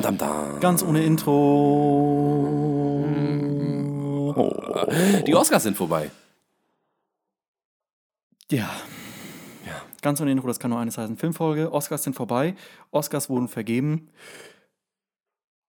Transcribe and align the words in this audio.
Dam, 0.00 0.16
dam, 0.16 0.18
dam. 0.18 0.60
Ganz 0.60 0.84
ohne 0.84 1.02
Intro. 1.02 1.34
Die 5.26 5.34
Oscars 5.34 5.64
sind 5.64 5.76
vorbei. 5.76 6.12
Ja. 8.48 8.70
Ja. 9.66 9.82
Ganz 10.00 10.20
ohne 10.20 10.30
Intro, 10.30 10.46
das 10.46 10.60
kann 10.60 10.70
nur 10.70 10.78
eines 10.78 10.96
heißen. 10.98 11.16
Filmfolge, 11.16 11.72
Oscars 11.72 12.04
sind 12.04 12.14
vorbei. 12.14 12.54
Oscars 12.92 13.28
wurden 13.28 13.48
vergeben. 13.48 14.08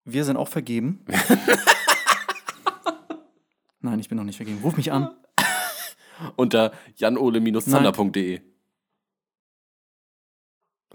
Wir 0.06 0.26
sind 0.26 0.38
auch 0.38 0.48
vergeben. 0.48 1.04
Nein, 3.82 4.00
ich 4.00 4.10
bin 4.10 4.18
noch 4.18 4.26
nicht 4.26 4.38
vergeben. 4.38 4.60
Ruf 4.64 4.78
mich 4.78 4.92
an. 4.92 5.10
Unter 6.36 6.72
janole-zander.de. 6.98 8.42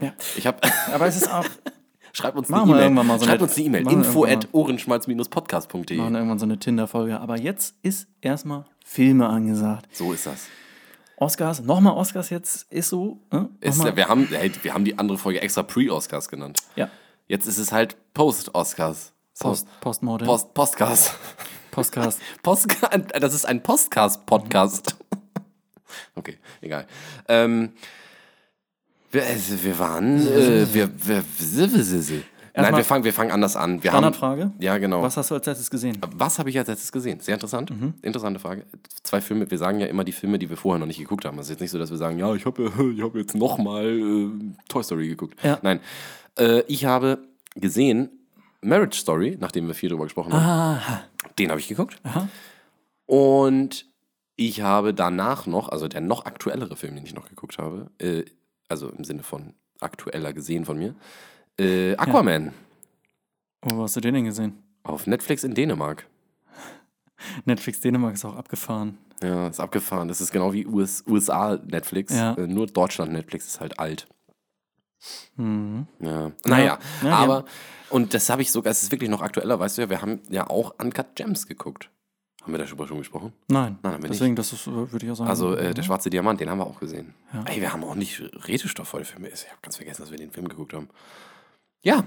Ja. 0.00 0.12
Ich 0.36 0.46
hab, 0.46 0.64
Aber 0.92 1.08
es 1.08 1.16
ist 1.16 1.28
auch. 1.28 1.46
schreibt 2.14 2.36
uns 2.38 2.48
Machen 2.48 2.62
eine 2.62 2.70
E-Mail. 2.72 2.82
irgendwann 2.84 3.06
mal 3.06 3.18
so 3.18 3.26
Schreibt 3.26 3.40
eine- 3.40 3.48
uns 3.48 3.56
eine 3.56 3.66
E-Mail. 3.66 3.92
Info 3.92 4.24
at 4.24 4.48
ohrenschmalz-podcast.de. 4.52 5.96
machen 5.98 6.14
irgendwann 6.14 6.38
so 6.38 6.46
eine 6.46 6.58
Tinder-Folge. 6.58 7.20
Aber 7.20 7.38
jetzt 7.38 7.74
ist 7.82 8.08
erstmal 8.22 8.64
Filme 8.84 9.28
angesagt. 9.28 9.88
So 9.92 10.12
ist 10.12 10.26
das. 10.26 10.46
Oscars, 11.16 11.62
nochmal 11.62 11.94
Oscars 11.94 12.30
jetzt, 12.30 12.70
ist 12.72 12.88
so. 12.88 13.20
Ne? 13.32 13.48
Ist, 13.60 13.84
wir, 13.96 14.08
haben, 14.08 14.26
hey, 14.30 14.50
wir 14.62 14.74
haben 14.74 14.84
die 14.84 14.98
andere 14.98 15.16
Folge 15.18 15.40
extra 15.42 15.62
Pre-Oscars 15.62 16.28
genannt. 16.28 16.60
ja. 16.76 16.88
Jetzt 17.26 17.46
ist 17.46 17.56
es 17.56 17.72
halt 17.72 17.96
Post-Oscars. 18.12 19.12
Post, 19.40 19.66
Postmortem. 19.80 20.26
Post, 20.26 20.52
Postcast. 20.52 21.14
Postcast. 21.70 22.20
Postca 22.42 22.88
das 22.98 23.32
ist 23.32 23.46
ein 23.46 23.62
Postcast-Podcast. 23.62 24.96
okay, 26.14 26.36
egal. 26.60 26.86
Ähm, 27.26 27.72
wir, 29.14 29.24
also 29.24 29.62
wir 29.62 29.78
waren. 29.78 30.26
Äh, 30.26 30.66
wir, 30.72 30.90
wir, 31.06 31.24
Nein, 32.56 32.76
wir 32.76 32.84
fangen, 32.84 33.02
wir 33.02 33.12
fangen 33.12 33.32
anders 33.32 33.56
an. 33.56 33.82
Wir 33.82 33.90
haben, 33.90 33.98
Standardfrage. 33.98 34.52
ja, 34.60 34.78
genau. 34.78 35.02
Was 35.02 35.16
hast 35.16 35.30
du 35.30 35.34
als 35.34 35.46
letztes 35.46 35.70
gesehen? 35.70 35.98
Was 36.14 36.38
habe 36.38 36.50
ich 36.50 36.58
als 36.58 36.68
letztes 36.68 36.92
gesehen? 36.92 37.18
Sehr 37.18 37.34
interessant. 37.34 37.70
Mhm. 37.70 37.94
Interessante 38.00 38.38
Frage. 38.38 38.64
Zwei 39.02 39.20
Filme, 39.20 39.50
wir 39.50 39.58
sagen 39.58 39.80
ja 39.80 39.86
immer 39.86 40.04
die 40.04 40.12
Filme, 40.12 40.38
die 40.38 40.48
wir 40.48 40.56
vorher 40.56 40.78
noch 40.78 40.86
nicht 40.86 40.98
geguckt 40.98 41.24
haben. 41.24 41.36
Es 41.38 41.46
ist 41.46 41.50
jetzt 41.50 41.60
nicht 41.60 41.72
so, 41.72 41.78
dass 41.78 41.90
wir 41.90 41.96
sagen, 41.96 42.18
ja, 42.18 42.32
ich 42.34 42.46
habe 42.46 42.70
ich 42.96 43.02
hab 43.02 43.14
jetzt 43.16 43.34
nochmal 43.34 43.86
äh, 43.86 44.28
Toy 44.68 44.84
Story 44.84 45.08
geguckt. 45.08 45.42
Ja. 45.42 45.58
Nein. 45.62 45.80
Äh, 46.38 46.60
ich 46.68 46.84
habe 46.84 47.18
gesehen 47.56 48.08
Marriage 48.60 48.98
Story, 48.98 49.36
nachdem 49.40 49.66
wir 49.66 49.74
viel 49.74 49.88
drüber 49.88 50.04
gesprochen 50.04 50.32
haben. 50.32 50.44
Aha. 50.44 51.04
Den 51.38 51.50
habe 51.50 51.58
ich 51.58 51.66
geguckt. 51.66 51.96
Aha. 52.04 52.28
Und 53.06 53.86
ich 54.36 54.60
habe 54.60 54.94
danach 54.94 55.46
noch, 55.46 55.68
also 55.68 55.88
der 55.88 56.00
noch 56.00 56.24
aktuellere 56.24 56.76
Film, 56.76 56.94
den 56.94 57.04
ich 57.04 57.14
noch 57.14 57.28
geguckt 57.28 57.58
habe, 57.58 57.90
äh, 57.98 58.24
also 58.68 58.88
im 58.90 59.04
Sinne 59.04 59.22
von 59.22 59.54
aktueller 59.80 60.32
gesehen 60.32 60.64
von 60.64 60.78
mir, 60.78 60.94
äh, 61.58 61.94
Aquaman 61.96 62.52
Oh, 63.62 63.76
wo 63.76 63.82
hast 63.84 63.96
du 63.96 64.00
den 64.00 64.14
denn 64.14 64.24
gesehen? 64.24 64.62
auf 64.82 65.06
Netflix 65.06 65.44
in 65.44 65.54
Dänemark. 65.54 66.06
Netflix 67.46 67.80
Dänemark 67.80 68.14
ist 68.14 68.24
auch 68.26 68.36
abgefahren. 68.36 68.98
Ja, 69.22 69.48
ist 69.48 69.60
abgefahren. 69.60 70.08
Das 70.08 70.20
ist 70.20 70.30
genau 70.32 70.52
wie 70.52 70.66
US, 70.66 71.02
USA 71.06 71.56
Netflix. 71.64 72.12
Ja. 72.14 72.34
Äh, 72.34 72.46
nur 72.46 72.66
Deutschland 72.66 73.12
Netflix 73.12 73.46
ist 73.46 73.60
halt 73.60 73.78
alt. 73.78 74.06
Mhm. 75.36 75.86
Ja. 76.00 76.32
Naja, 76.44 76.78
Ja, 77.02 77.08
ja. 77.08 77.14
aber, 77.16 77.44
und 77.90 78.12
das 78.12 78.28
habe 78.28 78.42
ich 78.42 78.50
sogar, 78.50 78.70
es 78.70 78.82
ist 78.82 78.92
wirklich 78.92 79.08
noch 79.10 79.22
aktueller, 79.22 79.58
weißt 79.58 79.78
du 79.78 79.82
ja, 79.82 79.90
wir 79.90 80.02
haben 80.02 80.20
ja 80.30 80.48
auch 80.50 80.74
Uncut 80.82 81.14
Gems 81.14 81.46
geguckt. 81.46 81.90
Haben 82.44 82.52
wir 82.52 82.58
darüber 82.58 82.86
schon 82.86 82.98
gesprochen? 82.98 83.32
Nein. 83.48 83.78
Nein, 83.82 83.94
haben 83.94 84.02
wir 84.02 84.10
Deswegen, 84.10 84.36
das 84.36 84.52
ist, 84.52 84.66
äh, 84.66 84.70
würde 84.70 85.06
ich 85.06 85.10
auch 85.10 85.16
sagen. 85.16 85.30
Also 85.30 85.54
äh, 85.54 85.72
der 85.72 85.82
schwarze 85.82 86.10
Diamant, 86.10 86.38
den 86.40 86.50
haben 86.50 86.58
wir 86.58 86.66
auch 86.66 86.78
gesehen. 86.78 87.14
Ja. 87.32 87.42
Ey, 87.46 87.60
wir 87.62 87.72
haben 87.72 87.82
auch 87.82 87.94
nicht 87.94 88.20
Redestoff 88.46 88.92
heute 88.92 89.06
Filme. 89.06 89.28
Ich 89.28 89.48
habe 89.48 89.58
ganz 89.62 89.76
vergessen, 89.76 90.02
dass 90.02 90.10
wir 90.10 90.18
den 90.18 90.30
Film 90.30 90.48
geguckt 90.48 90.74
haben. 90.74 90.90
Ja, 91.82 92.04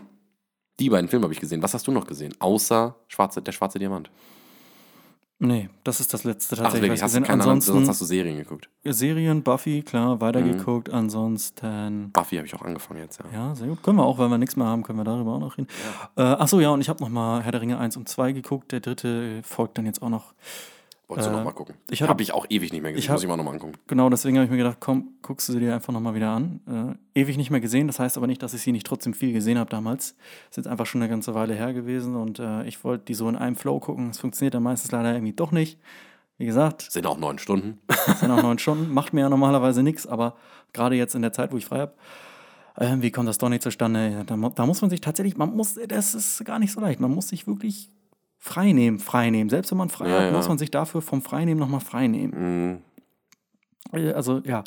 die 0.80 0.92
beiden 0.92 1.10
Filme 1.10 1.24
habe 1.24 1.34
ich 1.34 1.40
gesehen. 1.40 1.64
Was 1.64 1.74
hast 1.74 1.88
du 1.88 1.92
noch 1.92 2.06
gesehen? 2.06 2.36
Außer 2.38 2.96
schwarze, 3.08 3.42
der 3.42 3.52
schwarze 3.52 3.80
Diamant. 3.80 4.12
Nee, 5.40 5.70
das 5.84 6.00
ist 6.00 6.14
das 6.14 6.24
letzte 6.24 6.56
Ach, 6.56 6.64
tatsächlich, 6.64 6.92
was 6.92 7.02
Hast 7.04 7.12
gesehen 7.12 7.24
keine 7.24 7.44
Ansonsten 7.44 7.74
sonst 7.74 7.90
hast 7.90 8.02
du 8.02 8.06
Serien 8.06 8.38
geguckt. 8.38 8.70
Serien, 8.84 9.44
Buffy, 9.44 9.84
klar, 9.84 10.20
weitergeguckt. 10.20 10.88
Mhm. 10.88 10.96
Ansonsten. 10.96 12.12
Buffy 12.12 12.38
habe 12.38 12.48
ich 12.48 12.56
auch 12.56 12.64
angefangen 12.64 13.02
jetzt, 13.02 13.20
ja. 13.20 13.26
Ja, 13.32 13.56
sehr 13.56 13.68
gut. 13.68 13.84
Können 13.84 13.98
wir 13.98 14.06
auch, 14.06 14.18
wenn 14.18 14.32
wir 14.32 14.40
nichts 14.40 14.56
mehr 14.56 14.66
haben, 14.66 14.82
können 14.82 14.98
wir 14.98 15.04
darüber 15.04 15.34
auch 15.34 15.40
noch 15.40 15.58
reden. 15.58 15.68
Äh, 16.16 16.22
achso, 16.24 16.60
ja, 16.60 16.70
und 16.70 16.82
ich 16.82 16.90
habe 16.90 17.04
nochmal 17.04 17.44
Herr 17.44 17.52
der 17.52 17.62
Ringe 17.62 17.78
1 17.78 17.98
und 17.98 18.10
2 18.10 18.32
geguckt. 18.32 18.72
Der 18.72 18.80
dritte 18.80 19.42
folgt 19.44 19.78
dann 19.78 19.86
jetzt 19.86 20.02
auch 20.02 20.10
noch. 20.10 20.34
Wolltest 21.08 21.28
du 21.30 21.32
Äh, 21.34 21.38
noch 21.38 21.44
mal 21.46 21.52
gucken? 21.54 21.76
ich 21.88 21.94
Ich 21.94 22.02
hab- 22.02 22.10
habe 22.10 22.22
ich 22.22 22.34
auch 22.34 22.46
ewig 22.50 22.74
nicht 22.74 22.82
mehr 22.82 22.92
gesehen. 22.92 23.04
ich 23.04 23.10
hab- 23.10 23.16
Muss 23.16 23.24
ich 23.24 23.30
mal 23.30 23.38
noch 23.38 23.44
mal 23.46 23.52
angucken. 23.54 23.74
Genau, 23.88 24.10
deswegen 24.10 24.36
habe 24.38 24.44
ich 24.46 24.52
mir 24.52 24.58
gedacht, 24.58 24.78
komm, 24.82 25.14
guckst 25.22 25.48
du 25.48 25.54
sie 25.54 25.60
dir 25.60 25.74
einfach 25.74 25.94
nochmal 25.94 26.16
wieder 26.16 26.32
an. 26.32 26.98
Äh, 27.16 27.20
ewig 27.22 27.38
nicht 27.38 27.50
mehr 27.50 27.62
gesehen, 27.62 27.88
das 27.88 28.00
heißt 28.00 28.18
aber 28.18 28.28
nicht, 28.28 28.44
dass 28.44 28.54
ich 28.54 28.62
sie 28.62 28.74
nicht 28.74 28.86
trotzdem 28.86 29.14
viel 29.14 29.32
gesehen 29.32 29.58
habe 29.58 29.70
damals. 29.70 30.16
Ist 30.50 30.58
jetzt 30.58 30.68
einfach 30.68 30.86
schon 30.86 31.02
eine 31.02 31.10
ganze 31.10 31.34
Weile 31.34 31.54
her 31.54 31.74
gewesen 31.74 32.16
und 32.16 32.40
äh, 32.40 32.64
ich 32.66 32.84
wollte 32.84 33.06
die 33.06 33.14
so 33.14 33.30
in 33.30 33.38
einem 33.38 33.56
Flow 33.56 33.80
gucken. 33.80 34.10
Es 34.10 34.20
funktioniert 34.20 34.54
dann 34.54 34.64
meistens 34.64 34.92
leider 34.92 35.14
irgendwie 35.14 35.34
doch 35.34 35.52
nicht. 35.54 35.80
Wie 36.40 36.46
gesagt, 36.46 36.82
Sind 36.92 37.08
auch 37.08 37.18
neun 37.18 37.40
Stunden. 37.40 37.80
sind 38.20 38.30
auch 38.30 38.44
neun 38.44 38.60
Stunden, 38.60 38.94
macht 38.94 39.14
mir 39.14 39.22
ja 39.22 39.30
normalerweise 39.30 39.82
nichts, 39.84 40.06
aber 40.06 40.36
gerade 40.74 40.96
jetzt 40.96 41.16
in 41.16 41.22
der 41.22 41.32
Zeit, 41.34 41.52
wo 41.54 41.58
ich 41.58 41.66
frei 41.66 41.80
habe, 41.80 41.94
äh, 42.76 42.98
wie 43.00 43.12
kommt 43.12 43.28
das 43.30 43.38
doch 43.40 43.50
nicht 43.50 43.64
zustande? 43.64 44.24
Da, 44.28 44.36
da 44.36 44.66
muss 44.66 44.82
man 44.82 44.90
sich 44.92 45.02
tatsächlich, 45.02 45.36
man 45.38 45.56
muss, 45.56 45.80
das 45.88 46.14
ist 46.14 46.44
gar 46.46 46.60
nicht 46.60 46.74
so 46.74 46.80
leicht, 46.82 47.00
man 47.00 47.12
muss 47.12 47.30
sich 47.30 47.48
wirklich 47.48 47.90
frei 48.40 48.72
nehmen, 48.72 49.00
frei 49.00 49.30
nehmen. 49.30 49.50
Selbst 49.50 49.72
wenn 49.72 49.78
man 49.78 49.90
frei 49.90 50.08
Ja, 50.10 50.16
hat, 50.20 50.24
ja. 50.26 50.32
muss 50.32 50.48
man 50.48 50.58
sich 50.58 50.72
dafür 50.72 51.02
vom 51.02 51.22
Freinehmen 51.22 51.60
nochmal 51.60 51.80
frei 51.82 52.08
nehmen. 52.08 52.82
Mhm. 53.94 53.98
Äh, 54.00 54.12
Also 54.14 54.40
ja, 54.46 54.64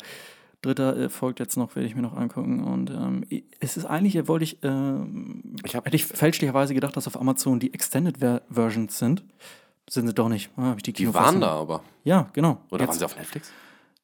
dritter 0.61 0.95
äh, 0.97 1.09
folgt 1.09 1.39
jetzt 1.39 1.57
noch, 1.57 1.75
werde 1.75 1.87
ich 1.87 1.95
mir 1.95 2.01
noch 2.01 2.15
angucken. 2.15 2.63
Und 2.63 2.89
ähm, 2.91 3.23
es 3.59 3.77
ist 3.77 3.85
eigentlich, 3.85 4.15
äh, 4.15 4.27
wollte 4.27 4.43
ich, 4.43 4.57
ähm, 4.63 5.55
Ich 5.65 5.75
hab- 5.75 5.85
hätte 5.85 5.95
ich 5.95 6.05
fälschlicherweise 6.05 6.73
gedacht, 6.73 6.95
dass 6.97 7.07
auf 7.07 7.19
Amazon 7.19 7.59
die 7.59 7.73
Extended 7.73 8.17
Ver 8.19 8.41
Versions 8.49 8.97
sind. 8.99 9.23
Sind 9.89 10.07
sie 10.07 10.13
doch 10.13 10.29
nicht. 10.29 10.51
Ah, 10.57 10.75
die 10.75 10.93
Die 10.93 11.13
waren 11.13 11.41
da 11.41 11.49
aber. 11.49 11.81
Ja, 12.03 12.29
genau. 12.33 12.59
Oder 12.69 12.81
Jetzt- 12.81 12.89
waren 12.91 12.99
sie 12.99 13.05
auf 13.05 13.17
Netflix? 13.17 13.51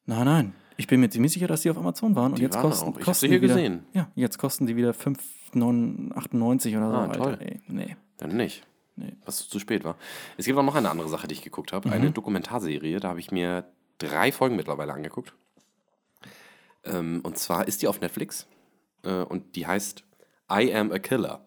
Nein, 0.05 0.25
nein. 0.25 0.53
Ich 0.75 0.85
bin 0.87 0.99
mir 0.99 1.09
ziemlich 1.09 1.31
sicher, 1.33 1.47
dass 1.47 1.61
die 1.61 1.69
auf 1.69 1.77
Amazon 1.77 2.15
waren. 2.15 2.31
Und 2.33 2.39
Die 2.39 2.43
jetzt 2.43 2.55
waren 2.55 2.63
kosten, 2.63 2.89
auch. 2.89 2.97
Ich 2.99 3.05
kosten 3.05 3.25
sie 3.25 3.29
hier 3.29 3.41
wieder, 3.41 3.55
gesehen. 3.55 3.83
Ja, 3.93 4.07
jetzt 4.15 4.37
kosten 4.37 4.65
die 4.67 4.75
wieder 4.75 4.93
5,98 4.93 6.77
oder 6.77 6.89
so. 6.91 6.95
Ah, 6.97 7.01
Alter, 7.05 7.17
toll. 7.23 7.37
ey. 7.41 7.59
Nee. 7.67 7.95
Dann 8.17 8.35
nicht. 8.35 8.63
Nee. 8.97 9.15
Was 9.25 9.47
zu 9.47 9.59
spät 9.59 9.83
war. 9.83 9.95
Es 10.37 10.45
gibt 10.45 10.57
auch 10.57 10.63
noch 10.63 10.75
eine 10.75 10.89
andere 10.89 11.07
Sache, 11.07 11.27
die 11.27 11.33
ich 11.33 11.43
geguckt 11.43 11.71
habe. 11.71 11.87
Mhm. 11.87 11.93
Eine 11.93 12.11
Dokumentarserie. 12.11 12.99
Da 12.99 13.09
habe 13.09 13.19
ich 13.19 13.31
mir 13.31 13.71
drei 13.99 14.31
Folgen 14.31 14.55
mittlerweile 14.55 14.91
angeguckt. 14.91 15.33
Ähm, 16.83 17.21
und 17.23 17.37
zwar 17.37 17.67
ist 17.67 17.83
die 17.83 17.87
auf 17.87 18.01
Netflix. 18.01 18.47
Äh, 19.03 19.21
und 19.21 19.55
die 19.55 19.67
heißt 19.67 20.03
I 20.51 20.73
Am 20.73 20.91
a 20.91 20.97
Killer. 20.97 21.45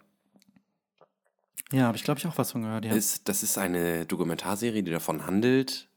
Ja, 1.73 1.85
habe 1.85 1.97
ich 1.97 2.05
glaube 2.05 2.19
ich 2.19 2.27
auch 2.27 2.39
was 2.39 2.53
von 2.53 2.63
gehört. 2.63 2.85
Ja. 2.85 2.93
Ist, 2.93 3.29
das 3.29 3.43
ist 3.43 3.59
eine 3.59 4.07
Dokumentarserie, 4.07 4.83
die 4.83 4.91
davon 4.91 5.27
handelt. 5.27 5.89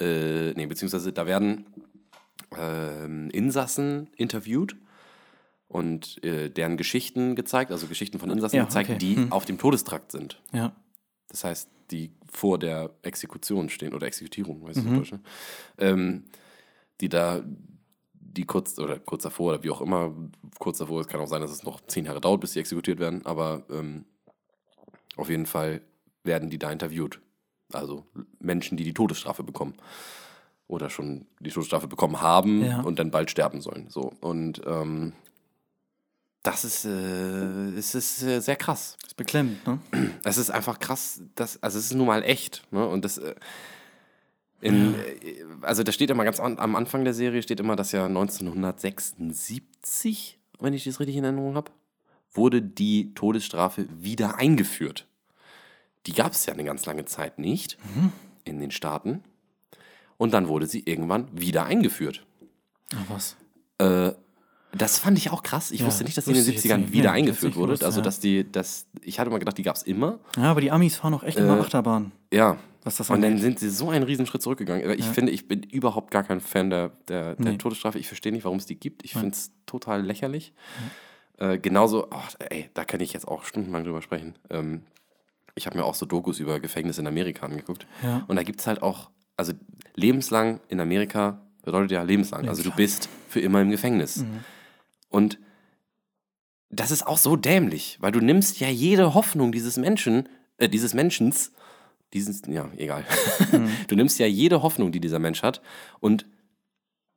Äh, 0.00 0.52
nee, 0.52 0.66
beziehungsweise 0.66 1.12
da 1.12 1.26
werden 1.26 1.66
ähm, 2.56 3.28
Insassen 3.30 4.08
interviewt 4.16 4.76
und 5.68 6.22
äh, 6.24 6.48
deren 6.50 6.76
Geschichten 6.76 7.36
gezeigt, 7.36 7.70
also 7.70 7.86
Geschichten 7.86 8.18
von 8.18 8.30
Insassen 8.30 8.56
Ja, 8.56 8.64
gezeigt, 8.64 8.90
okay. 8.90 8.98
die 8.98 9.16
Hm. 9.16 9.32
auf 9.32 9.44
dem 9.44 9.58
Todestrakt 9.58 10.12
sind. 10.12 10.40
ja. 10.52 10.72
Das 11.30 11.44
heißt, 11.44 11.68
die 11.90 12.10
vor 12.32 12.58
der 12.58 12.90
Exekution 13.02 13.68
stehen 13.68 13.92
oder 13.92 14.06
Exekutierung, 14.06 14.62
weiß 14.62 14.78
ich 14.78 14.84
Mhm. 14.84 14.94
Deutsch, 14.96 15.12
ne? 15.12 15.20
ähm, 15.76 16.24
die 17.02 17.10
da, 17.10 17.42
die 18.14 18.44
kurz 18.46 18.78
oder 18.78 18.98
kurz 18.98 19.24
davor 19.24 19.52
oder 19.54 19.62
wie 19.62 19.68
auch 19.70 19.82
immer, 19.82 20.14
kurz 20.58 20.78
davor, 20.78 21.02
es 21.02 21.06
kann 21.06 21.20
auch 21.20 21.26
sein, 21.28 21.42
dass 21.42 21.50
es 21.50 21.64
noch 21.64 21.82
zehn 21.86 22.06
Jahre 22.06 22.22
dauert, 22.22 22.40
bis 22.40 22.54
sie 22.54 22.60
exekutiert 22.60 22.98
werden, 22.98 23.26
aber 23.26 23.64
ähm, 23.70 24.06
auf 25.16 25.28
jeden 25.28 25.44
Fall 25.46 25.82
werden 26.24 26.48
die 26.48 26.58
da 26.58 26.72
interviewt. 26.72 27.20
Also 27.72 28.06
Menschen, 28.40 28.78
die 28.78 28.84
die 28.84 28.94
Todesstrafe 28.94 29.42
bekommen 29.42 29.74
oder 30.66 30.88
schon 30.88 31.26
die 31.40 31.50
Todesstrafe 31.50 31.88
bekommen 31.88 32.22
haben 32.22 32.64
Ja. 32.64 32.80
und 32.80 32.98
dann 32.98 33.10
bald 33.10 33.30
sterben 33.30 33.60
sollen. 33.60 33.90
So 33.90 34.12
und 34.22 34.62
ähm, 34.66 35.12
das 36.48 36.64
ist, 36.64 36.84
äh, 36.86 37.76
es 37.76 37.94
ist 37.94 38.22
äh, 38.22 38.40
sehr 38.40 38.56
krass. 38.56 38.96
Ist 39.06 39.18
beklemmt, 39.18 39.66
ne? 39.66 39.80
Es 40.24 40.38
ist 40.38 40.48
einfach 40.50 40.78
krass, 40.78 41.20
dass, 41.34 41.62
also 41.62 41.78
es 41.78 41.84
ist 41.86 41.94
nun 41.94 42.06
mal 42.06 42.22
echt. 42.22 42.62
Ne? 42.70 42.88
Und 42.88 43.04
das, 43.04 43.18
äh, 43.18 43.34
in, 44.62 44.94
äh, 44.94 45.44
also 45.60 45.82
da 45.82 45.92
steht 45.92 46.08
immer 46.08 46.24
ganz 46.24 46.40
an, 46.40 46.58
am 46.58 46.74
Anfang 46.74 47.04
der 47.04 47.12
Serie 47.12 47.42
steht 47.42 47.60
immer, 47.60 47.76
dass 47.76 47.92
ja 47.92 48.06
1976, 48.06 50.38
wenn 50.58 50.72
ich 50.72 50.84
das 50.84 51.00
richtig 51.00 51.16
in 51.16 51.24
Erinnerung 51.24 51.54
habe, 51.54 51.70
wurde 52.32 52.62
die 52.62 53.12
Todesstrafe 53.12 53.86
wieder 53.90 54.36
eingeführt. 54.36 55.06
Die 56.06 56.14
gab 56.14 56.32
es 56.32 56.46
ja 56.46 56.54
eine 56.54 56.64
ganz 56.64 56.86
lange 56.86 57.04
Zeit 57.04 57.38
nicht 57.38 57.76
in 58.44 58.58
den 58.58 58.70
Staaten. 58.70 59.22
Und 60.16 60.32
dann 60.32 60.48
wurde 60.48 60.66
sie 60.66 60.82
irgendwann 60.86 61.28
wieder 61.38 61.66
eingeführt. 61.66 62.24
Ach 62.94 63.04
was. 63.10 63.36
Äh, 63.76 64.12
das 64.72 64.98
fand 64.98 65.16
ich 65.18 65.30
auch 65.30 65.42
krass. 65.42 65.70
Ich 65.70 65.80
Ja, 65.80 65.86
wusste 65.86 66.04
nicht, 66.04 66.16
dass 66.16 66.24
die 66.26 66.30
in 66.32 66.36
den 66.36 66.40
wusste 66.40 66.50
ich 66.52 66.56
jetzt 66.64 66.72
70ern 66.72 66.78
nicht. 66.78 66.92
wieder 66.92 67.12
Nee, 67.12 67.18
eingeführt 67.18 67.56
wurde. 67.56 67.68
gewusst, 67.68 67.84
Also, 67.84 68.00
dass 68.00 68.20
die, 68.20 68.50
das, 68.50 68.86
ich 69.02 69.18
hatte 69.18 69.30
mal 69.30 69.38
gedacht, 69.38 69.56
die 69.58 69.62
gab 69.62 69.76
es 69.76 69.82
immer. 69.82 70.18
Ja, 70.36 70.44
aber 70.50 70.60
die 70.60 70.70
Amis 70.70 70.96
fahren 70.96 71.14
auch 71.14 71.22
echt 71.22 71.38
immer 71.38 71.56
Äh, 71.56 71.60
Achterbahn. 71.60 72.12
Ja. 72.32 72.56
Was 72.84 72.96
das 72.96 73.10
Und 73.10 73.22
dann 73.22 73.38
sind 73.38 73.58
sie 73.58 73.70
so 73.70 73.90
einen 73.90 74.04
Riesenschritt 74.04 74.40
zurückgegangen. 74.40 74.88
Ich 74.98 75.06
Ja. 75.06 75.12
finde, 75.12 75.32
ich 75.32 75.48
bin 75.48 75.62
überhaupt 75.62 76.10
gar 76.10 76.22
kein 76.22 76.40
Fan 76.40 76.70
der, 76.70 76.90
der, 77.08 77.34
der 77.34 77.52
Nee. 77.52 77.58
Todesstrafe. 77.58 77.98
Ich 77.98 78.06
verstehe 78.06 78.32
nicht, 78.32 78.44
warum 78.44 78.58
es 78.58 78.66
die 78.66 78.76
gibt. 78.76 79.04
Ich 79.04 79.12
finde 79.14 79.30
es 79.30 79.50
total 79.66 80.02
lächerlich. 80.04 80.52
Äh, 81.38 81.58
genauso, 81.58 82.06
oh, 82.10 82.44
ey, 82.50 82.68
da 82.74 82.84
kann 82.84 83.00
ich 83.00 83.12
jetzt 83.12 83.26
auch 83.28 83.44
stundenlang 83.44 83.84
drüber 83.84 84.02
sprechen. 84.02 84.34
Ähm, 84.50 84.82
ich 85.54 85.66
habe 85.66 85.76
mir 85.76 85.84
auch 85.84 85.94
so 85.94 86.06
Dokus 86.06 86.38
über 86.40 86.60
Gefängnisse 86.60 87.00
in 87.00 87.06
Amerika 87.06 87.46
angeguckt. 87.46 87.86
Ja. 88.02 88.24
Und 88.28 88.36
da 88.36 88.42
gibt 88.42 88.60
es 88.60 88.66
halt 88.66 88.82
auch, 88.82 89.10
also 89.36 89.52
lebenslang 89.94 90.60
in 90.68 90.80
Amerika 90.80 91.40
bedeutet 91.64 91.90
ja 91.90 92.02
lebenslang. 92.02 92.48
Also 92.48 92.62
du 92.62 92.68
Lebenslang. 92.70 92.76
bist 92.76 93.08
für 93.28 93.40
immer 93.40 93.60
im 93.60 93.70
Gefängnis. 93.70 94.18
Mhm. 94.18 94.40
Und 95.08 95.38
das 96.70 96.90
ist 96.90 97.06
auch 97.06 97.18
so 97.18 97.36
dämlich, 97.36 97.96
weil 98.00 98.12
du 98.12 98.20
nimmst 98.20 98.60
ja 98.60 98.68
jede 98.68 99.14
Hoffnung 99.14 99.52
dieses 99.52 99.76
Menschen, 99.76 100.28
äh, 100.58 100.68
dieses 100.68 100.94
Menschens, 100.94 101.52
dieses, 102.12 102.42
ja, 102.46 102.68
egal. 102.76 103.04
Mhm. 103.52 103.70
Du 103.88 103.96
nimmst 103.96 104.18
ja 104.18 104.26
jede 104.26 104.62
Hoffnung, 104.62 104.92
die 104.92 105.00
dieser 105.00 105.18
Mensch 105.18 105.42
hat 105.42 105.62
und 106.00 106.26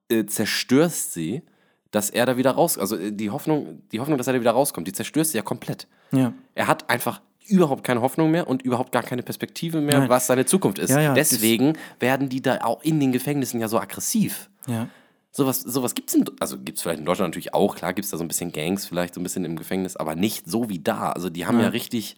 äh, 0.09 0.25
zerstörst 0.25 1.13
sie, 1.13 1.43
dass 1.91 2.09
er 2.09 2.25
da 2.25 2.37
wieder 2.37 2.51
raus, 2.51 2.77
also 2.77 2.97
äh, 2.97 3.11
die 3.11 3.29
Hoffnung, 3.29 3.81
die 3.91 3.99
Hoffnung, 3.99 4.17
dass 4.17 4.27
er 4.27 4.33
da 4.33 4.39
wieder 4.39 4.51
rauskommt, 4.51 4.87
die 4.87 4.93
zerstörst 4.93 5.33
du 5.33 5.37
ja 5.37 5.43
komplett. 5.43 5.87
Ja. 6.11 6.33
Er 6.55 6.67
hat 6.67 6.89
einfach 6.89 7.21
überhaupt 7.47 7.83
keine 7.83 8.01
Hoffnung 8.01 8.31
mehr 8.31 8.47
und 8.47 8.61
überhaupt 8.61 8.91
gar 8.91 9.03
keine 9.03 9.23
Perspektive 9.23 9.81
mehr, 9.81 9.99
Nein. 9.99 10.09
was 10.09 10.27
seine 10.27 10.45
Zukunft 10.45 10.79
ist. 10.79 10.91
Ja, 10.91 11.01
ja, 11.01 11.13
Deswegen 11.13 11.77
werden 11.99 12.29
die 12.29 12.41
da 12.41 12.59
auch 12.61 12.81
in 12.83 12.99
den 12.99 13.11
Gefängnissen 13.11 13.59
ja 13.59 13.67
so 13.67 13.79
aggressiv. 13.79 14.49
Ja. 14.67 14.87
Sowas, 15.33 15.61
sowas 15.61 15.95
gibt 15.95 16.09
es 16.09 16.15
in, 16.15 16.25
also 16.41 16.57
gibt's 16.59 16.81
vielleicht 16.81 16.99
in 16.99 17.05
Deutschland 17.05 17.29
natürlich 17.29 17.53
auch, 17.53 17.75
klar 17.75 17.93
gibt 17.93 18.03
es 18.03 18.11
da 18.11 18.17
so 18.17 18.23
ein 18.23 18.27
bisschen 18.27 18.51
Gangs, 18.51 18.85
vielleicht 18.85 19.13
so 19.13 19.21
ein 19.21 19.23
bisschen 19.23 19.45
im 19.45 19.55
Gefängnis, 19.55 19.95
aber 19.95 20.15
nicht 20.15 20.49
so 20.49 20.69
wie 20.69 20.79
da. 20.79 21.11
Also 21.13 21.29
die 21.29 21.45
haben 21.45 21.57
ja, 21.59 21.63
Ja. 21.65 21.69
richtig, 21.69 22.17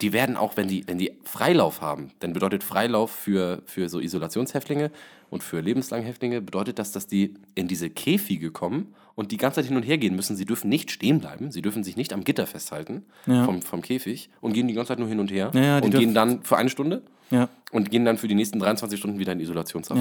die 0.00 0.12
werden 0.12 0.36
auch, 0.36 0.56
wenn 0.56 0.66
die, 0.66 0.84
wenn 0.88 0.98
die 0.98 1.12
Freilauf 1.24 1.80
haben, 1.80 2.10
dann 2.18 2.32
bedeutet 2.32 2.64
Freilauf 2.64 3.12
für, 3.12 3.62
für 3.66 3.88
so 3.88 4.00
Isolationshäftlinge 4.00 4.90
und 5.30 5.44
für 5.44 5.60
lebenslange 5.60 6.04
Häftlinge, 6.04 6.40
bedeutet 6.42 6.80
das, 6.80 6.90
dass 6.90 7.06
die 7.06 7.34
in 7.54 7.68
diese 7.68 7.90
Käfige 7.90 8.50
kommen 8.50 8.92
und 9.14 9.30
die 9.30 9.36
ganze 9.36 9.56
Zeit 9.60 9.66
hin 9.68 9.76
und 9.76 9.84
her 9.84 9.98
gehen 9.98 10.16
müssen. 10.16 10.34
Sie 10.36 10.44
dürfen 10.44 10.68
nicht 10.68 10.90
stehen 10.90 11.20
bleiben, 11.20 11.52
sie 11.52 11.62
dürfen 11.62 11.84
sich 11.84 11.96
nicht 11.96 12.12
am 12.12 12.24
Gitter 12.24 12.48
festhalten 12.48 13.04
Ja. 13.26 13.44
vom, 13.44 13.62
vom 13.62 13.82
Käfig 13.82 14.30
und 14.40 14.52
gehen 14.52 14.66
die 14.66 14.74
ganze 14.74 14.88
Zeit 14.88 14.98
nur 14.98 15.06
hin 15.08 15.20
und 15.20 15.30
her 15.30 15.52
Ja, 15.54 15.78
und 15.78 15.94
gehen 15.94 16.12
dann 16.12 16.42
für 16.42 16.56
eine 16.56 16.70
Stunde 16.70 17.02
Ja. 17.30 17.48
und 17.70 17.92
gehen 17.92 18.04
dann 18.04 18.18
für 18.18 18.26
die 18.26 18.34
nächsten 18.34 18.58
23 18.58 18.98
Stunden 18.98 19.20
wieder 19.20 19.30
in 19.32 19.38
Isolationshaft. 19.38 20.00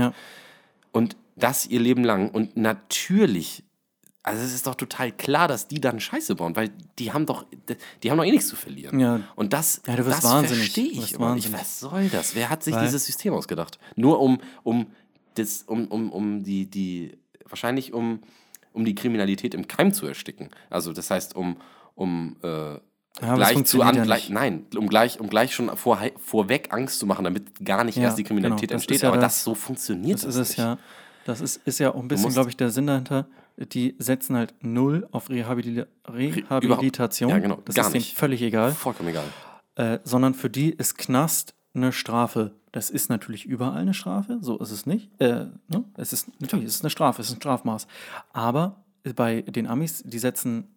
Und 0.91 1.15
das 1.35 1.65
ihr 1.67 1.79
Leben 1.79 2.03
lang. 2.03 2.29
Und 2.29 2.57
natürlich, 2.57 3.63
also 4.23 4.43
es 4.43 4.53
ist 4.53 4.67
doch 4.67 4.75
total 4.75 5.11
klar, 5.11 5.47
dass 5.47 5.67
die 5.67 5.79
dann 5.81 5.99
Scheiße 5.99 6.35
bauen, 6.35 6.55
weil 6.55 6.69
die 6.99 7.11
haben 7.13 7.25
doch, 7.25 7.45
die 8.03 8.11
haben 8.11 8.17
doch 8.17 8.25
eh 8.25 8.31
nichts 8.31 8.47
zu 8.47 8.55
verlieren. 8.55 8.99
Ja. 8.99 9.21
Und 9.35 9.53
das, 9.53 9.81
Ja, 9.88 9.95
du 9.95 10.03
das 10.03 10.23
wahnsinnig. 10.23 10.63
verstehe 10.71 10.93
Du 10.95 11.01
ich 11.03 11.13
immer 11.13 11.35
nicht. 11.35 11.51
Was 11.53 11.79
soll 11.79 12.09
das? 12.09 12.35
Wer 12.35 12.49
hat 12.49 12.63
sich 12.63 12.75
Weil- 12.75 12.85
dieses 12.85 13.05
System 13.05 13.33
ausgedacht? 13.33 13.79
Nur 13.95 14.19
um, 14.19 14.39
um, 14.63 14.88
das, 15.35 15.63
um, 15.63 15.88
um, 15.88 16.11
um 16.11 16.43
die, 16.43 16.65
die, 16.69 17.17
wahrscheinlich 17.47 17.93
um, 17.93 18.19
um 18.73 18.85
die 18.85 18.95
Kriminalität 18.95 19.53
im 19.53 19.67
Keim 19.67 19.93
zu 19.93 20.05
ersticken. 20.05 20.49
Also 20.69 20.93
das 20.93 21.09
heißt, 21.09 21.35
um, 21.35 21.57
um 21.95 22.35
äh, 22.43 22.77
das 23.19 23.36
gleich 23.36 23.63
zu 23.66 23.81
an, 23.81 23.96
ja 23.96 24.04
gleich, 24.04 24.30
nein, 24.30 24.66
um 24.75 24.88
gleich, 24.88 25.19
um 25.19 25.30
gleich 25.30 25.54
schon 25.54 25.75
vor, 25.78 26.00
vorweg 26.18 26.74
Angst 26.74 27.00
zu 27.00 27.06
machen, 27.06 27.24
damit 27.25 27.63
gar 27.63 27.84
nicht 27.84 27.98
Ja, 27.98 28.04
erst 28.04 28.18
die 28.18 28.24
Kriminalität 28.24 28.69
genau. 28.69 28.75
Entsteht. 28.78 29.02
ja 29.02 29.10
aber 29.10 29.18
das- 29.18 29.36
das 29.36 29.44
so 29.44 29.54
funktioniert 29.56 30.16
Das 30.24 30.24
das, 30.24 30.36
ist 30.38 30.50
nicht. 30.50 30.58
ja. 30.60 30.78
Das 31.25 31.40
ist, 31.42 31.58
ist 31.66 31.80
ja 31.80 31.94
auch 31.94 32.00
ein 32.02 32.08
bisschen, 32.08 32.31
glaube 32.31 32.50
ich, 32.50 32.58
der 32.58 32.72
Sinn 32.72 32.88
dahinter. 32.88 33.28
Die 33.58 33.96
setzen 34.00 34.36
halt 34.36 34.56
null 34.62 35.08
auf 35.12 35.30
Rehabilita 35.30 35.86
Rehabilitation. 36.08 37.30
Ja, 37.30 37.38
genau, 37.40 37.60
Das 37.66 37.75
gar 37.75 37.86
ist 37.86 37.94
denen 37.94 38.02
nicht. 38.02 38.18
völlig 38.18 38.42
egal. 38.42 38.72
Vollkommen 38.72 39.10
egal. 39.10 39.25
Äh, 39.75 40.00
sondern 40.04 40.34
für 40.34 40.50
die 40.50 40.69
ist 40.72 40.98
Knast 40.98 41.54
eine 41.74 41.92
Strafe. 41.92 42.56
Das 42.72 42.90
ist 42.90 43.10
natürlich 43.10 43.46
überall 43.46 43.78
eine 43.81 43.94
Strafe, 43.94 44.40
so 44.42 44.58
ist 44.60 44.72
es 44.72 44.86
nicht. 44.86 45.10
Äh, 45.22 45.46
ne? 45.68 45.84
Es 45.96 46.12
ist 46.13 46.30
natürlich, 46.42 46.66
es 46.66 46.75
ist 46.75 46.84
eine 46.84 46.90
Strafe, 46.90 47.22
es 47.22 47.28
ist 47.30 47.36
ein 47.36 47.42
Strafmaß. 47.42 47.88
Aber 48.34 48.84
bei 49.16 49.42
den 49.42 49.68
Amis, 49.68 50.04
die 50.06 50.19
setzen 50.19 50.68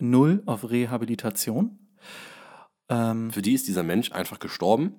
null 0.00 0.42
auf 0.46 0.68
Rehabilitation. 0.70 1.78
Ähm, 2.88 3.30
Für 3.30 3.42
die 3.42 3.52
ist 3.54 3.66
dieser 3.68 3.82
Mensch 3.82 4.12
einfach 4.12 4.38
gestorben. 4.38 4.94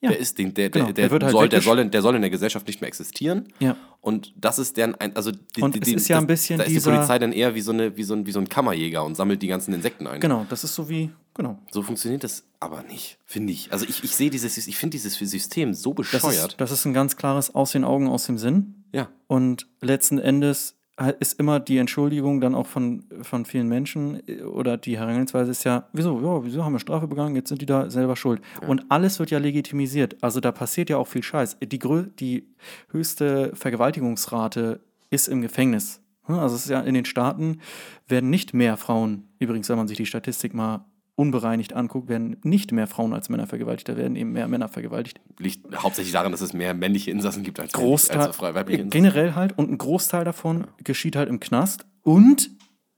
Ja. 0.00 0.10
Der, 0.10 0.18
ist, 0.18 0.36
den, 0.36 0.52
der, 0.52 0.68
Genau, 0.68 0.86
der, 0.86 0.94
der 0.94 1.04
der, 1.04 1.10
wird 1.12 1.22
halt 1.22 1.32
soll, 1.32 1.48
der, 1.48 1.60
soll 1.62 1.78
in, 1.78 1.90
der 1.92 2.02
soll 2.02 2.16
in 2.16 2.22
der 2.22 2.30
Gesellschaft 2.30 2.66
nicht 2.66 2.80
mehr 2.80 2.88
existieren. 2.88 3.46
ja, 3.60 3.76
Und 4.00 4.32
das 4.36 4.58
ist 4.58 4.76
deren, 4.76 4.96
ein, 4.96 5.14
also 5.14 5.30
die, 5.30 5.62
Und 5.62 5.76
die, 5.76 5.78
es 5.80 5.84
die, 5.86 5.94
ist 5.94 6.08
ja 6.08 6.18
ein 6.18 6.26
das- 6.26 6.40
bisschen 6.40 6.58
da 6.58 6.64
ist 6.64 6.74
die 6.74 6.80
Polizei 6.90 7.20
dann 7.20 7.32
eher 7.32 7.54
wie 7.54 7.60
so, 7.60 7.70
eine, 7.70 7.96
wie, 7.96 8.02
so 8.02 8.14
ein, 8.14 8.26
wie 8.26 8.32
so 8.32 8.40
ein 8.40 8.48
Kammerjäger 8.48 9.04
und 9.04 9.14
sammelt 9.14 9.42
die 9.42 9.46
ganzen 9.46 9.72
Insekten 9.72 10.08
ein. 10.08 10.18
genau, 10.20 10.44
das 10.50 10.64
ist 10.64 10.74
so 10.74 10.88
wie, 10.88 11.10
genau. 11.34 11.56
So 11.70 11.82
funktioniert 11.82 12.24
das 12.24 12.42
aber 12.58 12.82
nicht, 12.82 13.18
finde 13.26 13.52
ich. 13.52 13.72
Also 13.72 13.86
ich, 13.88 14.02
ich 14.02 14.16
sehe 14.16 14.28
dieses, 14.30 14.58
ich 14.66 14.76
finde 14.76 14.96
dieses 14.96 15.14
System 15.14 15.72
so 15.72 15.94
Das 15.94 16.10
bescheuert. 16.10 16.50
ist, 16.52 16.60
das 16.60 16.72
ist 16.72 16.84
ein 16.84 16.92
ganz 16.94 17.16
klares 17.16 17.54
Aus 17.54 17.70
den 17.70 17.84
Augen, 17.84 18.08
aus 18.08 18.26
dem 18.26 18.38
Sinn. 18.38 18.82
ja. 18.90 19.08
Und 19.28 19.68
letzten 19.80 20.18
Endes 20.18 20.74
ist 21.18 21.38
immer 21.40 21.58
die 21.58 21.78
Entschuldigung 21.78 22.40
dann 22.40 22.54
auch 22.54 22.66
von, 22.66 23.04
von 23.22 23.44
vielen 23.44 23.68
Menschen 23.68 24.22
äh, 24.28 24.42
oder 24.42 24.76
die 24.76 24.98
Herangehensweise 24.98 25.50
ist 25.50 25.64
ja, 25.64 25.88
wieso, 25.92 26.20
ja, 26.20 26.44
wieso 26.44 26.64
haben 26.64 26.74
wir 26.74 26.80
Strafe 26.80 27.06
begangen, 27.08 27.34
jetzt 27.34 27.48
sind 27.48 27.62
die 27.62 27.66
da 27.66 27.90
selber 27.90 28.14
schuld. 28.14 28.42
Und 28.66 28.84
alles 28.90 29.18
wird 29.18 29.30
ja 29.30 29.38
legitimisiert. 29.38 30.16
Also 30.22 30.40
da 30.40 30.52
passiert 30.52 30.90
ja 30.90 30.98
auch 30.98 31.08
viel 31.08 31.22
Scheiß. 31.22 31.56
Die, 31.62 31.78
die 32.18 32.46
höchste 32.90 33.52
Vergewaltigungsrate 33.54 34.80
ist 35.10 35.28
im 35.28 35.40
Gefängnis. 35.40 36.00
Hm, 36.24 36.38
Also 36.38 36.56
es 36.56 36.64
ist 36.64 36.70
ja 36.70 36.80
in 36.80 36.94
den 36.94 37.04
Staaten 37.04 37.60
werden 38.06 38.30
nicht 38.30 38.54
mehr 38.54 38.76
Frauen, 38.76 39.28
übrigens, 39.38 39.68
wenn 39.68 39.76
man 39.76 39.88
sich 39.88 39.96
die 39.96 40.06
Statistik 40.06 40.54
mal 40.54 40.84
unbereinigt 41.14 41.74
anguckt, 41.74 42.08
werden 42.08 42.36
nicht 42.42 42.72
mehr 42.72 42.86
Frauen 42.86 43.12
als 43.12 43.28
Männer 43.28 43.46
vergewaltigt, 43.46 43.88
da 43.88 43.96
werden 43.96 44.16
eben 44.16 44.32
mehr 44.32 44.48
Männer 44.48 44.68
vergewaltigt. 44.68 45.20
Liegt 45.38 45.76
hauptsächlich 45.76 46.12
daran, 46.12 46.32
dass 46.32 46.40
es 46.40 46.52
mehr 46.52 46.74
männliche 46.74 47.10
Insassen 47.10 47.42
gibt 47.42 47.60
als, 47.60 47.72
Großteil, 47.72 48.18
als 48.18 48.36
frei 48.36 48.54
weibliche 48.54 48.82
Insassen. 48.82 49.02
generell 49.02 49.34
halt 49.34 49.58
und 49.58 49.70
ein 49.70 49.78
Großteil 49.78 50.24
davon 50.24 50.66
geschieht 50.82 51.16
halt 51.16 51.28
im 51.28 51.40
Knast 51.40 51.86
und 52.02 52.50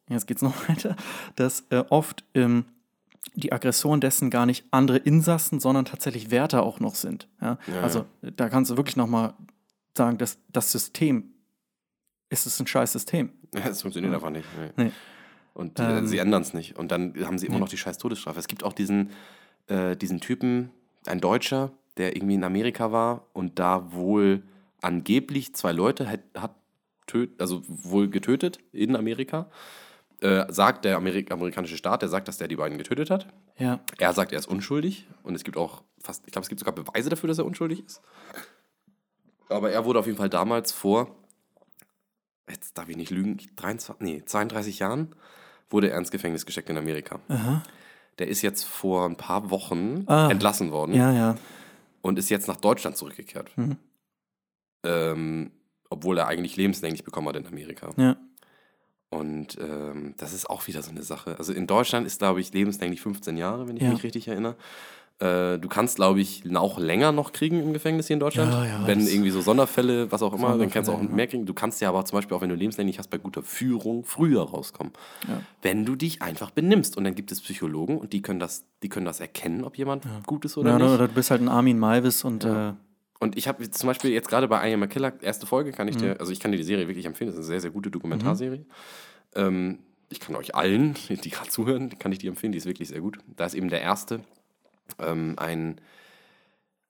jetzt 0.08 0.26
geht's 0.26 0.42
noch 0.42 0.54
weiter, 0.68 0.96
dass 1.34 1.64
äh, 1.70 1.84
oft 1.90 2.24
ähm, 2.34 2.66
die 3.34 3.52
Aggressoren 3.52 4.00
dessen 4.00 4.30
gar 4.30 4.46
nicht 4.46 4.64
andere 4.70 4.98
Insassen, 4.98 5.58
sondern 5.58 5.84
tatsächlich 5.84 6.30
Wärter 6.30 6.62
auch 6.62 6.78
noch 6.78 6.94
sind. 6.94 7.28
Ja? 7.40 7.58
Ja, 7.66 7.80
also 7.82 8.04
da 8.20 8.48
kannst 8.48 8.70
du 8.70 8.76
wirklich 8.76 8.96
noch 8.96 9.08
mal 9.08 9.34
sagen, 9.96 10.18
dass 10.18 10.38
das 10.52 10.70
System 10.70 11.34
ist 12.30 12.46
es 12.46 12.60
ein 12.60 12.66
scheiß 12.66 12.92
System. 12.92 13.30
Ja, 13.54 13.60
das 13.68 13.82
funktioniert 13.82 14.14
einfach 14.14 14.30
nicht. 14.30 14.46
Nee. 14.76 14.84
Nee. 14.84 14.92
Und 15.54 15.78
äh, 15.78 15.98
Ähm, 15.98 16.06
sie 16.06 16.18
ändern 16.18 16.42
es 16.42 16.52
nicht. 16.52 16.76
Und 16.76 16.90
dann 16.90 17.14
haben 17.24 17.38
sie 17.38 17.46
immer 17.46 17.56
nee. 17.56 17.60
noch 17.62 17.68
die 17.68 17.78
scheiß 17.78 17.98
Todesstrafe. 17.98 18.38
Es 18.38 18.48
gibt 18.48 18.64
auch 18.64 18.72
diesen, 18.72 19.10
äh, 19.68 19.96
diesen 19.96 20.20
Typen, 20.20 20.70
ein 21.06 21.20
Deutscher, 21.20 21.72
der 21.96 22.16
irgendwie 22.16 22.34
in 22.34 22.44
Amerika 22.44 22.92
war 22.92 23.26
und 23.32 23.58
da 23.58 23.92
wohl 23.92 24.42
angeblich 24.80 25.54
zwei 25.54 25.72
Leute 25.72 26.08
hat, 26.08 26.20
hat 26.36 26.56
töt, 27.06 27.40
also 27.40 27.62
wohl 27.66 28.08
getötet 28.08 28.58
in 28.72 28.96
Amerika. 28.96 29.48
Äh, 30.20 30.50
sagt 30.52 30.84
der 30.84 30.96
Amerik 30.96 31.30
amerikanische 31.30 31.76
Staat, 31.76 32.02
der 32.02 32.08
sagt, 32.08 32.28
dass 32.28 32.38
der 32.38 32.48
die 32.48 32.56
beiden 32.56 32.78
getötet 32.78 33.10
hat. 33.10 33.26
Ja, 33.58 33.80
Er 33.98 34.12
sagt, 34.12 34.32
er 34.32 34.38
ist 34.38 34.46
unschuldig 34.46 35.06
und 35.22 35.34
es 35.34 35.44
gibt 35.44 35.56
auch 35.56 35.82
fast, 35.98 36.26
ich 36.26 36.32
glaube, 36.32 36.44
es 36.44 36.48
gibt 36.48 36.60
sogar 36.60 36.74
Beweise 36.74 37.10
dafür, 37.10 37.28
dass 37.28 37.38
er 37.38 37.44
unschuldig 37.44 37.84
ist. 37.84 38.00
Aber 39.48 39.70
er 39.70 39.84
wurde 39.84 39.98
auf 39.98 40.06
jeden 40.06 40.16
Fall 40.16 40.30
damals 40.30 40.72
vor, 40.72 41.14
jetzt 42.48 42.78
darf 42.78 42.88
ich 42.88 42.96
nicht 42.96 43.10
lügen, 43.10 43.38
23, 43.56 44.00
nee, 44.00 44.22
32 44.24 44.78
Jahren 44.78 45.14
wurde 45.70 45.90
er 45.90 45.98
ins 45.98 46.10
Gefängnis 46.10 46.46
gesteckt 46.46 46.70
in 46.70 46.76
Amerika. 46.78 47.18
aha. 47.28 47.62
Der 48.18 48.28
ist 48.28 48.42
jetzt 48.42 48.64
vor 48.64 49.06
ein 49.08 49.16
paar 49.16 49.50
Wochen 49.50 50.04
Ah. 50.06 50.30
entlassen 50.30 50.70
worden 50.70 50.94
ja, 50.94 51.12
ja. 51.12 51.36
und 52.00 52.16
ist 52.18 52.30
jetzt 52.30 52.46
nach 52.46 52.56
Deutschland 52.56 52.96
zurückgekehrt. 52.96 53.50
Mhm. 53.56 53.76
Ähm, 54.84 55.50
obwohl 55.90 56.18
er 56.18 56.26
eigentlich 56.28 56.56
lebenslänglich 56.56 57.04
bekommen 57.04 57.28
hat 57.28 57.36
in 57.36 57.46
Amerika. 57.46 57.90
Ja. 57.96 58.16
Und 59.10 59.58
ähm, 59.60 60.14
das 60.16 60.32
ist 60.32 60.50
auch 60.50 60.66
wieder 60.66 60.82
so 60.82 60.90
eine 60.90 61.02
Sache. 61.02 61.36
Also 61.38 61.52
in 61.52 61.66
Deutschland 61.66 62.06
ist, 62.06 62.18
glaube 62.18 62.40
ich, 62.40 62.52
lebenslänglich 62.52 63.00
15 63.00 63.36
Jahre, 63.36 63.68
wenn 63.68 63.76
ich 63.76 63.82
Ja. 63.82 63.90
mich 63.90 64.02
richtig 64.02 64.28
erinnere. 64.28 64.56
Äh, 65.20 65.58
du 65.60 65.68
kannst, 65.68 65.96
glaube 65.96 66.20
ich, 66.20 66.42
auch 66.56 66.76
länger 66.78 67.12
noch 67.12 67.32
kriegen 67.32 67.60
im 67.62 67.72
Gefängnis 67.72 68.08
hier 68.08 68.14
in 68.14 68.20
Deutschland. 68.20 68.52
Ja, 68.52 68.66
ja, 68.66 68.86
wenn 68.86 69.06
irgendwie 69.06 69.30
so 69.30 69.40
Sonderfälle, 69.40 70.10
was 70.10 70.22
auch 70.22 70.32
immer, 70.34 70.58
dann 70.58 70.70
kannst 70.70 70.88
du 70.88 70.92
auch 70.92 71.00
mehr 71.00 71.28
kriegen. 71.28 71.46
Du 71.46 71.54
kannst 71.54 71.80
ja 71.80 71.88
aber 71.88 72.04
zum 72.04 72.16
Beispiel 72.18 72.36
auch, 72.36 72.40
wenn 72.42 72.48
du 72.48 72.56
lebenslänglich 72.56 72.98
hast, 72.98 73.10
bei 73.10 73.18
guter 73.18 73.42
Führung 73.44 74.04
früher 74.04 74.42
rauskommen. 74.42 74.92
Ja. 75.28 75.40
Wenn 75.62 75.84
du 75.84 75.94
dich 75.94 76.20
einfach 76.20 76.50
benimmst. 76.50 76.96
Und 76.96 77.04
dann 77.04 77.14
gibt 77.14 77.30
es 77.30 77.40
Psychologen 77.40 77.96
und 77.98 78.12
die 78.12 78.22
können 78.22 78.40
das, 78.40 78.64
die 78.82 78.88
können 78.88 79.06
das 79.06 79.20
erkennen, 79.20 79.62
ob 79.64 79.78
jemand 79.78 80.04
gut 80.26 80.44
ist 80.44 80.56
oder 80.56 80.70
ja 80.72 80.78
nicht. 80.78 80.88
oder, 80.88 81.06
du 81.06 81.14
bist 81.14 81.30
halt 81.30 81.40
ein 81.42 81.48
Armin 81.48 81.78
Malvis 81.78 82.24
und 82.24 82.44
äh, 82.44 82.72
Und 83.20 83.38
ich 83.38 83.46
habe 83.46 83.70
zum 83.70 83.86
Beispiel 83.86 84.10
jetzt 84.10 84.28
gerade 84.28 84.48
bei 84.48 84.68
I 84.68 84.74
Am 84.74 84.82
a 84.82 84.86
Killer, 84.88 85.12
erste 85.22 85.46
Folge, 85.46 85.70
kann 85.70 85.86
Mhm. 85.86 85.90
ich 85.92 85.96
dir, 85.98 86.18
also 86.20 86.32
ich 86.32 86.40
kann 86.40 86.50
dir 86.50 86.58
die 86.58 86.64
Serie 86.64 86.88
wirklich 86.88 87.06
empfehlen, 87.06 87.28
das 87.30 87.36
ist 87.36 87.44
eine 87.44 87.46
sehr, 87.46 87.60
sehr 87.60 87.70
gute 87.70 87.90
Dokumentarserie. 87.90 88.66
Ähm, 89.36 89.78
ich 90.10 90.18
kann 90.20 90.34
euch 90.36 90.54
allen, 90.54 90.94
die 91.08 91.30
gerade 91.30 91.48
zuhören, 91.48 91.98
kann 91.98 92.10
ich 92.12 92.18
die 92.18 92.26
empfehlen, 92.26 92.52
die 92.52 92.58
ist 92.58 92.66
wirklich 92.66 92.88
sehr 92.88 93.00
gut. 93.00 93.18
Da 93.36 93.46
ist 93.46 93.54
eben 93.54 93.68
der 93.68 93.80
erste 93.80 94.20
ähm, 94.98 95.34
ein, 95.36 95.80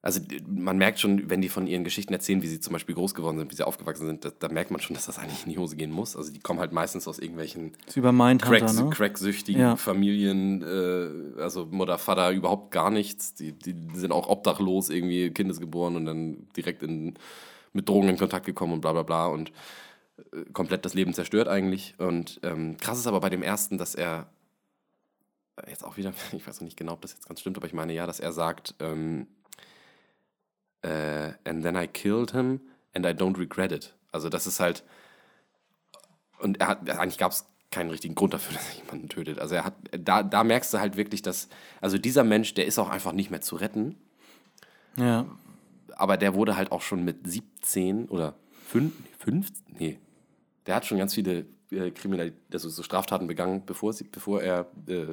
also 0.03 0.21
man 0.47 0.77
merkt 0.77 1.01
schon, 1.01 1.31
wenn 1.31 1.41
die 1.41 1.49
von 1.49 1.67
ihren 1.67 1.83
Geschichten 1.83 2.13
erzählen, 2.13 2.43
wie 2.43 2.47
sie 2.47 2.61
zum 2.61 2.75
Beispiel 2.75 2.95
groß 2.95 3.15
geworden 3.15 3.39
sind, 3.39 3.51
wie 3.51 3.55
sie 3.55 3.67
aufgewachsen 3.67 4.07
sind, 4.07 4.25
da, 4.25 4.31
da 4.39 4.49
merkt 4.49 4.71
man 4.71 4.81
schon, 4.81 4.93
dass 4.93 5.07
das 5.07 5.19
eigentlich 5.19 5.47
in 5.47 5.53
die 5.53 5.59
Hose 5.59 5.77
gehen 5.77 5.91
muss. 5.91 6.15
Also 6.15 6.31
die 6.31 6.41
kommen 6.41 6.61
halt 6.61 6.73
meistens 6.73 7.09
aus 7.09 7.19
irgendwelchen 7.19 7.73
ist 7.87 7.97
über 7.97 8.13
Mindhunter, 8.13 8.67
Crack, 8.67 8.75
ne? 8.75 8.91
cracksüchtigen 8.91 9.63
Ja. 9.63 9.77
Familien, 9.77 10.63
äh, 10.63 11.41
also 11.41 11.65
Mutter, 11.71 11.97
Vater 11.97 12.33
überhaupt 12.33 12.71
gar 12.71 12.91
nichts. 12.91 13.33
Die, 13.33 13.53
die 13.53 13.75
sind 13.95 14.13
auch 14.13 14.29
obdachlos, 14.29 14.91
irgendwie 14.91 15.31
kindesgeboren 15.31 15.97
und 15.97 16.05
dann 16.05 16.49
direkt 16.55 16.83
in, 16.83 17.15
mit 17.73 17.89
Drogen 17.89 18.11
in 18.11 18.19
Kontakt 18.19 18.45
gekommen 18.45 18.75
und 18.75 18.81
bla 18.83 18.93
bla 18.93 19.05
bla 19.05 19.29
und 19.29 19.53
äh, 20.33 20.45
komplett 20.53 20.85
das 20.85 20.93
Leben 20.93 21.15
zerstört 21.15 21.49
eigentlich. 21.49 21.95
Und 21.97 22.41
ähm, 22.43 22.77
krass 22.79 22.99
ist 22.99 23.07
aber 23.07 23.21
bei 23.21 23.31
dem 23.31 23.43
ersten, 23.43 23.79
dass 23.79 23.95
er 23.95 24.29
jetzt 25.69 25.85
auch 25.85 25.97
wieder, 25.97 26.13
ich 26.33 26.47
weiß 26.47 26.61
noch 26.61 26.65
nicht 26.67 26.77
genau, 26.77 26.93
ob 26.93 27.03
das 27.03 27.13
jetzt 27.13 27.27
ganz 27.29 27.41
stimmt, 27.41 27.57
aber 27.57 27.67
ich 27.67 27.73
meine 27.73 27.93
ja, 27.93 28.07
dass 28.07 28.21
er 28.21 28.33
sagt, 28.33 28.75
ähm, 28.81 29.27
äh, 30.83 31.33
and 31.45 31.63
then 31.63 31.77
I 31.77 31.87
killed 31.87 32.33
him 32.33 32.61
and 32.95 33.07
I 33.07 33.11
don't 33.11 33.39
regret 33.39 33.73
it. 33.73 33.95
Also 34.13 34.29
das 34.29 34.47
ist 34.47 34.61
halt, 34.61 34.85
und 36.39 36.61
er 36.61 36.69
hat, 36.69 36.89
eigentlich 36.91 37.19
gab 37.19 37.33
es 37.33 37.47
keinen 37.71 37.91
richtigen 37.91 38.15
Grund 38.15 38.35
dafür, 38.35 38.55
dass 38.57 38.69
er 38.71 38.83
jemanden 38.85 39.09
tötet. 39.09 39.39
Also 39.39 39.55
er 39.55 39.65
hat, 39.65 39.75
da, 39.99 40.23
da 40.23 40.45
merkst 40.45 40.73
du 40.75 40.79
halt 40.79 40.97
wirklich, 40.97 41.23
dass, 41.23 41.49
also 41.81 41.99
dieser 41.99 42.25
Mensch, 42.25 42.55
der 42.55 42.67
ist 42.67 42.79
auch 42.79 42.91
einfach 42.91 43.13
nicht 43.13 43.31
mehr 43.31 43.41
zu 43.41 43.57
retten, 43.57 43.97
Ja. 44.97 45.27
aber 45.97 46.17
der 46.17 46.35
wurde 46.35 46.57
halt 46.57 46.71
auch 46.73 46.83
schon 46.83 47.05
mit 47.05 47.27
17 47.27 48.09
oder 48.09 48.35
5, 48.69 48.93
5 49.19 49.49
nee, 49.79 49.99
der 50.67 50.77
hat 50.77 50.87
schon 50.87 50.99
ganz 50.99 51.15
viele 51.15 51.47
äh, 51.77 51.91
Kriminal 51.91 52.33
also 52.53 52.69
so 52.69 52.83
Straftaten 52.83 53.27
begangen, 53.27 53.63
bevor, 53.67 53.93
sie, 53.93 54.05
bevor 54.05 54.43
er 54.43 54.67
äh, 54.87 55.07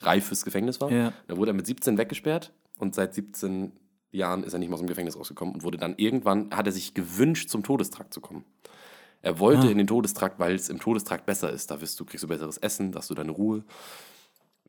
reif 0.00 0.26
fürs 0.26 0.44
Gefängnis 0.44 0.80
war. 0.80 0.90
Ja. 0.90 1.12
Dann 1.28 1.36
wurde 1.36 1.50
er 1.50 1.54
mit 1.54 1.66
17 1.66 1.98
weggesperrt 1.98 2.52
und 2.78 2.94
seit 2.94 3.14
17 3.14 3.72
Jahren 4.12 4.42
ist 4.44 4.52
er 4.52 4.58
nicht 4.58 4.68
mehr 4.68 4.74
aus 4.74 4.80
dem 4.80 4.88
Gefängnis 4.88 5.16
rausgekommen 5.16 5.54
und 5.54 5.62
wurde 5.62 5.78
dann 5.78 5.94
irgendwann, 5.96 6.50
hat 6.54 6.66
er 6.66 6.72
sich 6.72 6.94
gewünscht, 6.94 7.48
zum 7.48 7.62
Todestrakt 7.62 8.12
zu 8.12 8.20
kommen. 8.20 8.44
Er 9.22 9.38
wollte 9.38 9.66
Ah. 9.68 9.70
in 9.70 9.78
den 9.78 9.86
Todestrakt, 9.86 10.38
weil 10.38 10.54
es 10.54 10.68
im 10.70 10.80
Todestrakt 10.80 11.26
besser 11.26 11.52
ist. 11.52 11.70
Da 11.70 11.80
wirst 11.80 12.00
du, 12.00 12.04
kriegst 12.06 12.24
du 12.24 12.28
besseres 12.28 12.56
Essen, 12.58 12.90
da 12.92 13.00
hast 13.00 13.10
du 13.10 13.14
deine 13.14 13.30
Ruhe. 13.32 13.62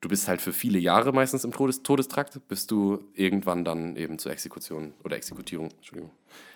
Du 0.02 0.10
bist 0.10 0.28
halt 0.28 0.42
für 0.42 0.52
viele 0.52 0.78
Jahre 0.80 1.14
meistens 1.14 1.44
im 1.44 1.52
Todes 1.54 1.84
Todestrakt, 1.84 2.48
bis 2.48 2.68
du 2.68 3.00
irgendwann 3.14 3.64
dann 3.64 3.96
eben 3.96 4.20
zur 4.20 4.32
Exekution 4.32 4.94
oder 5.04 5.16
Exekutierung, 5.16 5.70
Entschuldigung, 5.78 6.12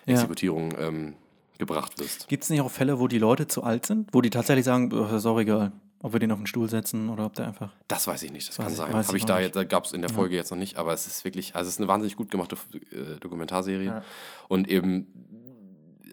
Ja. 0.08 0.14
Exekutierung 0.16 0.74
ähm, 0.78 1.14
gebracht 1.58 2.00
wirst. 2.00 2.28
Gibt 2.28 2.44
es 2.44 2.50
nicht 2.50 2.62
auch 2.62 2.70
Fälle, 2.72 3.00
wo 3.00 3.08
die 3.08 3.20
Leute 3.20 3.48
zu 3.48 3.64
alt 3.64 3.86
sind? 3.86 4.10
Wo 4.14 4.22
die 4.22 4.30
tatsächlich 4.30 4.66
sagen, 4.66 4.92
oh, 4.94 5.16
ist 5.16 5.26
auch 5.26 5.40
egal, 5.40 5.72
ob 6.02 6.14
wir 6.14 6.20
den 6.20 6.32
auf 6.32 6.38
den 6.40 6.48
Stuhl 6.48 6.70
setzen 6.70 7.10
oder 7.10 7.26
ob 7.26 7.34
der 7.34 7.48
einfach. 7.48 7.72
Das 7.88 8.08
weiß 8.08 8.24
ich 8.24 8.32
nicht, 8.32 8.48
das 8.50 8.60
Weiß 8.60 8.66
kann 8.66 8.74
ich- 8.74 8.78
sein. 8.78 8.94
Habe 8.94 9.02
ich 9.10 9.14
ich 9.16 9.26
da 9.26 9.36
nicht. 9.38 9.46
jetzt, 9.46 9.56
da 9.56 9.64
gab 9.64 9.86
es 9.86 9.92
in 9.94 10.02
der 10.02 10.10
Folge 10.10 10.36
jetzt 10.36 10.52
noch 10.52 10.58
nicht, 10.58 10.78
aber 10.78 10.94
es 10.94 11.08
ist 11.08 11.24
wirklich, 11.26 11.56
also 11.56 11.68
es 11.68 11.76
ist 11.76 11.80
eine 11.80 11.88
wahnsinnig 11.88 12.16
gut 12.16 12.30
gemachte 12.32 12.56
äh, 12.92 13.20
Dokumentarserie. 13.20 13.86
Ja. 13.86 14.04
Und 14.48 14.68
eben, 14.70 15.08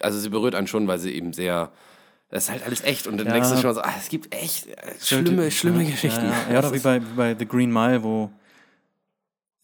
also 0.00 0.18
sie 0.18 0.28
berührt 0.30 0.54
einen 0.54 0.66
schon, 0.66 0.87
weil 0.88 0.99
sie 0.99 1.12
eben 1.12 1.32
sehr, 1.32 1.72
das 2.30 2.44
ist 2.44 2.50
halt 2.50 2.64
alles 2.64 2.80
echt. 2.82 3.06
Und 3.06 3.18
dann 3.18 3.26
Ja. 3.26 3.34
denkst 3.34 3.50
du 3.50 3.56
schon 3.58 3.75
so, 3.75 3.82
ah, 3.82 3.92
es 3.99 4.08
gibt 4.08 4.34
echt 4.34 4.66
äh, 4.68 4.94
schlimme, 5.00 5.50
schlimme 5.50 5.82
ja, 5.82 5.90
Geschichten. 5.90 6.25
Ja, 6.25 6.30
ja. 6.49 6.52
ja 6.54 6.58
oder 6.61 6.72
wie 6.72 6.78
bei, 6.78 7.00
wie 7.02 7.14
bei 7.14 7.37
The 7.38 7.46
Green 7.46 7.70
Mile, 7.72 8.02
wo 8.02 8.30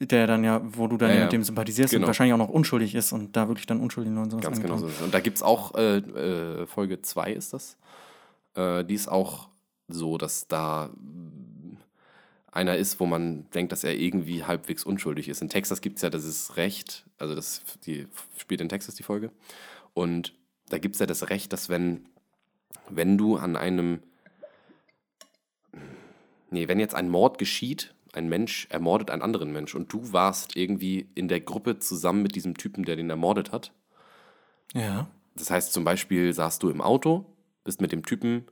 der 0.01 0.27
dann 0.27 0.45
ja, 0.45 0.61
wo 0.65 0.87
du 0.87 0.97
dann 0.97 1.11
Ja, 1.15 1.23
mit 1.25 1.33
dem 1.33 1.43
sympathisierst 1.43 1.91
Genau. 1.93 2.05
und 2.05 2.07
wahrscheinlich 2.07 2.35
auch 2.35 2.39
noch 2.39 2.49
unschuldig 2.49 2.95
ist 2.95 3.13
und 3.13 3.37
da 3.37 3.49
wirklich 3.49 3.67
dann 3.67 3.81
unschuldig 3.81 4.13
und 4.13 4.31
sowas 4.31 4.45
Ganz 4.45 4.61
genau 4.61 4.77
so. 4.79 4.87
Und 5.05 5.13
da 5.13 5.21
gibt 5.21 5.37
es 5.39 5.43
auch, 5.43 5.75
äh, 5.75 5.99
äh, 5.99 6.67
Folge 6.67 7.03
2 7.03 7.33
ist 7.33 7.53
das. 7.53 7.77
Äh, 8.55 8.85
die 8.85 8.95
ist 8.95 9.09
auch 9.09 9.49
so, 9.89 10.19
dass 10.19 10.47
da 10.47 10.91
einer 12.53 12.77
ist, 12.77 12.99
wo 13.01 13.07
man 13.07 13.49
denkt, 13.51 13.73
dass 13.73 13.85
er 13.85 13.95
irgendwie 13.97 14.45
halbwegs 14.45 14.85
unschuldig 14.85 15.29
ist. 15.29 15.43
In 15.43 15.49
Texas 15.49 15.81
gibt 15.81 15.97
es 15.97 16.03
ja 16.03 16.11
dieses 16.11 16.57
Recht, 16.57 17.05
also 17.19 17.35
das 17.35 17.63
die, 17.85 18.07
spielt 18.37 18.61
in 18.61 18.69
Texas 18.69 18.95
die 18.95 19.03
Folge. 19.03 19.31
Und 19.95 20.35
da 20.69 20.79
gibt 20.79 20.95
es 20.97 21.01
ja 21.01 21.07
das 21.07 21.29
Recht, 21.31 21.53
dass 21.53 21.69
wenn, 21.69 22.07
wenn 22.89 23.19
du 23.19 23.37
an 23.37 23.57
einem, 23.57 24.01
nee, 26.51 26.69
wenn 26.69 26.81
jetzt 26.81 26.95
ein 26.95 27.09
Mord 27.09 27.39
geschieht, 27.39 27.95
ein 28.13 28.29
Mensch 28.29 28.67
ermordet 28.71 29.11
einen 29.11 29.23
anderen 29.23 29.53
Mensch 29.53 29.75
und 29.75 29.93
du 29.93 30.13
warst 30.13 30.57
irgendwie 30.57 31.09
in 31.15 31.29
der 31.29 31.41
Gruppe 31.41 31.79
zusammen 31.79 32.23
mit 32.23 32.35
diesem 32.35 32.57
Typen, 32.57 32.85
der 32.85 32.97
den 32.97 33.11
ermordet 33.11 33.53
hat, 33.53 33.73
Ja. 34.75 35.09
das 35.35 35.51
heißt 35.51 35.73
zum 35.73 35.85
Beispiel 35.85 36.33
saßt 36.33 36.63
du 36.63 36.71
im 36.71 36.81
Auto, 36.81 37.27
bist 37.65 37.81
mit 37.81 37.93
dem 37.93 38.05
Typen 38.05 38.47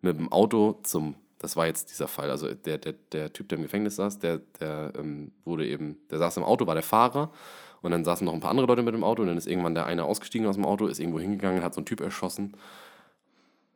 mit 0.00 0.18
dem 0.18 0.30
Auto 0.30 0.78
zum, 0.82 1.14
das 1.38 1.56
war 1.56 1.66
jetzt 1.66 1.90
dieser 1.90 2.08
Fall, 2.08 2.30
also 2.30 2.52
der, 2.54 2.78
der, 2.78 2.92
der 3.12 3.32
Typ, 3.32 3.48
der 3.48 3.56
im 3.58 3.64
Gefängnis 3.64 3.96
saß, 3.96 4.18
der, 4.18 4.38
der 4.60 4.92
ähm, 4.96 5.32
wurde 5.44 5.66
eben, 5.66 5.96
der 6.10 6.18
saß 6.18 6.36
im 6.36 6.44
Auto, 6.44 6.66
war 6.66 6.74
der 6.74 6.82
Fahrer 6.82 7.32
und 7.80 7.90
dann 7.90 8.04
saßen 8.04 8.24
noch 8.24 8.34
ein 8.34 8.40
paar 8.40 8.50
andere 8.50 8.66
Leute 8.66 8.82
mit 8.82 8.94
dem 8.94 9.02
Auto 9.04 9.22
und 9.22 9.28
dann 9.28 9.38
ist 9.38 9.46
irgendwann 9.46 9.74
der 9.74 9.86
eine 9.86 10.04
ausgestiegen 10.04 10.46
aus 10.46 10.56
dem 10.56 10.64
Auto, 10.66 10.86
ist 10.86 11.00
irgendwo 11.00 11.20
hingegangen, 11.20 11.62
hat 11.62 11.74
so 11.74 11.80
einen 11.80 11.86
Typ 11.86 12.00
erschossen 12.00 12.54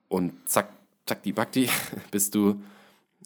und 0.09 0.33
zack, 0.49 0.71
zack, 1.07 1.23
die 1.23 1.33
Bakti, 1.33 1.69
bist 2.11 2.35
du, 2.35 2.61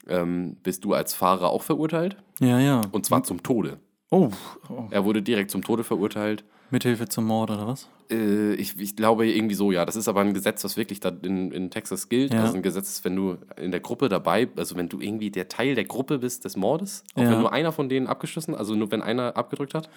ähm, 0.08 0.56
bist 0.62 0.84
du 0.84 0.94
als 0.94 1.14
Fahrer 1.14 1.50
auch 1.50 1.62
verurteilt 1.62 2.16
Ja, 2.40 2.58
ja. 2.58 2.80
und 2.92 3.06
zwar 3.06 3.22
zum 3.24 3.42
Tode. 3.42 3.78
Oh, 4.10 4.30
oh. 4.68 4.84
Er 4.90 5.04
wurde 5.04 5.22
direkt 5.22 5.50
zum 5.50 5.62
Tode 5.62 5.84
verurteilt. 5.84 6.44
Mithilfe 6.70 7.08
zum 7.08 7.24
Mord 7.26 7.50
oder 7.50 7.66
was? 7.66 7.88
Äh, 8.10 8.54
ich, 8.54 8.78
ich 8.78 8.96
glaube 8.96 9.26
irgendwie 9.26 9.54
so, 9.54 9.72
ja. 9.72 9.84
Das 9.86 9.96
ist 9.96 10.08
aber 10.08 10.20
ein 10.20 10.34
Gesetz, 10.34 10.64
was 10.64 10.76
wirklich 10.76 11.00
da 11.00 11.10
in, 11.22 11.50
in 11.52 11.70
Texas 11.70 12.08
gilt. 12.08 12.32
Ja. 12.32 12.42
Also 12.42 12.54
ein 12.56 12.62
Gesetz, 12.62 13.04
wenn 13.04 13.14
du 13.16 13.36
in 13.56 13.70
der 13.70 13.80
Gruppe 13.80 14.08
dabei, 14.08 14.48
also 14.56 14.76
wenn 14.76 14.88
du 14.88 15.00
irgendwie 15.00 15.30
der 15.30 15.48
Teil 15.48 15.74
der 15.74 15.84
Gruppe 15.84 16.18
bist 16.18 16.44
des 16.44 16.56
Mordes, 16.56 17.04
auch 17.14 17.22
Ja. 17.22 17.30
wenn 17.30 17.40
nur 17.40 17.52
einer 17.52 17.72
von 17.72 17.88
denen 17.88 18.06
abgeschossen, 18.06 18.54
also 18.54 18.74
nur 18.74 18.90
wenn 18.90 19.02
einer 19.02 19.36
abgedrückt 19.36 19.74
hat, 19.74 19.88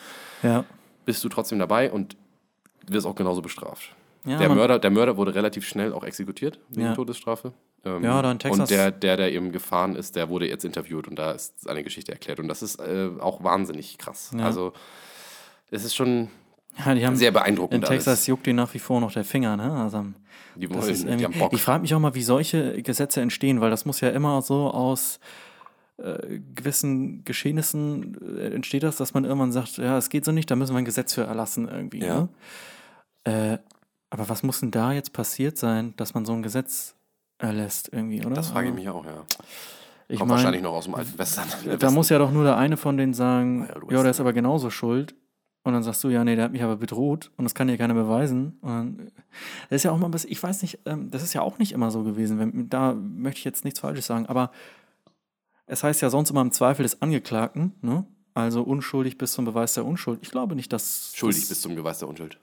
Ja. 0.43 0.63
bist 1.05 1.23
du 1.23 1.29
trotzdem 1.29 1.59
dabei 1.59 1.91
und 1.91 2.15
wirst 2.87 3.05
auch 3.07 3.15
genauso 3.15 3.41
bestraft. 3.41 3.95
Ja, 4.25 4.37
der, 4.37 4.49
Mörder, 4.49 4.79
der 4.79 4.91
Mörder 4.91 5.17
wurde 5.17 5.35
relativ 5.35 5.67
schnell 5.67 5.93
auch 5.93 6.03
exekutiert 6.03 6.59
wegen. 6.69 6.93
Todesstrafe. 6.95 7.53
Ähm, 7.85 8.03
Ja, 8.03 8.21
da 8.21 8.31
in 8.31 8.39
Texas- 8.39 8.59
Und 8.59 8.69
der, 8.69 8.91
der, 8.91 9.17
der 9.17 9.31
eben 9.31 9.51
gefahren 9.51 9.95
ist, 9.95 10.15
der 10.15 10.29
wurde 10.29 10.47
jetzt 10.47 10.65
interviewt 10.65 11.07
und 11.07 11.17
da 11.17 11.31
ist 11.31 11.61
seine 11.61 11.83
Geschichte 11.83 12.11
erklärt. 12.11 12.39
Und 12.39 12.47
das 12.47 12.61
ist 12.61 12.79
äh, 12.79 13.09
auch 13.19 13.43
wahnsinnig 13.43 13.97
krass. 13.97 14.31
Ja. 14.37 14.45
Also, 14.45 14.73
es 15.71 15.83
ist 15.85 15.95
schon 15.95 16.29
ja, 16.85 17.15
sehr 17.15 17.31
beeindruckend. 17.31 17.83
in 17.83 17.89
Texas 17.89 18.07
alles. 18.07 18.27
juckt 18.27 18.45
denen 18.45 18.57
nach 18.57 18.73
wie 18.73 18.79
vor 18.79 18.99
noch 18.99 19.11
der 19.13 19.23
Finger, 19.23 19.55
ne? 19.55 19.71
Also, 19.71 20.05
Die, 20.55 20.69
wollen, 20.69 21.17
die 21.17 21.25
haben 21.25 21.37
Bock. 21.39 21.53
ich 21.53 21.61
frage 21.61 21.81
mich 21.81 21.93
auch 21.93 21.99
mal, 21.99 22.15
wie 22.15 22.23
solche 22.23 22.81
Gesetze 22.81 23.21
entstehen, 23.21 23.61
weil 23.61 23.69
das 23.69 23.85
muss 23.85 24.01
ja 24.01 24.09
immer 24.09 24.41
so 24.41 24.69
aus 24.71 25.19
äh, 25.97 26.39
gewissen 26.53 27.23
Geschehnissen 27.23 28.37
äh, 28.37 28.53
entsteht 28.53 28.83
das, 28.83 28.97
dass 28.97 29.13
man 29.13 29.23
irgendwann 29.23 29.53
sagt, 29.53 29.77
ja, 29.77 29.97
es 29.97 30.09
geht 30.09 30.25
so 30.25 30.31
nicht, 30.33 30.51
da 30.51 30.55
müssen 30.57 30.73
wir 30.73 30.79
ein 30.79 30.85
Gesetz 30.85 31.13
für 31.13 31.23
erlassen 31.23 31.69
irgendwie. 31.69 31.99
Ja. 31.99 32.21
Ne? 32.21 32.29
Äh, 33.23 33.57
aber 34.09 34.27
was 34.29 34.43
muss 34.43 34.59
denn 34.59 34.71
da 34.71 34.91
jetzt 34.91 35.13
passiert 35.13 35.57
sein, 35.57 35.93
dass 35.97 36.13
man 36.13 36.25
so 36.25 36.33
ein 36.33 36.43
Gesetz 36.43 36.95
erlässt 37.45 37.89
irgendwie, 37.91 38.25
oder? 38.25 38.35
Das 38.35 38.49
frage 38.49 38.67
ich 38.67 38.73
Also, 38.73 38.83
mich 38.83 38.89
auch, 38.89 39.05
ja. 39.05 39.23
Ich 40.07 40.19
Kommt 40.19 40.29
mein, 40.29 40.37
wahrscheinlich 40.37 40.61
noch 40.61 40.73
aus 40.73 40.85
dem 40.85 40.95
alten 40.95 41.17
Western. 41.17 41.45
Da 41.79 41.91
muss 41.91 42.09
ja 42.09 42.19
doch 42.19 42.31
nur 42.31 42.43
der 42.43 42.57
eine 42.57 42.77
von 42.77 42.97
denen 42.97 43.13
sagen, 43.13 43.61
Wild 43.61 43.69
ja, 43.69 43.81
West, 43.81 44.03
der 44.03 44.11
ist 44.11 44.17
ja. 44.17 44.23
aber 44.23 44.33
genauso 44.33 44.69
schuld. 44.69 45.15
Und 45.63 45.73
dann 45.73 45.81
sagst 45.81 46.03
du, 46.03 46.09
ja, 46.09 46.23
nee, 46.23 46.35
der 46.35 46.45
hat 46.45 46.51
mich 46.51 46.61
aber 46.61 46.75
bedroht 46.75 47.31
und 47.37 47.43
das 47.43 47.55
kann 47.55 47.67
dir 47.67 47.75
keiner 47.75 47.95
beweisen. 47.95 48.59
Und 48.61 48.69
dann, 48.69 49.11
das 49.69 49.77
ist 49.77 49.83
ja 49.83 49.91
auch 49.91 49.97
mal 49.97 50.05
ein 50.05 50.11
bisschen, 50.11 50.31
ich 50.31 50.41
weiß 50.41 50.61
nicht, 50.61 50.77
ähm, 50.85 51.09
das 51.09 51.23
ist 51.23 51.33
ja 51.33 51.41
auch 51.41 51.57
nicht 51.57 51.71
immer 51.71 51.89
so 51.89 52.03
gewesen. 52.03 52.37
Wenn, 52.37 52.69
da 52.69 52.93
möchte 52.93 53.39
ich 53.39 53.45
jetzt 53.45 53.65
nichts 53.65 53.79
Falsches 53.79 54.05
sagen, 54.05 54.27
aber 54.27 54.51
es 55.65 55.83
heißt 55.83 56.03
ja 56.03 56.11
sonst 56.11 56.29
immer 56.29 56.41
im 56.41 56.51
Zweifel 56.51 56.83
des 56.83 57.01
Angeklagten, 57.01 57.73
ne? 57.81 58.05
Also 58.35 58.61
unschuldig 58.61 59.17
bis 59.17 59.31
zum 59.31 59.45
Beweis 59.45 59.73
der 59.73 59.85
Unschuld. 59.85 60.19
Ich 60.21 60.29
glaube 60.29 60.55
nicht, 60.55 60.71
dass. 60.71 61.13
Schuldig 61.15 61.39
das, 61.41 61.49
bis 61.49 61.61
zum 61.61 61.73
Beweis 61.73 61.99
der 61.99 62.09
Unschuld. 62.09 62.37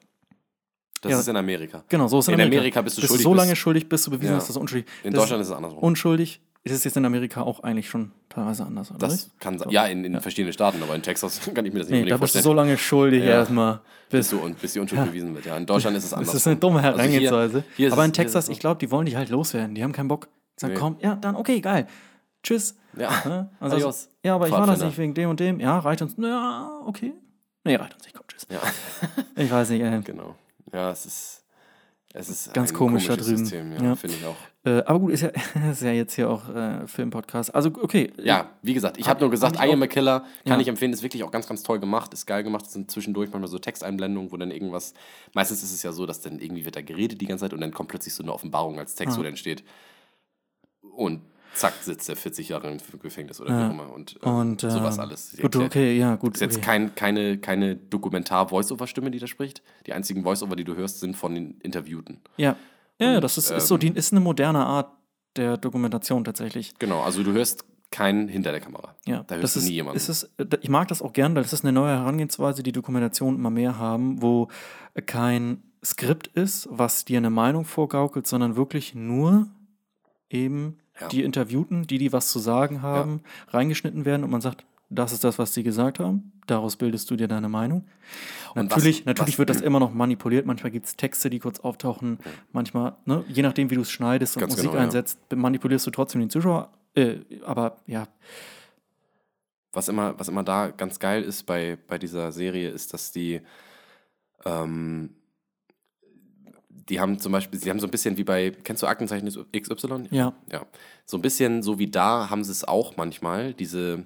Das 1.02 1.12
Ja. 1.12 1.18
ist 1.21 1.28
in 1.28 1.37
Amerika. 1.37 1.85
Genau, 1.88 2.06
so 2.09 2.21
ist 2.21 2.28
In 2.28 2.40
Amerika 2.40 2.80
bist 2.80 2.97
du 2.97 3.02
schuldig 3.02 3.23
so 3.23 3.30
bis- 3.32 3.37
lange 3.38 3.56
schuldig, 3.56 3.88
bis 3.88 4.04
du 4.04 4.11
bewiesen 4.12 4.32
Ja. 4.32 4.37
hast, 4.38 4.49
dass 4.49 4.54
du 4.54 4.61
unschuldig 4.61 4.87
In 5.02 5.12
das 5.12 5.21
Deutschland 5.23 5.42
ist 5.42 5.49
es 5.49 5.54
andersrum. 5.54 5.78
Unschuldig 5.80 6.40
ist 6.64 6.73
es 6.73 6.85
jetzt 6.85 6.97
in 6.97 7.04
Amerika 7.04 7.42
auch 7.42 7.61
eigentlich 7.64 7.90
schon 7.90 8.12
teilweise 8.28 8.64
anders, 8.64 8.90
oder? 8.90 9.00
das 9.00 9.12
nicht? 9.26 9.40
kann 9.40 9.59
sein. 9.59 9.68
Ja, 9.71 9.87
in, 9.87 10.04
in 10.04 10.18
verschiedenen 10.21 10.52
Staaten, 10.52 10.80
aber 10.82 10.94
in 10.94 11.02
Texas 11.02 11.40
kann 11.54 11.66
ich 11.66 11.73
mir 11.73 11.80
das 11.80 11.88
nicht 11.88 12.04
Nee, 12.04 12.09
da 12.09 12.16
bist 12.16 12.35
du 12.35 12.38
vorstellen. 12.38 12.44
so 12.44 12.52
lange 12.54 12.78
schuldig 12.78 13.25
Ja. 13.25 13.30
erstmal. 13.30 13.80
bis, 14.11 14.28
du, 14.30 14.38
und, 14.38 14.61
bis 14.61 14.75
die 14.75 14.78
Unschuld 14.78 15.04
bewiesen 15.06 15.35
wird. 15.35 15.47
Ja, 15.47 15.56
in 15.56 15.66
Deutschland 15.66 15.97
ist 15.97 16.04
es 16.04 16.12
anders. 16.12 16.28
Das 16.32 16.37
ist 16.42 16.47
eine 16.47 16.56
dumme 16.56 16.80
Herangehensweise. 16.82 17.35
Also 17.37 17.59
hier, 17.61 17.64
hier 17.76 17.87
ist 17.88 17.92
Aber 17.94 18.04
in 18.04 18.12
Texas, 18.12 18.47
so. 18.47 18.52
ich 18.52 18.59
glaube, 18.61 18.78
die 18.78 18.90
wollen 18.90 19.06
dich 19.06 19.16
halt 19.16 19.28
loswerden. 19.30 19.75
Die 19.75 19.82
haben 19.82 19.92
keinen 19.92 20.09
Bock. 20.09 20.28
Die 20.56 20.61
sagen, 20.61 20.75
Nee. 20.75 20.78
komm, 20.78 20.97
ja, 21.00 21.16
dann, 21.16 21.35
okay, 21.35 21.61
geil. 21.61 21.87
Tschüss. 22.44 22.76
Ja. 22.97 23.09
Ja, 23.25 23.49
also, 23.59 23.76
Adios. 23.76 24.09
ja 24.23 24.35
aber 24.35 24.47
ich 24.47 24.52
war 24.52 24.66
das 24.66 24.80
nicht 24.82 24.99
wegen 24.99 25.14
dem 25.14 25.30
und 25.30 25.40
dem. 25.40 25.59
Ja, 25.61 25.78
reicht 25.78 26.02
uns. 26.02 26.14
Ja, 26.18 26.71
okay. 26.87 27.12
Nee, 27.64 27.76
reicht 27.76 27.94
uns 27.94 28.04
nicht. 28.04 28.14
Komm, 28.14 28.26
tschüss. 28.28 28.47
ja, 28.50 28.61
Ich 29.42 29.50
weiß 29.50 29.71
nicht, 29.71 29.80
äh, 29.80 30.00
genau. 30.04 30.35
Ja, 30.72 30.90
es 30.90 31.04
ist, 31.06 31.44
es 32.14 32.28
ist 32.28 32.54
Ganz 32.54 32.72
komisch 32.74 33.04
da 33.06 33.10
komisches 33.14 33.26
drüben. 33.26 33.38
System, 33.46 33.72
ja, 33.72 33.82
Ja. 33.82 33.94
finde 33.96 34.16
ich 34.16 34.24
auch. 34.26 34.36
äh, 34.64 34.82
aber 34.84 34.98
gut, 35.00 35.12
ist 35.12 35.20
ja, 35.22 35.28
ist 35.70 35.82
ja 35.82 35.92
jetzt 35.92 36.14
hier 36.14 36.28
auch 36.30 36.48
äh, 36.54 36.86
Filmpodcast. 36.86 37.54
Also, 37.54 37.70
okay. 37.80 38.12
Ja, 38.22 38.50
wie 38.62 38.74
gesagt, 38.74 38.98
ich 38.98 39.04
Hab- 39.04 39.16
habe 39.16 39.20
nur 39.20 39.30
gesagt, 39.30 39.56
I 39.56 39.72
am 39.72 39.82
a 39.82 39.86
Killer, 39.86 40.20
kann 40.44 40.54
Ja. 40.54 40.60
ich 40.60 40.68
empfehlen, 40.68 40.92
ist 40.92 41.02
wirklich 41.02 41.22
auch 41.24 41.30
ganz, 41.30 41.46
ganz 41.46 41.62
toll 41.62 41.78
gemacht, 41.80 42.12
ist 42.14 42.26
geil 42.26 42.42
gemacht, 42.42 42.66
es 42.66 42.72
sind 42.72 42.90
zwischendurch 42.90 43.30
manchmal 43.30 43.48
so 43.48 43.58
Texteinblendungen, 43.58 44.30
wo 44.32 44.36
dann 44.36 44.50
irgendwas, 44.50 44.94
meistens 45.34 45.62
ist 45.62 45.72
es 45.72 45.82
ja 45.82 45.92
so, 45.92 46.06
dass 46.06 46.20
dann 46.20 46.38
irgendwie 46.38 46.64
wird 46.64 46.76
da 46.76 46.82
geredet 46.82 47.20
die 47.20 47.26
ganze 47.26 47.44
Zeit 47.44 47.52
und 47.54 47.60
dann 47.60 47.72
kommt 47.72 47.88
plötzlich 47.90 48.14
so 48.14 48.22
eine 48.22 48.32
Offenbarung 48.32 48.78
als 48.78 48.94
Text, 48.94 49.16
wo 49.16 49.20
Ah. 49.22 49.24
dann 49.24 49.36
steht 49.36 49.64
und 50.94 51.22
zack, 51.54 51.75
sitzt 51.82 52.09
er 52.09 52.16
40 52.16 52.49
Jahre 52.49 52.71
im 52.71 52.78
Gefängnis 53.00 53.40
oder 53.40 53.50
Ja. 53.50 53.61
wie 53.61 53.64
auch 53.64 53.71
immer 53.71 53.92
und, 53.92 54.18
ähm, 54.23 54.30
Und 54.35 54.61
sowas 54.61 54.97
ähm, 54.97 55.00
alles. 55.00 55.30
Gut, 55.32 55.42
erklärt. 55.44 55.66
okay, 55.66 55.99
ja, 55.99 56.16
gut. 56.16 56.35
Ist 56.35 56.40
jetzt 56.40 56.56
okay. 56.56 56.64
kein, 56.66 56.94
keine, 56.94 57.38
keine 57.38 57.76
Dokumentar-Voice-Over-Stimme, 57.76 59.11
die 59.11 59.18
da 59.18 59.26
spricht. 59.26 59.62
Die 59.87 59.92
einzigen 59.92 60.23
Voice-Over, 60.23 60.56
die 60.56 60.64
du 60.64 60.75
hörst, 60.76 61.00
sind 61.00 61.16
von 61.16 61.35
den 61.35 61.59
Interviewten. 61.61 62.21
Ja, 62.37 62.56
ja, 62.99 63.16
Und, 63.16 63.25
das 63.25 63.38
ist, 63.38 63.50
ist 63.50 63.68
so, 63.68 63.76
die, 63.76 63.88
ähm, 63.88 63.97
ist 63.97 64.12
eine 64.12 64.21
moderne 64.21 64.64
Art 64.64 64.92
der 65.37 65.56
Dokumentation 65.56 66.25
tatsächlich. 66.25 66.75
Genau, 66.78 67.00
also 67.02 67.23
du 67.23 67.32
hörst 67.32 67.64
keinen 67.90 68.28
hinter 68.28 68.52
der 68.52 68.61
Kamera. 68.61 68.94
Ja, 69.06 69.23
Da 69.26 69.35
hörst 69.37 69.44
das 69.44 69.52
du 69.54 69.59
ist, 69.61 69.66
nie 69.66 69.73
jemanden. 69.73 69.97
Ist 69.99 70.30
äh, 70.38 70.47
ich 70.61 70.68
mag 70.68 70.88
das 70.88 71.02
auch 71.02 71.12
gern, 71.12 71.35
weil 71.35 71.42
das 71.42 71.52
ist 71.52 71.64
eine 71.64 71.73
neue 71.73 71.92
Herangehensweise, 71.92 72.62
die 72.62 72.73
Dokumentationen 72.73 73.38
immer 73.38 73.50
mehr 73.50 73.78
haben, 73.78 74.23
wo 74.23 74.49
äh, 74.94 75.02
kein 75.02 75.62
Skript 75.85 76.28
ist, 76.28 76.68
was 76.71 77.04
dir 77.04 77.18
eine 77.18 77.30
Meinung 77.30 77.64
vorgaukelt, 77.64 78.26
sondern 78.26 78.56
wirklich 78.56 78.94
nur 78.94 79.49
eben 80.30 80.78
Ja. 81.00 81.08
die 81.08 81.22
Interviewten, 81.22 81.87
die, 81.87 81.99
die 81.99 82.12
was 82.12 82.28
zu 82.30 82.38
sagen 82.38 82.82
haben, 82.82 83.22
reingeschnitten 83.49 84.04
werden 84.04 84.25
und 84.25 84.30
man 84.30 84.40
sagt, 84.42 84.64
das 84.90 85.12
ist 85.12 85.25
das, 85.25 85.38
was 85.38 85.54
sie 85.54 85.62
gesagt 85.62 85.99
haben. 86.00 86.32
Daraus 86.46 86.76
bildest 86.76 87.11
du 87.11 87.16
dir 87.16 87.26
deine 87.28 87.49
Meinung. 87.49 87.87
Und 88.54 88.68
natürlich 88.68 89.00
was- 89.00 89.06
natürlich 89.06 89.34
was- 89.34 89.38
wird 89.38 89.49
das 89.50 89.61
immer 89.62 89.80
noch 89.80 89.94
manipuliert. 89.94 90.44
Manchmal 90.44 90.70
gibt 90.70 90.84
es 90.87 90.96
Texte, 90.96 91.30
die 91.30 91.38
kurz 91.38 91.61
auftauchen. 91.61 92.18
Manchmal, 92.52 92.96
ne, 93.06 93.25
je 93.26 93.42
nachdem, 93.42 93.70
wie 93.70 93.76
du 93.76 93.80
es 93.80 93.90
schneidest 93.90 94.37
und 94.37 94.40
Ganz 94.40 94.52
Musik 94.52 94.70
genau, 94.70 94.76
ja. 94.80 94.84
einsetzt, 94.84 95.18
manipulierst 95.34 95.87
du 95.87 95.90
trotzdem 95.92 96.20
den 96.20 96.28
Zuschauer. 96.28 96.70
Äh, 96.94 97.20
aber 97.46 97.78
ja, 97.87 98.06
was 99.72 99.88
immer, 99.88 100.18
was 100.18 100.28
immer 100.28 100.42
da 100.42 100.68
ganz 100.68 100.99
geil 100.99 101.22
ist 101.22 101.44
bei, 101.44 101.78
bei 101.88 101.96
dieser 101.96 102.30
Serie, 102.32 102.68
ist, 102.68 102.92
dass 102.92 103.12
die, 103.12 103.40
ähm, 104.44 105.14
die 106.88 107.00
haben 107.00 107.18
zum 107.18 107.32
Beispiel, 107.32 107.60
sie 107.60 107.70
haben 107.70 107.80
so 107.80 107.86
ein 107.86 107.90
bisschen 107.90 108.16
wie 108.16 108.24
bei, 108.24 108.50
kennst 108.50 108.82
du 108.82 108.86
Aktenzeichen 108.86 109.28
XY? 109.28 110.08
ja, 110.10 110.32
Ja. 110.50 110.66
So 111.04 111.16
ein 111.18 111.22
bisschen 111.22 111.62
so 111.62 111.78
wie 111.78 111.90
da 111.90 112.30
haben 112.30 112.44
sie 112.44 112.52
es 112.52 112.64
auch 112.64 112.96
manchmal, 112.96 113.54
diese, 113.54 114.04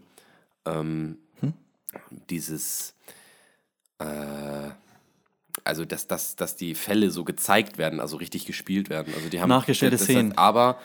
ähm, 0.64 1.18
Hm? 1.40 1.52
dieses, 2.30 2.94
äh, 3.98 4.70
also 5.64 5.84
dass, 5.84 6.06
dass, 6.06 6.36
dass 6.36 6.56
die 6.56 6.74
Fälle 6.74 7.10
so 7.10 7.24
gezeigt 7.24 7.78
werden, 7.78 8.00
also 8.00 8.16
richtig 8.16 8.46
gespielt 8.46 8.90
werden. 8.90 9.12
Also 9.14 9.28
die 9.28 9.40
haben 9.40 9.48
Nachgestellte 9.48 9.96
das, 9.96 10.04
Szenen. 10.04 10.36
aber 10.36 10.78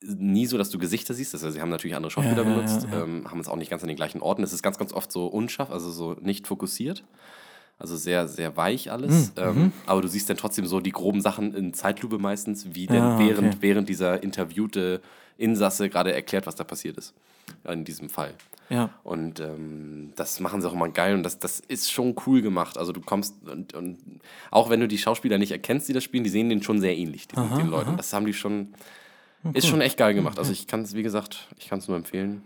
nie 0.00 0.46
so, 0.46 0.58
dass 0.58 0.70
du 0.70 0.78
Gesichter 0.78 1.14
siehst. 1.14 1.34
Also 1.34 1.50
sie 1.50 1.60
haben 1.60 1.70
natürlich 1.70 1.96
andere 1.96 2.10
Schauspieler 2.10 2.44
ja, 2.44 2.54
benutzt, 2.54 2.84
ja, 2.84 2.98
ja. 2.98 3.04
Ähm, 3.04 3.30
haben 3.30 3.40
es 3.40 3.48
auch 3.48 3.56
nicht 3.56 3.70
ganz 3.70 3.82
an 3.82 3.88
den 3.88 3.96
gleichen 3.96 4.20
Orten. 4.20 4.42
Es 4.42 4.52
ist 4.52 4.62
ganz, 4.62 4.78
ganz 4.78 4.92
oft 4.92 5.10
so 5.10 5.26
unscharf, 5.26 5.70
also 5.70 5.90
so 5.90 6.14
nicht 6.20 6.46
fokussiert. 6.46 7.04
Also 7.78 7.96
sehr, 7.96 8.26
sehr 8.26 8.56
weich 8.56 8.86
Hm, 8.86 8.92
alles. 8.92 9.32
mhm. 9.36 9.42
Ähm, 9.42 9.72
aber 9.86 10.02
du 10.02 10.08
siehst 10.08 10.28
dann 10.28 10.36
trotzdem 10.36 10.66
so 10.66 10.80
die 10.80 10.90
groben 10.92 11.20
Sachen 11.20 11.54
in 11.54 11.72
Zeitlupe 11.74 12.18
meistens, 12.18 12.74
wie 12.74 12.86
denn 12.86 12.96
Ja, 12.96 13.18
während, 13.18 13.48
okay. 13.54 13.56
während 13.60 13.88
dieser 13.88 14.22
interviewte 14.22 15.00
Insasse 15.36 15.88
gerade 15.88 16.12
erklärt, 16.12 16.46
was 16.46 16.56
da 16.56 16.64
passiert 16.64 16.96
ist. 16.98 17.14
In 17.66 17.84
diesem 17.84 18.10
Fall. 18.10 18.34
ja. 18.68 18.90
Und 19.04 19.40
ähm, 19.40 20.12
das 20.16 20.38
machen 20.40 20.60
sie 20.60 20.68
auch 20.68 20.74
immer 20.74 20.88
geil 20.90 21.14
und 21.14 21.22
das, 21.22 21.38
das 21.38 21.60
ist 21.60 21.90
schon 21.90 22.14
cool 22.26 22.42
gemacht. 22.42 22.76
Also 22.76 22.92
du 22.92 23.00
kommst 23.00 23.36
und, 23.48 23.72
und 23.74 23.98
auch 24.50 24.68
wenn 24.68 24.80
du 24.80 24.88
die 24.88 24.98
Schauspieler 24.98 25.38
nicht 25.38 25.52
erkennst, 25.52 25.88
die 25.88 25.94
das 25.94 26.04
spielen, 26.04 26.24
die 26.24 26.30
sehen 26.30 26.50
den 26.50 26.62
schon 26.62 26.80
sehr 26.80 26.94
ähnlich, 26.96 27.26
diesen, 27.28 27.56
den 27.56 27.68
Leuten. 27.68 27.96
Das 27.96 28.12
haben 28.12 28.26
die 28.26 28.34
schon, 28.34 28.74
ist 29.54 29.66
schon 29.66 29.80
echt 29.80 29.96
geil 29.96 30.12
gemacht. 30.12 30.38
Also 30.38 30.52
ich 30.52 30.66
kann 30.66 30.82
es, 30.82 30.94
wie 30.94 31.02
gesagt, 31.02 31.48
ich 31.58 31.68
kann 31.68 31.78
es 31.78 31.88
nur 31.88 31.96
empfehlen. 31.96 32.42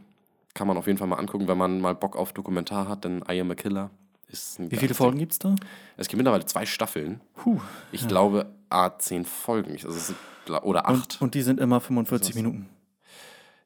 Kann 0.55 0.69
man 0.69 0.77
auf 0.77 0.87
jeden 0.87 0.99
Fall 0.99 1.09
mal 1.09 1.17
angucken, 1.17 1.49
wenn 1.49 1.59
man 1.59 1.81
mal 1.81 1.95
Bock 1.97 2.15
auf 2.15 2.33
Dokumentar 2.33 2.87
hat, 2.87 3.05
denn 3.05 3.25
I 3.29 3.41
Am 3.41 3.51
a 3.51 3.55
Killer 3.55 3.91
ist 4.33 4.59
Wie 4.71 4.77
viele 4.77 4.95
Folgen 4.95 5.19
gibt 5.19 5.33
es 5.33 5.39
da? 5.39 5.55
Es 5.97 6.09
gibt 6.09 6.19
mittlerweile 6.19 6.45
zwei 6.47 6.67
Staffeln. 6.67 7.21
Puh. 7.35 7.61
Ich 7.93 8.09
glaube, 8.09 8.47
A, 8.71 8.99
zehn 8.99 9.25
Folgen. 9.25 9.73
Also 9.73 10.15
oder 10.63 10.89
acht. 10.89 11.15
Und, 11.21 11.23
und 11.23 11.35
die 11.35 11.43
sind 11.43 11.61
immer 11.61 11.81
45 11.81 12.35
Minuten. 12.35 12.69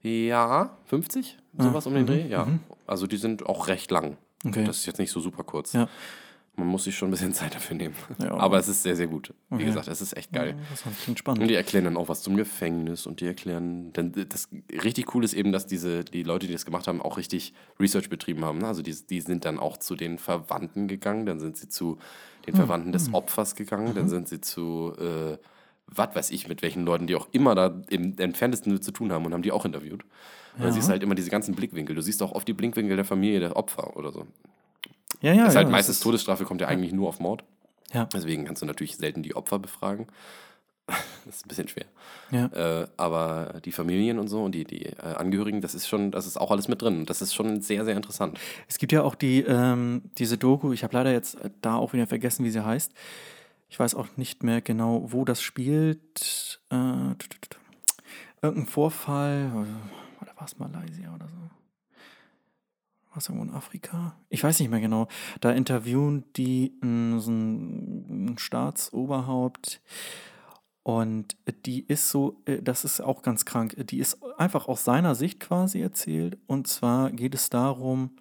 Ja, 0.02 0.76
50? 0.86 1.38
Sowas 1.58 1.86
um 1.86 1.94
den 1.94 2.06
Dreh? 2.06 2.28
Ja. 2.28 2.46
Also 2.86 3.06
die 3.06 3.16
sind 3.16 3.46
auch 3.46 3.68
recht 3.68 3.90
lang. 3.90 4.18
Okay. 4.44 4.64
Das 4.64 4.78
ist 4.78 4.86
jetzt 4.86 4.98
nicht 4.98 5.10
so 5.10 5.20
super 5.20 5.42
kurz. 5.42 5.72
Ja. 5.72 5.88
Man 6.56 6.68
muss 6.68 6.84
sich 6.84 6.96
schon 6.96 7.08
ein 7.08 7.10
bisschen 7.10 7.32
Zeit 7.34 7.54
dafür 7.54 7.76
nehmen. 7.76 7.94
Ja. 8.18 8.34
Aber 8.34 8.58
es 8.58 8.66
ist 8.68 8.82
sehr, 8.82 8.96
sehr 8.96 9.06
gut. 9.06 9.34
Wie 9.50 9.56
Okay. 9.56 9.64
gesagt, 9.66 9.88
es 9.88 10.00
ist 10.00 10.16
echt 10.16 10.32
geil. 10.32 10.56
Das 10.70 10.82
klingt 10.82 11.08
Und 11.08 11.18
spannend. 11.18 11.50
die 11.50 11.54
erklären 11.54 11.84
dann 11.84 11.96
auch 11.96 12.08
was 12.08 12.22
zum 12.22 12.36
Gefängnis 12.36 13.06
und 13.06 13.20
die 13.20 13.26
erklären, 13.26 13.92
denn 13.92 14.12
das 14.28 14.48
richtig 14.82 15.14
cool 15.14 15.22
ist 15.24 15.34
eben, 15.34 15.52
dass 15.52 15.66
diese, 15.66 16.02
die 16.04 16.22
Leute, 16.22 16.46
die 16.46 16.52
das 16.54 16.64
gemacht 16.64 16.88
haben, 16.88 17.02
auch 17.02 17.18
richtig 17.18 17.52
Research 17.78 18.08
betrieben 18.08 18.44
haben. 18.44 18.58
ne? 18.58 18.66
Also 18.66 18.82
die, 18.82 18.94
die 19.08 19.20
sind 19.20 19.44
dann 19.44 19.58
auch 19.58 19.76
zu 19.76 19.96
den 19.96 20.18
Verwandten 20.18 20.88
gegangen, 20.88 21.26
dann 21.26 21.40
sind 21.40 21.56
sie 21.56 21.68
zu 21.68 21.98
den 22.46 22.54
Hm. 22.54 22.56
Verwandten 22.60 22.92
des 22.92 23.12
Opfers 23.12 23.54
gegangen, 23.54 23.90
Mhm. 23.90 23.94
dann 23.94 24.08
sind 24.08 24.28
sie 24.28 24.40
zu, 24.40 24.92
äh, 24.98 25.36
was 25.88 26.14
weiß 26.14 26.30
ich, 26.30 26.48
mit 26.48 26.62
welchen 26.62 26.84
Leuten, 26.84 27.06
die 27.06 27.14
auch 27.16 27.28
immer 27.32 27.54
da 27.54 27.80
im 27.90 28.14
entferntesten 28.18 28.80
zu 28.80 28.90
tun 28.92 29.12
haben 29.12 29.24
und 29.26 29.32
haben 29.34 29.42
die 29.42 29.52
auch 29.52 29.64
interviewt. 29.64 30.02
Und 30.54 30.60
dann 30.60 30.68
Ja. 30.68 30.72
siehst 30.72 30.88
du 30.88 30.92
halt 30.92 31.02
immer 31.02 31.14
diese 31.14 31.30
ganzen 31.30 31.54
Blickwinkel. 31.54 31.94
Du 31.94 32.00
siehst 32.02 32.22
auch 32.22 32.32
oft 32.32 32.48
die 32.48 32.54
Blickwinkel 32.54 32.96
der 32.96 33.04
Familie 33.04 33.40
der 33.40 33.56
Opfer 33.56 33.96
oder 33.96 34.10
so. 34.10 34.26
Ja, 35.20 35.32
ja. 35.32 35.38
Das 35.44 35.48
ist 35.48 35.54
ja, 35.54 35.60
halt 35.62 35.70
meistens 35.70 35.96
ist- 35.96 36.02
Todesstrafe 36.02 36.44
kommt 36.44 36.60
ja 36.60 36.68
eigentlich 36.68 36.92
nur 36.92 37.08
auf 37.08 37.20
Mord. 37.20 37.44
Ja. 37.92 38.06
Deswegen 38.12 38.44
kannst 38.44 38.62
du 38.62 38.66
natürlich 38.66 38.96
selten 38.96 39.22
die 39.22 39.36
Opfer 39.36 39.58
befragen. 39.58 40.06
das 40.86 41.36
ist 41.36 41.46
ein 41.46 41.48
bisschen 41.48 41.68
schwer. 41.68 41.86
Ja. 42.30 42.46
Äh, 42.82 42.88
aber 42.96 43.60
die 43.64 43.72
Familien 43.72 44.18
und 44.18 44.28
so 44.28 44.42
und 44.44 44.52
die, 44.52 44.64
die 44.64 44.86
äh, 44.86 45.14
Angehörigen, 45.16 45.60
das 45.60 45.74
ist 45.74 45.88
schon, 45.88 46.10
das 46.10 46.26
ist 46.26 46.36
auch 46.36 46.50
alles 46.50 46.68
mit 46.68 46.82
drin. 46.82 47.06
Das 47.06 47.22
ist 47.22 47.34
schon 47.34 47.60
sehr, 47.60 47.84
sehr 47.84 47.96
interessant. 47.96 48.38
Es 48.68 48.78
gibt 48.78 48.92
ja 48.92 49.02
auch 49.02 49.14
die, 49.14 49.40
ähm, 49.42 50.02
diese 50.18 50.38
Doku, 50.38 50.72
ich 50.72 50.84
habe 50.84 50.94
leider 50.94 51.12
jetzt 51.12 51.40
äh, 51.40 51.50
da 51.62 51.76
auch 51.76 51.92
wieder 51.92 52.06
vergessen, 52.06 52.44
wie 52.44 52.50
sie 52.50 52.64
heißt. 52.64 52.92
Ich 53.68 53.80
weiß 53.80 53.94
auch 53.96 54.06
nicht 54.16 54.44
mehr 54.44 54.60
genau, 54.60 55.06
wo 55.12 55.24
das 55.24 55.42
spielt. 55.42 56.60
Äh, 56.70 57.14
irgendein 58.42 58.66
Vorfall, 58.66 59.50
äh, 59.52 60.22
oder 60.22 60.36
war 60.36 60.44
es 60.44 60.58
Malaysia 60.58 61.12
oder 61.14 61.26
so? 61.28 61.45
War 63.16 63.20
es 63.20 63.30
irgendwo 63.30 63.48
in 63.48 63.54
Afrika? 63.54 64.14
Ich 64.28 64.44
weiß 64.44 64.60
nicht 64.60 64.68
mehr 64.68 64.82
genau. 64.82 65.08
Da 65.40 65.50
interviewen 65.50 66.24
die 66.36 66.74
äh, 66.82 67.18
so 67.18 67.30
ein, 67.30 68.26
ein 68.26 68.38
Staatsoberhaupt. 68.38 69.80
Und 70.82 71.34
die 71.64 71.80
ist 71.86 72.10
so, 72.10 72.42
äh, 72.44 72.60
das 72.60 72.84
ist 72.84 73.00
auch 73.00 73.22
ganz 73.22 73.46
krank, 73.46 73.74
die 73.88 74.00
ist 74.00 74.22
einfach 74.36 74.68
aus 74.68 74.84
seiner 74.84 75.14
Sicht 75.14 75.40
quasi 75.40 75.80
erzählt. 75.80 76.36
Und 76.46 76.66
zwar 76.66 77.10
geht 77.10 77.34
es 77.34 77.48
darum, 77.48 78.18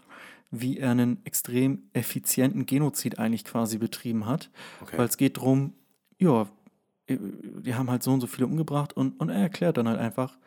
wie 0.49 0.77
er 0.77 0.91
einen 0.91 1.25
extrem 1.25 1.89
effizienten 1.91 2.65
Genozid 2.65 3.19
eigentlich 3.19 3.43
quasi 3.43 3.77
betrieben 3.77 4.25
hat. 4.25 4.49
Okay. 4.81 4.97
Weil 4.97 5.08
es 5.08 5.17
geht 5.17 5.36
darum, 5.36 5.73
ja, 6.19 6.47
äh, 7.08 7.17
die 7.19 7.75
haben 7.75 7.91
halt 7.91 8.01
so 8.01 8.13
und 8.13 8.21
so 8.21 8.27
viele 8.27 8.47
umgebracht 8.47 8.93
und, 8.93 9.19
und 9.19 9.27
er 9.27 9.41
erklärt 9.41 9.75
dann 9.75 9.89
halt 9.89 9.99
einfach. 9.99 10.38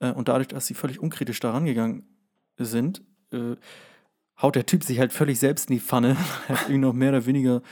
Äh, 0.00 0.12
und 0.12 0.28
dadurch, 0.28 0.48
dass 0.48 0.66
sie 0.66 0.74
völlig 0.74 1.00
unkritisch 1.00 1.40
da 1.40 1.52
rangegangen 1.52 2.06
sind, 2.58 3.02
äh, 3.32 3.56
haut 4.40 4.54
der 4.54 4.66
Typ 4.66 4.84
sich 4.84 4.98
halt 4.98 5.12
völlig 5.12 5.38
selbst 5.38 5.70
in 5.70 5.76
die 5.76 5.80
Pfanne. 5.80 6.16
halt 6.48 6.60
irgendwie 6.62 6.78
noch 6.78 6.92
mehr 6.92 7.10
oder 7.10 7.26
weniger, 7.26 7.62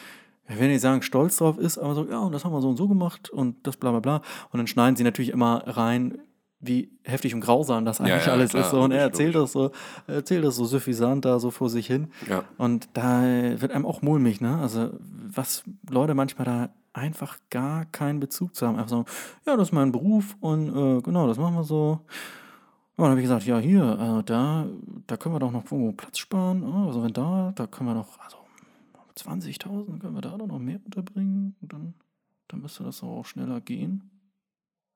ich 0.49 0.59
will 0.59 0.69
nicht 0.69 0.81
sagen, 0.81 1.03
stolz 1.03 1.37
drauf 1.37 1.59
ist, 1.59 1.79
aber 1.79 1.95
so, 1.95 2.09
ja, 2.09 2.19
und 2.19 2.33
das 2.33 2.45
haben 2.45 2.53
wir 2.53 2.61
so 2.61 2.69
und 2.69 2.77
so 2.77 2.89
gemacht 2.89 3.31
und 3.31 3.67
das 3.67 3.77
bla 3.77 3.91
bla 3.91 4.01
bla. 4.01 4.17
Und 4.51 4.59
dann 4.59 4.67
schneiden 4.67 4.97
sie 4.97 5.05
natürlich 5.05 5.31
immer 5.31 5.63
rein, 5.67 6.19
wie 6.61 6.91
heftig 7.05 7.35
und 7.35 7.41
grausam 7.41 7.85
das 7.85 8.01
eigentlich 8.01 8.27
ja, 8.27 8.33
alles 8.33 8.51
klar, 8.51 8.65
ist. 8.65 8.71
So. 8.71 8.81
Und 8.81 8.91
er 8.91 9.05
logisch, 9.05 9.13
erzählt 9.13 9.35
das 9.35 9.53
so, 9.53 9.71
er 10.07 10.15
erzählt 10.15 10.45
das 10.45 10.57
so 10.57 10.65
suffisant 10.65 11.25
da 11.25 11.39
so 11.39 11.51
vor 11.51 11.69
sich 11.69 11.87
hin. 11.87 12.09
Ja. 12.29 12.45
Und 12.57 12.89
da 12.95 13.23
wird 13.23 13.73
einem 13.73 13.87
auch 13.87 14.03
mulmig, 14.03 14.41
ne? 14.41 14.59
Also, 14.59 14.91
was 15.01 15.65
Leute 15.89 16.15
manchmal 16.15 16.45
da 16.47 16.71
einfach 16.97 17.39
gar 17.51 17.85
keinen 17.85 18.21
Bezug 18.21 18.55
zu 18.55 18.67
haben. 18.67 18.77
Einfach 18.77 18.89
so, 18.89 19.05
ja, 19.47 19.57
das 19.57 19.69
ist 19.69 19.73
mein 19.73 19.93
Beruf 19.93 20.37
und 20.41 20.69
äh, 20.69 21.03
genau, 21.03 21.27
das 21.27 21.37
machen 21.37 21.55
wir 21.55 21.65
so. 21.65 22.01
Ja, 22.99 23.05
dann 23.05 23.11
habe 23.11 23.21
ich 23.21 23.25
gesagt, 23.25 23.45
ja, 23.45 23.59
hier, 23.59 23.83
äh, 23.83 24.25
da, 24.25 24.67
da 25.07 25.17
können 25.19 25.35
wir 25.35 25.39
doch 25.39 25.53
noch 25.53 25.65
irgendwo 25.71 25.93
Platz 25.93 26.19
sparen. 26.19 26.63
Oh, 26.63 26.87
also 26.87 27.03
wenn 27.03 27.13
da, 27.13 27.53
da 27.55 27.67
können 27.67 27.91
wir 27.91 27.95
doch, 27.95 28.19
also 28.19 28.39
20.000 29.19 29.99
können 29.99 30.15
wir 30.15 30.23
da 30.23 30.37
doch 30.37 30.47
noch 30.47 30.59
mehr 30.59 30.81
unterbringen. 30.83 31.57
Und 31.61 31.73
dann, 31.73 31.95
dann 32.49 32.61
müsste 32.63 32.85
das 32.85 33.03
auch 33.03 33.25
schneller 33.25 33.61
gehen. 33.61 34.11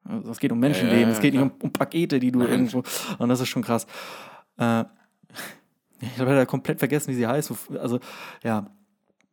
Also 0.05 0.31
es 0.31 0.41
geht 0.41 0.51
um 0.51 0.59
Menschenleben, 0.59 1.01
Ja, 1.01 1.07
ja, 1.09 1.13
es 1.13 1.21
geht 1.21 1.35
ja, 1.35 1.45
nicht 1.45 1.53
um, 1.53 1.61
um 1.61 1.73
Pakete, 1.73 2.19
die 2.19 2.33
du 2.33 2.39
Nein. 2.39 2.49
irgendwo. 2.49 2.83
Und 3.19 3.29
das 3.29 3.41
ist 3.41 3.49
schon 3.49 3.63
krass. 3.63 3.87
Äh, 4.57 4.85
ich 6.01 6.19
habe 6.19 6.31
leider 6.31 6.47
komplett 6.47 6.79
vergessen, 6.79 7.11
wie 7.11 7.17
sie 7.17 7.27
heißt. 7.27 7.53
Also, 7.79 8.01
ja, 8.43 8.71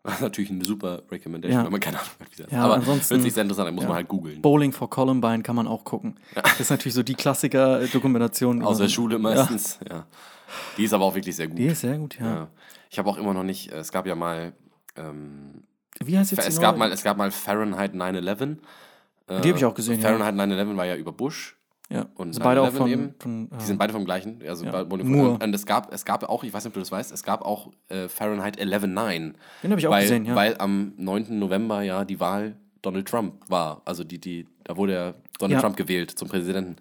Das 0.08 0.22
natürlich 0.22 0.50
eine 0.50 0.63
super 0.65 1.04
Recommendation, 1.12 1.60
Ja. 1.60 1.65
wenn 1.65 1.72
man 1.72 1.80
keine 1.82 2.00
Ahnung 2.00 2.12
hat, 2.20 2.32
wie 2.32 2.41
das 2.43 2.52
Ja, 2.52 2.63
Aber 2.63 2.76
ansonsten- 2.76 3.12
wird 3.15 3.22
sich 3.24 3.34
sehr 3.34 3.43
interessant, 3.43 3.67
dann 3.67 3.76
muss 3.76 3.84
ja. 3.84 3.89
man 3.89 3.98
halt 3.98 4.08
googeln. 4.08 4.41
Bowling 4.41 4.72
for 4.72 4.89
Columbine 4.89 5.43
kann 5.43 5.56
man 5.56 5.67
auch 5.67 5.84
gucken. 5.84 6.20
Das 6.34 6.60
ist 6.60 6.70
natürlich 6.70 6.93
so 6.96 7.04
die 7.04 7.13
Klassiker-Dokumentation. 7.15 8.62
Aus 8.63 8.78
der 8.80 8.89
Schule 8.89 9.20
meistens, 9.20 9.80
ja. 9.89 10.06
Die 10.78 10.86
ist 10.86 10.93
aber 10.93 11.06
auch 11.06 11.13
wirklich 11.15 11.36
sehr 11.36 11.48
gut. 11.48 11.58
Die 11.60 11.65
ist 11.65 11.82
sehr 11.82 11.98
gut, 11.98 12.17
ja. 12.20 12.26
ja. 12.26 12.48
Ich 12.89 12.98
habe 13.00 13.10
auch 13.10 13.17
immer 13.17 13.34
noch 13.34 13.43
nicht, 13.43 13.72
äh, 13.72 13.76
es 13.78 13.91
gab 13.91 14.08
ja 14.08 14.15
mal, 14.15 14.54
ähm, 14.96 15.63
Wie 16.04 16.17
heißt 16.17 16.32
jetzt 16.32 16.46
die 16.46 16.48
es 16.50 16.60
gab, 16.60 16.78
mal, 16.78 16.91
es 16.91 17.04
gab 17.04 17.17
mal 17.17 17.32
Fahrenheit 17.32 17.93
9-11. 17.93 18.58
Äh, 19.28 19.41
Die 19.41 19.50
habe 19.50 19.58
ich 19.58 19.65
auch 19.65 19.74
gesehen, 19.76 20.00
ja. 20.00 20.08
Fahrenheit 20.08 20.36
9-11 20.36 20.78
war 20.78 20.86
ja 20.86 20.96
über 20.96 21.12
Bush. 21.12 21.57
Ja. 21.89 22.06
und 22.15 22.30
also 22.30 22.41
beide 22.41 22.62
auch 22.62 22.69
9/11 22.69 22.71
von, 22.78 22.89
eben. 22.89 23.15
von 23.19 23.50
Die 23.50 23.56
äh, 23.56 23.60
sind 23.62 23.78
beide 23.78 23.93
vom 23.93 24.06
gleichen. 24.06 24.41
Also 24.47 24.65
Ja. 24.65 24.86
von, 24.86 25.08
Moore. 25.08 25.39
Und 25.43 25.56
es 25.56 25.65
gab, 25.65 25.93
es 25.93 26.06
gab 26.06 26.23
auch, 26.23 26.43
ich 26.43 26.54
weiß 26.54 26.63
nicht, 26.63 26.71
ob 26.71 26.73
du 26.76 26.80
das 26.80 26.91
weißt, 26.91 27.12
es 27.12 27.23
gab 27.23 27.41
auch 27.43 27.71
äh, 27.89 28.08
Fahrenheit 28.08 28.60
11-9. 28.60 29.34
Den 29.63 29.71
habe 29.71 29.80
ich 29.80 29.88
auch 29.88 29.91
weil, 29.91 30.04
gesehen, 30.04 30.26
ja. 30.26 30.36
Weil 30.36 30.58
am 30.58 30.93
9. 30.97 31.38
November 31.39 31.82
ja 31.82 32.06
die 32.06 32.19
Wahl 32.19 32.56
Donald 32.82 33.08
Trump 33.08 33.34
war. 33.50 33.82
Also 33.86 34.04
die, 34.04 34.19
die, 34.19 34.47
da 34.63 34.78
wurde 34.78 34.93
ja 34.93 35.13
Donald 35.39 35.58
Ja. 35.58 35.62
Trump 35.62 35.78
gewählt 35.78 36.12
zum 36.12 36.28
Präsidenten. 36.28 36.76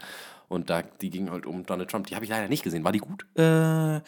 Und 0.48 0.70
da, 0.70 0.82
die 1.00 1.10
ging 1.10 1.30
halt 1.30 1.46
um 1.46 1.64
Donald 1.66 1.90
Trump. 1.90 2.06
Die 2.06 2.14
habe 2.14 2.24
ich 2.24 2.30
leider 2.30 2.48
nicht 2.48 2.62
gesehen. 2.62 2.84
War 2.84 2.92
die 2.92 3.00
gut? 3.00 3.26
Äh, 3.36 4.00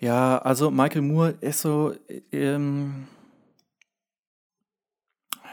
ja, 0.00 0.38
also 0.38 0.70
Michael 0.70 1.02
Moore 1.02 1.34
ist 1.40 1.60
so, 1.60 1.92
ähm, 2.32 3.06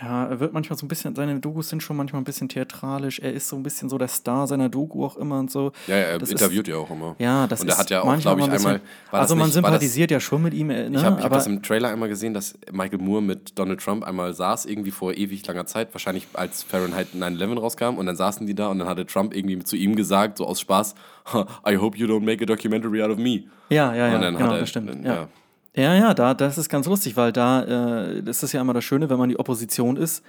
Ja, 0.02 0.26
er 0.26 0.40
wird 0.42 0.52
manchmal 0.52 0.78
so 0.78 0.86
ein 0.86 0.90
bisschen, 0.90 1.16
seine 1.16 1.40
Dokus 1.40 1.70
sind 1.70 1.82
schon 1.82 1.96
manchmal 1.96 2.22
ein 2.22 2.26
bisschen 2.26 2.50
theatralisch. 2.50 3.20
Er 3.20 3.32
ist 3.32 3.48
so 3.48 3.56
ein 3.56 3.64
bisschen 3.64 3.88
so 3.88 3.98
der 3.98 4.10
Star 4.10 4.46
seiner 4.46 4.68
Doku 4.68 5.06
auch 5.06 5.16
immer 5.16 5.40
und 5.40 5.50
so. 5.50 5.72
Ja, 5.88 5.96
er 5.96 6.20
Das 6.20 6.30
interviewt 6.32 6.68
ja 6.68 6.76
auch 6.76 6.90
immer. 6.92 7.16
Ja, 7.18 7.48
das 7.48 7.62
Und 7.62 7.68
er 7.70 7.74
ist 7.74 7.80
hat 7.80 7.90
ja 7.90 8.02
auch, 8.02 8.18
glaube 8.20 8.42
ich, 8.42 8.46
ein 8.46 8.52
bisschen- 8.52 8.68
einmal. 8.72 8.82
War 9.12 9.22
also 9.22 9.36
man 9.36 9.46
nicht, 9.48 9.56
war 9.56 9.62
das- 9.62 9.70
sympathisiert 9.72 10.12
ja 10.12 10.20
schon 10.20 10.42
mit 10.44 10.54
ihm, 10.54 10.70
äh, 10.70 10.90
ne? 10.90 10.98
Ich 10.98 11.04
habe 11.04 11.24
hab 11.24 11.32
das 11.32 11.48
im 11.48 11.64
Trailer 11.64 11.90
einmal 11.90 12.10
gesehen, 12.10 12.34
dass 12.34 12.56
Michael 12.72 13.00
Moore 13.00 13.22
mit 13.22 13.58
Donald 13.58 13.80
Trump 13.82 14.04
einmal 14.04 14.34
saß, 14.34 14.66
irgendwie 14.66 14.92
vor 14.92 15.14
ewig 15.14 15.48
langer 15.48 15.66
Zeit, 15.66 15.94
wahrscheinlich 15.94 16.28
als 16.34 16.64
Fahrenheit 16.64 17.14
9-11 17.16 17.58
rauskam 17.58 17.96
und 17.98 18.06
dann 18.06 18.18
saßen 18.18 18.46
die 18.46 18.54
da 18.56 18.68
und 18.68 18.80
dann 18.80 18.90
hatte 18.90 19.06
Trump 19.06 19.34
irgendwie 19.34 19.60
zu 19.64 19.78
ihm 19.78 19.96
gesagt, 19.96 20.40
so 20.40 20.46
aus 20.46 20.60
Spaß, 20.60 20.96
I 21.68 21.78
hope 21.78 21.98
you 21.98 22.06
don't 22.08 22.26
make 22.26 22.44
a 22.44 22.46
documentary 22.46 23.02
out 23.02 23.12
of 23.12 23.18
me. 23.18 23.44
ja, 23.70 23.94
ja, 23.96 24.10
ja, 24.10 24.16
und 24.16 24.22
dann 24.22 24.34
genau, 24.36 24.48
hat 24.48 24.56
er, 24.56 24.60
das 24.60 24.70
stimmt. 24.70 25.06
ja. 25.06 25.14
ja. 25.14 25.28
Ja, 25.76 25.94
ja, 25.94 26.14
da, 26.14 26.34
das 26.34 26.58
ist 26.58 26.70
ganz 26.70 26.88
lustig, 26.88 27.18
weil 27.18 27.34
da, 27.34 27.64
äh, 27.64 28.24
das 28.24 28.44
ist 28.44 28.54
ja 28.54 28.62
immer 28.62 28.74
das 28.74 28.84
Schöne, 28.84 29.10
wenn 29.10 29.18
man 29.18 29.30
die 29.30 29.38
Opposition 29.38 29.98
ist, 29.98 30.24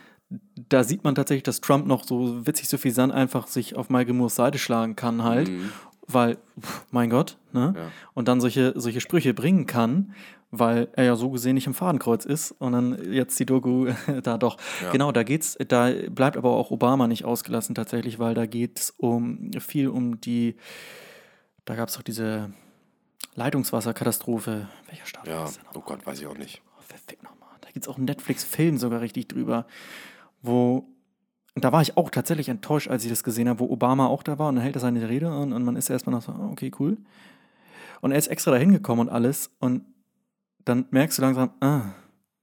da 0.68 0.82
sieht 0.82 1.04
man 1.04 1.14
tatsächlich, 1.14 1.44
dass 1.44 1.60
Trump 1.60 1.86
noch 1.86 2.02
so 2.04 2.46
witzig 2.46 2.68
suffisant 2.68 3.12
einfach 3.12 3.46
sich 3.46 3.76
auf 3.76 3.88
Michael 3.88 4.14
Moores 4.14 4.34
Seite 4.34 4.58
schlagen 4.58 4.96
kann 4.96 5.22
halt, 5.22 5.48
weil, 6.08 6.38
pff, 6.60 6.84
mein 6.90 7.10
Gott, 7.10 7.38
ne? 7.52 7.70
Mhm. 7.70 7.76
Ja. 7.76 7.90
Und 8.14 8.28
dann 8.28 8.40
solche, 8.40 8.72
solche 8.76 9.00
Sprüche 9.00 9.34
bringen 9.34 9.66
kann, 9.66 10.14
weil 10.50 10.88
er 10.92 11.04
ja 11.04 11.16
so 11.16 11.30
gesehen 11.30 11.54
nicht 11.54 11.66
im 11.66 11.74
Fadenkreuz 11.74 12.24
ist 12.24 12.52
und 12.52 12.72
dann 12.72 13.12
jetzt 13.12 13.38
die 13.38 13.46
Doku 13.46 13.88
da 14.22 14.38
doch. 14.38 14.56
Ja. 14.82 14.90
Genau, 14.90 15.12
da 15.12 15.22
geht's, 15.22 15.56
da 15.68 15.90
bleibt 16.10 16.36
aber 16.36 16.50
auch 16.50 16.70
Obama 16.70 17.06
nicht 17.06 17.24
ausgelassen 17.24 17.74
tatsächlich, 17.74 18.18
weil 18.18 18.34
da 18.34 18.46
geht's 18.46 18.94
um 18.96 19.50
viel 19.60 19.88
um 19.88 20.20
die, 20.20 20.56
da 21.64 21.76
gab 21.76 21.88
es 21.88 21.94
doch 21.94 22.02
diese 22.02 22.50
Leitungswasserkatastrophe. 23.34 24.68
Welcher 24.88 25.06
Staat 25.06 25.26
Ja, 25.26 25.42
das 25.42 25.58
denn? 25.58 25.64
oh 25.74 25.80
Gott, 25.80 26.06
weiß 26.06 26.20
ich 26.20 26.26
auch 26.26 26.36
nicht. 26.38 26.62
Oh, 26.78 26.82
verfick 26.82 27.22
nochmal. 27.22 27.48
Da 27.60 27.70
gibt 27.70 27.84
es 27.84 27.88
auch 27.88 27.96
einen 27.96 28.06
Netflix-Film 28.06 28.78
sogar 28.78 29.00
richtig 29.00 29.28
drüber, 29.28 29.66
wo. 30.42 30.88
Und 31.54 31.64
da 31.64 31.72
war 31.72 31.80
ich 31.80 31.96
auch 31.96 32.10
tatsächlich 32.10 32.50
enttäuscht, 32.50 32.88
als 32.88 33.02
ich 33.04 33.10
das 33.10 33.24
gesehen 33.24 33.48
habe, 33.48 33.60
wo 33.60 33.70
Obama 33.70 34.06
auch 34.08 34.22
da 34.22 34.38
war 34.38 34.48
und 34.50 34.56
dann 34.56 34.62
hält 34.62 34.76
er 34.76 34.80
seine 34.80 35.08
Rede 35.08 35.30
an 35.30 35.54
und 35.54 35.64
man 35.64 35.74
ist 35.76 35.88
erstmal 35.88 36.14
noch 36.14 36.20
so, 36.22 36.32
ah, 36.32 36.48
okay, 36.52 36.70
cool. 36.78 36.98
Und 38.02 38.12
er 38.12 38.18
ist 38.18 38.26
extra 38.26 38.50
da 38.50 38.58
hingekommen 38.58 39.08
und 39.08 39.12
alles 39.12 39.50
und 39.58 39.82
dann 40.66 40.84
merkst 40.90 41.16
du 41.16 41.22
langsam, 41.22 41.50
ah, 41.60 41.92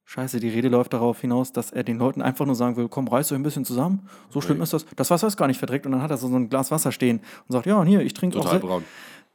scheiße, 0.05 0.39
die 0.39 0.49
Rede 0.49 0.67
läuft 0.69 0.93
darauf 0.93 1.21
hinaus, 1.21 1.53
dass 1.53 1.71
er 1.71 1.83
den 1.83 1.99
Leuten 1.99 2.23
einfach 2.23 2.47
nur 2.47 2.55
sagen 2.55 2.75
will, 2.75 2.87
komm, 2.89 3.07
reißt 3.07 3.31
euch 3.31 3.37
ein 3.37 3.43
bisschen 3.43 3.65
zusammen, 3.65 4.09
so 4.29 4.41
schlimm 4.41 4.61
ist 4.63 4.73
das. 4.73 4.83
Das 4.95 5.11
Wasser 5.11 5.27
ist 5.27 5.37
gar 5.37 5.47
nicht 5.47 5.59
verdreckt 5.59 5.85
und 5.85 5.91
dann 5.91 6.01
hat 6.01 6.09
er 6.09 6.17
so 6.17 6.27
ein 6.27 6.49
Glas 6.49 6.71
Wasser 6.71 6.91
stehen 6.91 7.19
und 7.47 7.53
sagt, 7.53 7.67
ja, 7.67 7.75
und 7.77 7.85
hier, 7.85 8.01
ich 8.01 8.15
trinke 8.15 8.39
auch 8.39 8.45
Total 8.45 8.59
braun. 8.59 8.83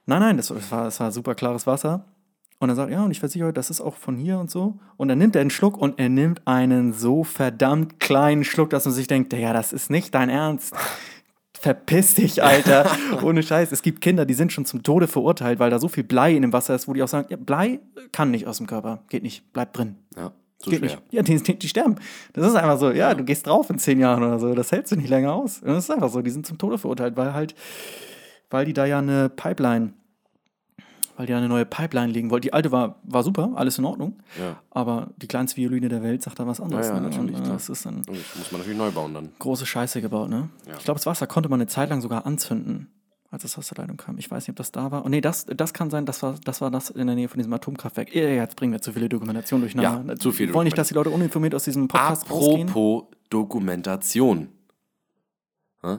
Nein, 0.08 0.20
nein, 0.20 0.36
das, 0.38 0.48
das, 0.48 0.72
war, 0.72 0.84
das 0.84 0.98
war 1.00 1.12
super 1.12 1.34
klares 1.34 1.66
Wasser. 1.66 2.04
Und 2.60 2.70
er 2.70 2.74
sagt, 2.74 2.90
ja, 2.90 3.04
und 3.04 3.10
ich 3.10 3.20
versichere 3.20 3.48
euch, 3.48 3.54
das 3.54 3.68
ist 3.68 3.82
auch 3.82 3.94
von 3.94 4.16
hier 4.16 4.38
und 4.38 4.50
so. 4.50 4.78
Und 4.96 5.08
dann 5.08 5.18
nimmt 5.18 5.36
er 5.36 5.42
einen 5.42 5.50
Schluck 5.50 5.76
und 5.76 5.98
er 6.00 6.08
nimmt 6.08 6.40
einen 6.46 6.94
so 6.94 7.24
verdammt 7.24 8.00
kleinen 8.00 8.42
Schluck, 8.42 8.70
dass 8.70 8.86
man 8.86 8.94
sich 8.94 9.06
denkt, 9.06 9.34
ja, 9.34 9.52
das 9.52 9.74
ist 9.74 9.90
nicht 9.90 10.14
dein 10.14 10.30
Ernst. 10.30 10.74
Verpiss 11.52 12.14
dich, 12.14 12.42
Alter. 12.42 12.90
Ohne 13.22 13.42
Scheiß. 13.42 13.70
Es 13.70 13.82
gibt 13.82 14.00
Kinder, 14.00 14.24
die 14.24 14.32
sind 14.32 14.50
schon 14.50 14.64
zum 14.64 14.82
Tode 14.82 15.08
verurteilt, 15.08 15.58
weil 15.58 15.68
da 15.68 15.78
so 15.78 15.88
viel 15.88 16.04
Blei 16.04 16.34
in 16.34 16.40
dem 16.40 16.54
Wasser 16.54 16.74
ist, 16.74 16.88
wo 16.88 16.94
die 16.94 17.02
auch 17.02 17.08
sagen, 17.08 17.26
ja, 17.28 17.36
Blei 17.36 17.80
kann 18.10 18.30
nicht 18.30 18.46
aus 18.46 18.56
dem 18.56 18.66
Körper. 18.66 19.04
Geht 19.10 19.22
nicht, 19.22 19.52
bleibt 19.52 19.76
drin. 19.76 19.96
Ja, 20.16 20.32
so 20.58 20.70
Geht 20.70 20.78
schwer. 20.78 20.88
nicht. 20.88 21.02
Ja, 21.10 21.22
die, 21.22 21.36
die, 21.42 21.58
die 21.58 21.68
sterben. 21.68 21.96
Das 22.32 22.46
ist 22.46 22.54
einfach 22.54 22.78
so, 22.78 22.92
ja, 22.92 23.12
du 23.14 23.24
gehst 23.24 23.46
drauf 23.46 23.68
in 23.68 23.78
zehn 23.78 24.00
Jahren 24.00 24.22
oder 24.22 24.38
so. 24.38 24.54
Das 24.54 24.72
hältst 24.72 24.90
du 24.90 24.96
nicht 24.96 25.10
länger 25.10 25.34
aus. 25.34 25.58
Und 25.60 25.68
das 25.68 25.84
ist 25.84 25.90
einfach 25.90 26.08
so, 26.08 26.22
die 26.22 26.30
sind 26.30 26.46
zum 26.46 26.56
Tode 26.56 26.78
verurteilt, 26.78 27.16
weil 27.16 27.34
halt, 27.34 27.54
weil 28.48 28.64
die 28.64 28.72
da 28.72 28.86
ja 28.86 28.98
eine 28.98 29.28
Pipeline, 29.28 29.92
weil 31.18 31.26
die 31.26 31.34
eine 31.34 31.48
neue 31.48 31.66
Pipeline 31.66 32.12
legen 32.12 32.30
wollten. 32.30 32.42
Die 32.42 32.52
alte 32.52 32.70
war, 32.70 33.00
war 33.02 33.24
super, 33.24 33.50
alles 33.56 33.76
in 33.76 33.84
Ordnung. 33.84 34.20
Ja. 34.38 34.56
Aber 34.70 35.08
die 35.16 35.26
kleinste 35.26 35.56
Violine 35.56 35.88
der 35.88 36.02
Welt 36.02 36.22
sagt 36.22 36.38
da 36.38 36.46
was 36.46 36.60
anderes. 36.60 36.86
Ja, 36.86 36.94
ja, 36.94 37.00
ne? 37.00 37.08
natürlich, 37.08 37.36
Und, 37.36 37.44
äh, 37.46 37.48
das 37.48 37.68
ist 37.68 37.84
dann 37.84 37.96
Und 37.96 38.08
muss 38.08 38.52
man 38.52 38.60
natürlich 38.60 38.78
neu 38.78 38.90
bauen 38.92 39.12
dann. 39.14 39.30
große 39.40 39.66
Scheiße 39.66 40.00
gebaut, 40.00 40.30
ne? 40.30 40.48
Ja. 40.66 40.74
Ich 40.78 40.84
glaube, 40.84 40.98
das 41.00 41.06
Wasser 41.06 41.26
konnte 41.26 41.48
man 41.48 41.60
eine 41.60 41.66
Zeit 41.66 41.90
lang 41.90 42.00
sogar 42.00 42.24
anzünden, 42.24 42.92
als 43.32 43.42
das 43.42 43.58
aus 43.58 43.68
der 43.68 43.78
Leitung 43.82 43.96
kam. 43.96 44.16
Ich 44.18 44.30
weiß 44.30 44.44
nicht, 44.44 44.50
ob 44.50 44.56
das 44.56 44.70
da 44.70 44.92
war. 44.92 45.04
Oh, 45.04 45.08
nee, 45.08 45.20
das, 45.20 45.44
das 45.46 45.74
kann 45.74 45.90
sein, 45.90 46.06
das 46.06 46.22
war, 46.22 46.36
das 46.44 46.60
war 46.60 46.70
das 46.70 46.90
in 46.90 47.06
der 47.08 47.16
Nähe 47.16 47.28
von 47.28 47.38
diesem 47.38 47.52
Atomkraftwerk. 47.52 48.14
Ja, 48.14 48.22
jetzt 48.28 48.54
bringen 48.54 48.72
wir 48.72 48.80
zu 48.80 48.92
viele 48.92 49.08
Dokumentationen 49.08 49.62
durcheinander. 49.62 50.14
Ja, 50.14 50.18
zu 50.20 50.30
viele 50.30 50.50
Wir 50.50 50.54
wollen 50.54 50.66
nicht, 50.66 50.78
dass 50.78 50.86
die 50.88 50.94
Leute 50.94 51.10
uninformiert 51.10 51.54
aus 51.54 51.64
diesem 51.64 51.88
Podcast 51.88 52.30
rausgehen. 52.30 52.68
Apropos 52.68 53.06
Dokumentation. 53.28 54.48
Hä? 55.82 55.96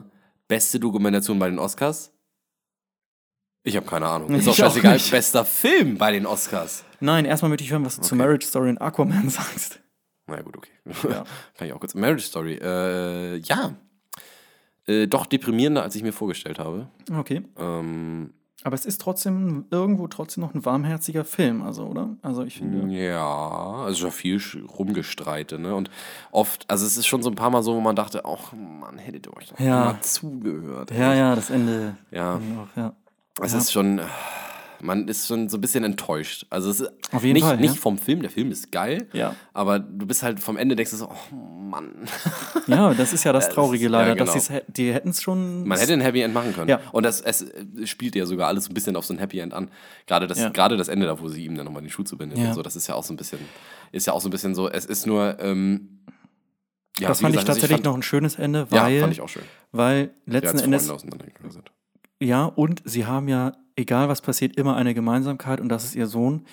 Beste 0.48 0.80
Dokumentation 0.80 1.38
bei 1.38 1.48
den 1.50 1.58
Oscars? 1.58 2.10
Ich 3.70 3.76
habe 3.76 3.86
keine 3.86 4.06
Ahnung. 4.06 4.30
Ist 4.34 4.46
auch 4.48 4.52
auch 4.52 4.56
scheißegal. 4.56 4.94
nicht. 4.94 5.10
Bester 5.10 5.44
Film 5.44 5.96
bei 5.96 6.12
den 6.12 6.26
Oscars. 6.26 6.84
Nein, 7.00 7.24
erstmal 7.24 7.48
möchte 7.50 7.64
ich 7.64 7.70
hören, 7.70 7.84
was 7.84 7.96
du 7.96 8.02
zu 8.02 8.14
Okay. 8.14 8.22
Marriage 8.24 8.46
Story 8.46 8.68
und 8.70 8.78
Aquaman 8.80 9.28
sagst. 9.30 9.80
Na 10.26 10.36
ja, 10.36 10.42
gut, 10.42 10.56
okay. 10.56 10.70
Ja. 11.08 11.24
Kann 11.56 11.66
ich 11.68 11.72
auch 11.72 11.80
kurz. 11.80 11.94
Marriage 11.94 12.22
Story. 12.24 12.54
Äh, 12.62 13.36
ja. 13.38 13.72
Äh, 14.86 15.06
doch 15.06 15.26
deprimierender, 15.26 15.82
als 15.82 15.94
ich 15.94 16.02
mir 16.02 16.12
vorgestellt 16.12 16.58
habe. 16.58 16.88
Okay. 17.16 17.42
Ähm, 17.58 18.32
Aber 18.64 18.74
es 18.74 18.84
ist 18.86 19.00
trotzdem 19.00 19.66
irgendwo 19.70 20.08
trotzdem 20.08 20.42
noch 20.42 20.54
ein 20.54 20.64
warmherziger 20.64 21.24
Film, 21.24 21.62
also, 21.62 21.84
oder? 21.86 22.16
Also 22.22 22.42
ich 22.44 22.58
finde. 22.58 22.92
ja, 22.94 23.26
also 23.84 24.10
viel 24.10 24.40
Rumgestreite, 24.78 25.58
ne? 25.58 25.74
Und 25.74 25.90
oft, 26.32 26.64
also 26.70 26.86
es 26.86 26.96
ist 26.96 27.06
schon 27.06 27.22
so 27.22 27.30
ein 27.30 27.34
paar 27.36 27.50
Mal 27.50 27.62
so, 27.62 27.74
wo 27.74 27.80
man 27.80 27.94
dachte, 27.96 28.24
ach 28.24 28.52
man, 28.52 28.98
hättet 28.98 29.26
ihr 29.26 29.36
euch 29.36 29.48
doch 29.48 29.58
Ja. 29.60 29.84
mal 29.86 30.00
zugehört. 30.00 30.90
Ja, 30.92 31.14
ja, 31.14 31.34
das 31.34 31.50
Ende. 31.50 31.96
Ja. 32.10 32.36
Auch, 32.36 32.76
ja. 32.76 32.92
Es 33.42 33.52
Ja. 33.52 33.58
ist 33.58 33.72
schon, 33.72 34.00
man 34.82 35.08
ist 35.08 35.26
schon 35.26 35.48
so 35.48 35.56
ein 35.58 35.60
bisschen 35.60 35.84
enttäuscht. 35.84 36.46
Also 36.50 36.70
es 36.70 36.80
ist 36.80 36.90
Auf 37.12 37.22
jeden 37.22 37.34
nicht, 37.34 37.44
Fall, 37.44 37.56
nicht 37.58 37.74
ja. 37.74 37.80
vom 37.80 37.98
Film, 37.98 38.22
der 38.22 38.30
Film 38.30 38.50
ist 38.50 38.72
geil, 38.72 39.08
Ja. 39.12 39.34
aber 39.52 39.78
du 39.78 40.06
bist 40.06 40.22
halt 40.22 40.40
vom 40.40 40.56
Ende 40.56 40.74
denkst 40.74 40.90
du 40.92 40.96
so, 40.96 41.08
oh 41.10 41.34
Mann. 41.44 41.92
ja, 42.66 42.92
das 42.94 43.12
ist 43.12 43.24
ja 43.24 43.32
das 43.32 43.48
Traurige 43.50 43.88
leider, 43.88 44.08
ja, 44.08 44.14
genau. 44.14 44.32
dass 44.32 44.50
die 44.68 44.92
hätten 44.92 45.10
es 45.10 45.22
schon. 45.22 45.66
Man 45.68 45.78
hätte 45.78 45.92
ein 45.92 46.00
Happy 46.00 46.20
End 46.22 46.34
machen 46.34 46.54
können. 46.54 46.68
Ja. 46.68 46.80
Und 46.92 47.04
das 47.04 47.20
es 47.20 47.44
spielt 47.84 48.14
ja 48.16 48.26
sogar 48.26 48.48
alles 48.48 48.64
so 48.64 48.70
ein 48.70 48.74
bisschen 48.74 48.96
auf 48.96 49.04
so 49.06 49.14
ein 49.14 49.18
Happy 49.18 49.38
End 49.38 49.54
an. 49.54 49.70
Gerade 50.06 50.26
das, 50.26 50.38
Ja. 50.40 50.48
gerade 50.48 50.76
das 50.76 50.88
Ende 50.88 51.06
da, 51.06 51.20
wo 51.20 51.28
sie 51.28 51.44
ihm 51.44 51.54
dann 51.54 51.66
nochmal 51.66 51.82
den 51.82 51.90
Schuh 51.90 52.02
zubindet 52.02 52.38
Ja. 52.38 52.48
und 52.48 52.54
so, 52.54 52.62
das 52.62 52.74
ist 52.76 52.86
ja 52.88 52.94
auch 52.94 53.04
so 53.04 53.12
ein 53.12 53.16
bisschen, 53.16 53.38
ist 53.92 54.06
ja 54.06 54.12
auch 54.12 54.20
so 54.20 54.28
ein 54.28 54.32
bisschen 54.32 54.54
so, 54.54 54.68
es 54.68 54.84
ist 54.86 55.06
nur, 55.06 55.38
ähm, 55.40 56.00
ja, 56.98 57.08
das 57.08 57.20
fand 57.20 57.34
ich 57.34 57.40
gesagt, 57.40 57.48
also 57.50 57.60
tatsächlich 57.60 57.76
fand- 57.76 57.84
noch 57.84 57.94
ein 57.94 58.02
schönes 58.02 58.34
Ende, 58.36 58.66
Ja, 58.70 58.82
weil, 58.84 59.00
fand 59.00 59.12
ich 59.12 59.20
auch 59.20 59.28
schön. 59.28 59.42
weil 59.72 60.10
Ja, 60.26 60.32
letzten 60.32 60.58
Endes. 60.60 60.88
Ja, 62.22 62.44
und 62.44 62.82
sie 62.84 63.06
haben 63.06 63.28
ja, 63.28 63.52
egal 63.76 64.08
was 64.08 64.20
passiert, 64.20 64.56
immer 64.56 64.76
eine 64.76 64.94
Gemeinsamkeit 64.94 65.60
und 65.60 65.68
das 65.68 65.84
ist 65.84 65.94
ihr 65.94 66.06
Sohn. 66.06 66.44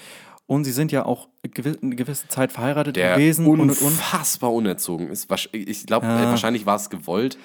Und 0.45 0.63
sie 0.63 0.71
sind 0.71 0.93
ja 0.93 1.05
auch 1.05 1.27
gewi- 1.45 1.81
eine 1.83 1.95
gewisse 1.97 2.29
Zeit 2.29 2.53
verheiratet 2.53 2.95
Der 2.95 3.15
gewesen 3.15 3.45
und, 3.47 3.59
und, 3.59 3.69
und. 3.71 3.81
unfassbar 3.81 4.53
unerzogen 4.53 5.09
ist. 5.09 5.27
Ich 5.51 5.85
glaube, 5.85 6.05
Ja. 6.05 6.23
wahrscheinlich 6.29 6.65
war 6.65 6.77
es 6.77 6.89
gewollt 6.89 7.37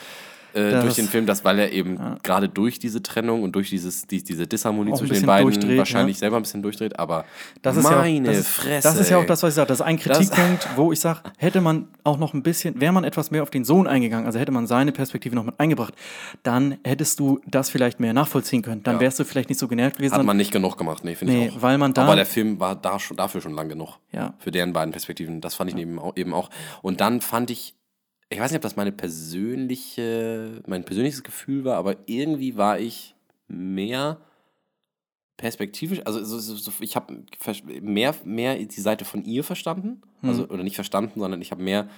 äh, 0.55 0.71
Das- 0.71 0.83
durch 0.85 0.95
den 0.97 1.09
Film, 1.09 1.27
dass 1.27 1.45
weil 1.45 1.59
er 1.59 1.73
eben 1.73 1.99
gerade 2.23 2.49
durch 2.49 2.79
diese 2.79 3.03
Trennung 3.03 3.43
und 3.43 3.53
durch 3.57 3.71
dieses, 3.71 4.07
die, 4.07 4.23
diese 4.23 4.47
Disharmonie 4.47 4.93
zwischen 4.95 5.15
den 5.15 5.27
beiden 5.27 5.51
durchdreht, 5.51 5.79
wahrscheinlich 5.79 6.17
ja. 6.17 6.21
selber 6.21 6.37
ein 6.37 6.43
bisschen 6.43 6.62
durchdreht, 6.62 6.99
aber 6.99 7.25
Das 7.62 7.77
ist, 7.77 7.85
ja 7.85 7.91
auch, 7.99 8.03
meine 8.03 8.29
das, 8.29 8.38
ist, 8.38 8.49
Fresse. 8.49 8.88
das 8.88 8.97
ist 8.99 9.11
ja 9.11 9.19
auch 9.19 9.27
das, 9.27 9.43
was 9.43 9.51
ich 9.51 9.55
sage. 9.57 9.69
Das 9.69 9.81
ist 9.81 9.87
ein 9.87 9.97
Das- 9.97 10.05
Kritikpunkt, 10.05 10.69
wo 10.77 10.93
ich 10.93 11.01
sage, 11.01 11.21
hätte 11.38 11.61
man 11.61 11.88
auch 12.05 12.19
noch 12.19 12.35
ein 12.35 12.43
bisschen, 12.43 12.81
wäre 12.81 12.93
man 12.93 13.05
etwas 13.05 13.31
mehr 13.31 13.43
auf 13.43 13.51
den 13.51 13.65
Sohn 13.65 13.87
eingegangen, 13.87 14.27
also 14.27 14.38
hätte 14.38 14.53
man 14.53 14.67
seine 14.67 14.93
Perspektive 14.93 15.35
noch 15.35 15.45
mit 15.45 15.59
eingebracht, 15.59 15.95
dann 16.43 16.77
hättest 16.85 17.19
du 17.21 17.41
das 17.47 17.71
vielleicht 17.71 18.01
mehr 18.01 18.12
nachvollziehen 18.12 18.62
können. 18.62 18.83
Dann 18.83 18.97
Ja. 18.97 19.01
wärst 19.01 19.19
du 19.19 19.25
vielleicht 19.25 19.49
nicht 19.49 19.59
so 19.59 19.69
genervt 19.69 19.97
gewesen. 19.97 20.15
Hat 20.15 20.25
man 20.25 20.37
nicht 20.37 20.53
genug 20.53 20.77
gemacht, 20.77 21.05
nee, 21.05 21.15
finde 21.15 21.35
Nee, 21.35 21.47
ich 21.49 21.53
auch. 21.57 21.62
weil 21.62 21.79
man 21.79 21.95
da- 21.95 22.05
Aber 22.05 22.17
der 22.17 22.27
Film 22.27 22.61
war 22.61 22.75
da 22.77 22.99
schon, 22.99 23.17
dafür 23.17 23.41
schon 23.41 23.55
lang 23.55 23.69
genug. 23.69 23.99
Ja. 24.12 24.35
Für 24.38 24.51
deren 24.51 24.73
beiden 24.73 24.93
Perspektiven. 24.93 25.41
Das 25.41 25.55
fand 25.55 25.71
ich 25.71 25.77
eben 25.77 25.99
auch. 26.33 26.51
Und 26.83 27.01
dann 27.01 27.21
fand 27.21 27.51
ich, 27.51 27.75
ich 28.33 28.40
weiß 28.40 28.51
nicht, 28.51 28.59
ob 28.59 28.62
das 28.62 28.77
meine 28.77 28.92
persönliche, 28.92 30.62
mein 30.66 30.85
persönliches 30.85 31.23
Gefühl 31.23 31.64
war, 31.64 31.77
aber 31.77 31.97
irgendwie 32.07 32.57
war 32.57 32.79
ich 32.79 33.14
mehr 33.49 34.21
perspektivisch, 35.37 36.01
also 36.05 36.25
so, 36.25 36.38
so, 36.38 36.73
ich 36.81 36.95
habe 36.95 37.25
mehr, 37.81 38.14
mehr 38.25 38.57
die 38.57 38.81
Seite 38.81 39.05
von 39.05 39.25
ihr 39.25 39.42
verstanden, 39.42 40.03
also 40.23 40.49
oder 40.49 40.62
nicht 40.62 40.77
verstanden, 40.77 41.18
sondern 41.18 41.42
ich 41.42 41.51
habe 41.51 41.62
mehr, 41.62 41.88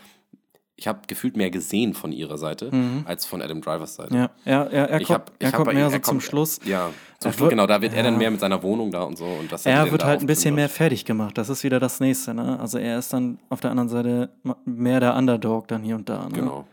ich 0.77 0.89
habe 0.89 1.01
gefühlt 1.07 1.37
mehr 1.37 1.51
gesehen 1.51 1.95
von 1.95 2.11
ihrer 2.11 2.37
Seite 2.37 2.71
als 3.05 3.25
von 3.27 3.41
Adam 3.41 3.61
Drivers 3.61 3.95
Seite. 3.95 4.15
ja, 4.15 4.31
er, 4.45 4.71
er, 4.73 4.91
er 4.91 5.01
Ich 5.01 5.07
kommt, 5.07 5.19
hab, 5.21 5.33
er 5.39 5.49
ich 5.49 5.55
hab 5.55 5.63
kommt 5.65 5.75
mehr 5.75 5.85
ihm- 5.87 5.91
so 5.91 5.97
er 5.97 6.03
zum 6.03 6.11
kommt- 6.15 6.23
Schluss. 6.25 6.61
Ja, 6.65 6.91
zum 7.21 7.31
Er 7.31 7.33
Schluss, 7.35 7.51
genau, 7.51 7.67
da 7.67 7.81
wird 7.81 7.95
er 7.95 8.03
dann 8.03 8.15
ja. 8.15 8.19
mehr 8.19 8.31
mit 8.33 8.41
seiner 8.41 8.63
Wohnung 8.63 8.91
da 8.91 9.05
und 9.05 9.17
so. 9.17 9.25
Und 9.25 9.53
das 9.53 9.65
Er 9.67 9.91
wird 9.93 10.05
halt 10.05 10.21
ein 10.21 10.27
bisschen 10.27 10.55
mehr 10.57 10.69
fertig 10.69 11.05
gemacht. 11.05 11.39
Das 11.39 11.49
ist 11.49 11.63
wieder 11.63 11.79
das 11.79 12.01
nächste, 12.01 12.35
ne? 12.35 12.59
Also 12.59 12.79
er 12.79 12.99
ist 12.99 13.13
dann 13.13 13.39
auf 13.51 13.61
der 13.61 13.71
anderen 13.71 13.89
Seite 13.89 14.31
mehr 14.65 14.99
der 15.01 15.15
Underdog 15.15 15.69
dann 15.69 15.83
hier 15.85 15.95
und 15.95 16.09
da. 16.09 16.25
Ne? 16.25 16.33
Genau. 16.35 16.67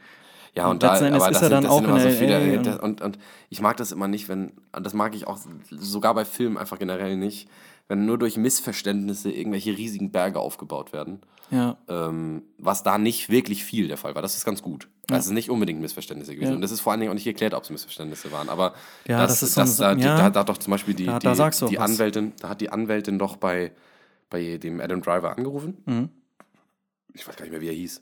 Ja, 0.56 0.66
Und 0.66 0.72
und, 0.72 0.84
da, 0.84 0.90
aber 0.96 0.98
ist 0.98 1.12
das 1.14 1.28
er 1.28 1.34
sind, 1.40 1.52
dann 1.52 1.64
das 1.64 1.72
auch 1.72 1.78
sind 1.78 1.86
immer 1.86 2.04
in 2.04 2.12
so 2.12 2.18
viele, 2.18 2.58
und- 2.60 2.80
und, 2.84 3.02
und 3.02 3.20
ich 3.50 3.62
mag 3.62 3.78
das 3.78 3.92
immer 3.94 4.08
nicht, 4.10 4.28
wenn, 4.28 4.52
das 4.74 4.94
mag 4.94 5.16
ich 5.16 5.26
auch 5.28 5.38
sogar 5.70 6.14
bei 6.14 6.26
Filmen 6.26 6.58
einfach 6.58 6.78
generell 6.80 7.16
nicht, 7.16 7.48
wenn 7.88 8.06
nur 8.06 8.18
durch 8.18 8.36
Missverständnisse 8.36 9.32
irgendwelche 9.32 9.78
riesigen 9.78 10.12
Berge 10.12 10.40
aufgebaut 10.40 10.92
werden, 10.92 11.22
Ja. 11.52 11.78
ähm, 11.90 12.44
was 12.58 12.82
da 12.84 12.98
nicht 12.98 13.30
wirklich 13.30 13.64
viel 13.64 13.88
der 13.88 13.98
Fall 13.98 14.16
war. 14.16 14.22
Das 14.22 14.36
ist 14.38 14.46
ganz 14.46 14.62
gut. 14.62 14.88
Also 15.10 15.20
es 15.20 15.26
sind 15.26 15.36
nicht 15.36 15.50
unbedingt 15.50 15.82
Missverständnisse 15.82 16.34
gewesen. 16.36 16.52
Ja. 16.52 16.56
Und 16.56 16.62
das 16.62 16.72
ist 16.72 16.80
vor 16.80 16.92
allen 16.94 17.02
Dingen 17.02 17.12
auch 17.12 17.16
nicht 17.16 17.26
geklärt, 17.26 17.54
ob 17.54 17.64
es 17.64 17.70
Missverständnisse 17.70 18.32
waren. 18.32 18.48
Aber 18.50 18.74
Ja, 19.08 19.20
das, 19.22 19.42
das 19.42 19.44
ist 19.50 19.54
so 19.56 19.62
das, 19.62 19.78
da, 19.78 19.92
ja. 19.94 20.18
da, 20.18 20.30
da 20.30 20.40
hat 20.42 20.50
doch 20.50 20.58
zum 20.58 20.72
Beispiel 20.72 20.94
die, 20.94 21.06
Da- 21.06 21.20
die, 21.20 21.68
die. 21.68 21.80
Anwältin, 21.80 22.32
da 22.40 22.50
hat 22.50 22.62
die 22.62 22.70
Anwältin 22.70 23.20
doch 23.20 23.36
bei, 23.36 23.72
bei 24.30 24.58
dem 24.58 24.80
Adam 24.80 25.02
Driver 25.02 25.38
angerufen. 25.38 25.78
Mhm. 25.86 26.10
Ich 27.14 27.28
weiß 27.28 27.36
gar 27.36 27.44
nicht 27.44 27.52
mehr, 27.52 27.60
wie 27.62 27.68
er 27.68 27.74
hieß. 27.74 28.02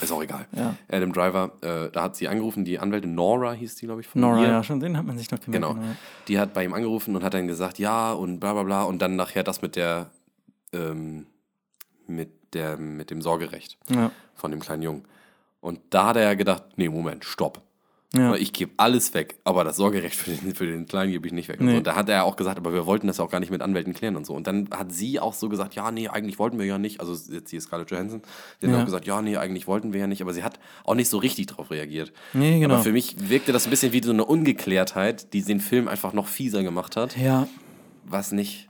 Ist 0.00 0.10
auch 0.10 0.22
egal. 0.22 0.46
Ja. 0.56 0.74
Adam 0.90 1.12
Driver, 1.12 1.52
äh, 1.60 1.90
da 1.92 2.02
hat 2.04 2.16
sie 2.16 2.26
angerufen, 2.26 2.64
die 2.64 2.78
Anwältin 2.78 3.14
Nora 3.14 3.52
hieß 3.52 3.76
die, 3.76 3.86
glaube 3.86 4.00
ich, 4.00 4.08
von 4.08 4.20
Nora, 4.22 4.40
ihr. 4.40 4.48
ja, 4.48 4.64
schon 4.64 4.80
den 4.80 4.96
hat 4.96 5.04
man 5.04 5.16
sich 5.18 5.30
noch 5.30 5.38
gemerkt. 5.38 5.66
Genau. 5.68 5.84
Die 6.26 6.38
hat 6.40 6.54
bei 6.54 6.64
ihm 6.64 6.72
angerufen 6.72 7.14
und 7.14 7.22
hat 7.22 7.34
dann 7.34 7.46
gesagt, 7.46 7.78
ja 7.78 8.12
und 8.12 8.40
bla 8.40 8.54
bla 8.54 8.62
bla 8.64 8.82
und 8.84 9.00
dann 9.02 9.14
nachher 9.14 9.44
das 9.44 9.60
mit 9.62 9.76
der, 9.76 10.10
ähm, 10.72 11.26
mit 12.08 12.30
der, 12.54 12.76
mit 12.76 13.10
dem 13.10 13.22
Sorgerecht 13.22 13.76
Ja. 13.88 14.10
von 14.34 14.50
dem 14.50 14.60
kleinen 14.60 14.82
Jungen. 14.82 15.04
Und 15.60 15.80
da 15.90 16.08
hat 16.08 16.16
er 16.16 16.22
ja 16.22 16.34
gedacht, 16.34 16.64
nee, 16.76 16.88
Moment, 16.88 17.24
stopp. 17.24 17.62
Ja. 18.16 18.34
Ich 18.36 18.54
gebe 18.54 18.72
alles 18.78 19.12
weg, 19.12 19.36
aber 19.44 19.64
das 19.64 19.76
Sorgerecht 19.76 20.16
für 20.16 20.30
den, 20.30 20.54
für 20.54 20.64
den 20.66 20.86
Kleinen 20.86 21.12
gebe 21.12 21.26
ich 21.26 21.32
nicht 21.34 21.48
weg. 21.50 21.60
Und, 21.60 21.66
Nee. 21.66 21.72
so. 21.72 21.78
und 21.78 21.86
da 21.86 21.94
hat 21.94 22.08
er 22.08 22.24
auch 22.24 22.36
gesagt, 22.36 22.56
aber 22.56 22.72
wir 22.72 22.86
wollten 22.86 23.06
das 23.06 23.20
auch 23.20 23.28
gar 23.30 23.38
nicht 23.38 23.50
mit 23.50 23.60
Anwälten 23.60 23.92
klären 23.92 24.16
und 24.16 24.24
so. 24.24 24.32
Und 24.34 24.46
dann 24.46 24.70
hat 24.70 24.92
sie 24.92 25.20
auch 25.20 25.34
so 25.34 25.50
gesagt, 25.50 25.74
ja, 25.74 25.90
nee, 25.90 26.08
eigentlich 26.08 26.38
wollten 26.38 26.58
wir 26.58 26.64
ja 26.64 26.78
nicht. 26.78 27.00
Also 27.00 27.12
jetzt 27.30 27.50
hier 27.50 27.60
Scarlett 27.60 27.90
Johansson. 27.90 28.22
Sie 28.60 28.66
hat 28.66 28.72
Ja. 28.72 28.80
auch 28.80 28.84
gesagt, 28.86 29.06
ja, 29.06 29.20
nee, 29.20 29.36
eigentlich 29.36 29.66
wollten 29.66 29.92
wir 29.92 30.00
ja 30.00 30.06
nicht. 30.06 30.22
Aber 30.22 30.32
sie 30.32 30.42
hat 30.42 30.58
auch 30.84 30.94
nicht 30.94 31.10
so 31.10 31.18
richtig 31.18 31.48
drauf 31.48 31.70
reagiert. 31.70 32.14
Nee, 32.32 32.60
genau. 32.60 32.76
Aber 32.76 32.82
für 32.82 32.92
mich 32.92 33.28
wirkte 33.28 33.52
das 33.52 33.66
ein 33.66 33.70
bisschen 33.70 33.92
wie 33.92 34.02
so 34.02 34.10
eine 34.12 34.24
Ungeklärtheit, 34.24 35.34
die 35.34 35.42
den 35.42 35.60
Film 35.60 35.86
einfach 35.86 36.14
noch 36.14 36.28
fieser 36.28 36.62
gemacht 36.62 36.96
hat. 36.96 37.14
Ja, 37.16 37.46
Was 38.04 38.32
nicht. 38.32 38.67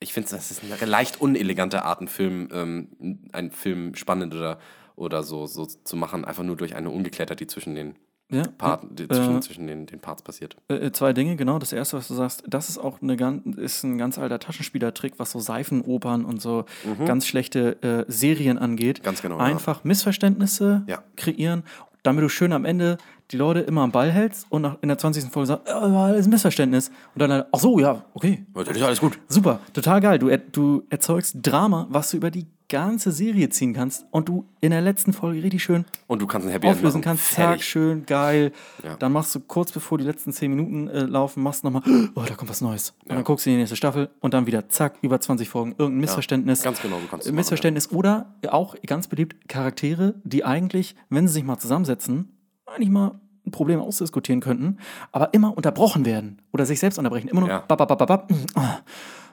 Ich 0.00 0.12
finde, 0.12 0.30
das 0.30 0.50
ist 0.50 0.62
eine 0.62 0.90
leicht 0.90 1.20
unelegante 1.20 1.84
Art, 1.84 2.00
einen 2.00 2.08
Film, 2.08 2.48
ähm, 2.52 3.20
einen 3.32 3.50
Film 3.50 3.94
spannend 3.94 4.34
oder, 4.34 4.58
oder 4.96 5.22
so, 5.22 5.46
so 5.46 5.66
zu 5.66 5.96
machen, 5.96 6.24
einfach 6.24 6.42
nur 6.42 6.56
durch 6.56 6.76
eine 6.76 6.90
Ungeklärtheit, 6.90 7.40
die 7.40 7.46
zwischen 7.46 7.74
den 7.74 7.94
ja. 8.30 8.42
Part, 8.58 8.84
die 8.90 9.06
zwischen, 9.06 9.42
zwischen 9.42 9.66
den, 9.66 9.86
den 9.86 10.00
Parts 10.00 10.22
passiert. 10.22 10.56
Äh, 10.68 10.90
zwei 10.92 11.12
Dinge, 11.12 11.36
genau. 11.36 11.58
Das 11.58 11.72
erste, 11.72 11.96
was 11.96 12.08
du 12.08 12.14
sagst, 12.14 12.42
das 12.46 12.68
ist 12.68 12.78
auch 12.78 13.00
eine 13.02 13.16
ganz, 13.16 13.56
ist 13.56 13.82
ein 13.84 13.98
ganz 13.98 14.18
alter 14.18 14.38
Taschenspielertrick, 14.38 15.18
was 15.18 15.30
so 15.30 15.40
Seifenopern 15.40 16.24
und 16.24 16.40
so 16.40 16.64
ganz 17.04 17.26
schlechte 17.26 17.82
äh, 17.82 18.04
Serien 18.10 18.58
angeht. 18.58 19.00
Mhm. 19.00 19.04
Ganz 19.04 19.22
genau, 19.22 19.38
ja. 19.38 19.44
Einfach 19.44 19.84
Missverständnisse 19.84 20.84
Ja. 20.86 21.02
kreieren, 21.16 21.64
damit 22.02 22.24
du 22.24 22.28
schön 22.28 22.52
am 22.52 22.64
Ende 22.64 22.98
die 23.30 23.36
Leute 23.36 23.60
immer 23.60 23.82
am 23.82 23.90
Ball 23.92 24.10
hältst 24.12 24.46
und 24.50 24.62
nach, 24.62 24.76
in 24.82 24.88
der 24.88 24.98
20. 24.98 25.24
Folge 25.32 25.46
sagst, 25.46 25.66
äh, 25.68 25.72
war 25.72 26.06
alles 26.06 26.26
ein 26.26 26.30
Missverständnis. 26.30 26.88
Und 27.14 27.20
dann, 27.20 27.32
halt, 27.32 27.46
ach 27.52 27.58
so, 27.58 27.78
ja, 27.78 28.04
okay, 28.14 28.44
Das 28.54 28.68
ist 28.68 28.82
alles 28.82 29.00
gut. 29.00 29.18
Super, 29.28 29.60
total 29.72 30.00
geil. 30.00 30.18
Du, 30.18 30.28
er- 30.28 30.38
du 30.38 30.84
erzeugst 30.90 31.36
Drama, 31.42 31.86
was 31.90 32.10
du 32.10 32.16
über 32.18 32.30
die 32.30 32.46
ganze 32.70 33.12
Serie 33.12 33.50
ziehen 33.50 33.74
kannst 33.74 34.06
und 34.10 34.26
du 34.28 34.46
in 34.60 34.70
der 34.70 34.80
letzten 34.80 35.12
Folge 35.12 35.42
richtig 35.42 35.62
schön 35.62 35.84
Und 36.06 36.22
du 36.22 36.26
kannst 36.26 36.46
ein 36.48 36.50
Happy 36.50 36.66
auflösen 36.66 37.00
machen. 37.00 37.02
kannst. 37.18 37.32
Zack, 37.32 37.62
schön, 37.62 38.06
geil. 38.06 38.52
Ja. 38.82 38.96
Dann 38.96 39.12
machst 39.12 39.34
du 39.34 39.40
kurz 39.40 39.70
bevor 39.70 39.98
die 39.98 40.04
letzten 40.04 40.32
10 40.32 40.50
Minuten 40.50 40.88
äh, 40.88 41.00
laufen, 41.02 41.42
machst 41.42 41.62
nochmal, 41.62 41.82
oh, 42.14 42.22
da 42.26 42.34
kommt 42.34 42.50
was 42.50 42.62
Neues. 42.62 42.94
Und 43.04 43.12
dann 43.16 43.24
guckst 43.24 43.44
du 43.44 43.50
in 43.50 43.56
die 43.56 43.60
nächste 43.60 43.76
Staffel 43.76 44.08
und 44.20 44.32
dann 44.34 44.46
wieder, 44.46 44.68
zack, 44.70 44.94
über 45.02 45.20
20 45.20 45.48
Folgen, 45.48 45.72
irgendein 45.72 46.00
Missverständnis. 46.00 46.62
ganz 46.62 46.80
genau, 46.80 46.96
so 47.00 47.06
kannst 47.10 47.26
du 47.26 47.28
Äh, 47.28 47.32
machen, 47.32 47.36
Missverständnis 47.36 47.92
oder 47.92 48.34
auch 48.48 48.74
ganz 48.86 49.08
beliebt 49.08 49.46
Charaktere, 49.48 50.14
die 50.24 50.44
eigentlich, 50.44 50.96
wenn 51.10 51.28
sie 51.28 51.34
sich 51.34 51.44
mal 51.44 51.58
zusammensetzen, 51.58 52.30
eigentlich 52.74 52.90
mal 52.90 53.12
ein 53.46 53.50
Problem 53.50 53.80
ausdiskutieren 53.80 54.40
könnten, 54.40 54.78
aber 55.12 55.34
immer 55.34 55.56
unterbrochen 55.56 56.04
werden 56.06 56.40
oder 56.52 56.64
sich 56.66 56.80
selbst 56.80 56.98
unterbrechen. 56.98 57.28
Immer 57.28 57.40
nur 57.42 57.50
Ja. 57.50 57.58
bap, 57.60 57.78
bap, 57.78 57.88
bap, 57.98 58.06
bap, 58.06 58.30
mm, 58.30 58.34
ah. 58.58 58.78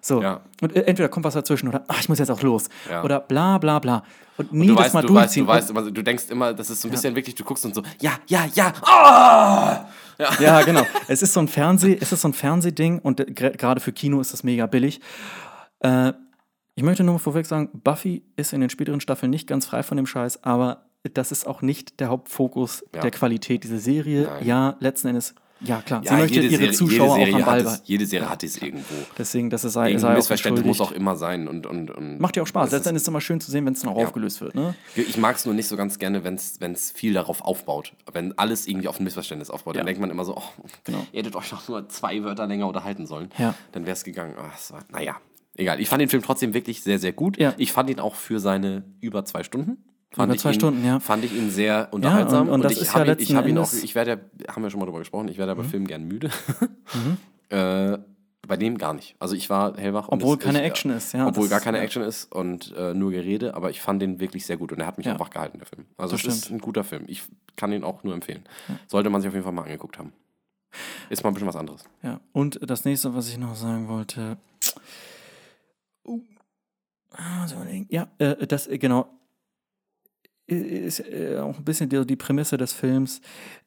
So. 0.03 0.21
Ja. 0.21 0.41
Und 0.61 0.75
äh, 0.75 0.81
entweder 0.81 1.09
kommt 1.09 1.25
was 1.25 1.35
dazwischen 1.35 1.67
oder 1.69 1.83
ach, 1.87 1.99
ich 2.01 2.09
muss 2.09 2.17
jetzt 2.19 2.31
auch 2.31 2.41
los. 2.41 2.69
Ja. 2.89 3.03
Oder 3.03 3.19
bla 3.19 3.57
bla 3.59 3.77
bla. 3.79 4.03
Und 4.37 4.51
nie 4.51 4.67
Du 4.67 4.73
das 4.73 4.85
weißt, 4.85 4.93
mal 4.95 5.01
du 5.05 5.13
weißt, 5.13 5.37
durchziehen. 5.37 5.45
du 5.45 5.75
weißt, 5.75 5.97
du 5.97 6.01
denkst 6.01 6.23
immer, 6.31 6.53
das 6.53 6.69
ist 6.71 6.81
so 6.81 6.87
ein 6.87 6.91
bisschen 6.91 7.15
wirklich, 7.15 7.35
du 7.35 7.43
guckst 7.43 7.63
und 7.65 7.75
so, 7.75 7.83
ja, 8.01 8.13
ja, 8.27 8.45
ja, 8.55 8.73
ah! 8.81 9.85
ja. 10.17 10.29
Ja, 10.39 10.61
genau. 10.63 10.81
Es 11.07 11.21
ist 11.21 11.33
so 11.33 11.39
ein 11.39 11.47
Fernseh, 11.47 11.97
es 12.01 12.11
ist 12.11 12.21
so 12.21 12.27
ein 12.29 12.33
Fernsehding 12.33 12.97
und 12.99 13.19
äh, 13.19 13.25
gerade 13.31 13.79
für 13.79 13.91
Kino 13.91 14.19
ist 14.19 14.33
das 14.33 14.43
mega 14.43 14.65
billig. 14.65 14.99
Äh, 15.81 16.13
ich 16.73 16.83
möchte 16.83 17.03
nur 17.03 17.13
mal 17.15 17.19
vorweg 17.19 17.45
sagen, 17.45 17.69
Buffy 17.83 18.23
ist 18.37 18.53
in 18.53 18.61
den 18.61 18.69
späteren 18.71 19.01
Staffeln 19.01 19.29
nicht 19.29 19.45
ganz 19.47 19.67
frei 19.67 19.83
von 19.83 19.97
dem 19.97 20.07
Scheiß, 20.07 20.43
aber 20.43 20.85
das 21.13 21.31
ist 21.31 21.47
auch 21.47 21.61
nicht 21.61 21.99
der 21.99 22.09
Hauptfokus 22.09 22.83
Ja. 22.93 23.01
der 23.01 23.11
Qualität 23.11 23.63
dieser 23.63 23.79
Serie. 23.79 24.23
Nein. 24.23 24.45
Ja, 24.47 24.75
letzten 24.79 25.07
Endes, 25.09 25.33
ja 25.63 25.81
klar, 25.81 26.01
sie 26.03 26.09
Ja, 26.09 26.17
möchte 26.17 26.35
jede 26.39 26.47
ihre 26.47 26.57
Serie, 26.57 26.71
Zuschauer 26.73 27.17
auch 27.17 27.33
am 27.33 27.45
Ball 27.45 27.59
es, 27.61 27.81
Jede 27.85 28.05
Serie 28.05 28.29
hat 28.29 28.43
es 28.43 28.57
irgendwo. 28.61 28.93
Deswegen, 29.17 29.49
das 29.49 29.63
ist 29.63 29.73
sei, 29.73 29.95
sei 29.97 30.13
Missverständnis 30.15 30.65
muss 30.65 30.81
auch 30.81 30.91
immer 30.91 31.15
sein. 31.15 31.47
Und, 31.47 31.65
und, 31.67 31.91
und 31.91 32.19
Macht 32.19 32.35
ja 32.35 32.43
auch 32.43 32.47
Spaß. 32.47 32.65
das 32.69 32.71
Letzten 32.71 32.81
ist- 32.83 32.87
Endes 32.89 33.01
ist 33.01 33.05
es 33.05 33.07
immer 33.09 33.21
schön 33.21 33.41
zu 33.41 33.51
sehen, 33.51 33.65
wenn 33.65 33.73
es 33.73 33.81
dann 33.81 33.91
auch 33.91 33.97
aufgelöst 33.97 34.41
wird. 34.41 34.55
Ne? 34.55 34.75
Ich 34.95 35.17
mag 35.17 35.35
es 35.35 35.45
nur 35.45 35.53
nicht 35.55 35.67
so 35.67 35.75
ganz 35.77 35.97
gerne, 35.99 36.23
wenn 36.23 36.35
es 36.35 36.91
viel 36.91 37.13
darauf 37.13 37.41
aufbaut. 37.41 37.93
Wenn 38.11 38.37
alles 38.37 38.67
irgendwie 38.67 38.87
auf 38.87 38.99
ein 38.99 39.03
Missverständnis 39.03 39.49
aufbaut, 39.49 39.75
Ja. 39.75 39.79
dann 39.81 39.87
denkt 39.87 40.01
man 40.01 40.09
immer 40.11 40.25
so, 40.25 40.35
oh, 40.37 40.43
Genau. 40.83 41.05
ihr 41.11 41.19
hättet 41.19 41.35
euch 41.35 41.49
doch 41.49 41.67
nur 41.67 41.87
zwei 41.89 42.23
Wörter 42.23 42.47
länger 42.47 42.67
unterhalten 42.67 43.05
sollen. 43.05 43.29
Ja. 43.37 43.53
Dann 43.71 43.85
wäre 43.85 43.93
es 43.93 44.03
gegangen. 44.03 44.35
Ach, 44.39 44.55
es 44.57 44.71
war, 44.71 44.83
naja, 44.91 45.17
egal. 45.55 45.79
Ich 45.79 45.89
fand 45.89 46.01
den 46.01 46.09
Film 46.09 46.23
trotzdem 46.23 46.53
wirklich 46.55 46.81
sehr, 46.81 46.97
sehr 46.97 47.13
gut. 47.13 47.37
Ja. 47.37 47.53
Ich 47.57 47.71
fand 47.71 47.89
ihn 47.89 47.99
auch 47.99 48.15
für 48.15 48.39
seine 48.39 48.83
über 48.99 49.25
zwei 49.25 49.43
Stunden. 49.43 49.83
Fand 50.13 50.27
Über 50.27 50.35
ich 50.35 50.41
zwei 50.41 50.49
ihn, 50.49 50.55
Stunden, 50.55 50.85
ja. 50.85 50.99
Fand 50.99 51.23
ich 51.23 51.33
ihn 51.33 51.49
sehr 51.49 51.87
unterhaltsam. 51.91 52.49
und 52.49 52.63
das 52.63 52.73
ich 52.73 52.81
ist 52.81 52.87
ja 52.93 52.99
habe 52.99 53.11
ihn, 53.11 53.17
ich 53.19 53.33
habe 53.35 53.49
ihn 53.49 53.57
auch, 53.57 53.71
Mhm. 53.71 53.79
ich 53.83 53.95
werde 53.95 54.11
ja, 54.45 54.53
haben 54.53 54.61
wir 54.63 54.69
schon 54.69 54.79
mal 54.81 54.85
drüber 54.85 54.99
gesprochen, 54.99 55.29
ich 55.29 55.37
werde 55.37 55.51
ja 55.51 55.55
bei 55.55 55.63
Filmen 55.63 55.87
gern 55.87 56.03
müde. 56.05 56.29
äh, 57.49 57.97
bei 58.47 58.57
dem 58.57 58.77
gar 58.77 58.93
nicht. 58.93 59.15
Also 59.19 59.35
ich 59.35 59.49
war 59.49 59.77
hellwach. 59.77 60.09
und 60.09 60.21
Obwohl 60.21 60.37
keine 60.37 60.59
ich, 60.59 60.65
Action 60.65 60.91
ist, 60.91 61.13
ja, 61.13 61.27
Obwohl 61.27 61.47
gar 61.47 61.61
keine 61.61 61.77
ja. 61.77 61.83
Action 61.83 62.01
ist 62.03 62.29
und 62.33 62.73
äh, 62.75 62.93
nur 62.93 63.11
Gerede, 63.11 63.53
aber 63.55 63.69
ich 63.69 63.79
fand 63.79 64.01
den 64.01 64.19
wirklich 64.19 64.45
sehr 64.45 64.57
gut 64.57 64.73
und 64.73 64.79
er 64.81 64.87
hat 64.87 64.97
mich 64.97 65.07
Ja. 65.07 65.17
wach 65.19 65.29
gehalten, 65.29 65.59
der 65.59 65.67
Film. 65.67 65.85
Also 65.95 66.15
Das 66.17 66.25
es 66.25 66.33
ist 66.35 66.45
stimmt. 66.45 66.59
ein 66.59 66.61
guter 66.61 66.83
Film. 66.83 67.03
Ich 67.07 67.23
kann 67.55 67.71
ihn 67.71 67.83
auch 67.85 68.03
nur 68.03 68.13
empfehlen. 68.13 68.43
Sollte 68.87 69.09
man 69.09 69.21
sich 69.21 69.29
auf 69.29 69.33
jeden 69.33 69.43
Fall 69.45 69.53
mal 69.53 69.63
angeguckt 69.63 69.97
haben. 69.97 70.11
Ist 71.09 71.23
mal 71.23 71.29
ein 71.29 71.33
bisschen 71.33 71.47
was 71.47 71.55
anderes. 71.55 71.83
Ja, 72.03 72.19
und 72.33 72.59
das 72.69 72.83
nächste, 72.83 73.13
was 73.15 73.29
ich 73.29 73.37
noch 73.37 73.55
sagen 73.55 73.87
wollte. 73.87 74.37
Uh, 76.05 76.19
ah, 77.11 77.45
ja, 77.89 78.07
äh, 78.17 78.47
das, 78.47 78.67
äh, 78.67 78.77
genau. 78.77 79.07
Ist 80.51 80.99
äh, 80.99 81.37
auch 81.37 81.57
ein 81.57 81.63
bisschen 81.63 81.87
die, 81.87 82.05
die 82.05 82.17
Prämisse 82.17 82.57
des 82.57 82.73
Films, 82.73 83.21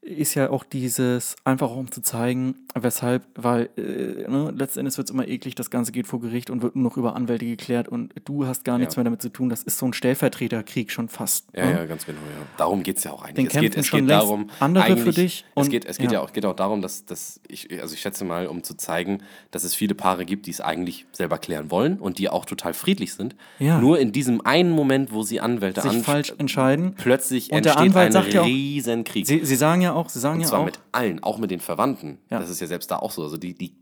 ist 0.04 0.34
ja 0.34 0.50
auch 0.50 0.64
dieses, 0.64 1.34
einfach 1.44 1.74
um 1.74 1.90
zu 1.90 2.02
zeigen, 2.02 2.56
weshalb, 2.74 3.24
weil 3.36 3.70
äh, 3.78 4.28
ne, 4.30 4.52
letzten 4.54 4.80
Endes 4.80 4.98
wird 4.98 5.08
es 5.08 5.14
immer 5.14 5.26
eklig, 5.26 5.54
das 5.54 5.70
Ganze 5.70 5.92
geht 5.92 6.06
vor 6.06 6.20
Gericht 6.20 6.50
und 6.50 6.62
wird 6.62 6.76
nur 6.76 6.84
noch 6.84 6.98
über 6.98 7.16
Anwälte 7.16 7.46
geklärt 7.46 7.88
und 7.88 8.12
du 8.26 8.46
hast 8.46 8.64
gar 8.66 8.76
nichts 8.76 8.96
Ja. 8.96 9.00
mehr 9.00 9.04
damit 9.04 9.22
zu 9.22 9.30
tun. 9.30 9.48
Das 9.48 9.62
ist 9.62 9.78
so 9.78 9.86
ein 9.86 9.94
Stellvertreterkrieg 9.94 10.90
schon 10.90 11.08
fast. 11.08 11.46
Ja, 11.54 11.64
ne? 11.64 11.72
ja, 11.72 11.84
ganz 11.86 12.04
genau, 12.04 12.18
ja. 12.18 12.46
Darum 12.58 12.82
geht 12.82 12.98
es 12.98 13.04
ja 13.04 13.12
auch 13.12 13.22
eigentlich. 13.22 13.34
Den 13.34 13.56
es 13.56 13.60
geht, 13.60 13.76
es 13.78 13.86
schon 13.86 14.00
geht 14.00 14.10
darum, 14.10 14.50
andere 14.60 14.96
für 14.98 15.12
dich 15.12 15.46
Es 15.54 15.62
und- 15.64 15.70
geht, 15.70 15.86
es 15.86 15.96
geht 15.96 16.12
ja. 16.12 16.18
ja. 16.18 16.20
auch, 16.20 16.32
geht 16.34 16.44
auch 16.44 16.56
darum, 16.56 16.82
dass, 16.82 17.06
dass 17.06 17.40
ich, 17.48 17.80
also 17.80 17.94
ich 17.94 18.00
schätze 18.00 18.26
mal, 18.26 18.46
um 18.46 18.62
zu 18.62 18.76
zeigen, 18.76 19.22
dass 19.52 19.64
es 19.64 19.74
viele 19.74 19.94
Paare 19.94 20.26
gibt, 20.26 20.44
die 20.46 20.50
es 20.50 20.60
eigentlich 20.60 21.06
selber 21.12 21.38
klären 21.38 21.70
wollen 21.70 21.98
und 21.98 22.18
die 22.18 22.28
auch 22.28 22.44
total 22.44 22.74
friedlich 22.74 23.14
sind. 23.14 23.36
Ja. 23.58 23.80
Nur 23.80 23.98
in 23.98 24.12
diesem 24.12 24.42
einen 24.44 24.70
Moment, 24.70 25.12
wo 25.12 25.22
sie 25.22 25.40
Anwälte 25.40 25.80
Sich 25.80 26.02
falsch 26.02 26.34
entscheiden. 26.36 26.94
plötzlich 26.96 27.50
Und 27.50 27.64
der 27.64 27.72
entsteht 27.72 27.88
Anwalt 27.96 28.06
ein 28.08 28.12
sagt 28.12 28.44
riesen 28.46 29.04
Krieg. 29.04 29.26
Sie, 29.26 29.42
sie 29.44 29.56
sagen 29.56 29.80
ja 29.80 29.93
auch, 29.94 30.08
sie 30.08 30.18
sagen 30.20 30.36
Und 30.36 30.42
ja 30.42 30.48
zwar 30.48 30.60
auch, 30.60 30.64
mit 30.66 30.78
allen, 30.92 31.22
auch 31.22 31.38
mit 31.38 31.50
den 31.50 31.60
Verwandten. 31.60 32.18
Ja. 32.30 32.38
Das 32.40 32.50
ist 32.50 32.60
ja 32.60 32.66
selbst 32.66 32.90
da 32.90 32.96
auch 32.96 33.10
so. 33.10 33.22
Also 33.22 33.36
die, 33.36 33.54
die 33.54 33.74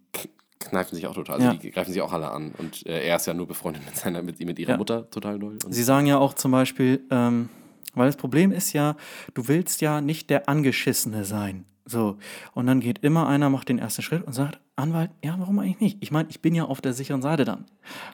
kneifen 0.61 0.95
sich 0.95 1.07
auch 1.07 1.15
total. 1.15 1.37
Also 1.37 1.49
Ja. 1.49 1.55
die 1.55 1.71
greifen 1.71 1.93
sich 1.93 2.01
auch 2.03 2.13
alle 2.13 2.31
an. 2.31 2.53
Und 2.59 2.87
äh, 2.87 3.05
er 3.07 3.17
ist 3.17 3.27
ja 3.27 3.35
nur 3.35 3.47
befreundet 3.49 3.85
mit 3.85 3.97
seiner, 3.97 4.23
mit, 4.23 4.39
mit 4.41 4.59
ihrer 4.59 4.73
Ja. 4.73 4.77
Mutter 4.77 5.11
total 5.11 5.39
doll. 5.39 5.59
Sie 5.69 5.83
sagen 5.83 6.07
ja 6.07 6.19
auch 6.19 6.35
zum 6.35 6.53
Beispiel, 6.53 7.01
ähm, 7.11 7.49
weil 7.95 8.07
das 8.07 8.17
Problem 8.17 8.53
ist 8.53 8.73
ja, 8.73 8.97
du 9.35 9.49
willst 9.49 9.81
ja 9.81 10.01
nicht 10.01 10.31
der 10.31 10.49
Angeschissene 10.49 11.25
sein. 11.25 11.65
So. 11.85 12.17
Und 12.55 12.67
dann 12.67 12.79
geht 12.81 13.01
immer 13.01 13.27
einer, 13.29 13.51
macht 13.51 13.69
den 13.69 13.79
ersten 13.81 14.03
Schritt 14.03 14.23
und 14.25 14.33
sagt, 14.33 14.61
Anwalt, 14.77 15.11
ja, 15.23 15.35
warum 15.39 15.59
eigentlich 15.59 15.81
nicht? 15.81 15.99
Ich 16.01 16.11
meine, 16.13 16.29
ich 16.31 16.41
bin 16.41 16.55
ja 16.55 16.65
auf 16.65 16.81
der 16.81 16.93
sicheren 16.93 17.23
Seite 17.23 17.45
dann. 17.45 17.67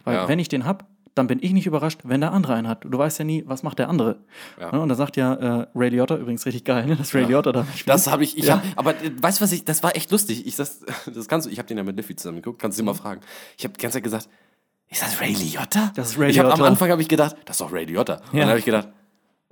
Weil 0.04 0.14
Ja. 0.16 0.28
wenn 0.28 0.38
ich 0.38 0.48
den 0.48 0.64
hab, 0.64 0.86
dann 1.18 1.26
bin 1.26 1.38
ich 1.42 1.52
nicht 1.52 1.66
überrascht, 1.66 2.00
wenn 2.04 2.20
der 2.22 2.32
andere 2.32 2.54
einen 2.54 2.68
hat. 2.68 2.84
Du 2.88 2.96
weißt 2.96 3.18
ja 3.18 3.24
nie, 3.24 3.44
was 3.46 3.62
macht 3.62 3.78
der 3.78 3.88
andere. 3.90 4.20
Ja. 4.60 4.72
Ne? 4.72 4.80
Und 4.80 4.88
da 4.88 4.94
sagt 4.94 5.16
ja 5.16 5.34
äh, 5.34 5.66
Ray 5.74 5.90
Liotta, 5.90 6.16
übrigens 6.16 6.46
richtig 6.46 6.64
geil, 6.64 6.86
ne? 6.86 6.96
dass 6.96 7.14
Ray 7.14 7.24
Liotta 7.24 7.52
da. 7.52 7.66
Das 7.86 8.06
habe 8.06 8.24
ich, 8.24 8.38
ich 8.38 8.46
Ja. 8.46 8.54
hab, 8.56 8.62
aber 8.76 8.92
äh, 9.02 9.10
weißt 9.20 9.40
du 9.40 9.44
was 9.44 9.52
ich, 9.52 9.64
das 9.64 9.82
war 9.82 9.94
echt 9.96 10.10
lustig. 10.10 10.46
Ich 10.46 10.56
das, 10.56 10.80
das 11.14 11.28
kannst 11.28 11.46
du, 11.46 11.50
ich 11.50 11.58
habe 11.58 11.68
den 11.68 11.76
ja 11.76 11.82
mit 11.84 11.96
Liffy 11.96 12.16
zusammen 12.16 12.36
geguckt, 12.38 12.60
kannst 12.62 12.78
du 12.78 12.82
Mhm. 12.82 12.86
dir 12.86 12.92
mal 12.92 12.98
fragen. 12.98 13.20
Ich 13.58 13.64
habe 13.64 13.74
die 13.74 13.80
ganze 13.82 13.96
Zeit 13.96 14.04
gesagt, 14.04 14.28
ist 14.90 15.02
das 15.02 15.20
Ray 15.20 15.34
Liotta? 15.34 15.92
Das 15.96 16.12
ist 16.12 16.18
Ray 16.18 16.32
hab, 16.32 16.44
Am 16.46 16.50
Liotta. 16.52 16.64
Anfang 16.70 16.90
habe 16.90 17.02
ich 17.02 17.08
gedacht, 17.08 17.36
das 17.44 17.56
ist 17.56 17.60
doch 17.60 17.72
Ray 17.72 17.84
Liotta. 17.84 18.14
Und 18.14 18.34
Ja. 18.34 18.40
dann 18.40 18.48
habe 18.50 18.58
ich 18.60 18.64
gedacht, 18.64 18.88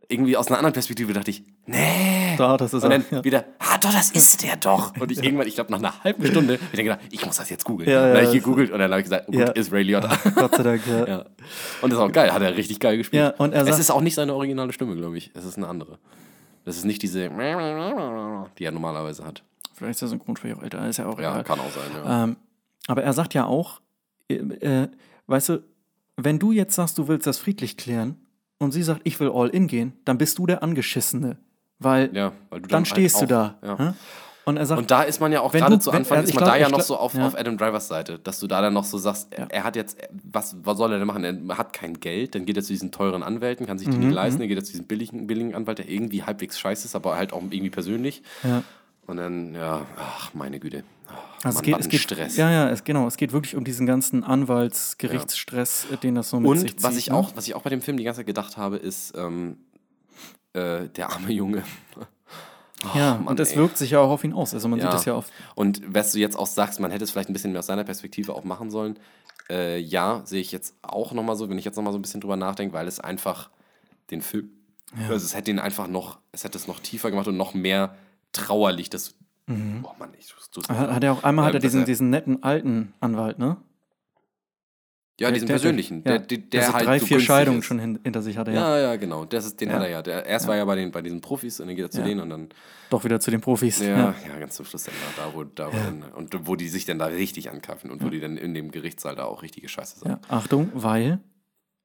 irgendwie 0.08 0.36
aus 0.36 0.46
einer 0.48 0.58
anderen 0.58 0.72
Perspektive 0.72 1.12
dachte 1.12 1.30
ich, 1.30 1.44
nee. 1.66 2.15
Da, 2.36 2.56
das 2.56 2.72
ist 2.74 2.84
und 2.84 2.90
er, 2.90 2.98
dann 2.98 3.06
ja. 3.18 3.24
wieder, 3.24 3.44
ah 3.58 3.78
doch, 3.78 3.92
das 3.92 4.10
ist 4.10 4.42
der 4.42 4.56
doch. 4.56 4.96
Und 4.98 5.10
ich 5.10 5.22
irgendwann, 5.22 5.46
ich 5.46 5.54
glaube 5.54 5.70
nach 5.72 5.78
einer 5.78 6.04
halben 6.04 6.26
Stunde, 6.26 6.54
hab 6.54 6.60
ich 6.62 6.76
dann 6.76 6.84
gedacht, 6.84 7.00
ich 7.10 7.24
muss 7.26 7.36
das 7.36 7.50
jetzt 7.50 7.64
googeln. 7.64 7.88
Ja, 7.88 8.00
dann 8.02 8.16
ja, 8.16 8.22
habe 8.24 8.36
ich 8.36 8.42
gegoogelt 8.42 8.70
und 8.70 8.78
dann 8.78 8.90
habe 8.90 9.00
ich 9.00 9.04
gesagt, 9.04 9.24
oh, 9.28 9.32
gut, 9.32 9.40
Ja. 9.40 9.52
ist 9.52 9.72
Ray 9.72 9.82
Liotta. 9.82 10.16
Gott 10.34 10.54
sei 10.54 10.62
Dank, 10.62 10.82
ja. 10.86 11.06
ja. 11.06 11.18
Und 11.82 11.92
das 11.92 11.98
ist 11.98 12.04
auch 12.04 12.12
geil, 12.12 12.32
hat 12.32 12.42
er 12.42 12.56
richtig 12.56 12.80
geil 12.80 12.96
gespielt. 12.96 13.22
Ja, 13.22 13.30
und 13.38 13.52
er 13.52 13.62
es 13.62 13.68
sagt- 13.68 13.80
ist 13.80 13.90
auch 13.90 14.00
nicht 14.00 14.14
seine 14.14 14.34
originale 14.34 14.72
Stimme, 14.72 14.96
glaube 14.96 15.16
ich. 15.18 15.30
Es 15.34 15.44
ist 15.44 15.56
eine 15.56 15.68
andere. 15.68 15.98
Das 16.64 16.76
ist 16.76 16.84
nicht 16.84 17.02
diese, 17.02 17.28
die 17.28 18.64
er 18.64 18.72
normalerweise 18.72 19.24
hat. 19.24 19.42
Vielleicht 19.74 19.92
ist 19.92 20.02
der 20.02 20.08
Synchronsprecher 20.08 20.56
auch 20.56 20.62
älter, 20.62 20.88
ist 20.88 20.96
ja 20.96 21.06
auch 21.06 21.18
Ja, 21.20 21.32
egal. 21.32 21.44
kann 21.44 21.60
auch 21.60 21.70
sein, 21.70 21.90
ja. 22.04 22.24
Ähm, 22.24 22.36
aber 22.88 23.02
er 23.02 23.12
sagt 23.12 23.34
ja 23.34 23.44
auch, 23.46 23.80
äh, 24.28 24.34
äh, 24.36 24.88
weißt 25.26 25.50
du, 25.50 25.62
wenn 26.16 26.38
du 26.38 26.50
jetzt 26.52 26.74
sagst, 26.74 26.96
du 26.98 27.08
willst 27.08 27.26
das 27.26 27.38
friedlich 27.38 27.76
klären 27.76 28.16
und 28.58 28.72
sie 28.72 28.82
sagt, 28.82 29.02
ich 29.04 29.20
will 29.20 29.30
all 29.32 29.48
in 29.48 29.66
gehen, 29.66 29.92
dann 30.06 30.16
bist 30.18 30.38
du 30.38 30.46
der 30.46 30.62
Angeschissene. 30.62 31.36
Weil 31.78 32.10
ja 32.16 32.32
weil 32.50 32.60
du 32.62 32.68
dann 32.68 32.78
halt 32.78 32.88
stehst 32.88 33.20
du 33.20 33.24
auch- 33.24 33.28
da. 33.28 33.54
Ja. 33.62 33.94
Und 34.44 34.58
er 34.58 34.64
sagt, 34.66 34.78
Und 34.80 34.90
da 34.92 35.02
ist 35.02 35.20
man 35.20 35.32
ja 35.32 35.40
auch 35.40 35.52
Wenn 35.52 35.60
gerade 35.62 35.74
du- 35.76 35.80
zu 35.82 35.90
wenn- 35.90 35.98
Anfang, 35.98 36.18
also 36.18 36.24
ist 36.24 36.30
ich 36.30 36.34
man 36.36 36.44
glaub- 36.44 36.54
da 36.54 36.60
ja 36.60 36.66
ich 36.66 36.70
noch 36.72 36.78
glaub- 36.78 36.86
so 36.86 36.96
auf, 36.96 37.14
ja. 37.14 37.26
auf 37.26 37.36
Adam 37.36 37.58
Drivers 37.58 37.88
Seite, 37.88 38.20
dass 38.20 38.38
du 38.38 38.46
da 38.46 38.60
dann 38.60 38.74
noch 38.74 38.84
so 38.84 38.96
sagst, 38.96 39.28
Ja. 39.36 39.46
er 39.48 39.64
hat 39.64 39.74
jetzt, 39.74 39.98
was, 40.22 40.54
was 40.62 40.78
soll 40.78 40.92
er 40.92 40.98
denn 40.98 41.06
machen? 41.08 41.24
Er 41.50 41.58
hat 41.58 41.72
kein 41.72 41.98
Geld, 41.98 42.36
dann 42.36 42.46
geht 42.46 42.56
er 42.56 42.62
zu 42.62 42.72
diesen 42.72 42.92
teuren 42.92 43.24
Anwälten, 43.24 43.66
kann 43.66 43.76
sich 43.76 43.88
die 43.88 43.96
Mhm, 43.96 44.04
nicht 44.06 44.14
leisten, 44.14 44.38
dann 44.38 44.48
geht 44.48 44.56
er 44.56 44.62
zu 44.62 44.70
diesem 44.70 44.86
billigen, 44.86 45.26
billigen 45.26 45.54
Anwalt, 45.56 45.78
der 45.78 45.88
irgendwie 45.88 46.22
halbwegs 46.22 46.60
scheiße 46.60 46.84
ist, 46.86 46.94
aber 46.94 47.16
halt 47.16 47.32
auch 47.32 47.42
irgendwie 47.42 47.70
persönlich. 47.70 48.22
ja. 48.44 48.62
Und 49.08 49.18
dann, 49.18 49.54
ja, 49.54 49.82
ach, 49.96 50.34
meine 50.34 50.58
Güte. 50.58 50.82
Ach, 51.08 51.14
Also 51.44 51.56
Mann, 51.56 51.56
es 51.56 51.62
geht, 51.62 51.80
es 51.80 51.88
geht, 51.88 52.00
Stress. 52.00 52.36
Ja, 52.36 52.50
ja, 52.50 52.68
es, 52.70 52.82
genau. 52.82 53.06
Es 53.06 53.16
geht 53.16 53.32
wirklich 53.32 53.54
um 53.54 53.62
diesen 53.62 53.86
ganzen 53.86 54.24
Anwaltsgerichtsstress, 54.24 55.86
äh, 55.92 55.96
den 55.96 56.14
das 56.16 56.30
so 56.30 56.40
mit 56.40 56.50
sich 56.58 56.62
Und 56.62 56.68
zieht. 56.80 56.82
was 56.82 56.96
ich, 56.96 57.10
ne? 57.10 57.16
auch, 57.16 57.32
was 57.36 57.46
ich 57.46 57.54
auch 57.54 57.62
bei 57.62 57.70
dem 57.70 57.80
Film 57.82 57.96
die 57.96 58.04
ganze 58.04 58.18
Zeit 58.20 58.26
gedacht 58.26 58.56
habe, 58.56 58.76
ist, 58.76 59.14
ähm, 59.16 59.58
äh, 60.56 60.88
der 60.88 61.10
arme 61.10 61.30
Junge. 61.32 61.62
Ja, 62.94 63.14
Mann, 63.14 63.28
und 63.28 63.40
es 63.40 63.52
ey. 63.52 63.56
wirkt 63.56 63.78
sich 63.78 63.92
ja 63.92 64.00
auch 64.00 64.10
auf 64.10 64.22
ihn 64.22 64.34
aus. 64.34 64.52
Also 64.52 64.68
man 64.68 64.78
Ja. 64.78 64.84
sieht 64.84 64.94
das 64.94 65.04
ja 65.06 65.14
oft. 65.14 65.32
Und 65.54 65.80
was 65.92 66.12
du 66.12 66.18
jetzt 66.18 66.36
auch 66.38 66.46
sagst, 66.46 66.78
man 66.78 66.90
hätte 66.90 67.04
es 67.04 67.10
vielleicht 67.10 67.28
ein 67.30 67.32
bisschen 67.32 67.50
mehr 67.52 67.60
aus 67.60 67.66
seiner 67.66 67.84
Perspektive 67.84 68.34
auch 68.34 68.44
machen 68.44 68.70
sollen. 68.70 68.98
Äh, 69.48 69.78
ja, 69.78 70.20
sehe 70.24 70.40
ich 70.42 70.52
jetzt 70.52 70.74
auch 70.82 71.12
nochmal 71.12 71.36
so, 71.36 71.48
wenn 71.48 71.56
ich 71.58 71.64
jetzt 71.64 71.76
nochmal 71.76 71.92
so 71.94 71.98
ein 71.98 72.02
bisschen 72.02 72.20
drüber 72.20 72.36
nachdenke, 72.36 72.74
weil 72.74 72.86
es 72.86 73.00
einfach 73.00 73.48
den 74.10 74.20
Film, 74.20 74.50
also 75.08 75.14
es 75.14 75.34
hätte 75.34 75.50
ihn 75.50 75.58
einfach 75.58 75.88
noch, 75.88 76.18
es 76.32 76.44
hätte 76.44 76.58
es 76.58 76.68
noch 76.68 76.78
tiefer 76.78 77.10
gemacht 77.10 77.26
und 77.28 77.36
noch 77.38 77.54
mehr 77.54 77.96
trauerlich, 78.32 78.90
dass 78.90 79.14
Boah, 79.48 79.94
Mann, 79.98 80.10
ich 80.18 80.26
tust 80.28 80.56
du's 80.56 80.68
Hat, 80.68 80.90
hat 80.90 81.02
er 81.02 81.12
auch 81.12 81.24
einmal 81.24 81.44
Ja, 81.44 81.48
hat 81.48 81.54
er 81.54 81.60
diesen, 81.60 81.80
er- 81.80 81.86
diesen 81.86 82.10
netten 82.10 82.42
alten 82.42 82.92
Anwalt, 83.00 83.38
ne? 83.38 83.56
Ja, 85.18 85.30
diesen 85.30 85.46
der, 85.46 85.54
persönlichen. 85.54 86.04
Der, 86.04 86.18
der, 86.18 86.38
der, 86.38 86.60
der, 86.60 86.72
halt 86.74 86.86
drei, 86.86 86.98
so 86.98 87.06
vier 87.06 87.20
Scheidungen 87.20 87.60
ist. 87.60 87.64
schon 87.64 87.78
hin, 87.78 87.98
hinter 88.04 88.20
sich 88.20 88.36
hatte. 88.36 88.50
Ja. 88.52 88.76
Ja, 88.76 88.82
ja, 88.82 88.96
genau. 88.96 89.24
Das 89.24 89.46
ist, 89.46 89.58
den 89.60 89.70
Ja. 89.70 89.76
hat 89.76 89.82
er 89.84 89.88
ja. 89.88 90.02
Der, 90.02 90.26
erst 90.26 90.46
war 90.46 90.56
er 90.56 90.66
bei, 90.66 90.76
den, 90.76 90.90
bei 90.90 91.00
diesen 91.00 91.22
Profis 91.22 91.58
und 91.58 91.68
dann 91.68 91.76
geht 91.76 91.86
er 91.86 91.90
zu 91.90 92.00
Ja. 92.00 92.04
denen 92.06 92.20
und 92.20 92.28
dann. 92.30 92.48
Doch 92.90 93.02
wieder 93.02 93.18
zu 93.18 93.30
den 93.30 93.40
Profis. 93.40 93.78
Ja, 93.80 93.86
Ja. 93.88 94.14
ja, 94.28 94.38
ganz 94.38 94.56
zum 94.56 94.66
Schluss 94.66 94.84
dann 94.84 94.94
da, 95.16 95.32
wo, 95.34 95.44
da 95.44 95.72
wo 95.72 95.76
Ja. 95.76 95.84
dann, 95.84 96.02
und 96.12 96.46
wo 96.46 96.54
die 96.54 96.68
sich 96.68 96.84
dann 96.84 96.98
da 96.98 97.06
richtig 97.06 97.50
ankaufen 97.50 97.90
und 97.90 98.04
wo 98.04 98.10
die 98.10 98.20
dann 98.20 98.36
in 98.36 98.52
dem 98.52 98.70
Gerichtssaal 98.70 99.16
da 99.16 99.24
auch 99.24 99.42
richtige 99.42 99.68
Scheiße 99.68 100.04
Ja. 100.04 100.10
sagen. 100.10 100.20
Achtung, 100.28 100.70
weil, 100.74 101.20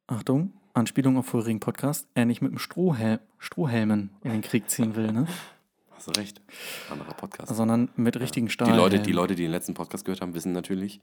Achtung, 0.07 0.51
Anspielung 0.73 1.17
auf 1.17 1.25
vorherigen 1.25 1.59
Podcast, 1.61 2.07
er 2.13 2.25
nicht 2.25 2.41
mit 2.41 2.51
dem 2.51 2.59
Strohhelm, 2.59 3.19
Strohhelmen 3.39 4.09
in 4.23 4.31
den 4.31 4.41
Krieg 4.41 4.69
ziehen 4.69 4.95
will, 4.95 5.11
ne? 5.11 5.25
Hast 5.95 6.07
du 6.07 6.19
recht. 6.19 6.41
Anderer 6.89 7.13
Podcast. 7.13 7.55
Sondern 7.55 7.89
mit 7.95 8.19
richtigen 8.19 8.47
die, 8.47 8.51
Stahlhelmen. 8.51 8.83
Leute, 8.83 8.99
die 8.99 9.11
Leute, 9.13 9.35
die 9.35 9.43
den 9.43 9.51
letzten 9.51 9.73
Podcast 9.73 10.03
gehört 10.03 10.19
haben, 10.21 10.33
wissen 10.33 10.51
natürlich, 10.51 10.99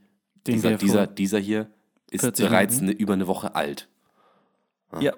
Den 0.47 0.57
dieser, 0.57 0.77
dieser, 0.77 1.07
dieser 1.07 1.39
hier 1.39 1.71
ist 2.11 2.23
40 2.23 2.47
bereits 2.47 2.79
eine, 2.81 2.93
über 2.93 3.13
eine 3.15 3.27
Woche 3.27 3.55
alt. 3.55 3.89
Ja, 5.01 5.13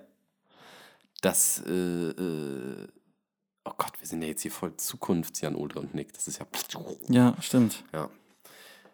Das, 1.23 1.63
äh, 1.67 1.71
äh, 1.71 2.89
oh 3.65 3.73
Gott, 3.77 3.93
wir 4.01 4.07
sind 4.09 4.23
ja 4.23 4.29
jetzt 4.29 4.43
hier 4.43 4.51
voll 4.51 4.75
Zukunftsjan 4.77 5.55
Ultra 5.55 5.81
und 5.81 5.95
Nick. 5.95 6.13
Das 6.15 6.27
ist 6.29 6.39
ja. 6.41 6.47
ja, 7.09 7.35
stimmt. 7.41 7.85
Ja, 7.93 8.09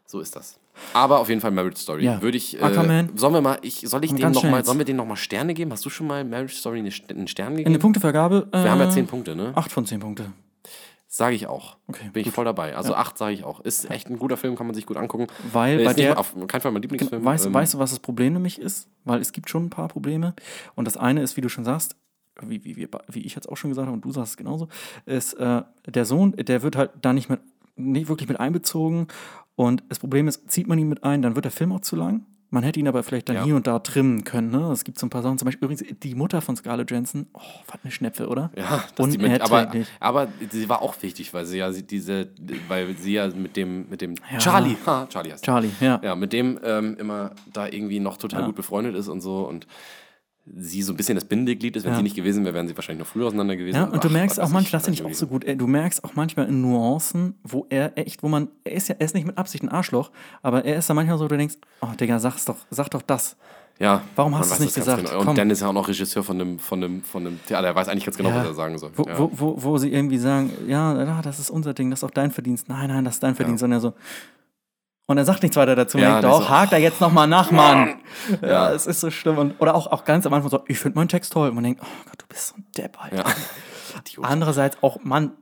so 0.04 0.20
ist 0.20 0.36
das. 0.36 0.58
Aber 0.92 1.20
auf 1.20 1.28
jeden 1.30 1.40
Fall 1.40 1.52
Marriage 1.52 1.78
Story. 1.80 2.04
Ja. 2.04 2.20
Würde 2.20 2.36
ich. 2.36 2.58
Äh, 2.58 2.62
Aquaman. 2.62 3.16
Sollen 3.16 3.32
wir 3.32 3.40
mal, 3.40 3.58
ich, 3.62 3.80
soll 3.88 4.04
ich 4.04 4.12
dem 4.12 4.32
noch 4.32 4.42
mal, 4.42 4.62
sollen 4.64 4.76
wir 4.76 4.84
denen 4.84 4.98
noch 4.98 5.06
mal 5.06 5.16
Sterne 5.16 5.54
geben? 5.54 5.72
Hast 5.72 5.84
du 5.86 5.88
schon 5.90 6.06
mal 6.06 6.22
Marriage 6.24 6.54
Story 6.56 6.80
eine 6.80 6.90
St- 6.90 7.08
einen 7.10 7.26
Stern 7.28 7.52
In 7.52 7.56
der 7.56 7.64
gegeben? 7.64 7.80
Punktevergabe. 7.80 8.48
Äh, 8.52 8.64
wir 8.64 8.70
haben 8.70 8.80
ja 8.80 8.90
zehn 8.90 9.06
Punkte, 9.06 9.34
ne? 9.34 9.52
Acht 9.54 9.72
von 9.72 9.86
zehn 9.86 10.00
Punkte. 10.00 10.30
Sage 11.16 11.34
ich 11.34 11.46
auch. 11.46 11.78
Okay, 11.86 12.10
Bin 12.12 12.20
ich 12.20 12.26
gut. 12.26 12.34
voll 12.34 12.44
dabei. 12.44 12.76
Also 12.76 12.92
Ja. 12.92 12.98
acht 12.98 13.16
sage 13.16 13.32
ich 13.32 13.42
auch. 13.42 13.60
Ist 13.60 13.90
echt 13.90 14.10
ein 14.10 14.18
guter 14.18 14.36
Film, 14.36 14.54
kann 14.54 14.66
man 14.66 14.74
sich 14.74 14.84
gut 14.84 14.98
angucken. 14.98 15.28
Weil 15.50 15.80
Äh, 15.80 15.84
bei 15.84 15.90
ist 15.92 15.96
nicht 15.96 16.06
der, 16.08 16.18
auf 16.18 16.34
keinen 16.46 16.60
Fall 16.60 16.72
mein 16.72 16.82
Lieblingsfilm. 16.82 17.24
weißt, 17.24 17.46
Ähm, 17.46 17.54
weißt 17.54 17.72
du, 17.72 17.78
was 17.78 17.88
das 17.88 18.00
Problem 18.00 18.34
nämlich 18.34 18.60
ist? 18.60 18.90
Weil 19.04 19.22
es 19.22 19.32
gibt 19.32 19.48
schon 19.48 19.64
ein 19.64 19.70
paar 19.70 19.88
Probleme. 19.88 20.34
Und 20.74 20.84
das 20.86 20.98
eine 20.98 21.22
ist, 21.22 21.38
wie 21.38 21.40
du 21.40 21.48
schon 21.48 21.64
sagst, 21.64 21.96
wie, 22.42 22.62
wie, 22.64 22.76
wir, 22.76 22.88
wie 23.08 23.20
ich 23.22 23.34
jetzt 23.34 23.48
auch 23.48 23.56
schon 23.56 23.70
gesagt 23.70 23.86
habe 23.86 23.94
und 23.94 24.04
du 24.04 24.12
sagst 24.12 24.32
es 24.32 24.36
genauso, 24.36 24.68
ist, 25.06 25.32
äh, 25.34 25.62
der 25.86 26.04
Sohn, 26.04 26.32
der 26.32 26.60
wird 26.62 26.76
halt 26.76 26.90
da 27.00 27.14
nicht, 27.14 27.30
mit, 27.30 27.40
nicht 27.76 28.08
wirklich 28.10 28.28
mit 28.28 28.38
einbezogen. 28.38 29.08
Und 29.54 29.84
das 29.88 29.98
Problem 30.00 30.28
ist, 30.28 30.50
zieht 30.50 30.66
man 30.66 30.78
ihn 30.78 30.88
mit 30.90 31.02
ein, 31.02 31.22
dann 31.22 31.34
wird 31.34 31.46
der 31.46 31.52
Film 31.52 31.72
auch 31.72 31.80
zu 31.80 31.96
lang. 31.96 32.26
Man 32.50 32.62
hätte 32.62 32.78
ihn 32.78 32.86
aber 32.86 33.02
vielleicht 33.02 33.28
dann 33.28 33.36
Ja. 33.36 33.44
hier 33.44 33.56
und 33.56 33.66
da 33.66 33.80
trimmen 33.80 34.22
können. 34.22 34.50
Ne? 34.50 34.70
Es 34.70 34.84
gibt 34.84 34.98
so 34.98 35.06
ein 35.06 35.10
paar 35.10 35.22
Sachen. 35.22 35.36
Zum 35.36 35.46
Beispiel 35.46 35.64
übrigens 35.68 35.84
die 36.02 36.14
Mutter 36.14 36.40
von 36.40 36.54
Scarlett 36.56 36.90
Johansson. 36.90 37.26
Oh, 37.32 37.40
was 37.66 37.78
eine 37.82 37.90
Schnäpfe, 37.90 38.28
oder? 38.28 38.50
Ja, 38.56 38.84
dass 38.94 39.08
die 39.08 39.18
mit, 39.18 39.40
aber, 39.42 39.72
aber 39.98 40.28
sie 40.50 40.68
war 40.68 40.80
auch 40.80 40.94
wichtig, 41.02 41.34
weil 41.34 41.44
sie 41.44 41.58
ja 41.58 41.70
diese, 41.72 42.28
weil 42.68 42.94
sie 42.96 43.14
ja 43.14 43.26
mit 43.28 43.56
dem, 43.56 43.88
mit 43.90 44.00
dem 44.00 44.14
Ja. 44.32 44.38
Charlie, 44.38 44.76
ha, 44.86 45.06
Charlie 45.10 45.32
heißt. 45.32 45.44
Charlie, 45.44 45.70
ja. 45.80 46.00
Ja, 46.04 46.14
mit 46.14 46.32
dem 46.32 46.58
ähm, 46.62 46.96
immer 46.98 47.32
da 47.52 47.66
irgendwie 47.66 47.98
noch 48.00 48.16
total 48.16 48.44
gut 48.44 48.54
befreundet 48.54 48.94
ist 48.94 49.08
und 49.08 49.20
so 49.20 49.40
und 49.46 49.66
sie 50.54 50.82
so 50.82 50.92
ein 50.92 50.96
bisschen 50.96 51.14
das 51.16 51.24
Bindeglied 51.24 51.76
ist. 51.76 51.84
Wenn 51.84 51.92
Ja. 51.92 51.96
sie 51.96 52.02
nicht 52.04 52.16
gewesen 52.16 52.44
wäre, 52.44 52.54
wären 52.54 52.68
sie 52.68 52.76
wahrscheinlich 52.76 53.04
noch 53.06 53.12
früher 53.12 53.26
auseinander 53.26 53.56
gewesen. 53.56 53.76
Ja, 53.76 53.84
und 53.84 54.02
du 54.02 54.08
ach, 54.08 54.12
merkst 54.12 54.40
auch 54.40 54.48
manchmal, 54.50 54.78
das 54.80 54.84
finde 54.84 55.00
ich 55.00 55.04
auch 55.06 55.14
so 55.18 55.26
gut, 55.26 55.44
du 55.46 55.66
merkst 55.66 56.04
auch 56.04 56.14
manchmal 56.14 56.46
in 56.48 56.60
Nuancen, 56.60 57.34
wo 57.42 57.66
er 57.68 57.96
echt, 57.98 58.22
wo 58.22 58.28
man, 58.28 58.48
er 58.64 58.72
ist 58.72 58.88
ja, 58.88 58.94
er 58.98 59.04
ist 59.04 59.14
nicht 59.14 59.26
mit 59.26 59.36
Absicht 59.36 59.64
ein 59.64 59.68
Arschloch, 59.68 60.10
aber 60.42 60.64
er 60.64 60.76
ist 60.76 60.88
da 60.88 60.94
manchmal 60.94 61.18
so, 61.18 61.26
du 61.28 61.36
denkst, 61.36 61.56
oh 61.80 61.88
Digga, 61.98 62.18
sag's 62.18 62.44
doch, 62.44 62.56
sag 62.70 62.90
doch 62.90 63.02
das. 63.02 63.36
Ja, 63.78 64.02
Warum 64.14 64.38
hast 64.38 64.50
du 64.50 64.54
es 64.54 64.60
nicht 64.60 64.74
gesagt? 64.74 65.04
Genau. 65.04 65.18
Und 65.18 65.26
Komm. 65.26 65.36
Dan 65.36 65.50
ist 65.50 65.60
ja 65.60 65.68
auch 65.68 65.72
noch 65.74 65.86
Regisseur 65.86 66.22
von 66.22 66.40
einem, 66.40 66.58
von 66.58 66.82
einem, 66.82 67.02
von 67.02 67.26
einem 67.26 67.38
Theater. 67.44 67.66
Er 67.66 67.74
weiß 67.74 67.88
eigentlich 67.88 68.06
ganz 68.06 68.16
genau, 68.16 68.30
Ja. 68.30 68.36
was 68.38 68.46
er 68.46 68.54
sagen 68.54 68.78
soll. 68.78 68.90
Wo, 68.96 69.02
ja. 69.06 69.18
wo, 69.18 69.30
wo, 69.34 69.62
wo 69.62 69.76
sie 69.78 69.92
irgendwie 69.92 70.16
sagen, 70.16 70.50
ja, 70.66 70.96
ja, 71.04 71.20
das 71.20 71.38
ist 71.38 71.50
unser 71.50 71.74
Ding, 71.74 71.90
das 71.90 71.98
ist 72.00 72.04
auch 72.04 72.10
dein 72.10 72.30
Verdienst. 72.30 72.70
Nein, 72.70 72.88
nein, 72.88 73.04
das 73.04 73.16
ist 73.16 73.22
dein 73.22 73.34
Verdienst. 73.34 73.62
Und 73.62 73.72
er 73.72 73.80
so, 73.80 73.92
und 75.06 75.18
er 75.18 75.24
sagt 75.24 75.42
nichts 75.42 75.56
weiter 75.56 75.74
dazu. 75.76 75.98
Ja, 75.98 76.04
Ja, 76.16 76.20
der 76.20 76.30
doch, 76.30 76.42
so, 76.42 76.48
hakt 76.48 76.72
da 76.72 76.76
jetzt 76.76 77.00
nochmal 77.00 77.26
nach, 77.28 77.50
Mann. 77.50 77.94
Ja, 78.42 78.48
Ja. 78.48 78.72
es 78.72 78.86
ist 78.86 79.00
so 79.00 79.10
schlimm. 79.10 79.38
Und, 79.38 79.54
oder 79.60 79.74
auch, 79.74 79.86
auch 79.88 80.04
ganz 80.04 80.26
am 80.26 80.34
Anfang 80.34 80.50
so, 80.50 80.60
ich 80.68 80.78
finde 80.78 80.98
meinen 80.98 81.08
Text 81.08 81.32
toll. 81.32 81.48
Und 81.50 81.54
man 81.54 81.64
denkt, 81.64 81.80
oh 81.82 81.86
Gott, 82.06 82.20
du 82.22 82.26
bist 82.28 82.48
so 82.48 82.54
ein 82.56 82.64
Depp, 82.76 83.02
Alter. 83.02 83.16
ja. 83.16 83.24
Andererseits 84.22 84.76
auch, 84.82 84.98
Mann, 85.04 85.32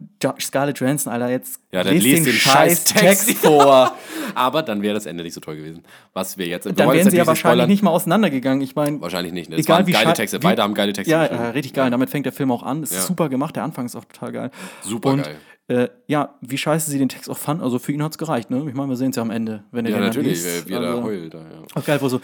Scarlett 0.41 0.79
Johansson, 0.79 1.13
Alter, 1.13 1.29
jetzt 1.29 1.61
Ja, 1.73 1.83
dann 1.83 1.93
lest 1.95 2.05
liest 2.05 2.19
den 2.19 2.25
den 2.25 2.33
scheiß. 2.35 2.85
Text 2.85 3.31
vor. 3.39 3.93
Aber 4.35 4.63
dann 4.63 4.81
wäre 4.83 4.95
das 4.95 5.07
Ende 5.07 5.23
nicht 5.25 5.35
so 5.35 5.41
toll 5.41 5.57
gewesen. 5.57 5.83
Was 6.13 6.39
wir 6.39 6.47
jetzt. 6.47 6.65
Dann 6.67 6.77
wären 6.77 7.11
sie 7.11 7.17
ja 7.17 7.27
wahrscheinlich 7.27 7.39
spoilern. 7.41 7.69
nicht 7.69 7.83
mal 7.83 7.91
auseinandergegangen. 7.91 8.63
Ich 8.63 8.75
meine, 8.77 9.01
Wahrscheinlich 9.01 9.33
nicht. 9.33 9.51
Ne? 9.51 9.57
Das 9.57 9.67
egal 9.67 9.79
waren 9.79 9.87
wie 9.89 9.93
geile 9.93 10.13
Texte. 10.13 10.39
Beide 10.39 10.63
haben 10.63 10.75
geile 10.75 10.93
Texte. 10.93 11.11
ja, 11.11 11.25
äh, 11.25 11.49
richtig 11.49 11.73
geil. 11.75 11.91
Damit 11.91 12.11
fängt 12.11 12.27
der 12.27 12.33
Film 12.33 12.53
auch 12.53 12.63
an. 12.63 12.83
Ist 12.83 13.07
super 13.07 13.29
gemacht. 13.29 13.57
Der 13.57 13.65
Anfang 13.65 13.87
ist 13.87 13.97
auch 13.97 14.05
total 14.05 14.33
geil. 14.33 14.51
Super 14.83 15.11
Und 15.11 15.23
geil. 15.25 15.37
Äh, 15.69 15.89
ja, 16.07 16.35
wie 16.43 16.59
scheiße 16.59 16.91
sie 16.91 16.99
den 16.99 17.09
Text 17.09 17.31
auch 17.31 17.39
fanden. 17.39 17.63
Also 17.63 17.79
für 17.79 17.93
ihn 17.93 18.03
hat 18.03 18.13
es 18.13 18.19
gereicht. 18.19 18.51
Ne? 18.51 18.65
Ich 18.69 18.75
meine, 18.75 18.89
wir 18.91 18.97
sehen 18.97 19.11
es 19.11 19.17
ja 19.17 19.23
am 19.23 19.31
Ende, 19.31 19.65
wenn 19.71 19.87
er 19.87 19.93
Ja, 19.93 19.97
den 19.97 20.01
dann 20.03 20.09
natürlich, 20.11 20.45
liest. 20.45 20.69
wie 20.69 20.73
er 20.73 20.81
da 20.81 20.91
Also, 20.91 21.03
heult. 21.05 21.33
Da, 21.35 21.39
ja. 21.39 21.63
Auch 21.75 21.85
geil, 21.85 22.01
wo 22.03 22.09
so. 22.09 22.21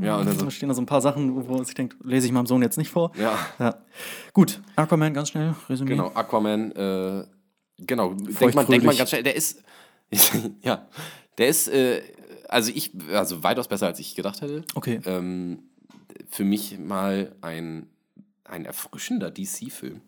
Ja, 0.00 0.18
und 0.18 0.26
dann 0.26 0.38
so- 0.38 0.44
da 0.44 0.50
stehen 0.50 0.68
da 0.68 0.74
so 0.74 0.82
ein 0.82 0.86
paar 0.86 1.00
Sachen, 1.00 1.48
wo 1.48 1.62
ich 1.62 1.72
denke, 1.74 1.96
lese 2.04 2.26
ich 2.26 2.32
meinem 2.32 2.46
Sohn 2.46 2.60
jetzt 2.62 2.76
nicht 2.78 2.90
vor. 2.90 3.12
ja, 3.18 3.38
Ja. 3.58 3.76
Gut, 4.32 4.60
Aquaman, 4.76 5.14
ganz 5.14 5.30
schnell, 5.30 5.54
Resümee. 5.68 5.90
genau. 5.92 6.08
Aquaman, 6.14 6.72
äh, 6.72 7.24
genau. 7.78 8.12
Denkt 8.14 8.54
man, 8.54 8.66
denkt 8.66 8.84
man 8.84 8.96
ganz 8.96 9.08
schnell, 9.10 9.22
der 9.22 9.36
ist. 9.36 9.62
ja, 10.62 10.86
der 11.38 11.48
ist, 11.48 11.68
äh, 11.68 12.02
also 12.48 12.70
ich, 12.74 12.92
also 13.12 13.42
weitaus 13.42 13.66
besser, 13.68 13.86
als 13.86 13.98
ich 13.98 14.14
gedacht 14.14 14.42
hätte. 14.42 14.62
Okay. 14.74 15.00
Ähm, 15.06 15.60
für 16.28 16.44
mich 16.44 16.78
mal 16.78 17.34
ein, 17.40 17.88
ein 18.44 18.64
erfrischender 18.66 19.30
DC-Film. 19.30 20.02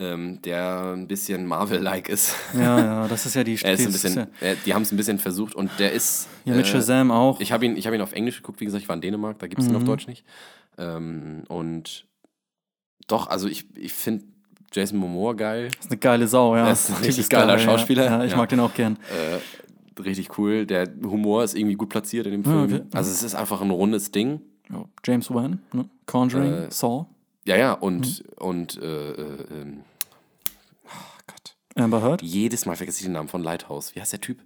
Ähm, 0.00 0.40
der 0.42 0.92
ein 0.94 1.08
bisschen 1.08 1.44
Marvel-like 1.46 2.08
ist. 2.08 2.32
Ja, 2.54 2.78
ja, 2.78 3.08
das 3.08 3.26
ist 3.26 3.34
ja 3.34 3.42
die 3.42 3.56
Er 3.62 3.72
ist 3.72 3.84
ein 3.84 3.90
bisschen, 3.92 4.18
äh, 4.40 4.54
die 4.64 4.72
haben 4.72 4.82
es 4.82 4.92
ein 4.92 4.96
bisschen 4.96 5.18
versucht 5.18 5.56
und 5.56 5.70
der 5.80 5.90
ist. 5.92 6.28
ja, 6.44 6.54
mit 6.54 6.66
äh, 6.66 6.68
Shazam 6.68 7.10
auch. 7.10 7.40
Ich 7.40 7.50
habe 7.50 7.66
ihn, 7.66 7.76
ich 7.76 7.84
hab 7.86 7.92
ihn 7.94 8.00
auf 8.00 8.12
Englisch 8.12 8.36
geguckt, 8.36 8.60
wie 8.60 8.64
gesagt, 8.64 8.82
ich 8.84 8.88
war 8.88 8.94
in 8.94 9.00
Dänemark, 9.02 9.40
da 9.40 9.48
gibt 9.48 9.60
es 9.60 9.66
ihn 9.68 9.74
auf 9.74 9.82
Mhm. 9.82 9.86
Deutsch 9.86 10.06
nicht. 10.06 10.24
Ähm, 10.78 11.42
und 11.48 12.06
doch, 13.08 13.26
also 13.26 13.48
ich, 13.48 13.66
ich 13.76 13.92
finde 13.92 14.24
Jason 14.72 14.98
Momoa 15.00 15.32
geil. 15.32 15.68
Das 15.76 15.86
ist 15.86 15.90
eine 15.90 15.98
geile 15.98 16.28
Sau, 16.28 16.54
ja. 16.54 16.66
Er 16.66 16.72
ist 16.72 16.90
ein 16.90 16.94
Typisch 16.96 17.08
richtig 17.08 17.28
geiler 17.30 17.56
geil, 17.56 17.64
Schauspieler. 17.64 18.04
Ja, 18.04 18.18
ja 18.18 18.24
ich 18.24 18.30
Ja. 18.32 18.36
mag 18.36 18.48
den 18.50 18.60
auch 18.60 18.74
gern. 18.74 18.98
Äh, 19.96 20.02
richtig 20.02 20.38
cool. 20.38 20.64
Der 20.66 20.88
Humor 21.02 21.42
ist 21.42 21.56
irgendwie 21.56 21.74
gut 21.74 21.88
platziert 21.88 22.26
in 22.26 22.32
dem 22.32 22.44
Film. 22.44 22.64
okay. 22.64 22.82
Also 22.92 23.10
es 23.10 23.22
ist 23.24 23.34
einfach 23.34 23.60
ein 23.62 23.70
rundes 23.70 24.12
Ding. 24.12 24.42
Ja, 24.70 24.84
James 25.04 25.32
Wan, 25.34 25.60
ne? 25.72 25.88
Conjuring, 26.06 26.52
Äh, 26.52 26.70
Saw, 26.70 27.06
Ja, 27.48 27.56
ja, 27.56 27.72
und, 27.72 28.22
Mhm. 28.22 28.44
und 28.44 28.76
äh, 28.76 29.12
äh, 29.12 29.76
oh 30.84 30.90
Gott. 31.26 31.56
Amber 31.76 32.02
Heard, 32.02 32.20
Jedes 32.20 32.66
Mal 32.66 32.76
vergesse 32.76 32.98
ich 32.98 33.04
den 33.06 33.12
Namen 33.12 33.28
von 33.30 33.42
Lighthouse. 33.42 33.94
Wie 33.94 34.00
heißt 34.02 34.12
der 34.12 34.20
Typ? 34.20 34.38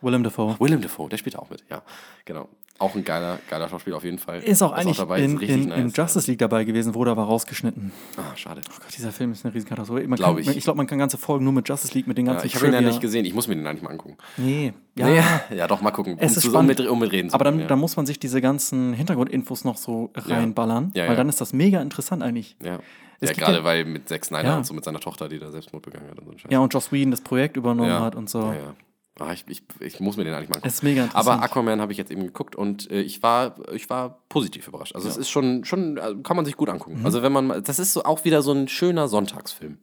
Willem 0.00 0.24
Dafoe. 0.24 0.56
Willem 0.58 0.82
Dafoe, 0.82 1.08
der 1.08 1.16
spielt 1.18 1.36
auch 1.36 1.48
mit, 1.48 1.62
ja. 1.70 1.82
Genau. 2.24 2.48
Auch 2.80 2.96
ein 2.96 3.04
geiler, 3.04 3.38
geiler 3.48 3.68
Schauspieler 3.68 3.96
auf 3.96 4.02
jeden 4.02 4.18
Fall. 4.18 4.40
Ist 4.42 4.60
auch 4.60 4.72
eigentlich 4.72 4.96
dabei, 4.96 5.20
in, 5.20 5.40
ist 5.40 5.48
in, 5.48 5.70
in 5.70 5.84
nice, 5.84 5.96
Justice 5.96 6.28
League 6.28 6.40
dabei 6.40 6.64
gewesen, 6.64 6.92
wurde 6.94 7.12
aber 7.12 7.22
rausgeschnitten. 7.22 7.92
Ja. 8.16 8.24
Ah, 8.24 8.36
schade. 8.36 8.62
Oh 8.68 8.74
Gott, 8.80 8.96
dieser 8.96 9.12
Film 9.12 9.30
ist 9.30 9.44
eine 9.44 9.54
Riesenkatastrophe. 9.54 10.08
Man 10.08 10.16
Glaub 10.16 10.36
kann, 10.36 10.38
ich. 10.38 10.56
Ich 10.56 10.64
glaube, 10.64 10.78
man 10.78 10.88
kann 10.88 10.98
ganze 10.98 11.16
Folgen 11.16 11.44
nur 11.44 11.52
mit 11.52 11.68
Justice 11.68 11.94
League, 11.94 12.08
mit 12.08 12.18
den 12.18 12.26
Ja, 12.26 12.32
ganzen 12.32 12.46
ich 12.48 12.56
habe 12.56 12.66
ihn 12.66 12.72
ja 12.72 12.80
nicht 12.80 13.00
gesehen. 13.00 13.24
Ich 13.26 13.32
muss 13.32 13.46
mir 13.46 13.54
den 13.54 13.64
eigentlich 13.64 13.82
mal 13.82 13.90
angucken. 13.90 14.16
Nee, 14.36 14.72
ja. 14.96 15.06
Nee, 15.06 15.22
ja, 15.56 15.68
doch, 15.68 15.82
mal 15.82 15.92
gucken. 15.92 16.16
Es 16.18 16.32
um, 16.32 16.36
ist 16.36 16.40
zu, 16.42 16.48
um, 16.48 16.52
spannend. 16.54 16.78
mit, 16.80 16.88
um 16.88 17.02
reden 17.02 17.30
zu 17.30 17.34
Aber 17.36 17.44
dann, 17.44 17.60
ja. 17.60 17.66
dann 17.66 17.78
muss 17.78 17.96
man 17.96 18.06
sich 18.06 18.18
diese 18.18 18.40
ganzen 18.40 18.92
Hintergrundinfos 18.92 19.64
noch 19.64 19.76
so 19.76 20.10
reinballern, 20.16 20.90
Ja, 20.94 21.04
weil 21.04 21.10
ja. 21.10 21.16
dann 21.16 21.28
ist 21.28 21.40
das 21.40 21.52
mega 21.52 21.80
interessant 21.80 22.24
eigentlich. 22.24 22.56
Ja, 22.60 22.80
ja 23.20 23.32
gerade 23.32 23.58
ja- 23.58 23.64
weil 23.64 23.84
mit 23.84 24.08
Zack 24.08 24.24
Snyder 24.24 24.48
Ja. 24.48 24.56
und 24.56 24.66
so 24.66 24.74
mit 24.74 24.82
seiner 24.84 24.98
Tochter, 25.00 25.28
die 25.28 25.38
da 25.38 25.52
Selbstmord 25.52 25.84
begangen 25.84 26.10
hat 26.10 26.18
und 26.18 26.40
so. 26.40 26.48
Ja, 26.50 26.58
und 26.58 26.74
Joss 26.74 26.90
Whedon 26.90 27.12
das 27.12 27.20
Projekt 27.20 27.56
übernommen 27.56 27.88
ja. 27.88 28.00
hat 28.00 28.16
und 28.16 28.28
so. 28.28 28.40
Ja, 28.40 28.54
ja. 28.54 28.74
Ah, 29.20 29.32
ich, 29.32 29.44
ich, 29.46 29.62
ich 29.78 30.00
muss 30.00 30.16
mir 30.16 30.24
den 30.24 30.34
eigentlich 30.34 30.48
mal 30.48 30.56
angucken. 30.56 30.68
Ist 30.72 30.82
mega 30.82 31.04
interessant. 31.04 31.28
Aber 31.28 31.42
Aquaman 31.44 31.80
habe 31.80 31.92
ich 31.92 31.98
jetzt 31.98 32.10
eben 32.10 32.22
geguckt 32.24 32.56
und 32.56 32.90
äh, 32.90 33.00
ich, 33.00 33.22
war, 33.22 33.54
ich 33.72 33.88
war 33.88 34.18
positiv 34.28 34.66
überrascht. 34.66 34.96
Also 34.96 35.08
es 35.08 35.16
ist 35.16 35.30
schon, 35.30 35.64
schon 35.64 35.98
äh, 35.98 36.16
kann 36.24 36.34
man 36.34 36.44
sich 36.44 36.56
gut 36.56 36.68
angucken. 36.68 36.98
Mhm. 36.98 37.06
Also 37.06 37.22
wenn 37.22 37.32
man, 37.32 37.62
das 37.62 37.78
ist 37.78 37.92
so 37.92 38.02
auch 38.02 38.24
wieder 38.24 38.42
so 38.42 38.50
ein 38.50 38.66
schöner 38.66 39.06
Sonntagsfilm. 39.06 39.78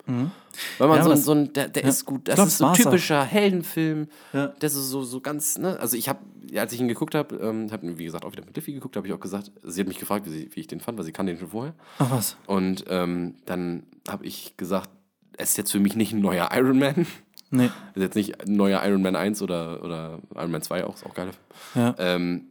Weil 0.76 0.88
man 0.88 0.98
Ja, 0.98 1.02
so, 1.04 1.10
ein- 1.10 1.16
das- 1.16 1.24
so 1.24 1.32
ein, 1.32 1.52
der, 1.54 1.68
der 1.68 1.84
ist 1.84 2.04
gut, 2.04 2.28
das 2.28 2.34
glaub, 2.34 2.46
ist 2.48 2.58
so 2.58 2.66
auch. 2.66 2.76
typischer 2.76 3.24
Heldenfilm. 3.24 4.08
Ja. 4.34 4.48
Das 4.58 4.74
ist 4.74 4.90
so, 4.90 5.02
so 5.02 5.20
ganz, 5.22 5.56
ne? 5.56 5.80
Also 5.80 5.96
ich 5.96 6.10
habe, 6.10 6.18
als 6.56 6.74
ich 6.74 6.80
ihn 6.80 6.88
geguckt 6.88 7.14
habe, 7.14 7.36
ähm, 7.36 7.72
habe 7.72 7.98
wie 7.98 8.04
gesagt 8.04 8.26
auch 8.26 8.32
wieder 8.32 8.44
mit 8.44 8.54
Liffy 8.54 8.74
geguckt, 8.74 8.96
habe 8.98 9.06
ich 9.06 9.14
auch 9.14 9.20
gesagt, 9.20 9.50
sie 9.62 9.80
hat 9.80 9.88
mich 9.88 9.98
gefragt, 9.98 10.26
wie, 10.26 10.30
sie, 10.30 10.50
wie 10.52 10.60
ich 10.60 10.66
den 10.66 10.80
fand, 10.80 10.98
weil 10.98 11.06
sie 11.06 11.12
kannte 11.12 11.32
den 11.32 11.38
schon 11.38 11.48
vorher. 11.48 11.72
Ach 11.98 12.10
was. 12.10 12.36
Und 12.46 12.84
ähm, 12.88 13.36
dann 13.46 13.84
habe 14.06 14.26
ich 14.26 14.58
gesagt, 14.58 14.90
es 15.38 15.52
ist 15.52 15.56
jetzt 15.56 15.72
für 15.72 15.80
mich 15.80 15.96
nicht 15.96 16.12
ein 16.12 16.20
neuer 16.20 16.50
Iron 16.52 16.78
Man. 16.78 17.06
Nee. 17.52 17.66
Ist 17.94 18.02
jetzt 18.02 18.14
nicht 18.16 18.40
ein 18.40 18.56
neuer 18.56 18.84
Iron 18.84 19.02
Man 19.02 19.14
1 19.14 19.42
oder, 19.42 19.84
oder 19.84 20.18
Iron 20.34 20.50
Man 20.50 20.62
2 20.62 20.84
auch, 20.84 20.94
ist 20.96 21.06
auch 21.06 21.14
geil. 21.14 21.30
Ja. 21.74 21.94
Ähm, 21.98 22.46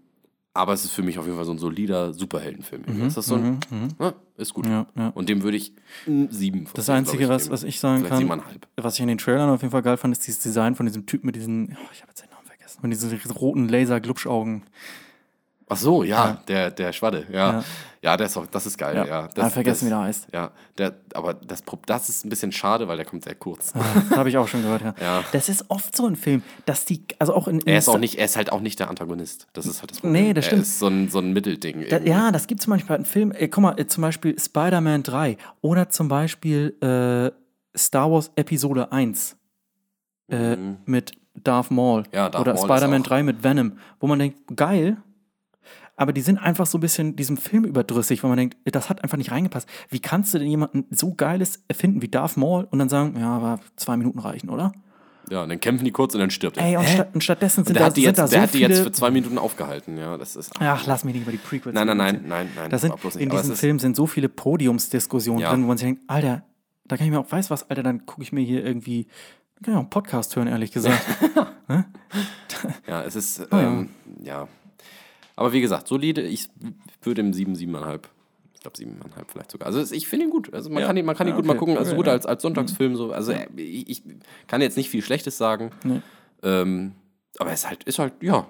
aber 0.53 0.73
es 0.73 0.83
ist 0.83 0.91
für 0.91 1.01
mich 1.01 1.17
auf 1.17 1.25
jeden 1.25 1.37
Fall 1.37 1.45
so 1.45 1.53
ein 1.53 1.57
solider 1.57 2.13
Superheldenfilm. 2.13 2.83
ist 3.07 3.15
das 3.17 3.25
so 3.25 3.35
ein, 3.35 3.59
ja, 3.99 4.13
ist 4.37 4.53
gut. 4.53 4.65
Mhm, 4.65 4.71
Ja, 4.71 4.85
ja. 4.97 5.07
Und 5.09 5.29
dem 5.29 5.43
würde 5.43 5.57
ich 5.57 5.73
sieben 6.29 6.65
von 6.67 6.73
Das 6.75 6.89
Einzige, 6.89 7.25
glaub 7.25 7.31
was, 7.35 7.49
was 7.49 7.63
ich 7.63 7.79
sagen 7.79 8.03
kann, 8.03 8.41
was 8.75 8.95
ich 8.95 8.99
in 9.01 9.07
den 9.07 9.17
Trailern 9.17 9.49
auf 9.49 9.61
jeden 9.61 9.71
Fall 9.71 9.81
geil 9.81 9.97
fand, 9.97 10.11
ist 10.11 10.27
dieses 10.27 10.41
Design 10.41 10.75
von 10.75 10.85
diesem 10.85 11.05
Typ 11.05 11.23
mit 11.23 11.35
diesen, 11.35 11.69
oh, 11.81 11.89
ich 11.93 12.01
habe 12.01 12.09
jetzt 12.11 12.21
den 12.23 12.29
Namen 12.31 12.45
vergessen, 12.45 12.79
mit 12.81 12.91
diesen 12.91 13.31
roten 13.31 13.69
Laser-Glubschaugen. 13.69 14.63
Ach 15.73 15.77
so, 15.77 16.03
ja, 16.03 16.37
Der, 16.47 16.69
der 16.69 16.91
Schwadde, 16.91 17.25
ja. 17.31 17.51
Ja. 17.53 17.63
Ja, 18.03 18.17
der 18.17 18.25
ist 18.25 18.35
auch, 18.35 18.47
das 18.47 18.65
ist 18.65 18.77
geil, 18.79 18.95
ja. 18.95 19.05
Ja, 19.05 19.27
das, 19.27 19.45
ah, 19.45 19.49
vergessen, 19.51 19.81
das, 19.81 19.85
wie 19.85 19.89
der 19.89 19.99
heißt. 19.99 20.27
Ja, 20.33 20.51
der, 20.77 20.95
aber 21.13 21.35
das, 21.35 21.61
das 21.85 22.09
ist 22.09 22.25
ein 22.25 22.29
bisschen 22.29 22.51
schade, 22.51 22.87
weil 22.87 22.97
der 22.97 23.05
kommt 23.05 23.23
sehr 23.23 23.35
kurz. 23.35 23.73
Das 23.73 24.17
habe 24.17 24.27
ich 24.27 24.37
auch 24.37 24.47
schon 24.47 24.63
gehört, 24.63 24.81
ja. 24.81 24.95
Ja. 24.99 25.23
Das 25.31 25.49
ist 25.49 25.65
oft 25.69 25.95
so 25.95 26.07
ein 26.07 26.15
Film, 26.15 26.41
dass 26.65 26.83
die, 26.85 27.05
also 27.19 27.35
auch 27.35 27.47
in, 27.47 27.59
in 27.59 27.67
Er 27.67 27.77
ist 27.77 27.87
auch 27.87 27.99
nicht, 27.99 28.15
er 28.17 28.25
ist 28.25 28.35
halt 28.37 28.51
auch 28.51 28.59
nicht 28.59 28.79
der 28.79 28.89
Antagonist. 28.89 29.47
Das 29.53 29.67
ist 29.67 29.81
halt 29.81 29.91
das 29.91 29.99
Problem. 30.01 30.23
Nee, 30.25 30.33
das 30.33 30.47
stimmt. 30.47 30.61
Er 30.61 30.63
ist 30.63 30.79
so 30.79 30.87
ein, 30.87 31.09
so 31.09 31.19
ein 31.19 31.31
Mittelding. 31.31 31.85
Da, 31.89 31.99
ja, 31.99 32.31
das 32.31 32.47
gibt 32.47 32.61
es 32.61 32.67
manchmal 32.67 32.97
in 32.97 33.05
Filmen. 33.05 33.33
Äh, 33.33 33.47
guck 33.49 33.61
mal, 33.61 33.79
äh, 33.79 33.85
zum 33.85 34.01
Beispiel 34.01 34.37
Spider-Man 34.37 35.03
3 35.03 35.37
oder 35.61 35.89
zum 35.89 36.07
Beispiel 36.07 36.75
äh, 36.81 37.77
Star 37.77 38.11
Wars 38.11 38.31
Episode 38.35 38.91
1 38.91 39.37
äh, 40.29 40.57
mit 40.85 41.11
Darth 41.35 41.69
Maul. 41.69 42.01
Mhm. 42.01 42.05
Ja, 42.13 42.29
Darth 42.29 42.41
oder 42.41 42.57
Spider-Man 42.57 43.01
auch- 43.03 43.07
3 43.07 43.23
mit 43.23 43.43
Venom, 43.43 43.77
wo 43.99 44.07
man 44.07 44.17
denkt, 44.19 44.37
geil, 44.57 44.97
aber 46.01 46.13
die 46.13 46.21
sind 46.21 46.39
einfach 46.39 46.65
so 46.65 46.79
ein 46.79 46.81
bisschen 46.81 47.15
diesem 47.15 47.37
Film 47.37 47.63
überdrüssig, 47.63 48.23
wo 48.23 48.27
man 48.27 48.35
denkt, 48.35 48.57
das 48.65 48.89
hat 48.89 49.03
einfach 49.03 49.17
nicht 49.17 49.31
reingepasst. 49.31 49.69
Wie 49.89 49.99
kannst 49.99 50.33
du 50.33 50.39
denn 50.39 50.47
jemanden 50.47 50.85
so 50.89 51.13
Geiles 51.13 51.63
erfinden 51.67 52.01
wie 52.01 52.07
Darth 52.07 52.37
Maul 52.37 52.67
und 52.71 52.79
dann 52.79 52.89
sagen, 52.89 53.15
ja, 53.19 53.29
aber 53.29 53.59
zwei 53.75 53.97
Minuten 53.97 54.17
reichen, 54.17 54.49
oder? 54.49 54.71
Ja, 55.29 55.43
und 55.43 55.49
dann 55.49 55.59
kämpfen 55.59 55.85
die 55.85 55.91
kurz 55.91 56.15
und 56.15 56.19
dann 56.19 56.31
stirbt 56.31 56.57
er. 56.57 56.65
Ey, 56.65 56.75
und, 56.75 56.87
statt, 56.87 57.09
und 57.13 57.23
stattdessen 57.23 57.63
sind 57.65 57.75
der 57.75 57.81
da, 57.81 57.85
hat 57.85 57.97
die 57.97 58.01
sind 58.01 58.09
jetzt, 58.09 58.17
da 58.17 58.23
der 58.23 58.29
so 58.31 58.41
hat 58.41 58.53
die 58.53 58.57
viele... 58.57 58.73
jetzt 58.73 58.83
für 58.83 58.91
zwei 58.91 59.11
Minuten 59.11 59.37
aufgehalten. 59.37 59.97
Ja, 59.99 60.17
das 60.17 60.35
ist. 60.35 60.53
Ach, 60.59 60.87
lass 60.87 61.03
mich 61.03 61.13
nicht 61.13 61.21
über 61.21 61.31
die 61.31 61.37
Prequels 61.37 61.75
Nein, 61.75 61.85
nein, 61.85 61.97
nein, 61.97 62.21
nein, 62.27 62.49
nein. 62.55 62.69
Da 62.71 62.79
sind, 62.79 62.95
in 63.15 63.29
diesem 63.29 63.55
Film 63.55 63.77
sind 63.77 63.95
so 63.95 64.07
viele 64.07 64.27
Podiumsdiskussionen 64.27 65.41
Ja. 65.41 65.51
drin, 65.51 65.63
wo 65.63 65.67
man 65.67 65.77
sich 65.77 65.85
denkt, 65.85 66.01
Alter, 66.07 66.43
da 66.85 66.97
kann 66.97 67.05
ich 67.05 67.11
mir 67.11 67.19
auch, 67.19 67.31
weiß 67.31 67.51
was, 67.51 67.69
Alter, 67.69 67.83
dann 67.83 68.07
gucke 68.07 68.23
ich 68.23 68.31
mir 68.31 68.41
hier 68.41 68.65
irgendwie, 68.65 69.05
kann 69.63 69.73
ich 69.73 69.75
auch 69.75 69.81
einen 69.81 69.89
Podcast 69.91 70.35
hören, 70.35 70.47
ehrlich 70.47 70.71
gesagt. 70.71 70.99
Ja, 72.87 73.03
es 73.03 73.15
ist. 73.15 73.47
Oh, 73.51 73.55
ja. 73.55 73.63
Ähm, 73.63 73.89
ja. 74.23 74.47
Aber 75.35 75.53
wie 75.53 75.61
gesagt, 75.61 75.87
solide. 75.87 76.21
Ich 76.21 76.49
würde 77.01 77.21
ihm 77.21 77.33
sieben, 77.33 77.55
siebeneinhalb. 77.55 78.09
Ich 78.53 78.59
glaube 78.61 78.77
siebeneinhalb 78.77 79.31
vielleicht 79.31 79.51
sogar. 79.51 79.67
Also 79.67 79.93
ich 79.93 80.07
finde 80.07 80.25
ihn 80.25 80.31
gut. 80.31 80.53
Also 80.53 80.69
man 80.69 80.81
Ja. 80.81 80.87
kann 80.87 80.97
ihn, 80.97 81.05
man 81.05 81.15
kann 81.15 81.27
ihn 81.27 81.31
Ja, 81.31 81.35
gut 81.37 81.45
mal 81.45 81.53
okay. 81.53 81.59
gucken. 81.59 81.77
Also 81.77 81.91
Okay, 81.91 81.97
gut 81.97 82.07
als, 82.07 82.25
als 82.25 82.41
Sonntagsfilm 82.43 82.95
so. 82.95 83.11
Also 83.11 83.31
äh, 83.31 83.47
ich, 83.55 83.89
ich 83.89 84.03
kann 84.47 84.61
jetzt 84.61 84.77
nicht 84.77 84.89
viel 84.89 85.01
Schlechtes 85.01 85.37
sagen. 85.37 85.71
Nee. 85.83 86.01
Ähm, 86.43 86.93
aber 87.39 87.51
es 87.51 87.61
ist 87.63 87.69
halt, 87.69 87.83
ist 87.85 87.97
halt, 87.99 88.13
ja, 88.21 88.47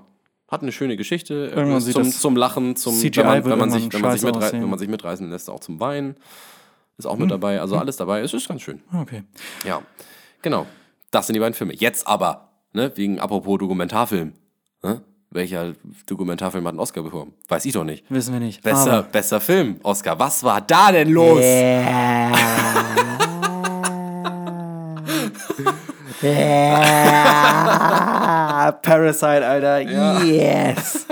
hat 0.49 0.63
eine 0.63 0.71
schöne 0.73 0.97
Geschichte. 0.97 1.53
Irgendwann 1.55 1.79
zum, 1.81 2.11
zum 2.11 2.35
Lachen, 2.35 2.75
zum 2.75 2.93
CGI 2.93 3.17
wenn 3.19 3.25
man, 3.25 3.45
wenn 3.45 3.59
man 3.59 3.71
sich, 3.71 3.93
wenn 3.93 4.01
man 4.01 4.17
sich, 4.17 4.51
wenn 4.53 4.69
man 4.69 4.79
sich 4.79 4.89
mitreißen 4.89 5.29
lässt, 5.29 5.49
auch 5.49 5.61
zum 5.61 5.79
Weinen. 5.79 6.15
Ist 6.97 7.05
auch 7.05 7.13
mit 7.15 7.23
Hm. 7.23 7.29
dabei. 7.29 7.61
Also 7.61 7.77
alles 7.77 7.95
dabei. 7.95 8.19
Es 8.19 8.33
ist 8.33 8.47
ganz 8.49 8.61
schön. 8.61 8.81
Okay. 8.93 9.23
Ja, 9.65 9.81
genau. 10.41 10.67
Das 11.09 11.27
sind 11.27 11.35
die 11.35 11.39
beiden 11.39 11.53
Filme. 11.53 11.73
Jetzt 11.73 12.05
aber, 12.05 12.49
ne, 12.73 12.91
wegen 12.95 13.19
apropos 13.19 13.59
Dokumentarfilm. 13.59 14.33
Ne? 14.83 15.01
Welcher 15.33 15.73
Dokumentarfilm 16.07 16.65
hat 16.65 16.71
einen 16.71 16.79
Oscar 16.79 17.03
bekommen? 17.03 17.31
Weiß 17.47 17.63
ich 17.63 17.71
doch 17.71 17.85
nicht. 17.85 18.03
Wissen 18.09 18.33
wir 18.33 18.41
nicht. 18.41 18.61
Besser, 18.63 18.91
Aber 18.91 19.03
besser 19.03 19.39
Film, 19.39 19.79
Oscar. 19.81 20.19
Was 20.19 20.43
war 20.43 20.59
da 20.59 20.91
denn 20.91 21.09
los? 21.09 21.39
Parasite, 28.81 29.45
Alter, 29.45 29.79
yes. 30.23 31.05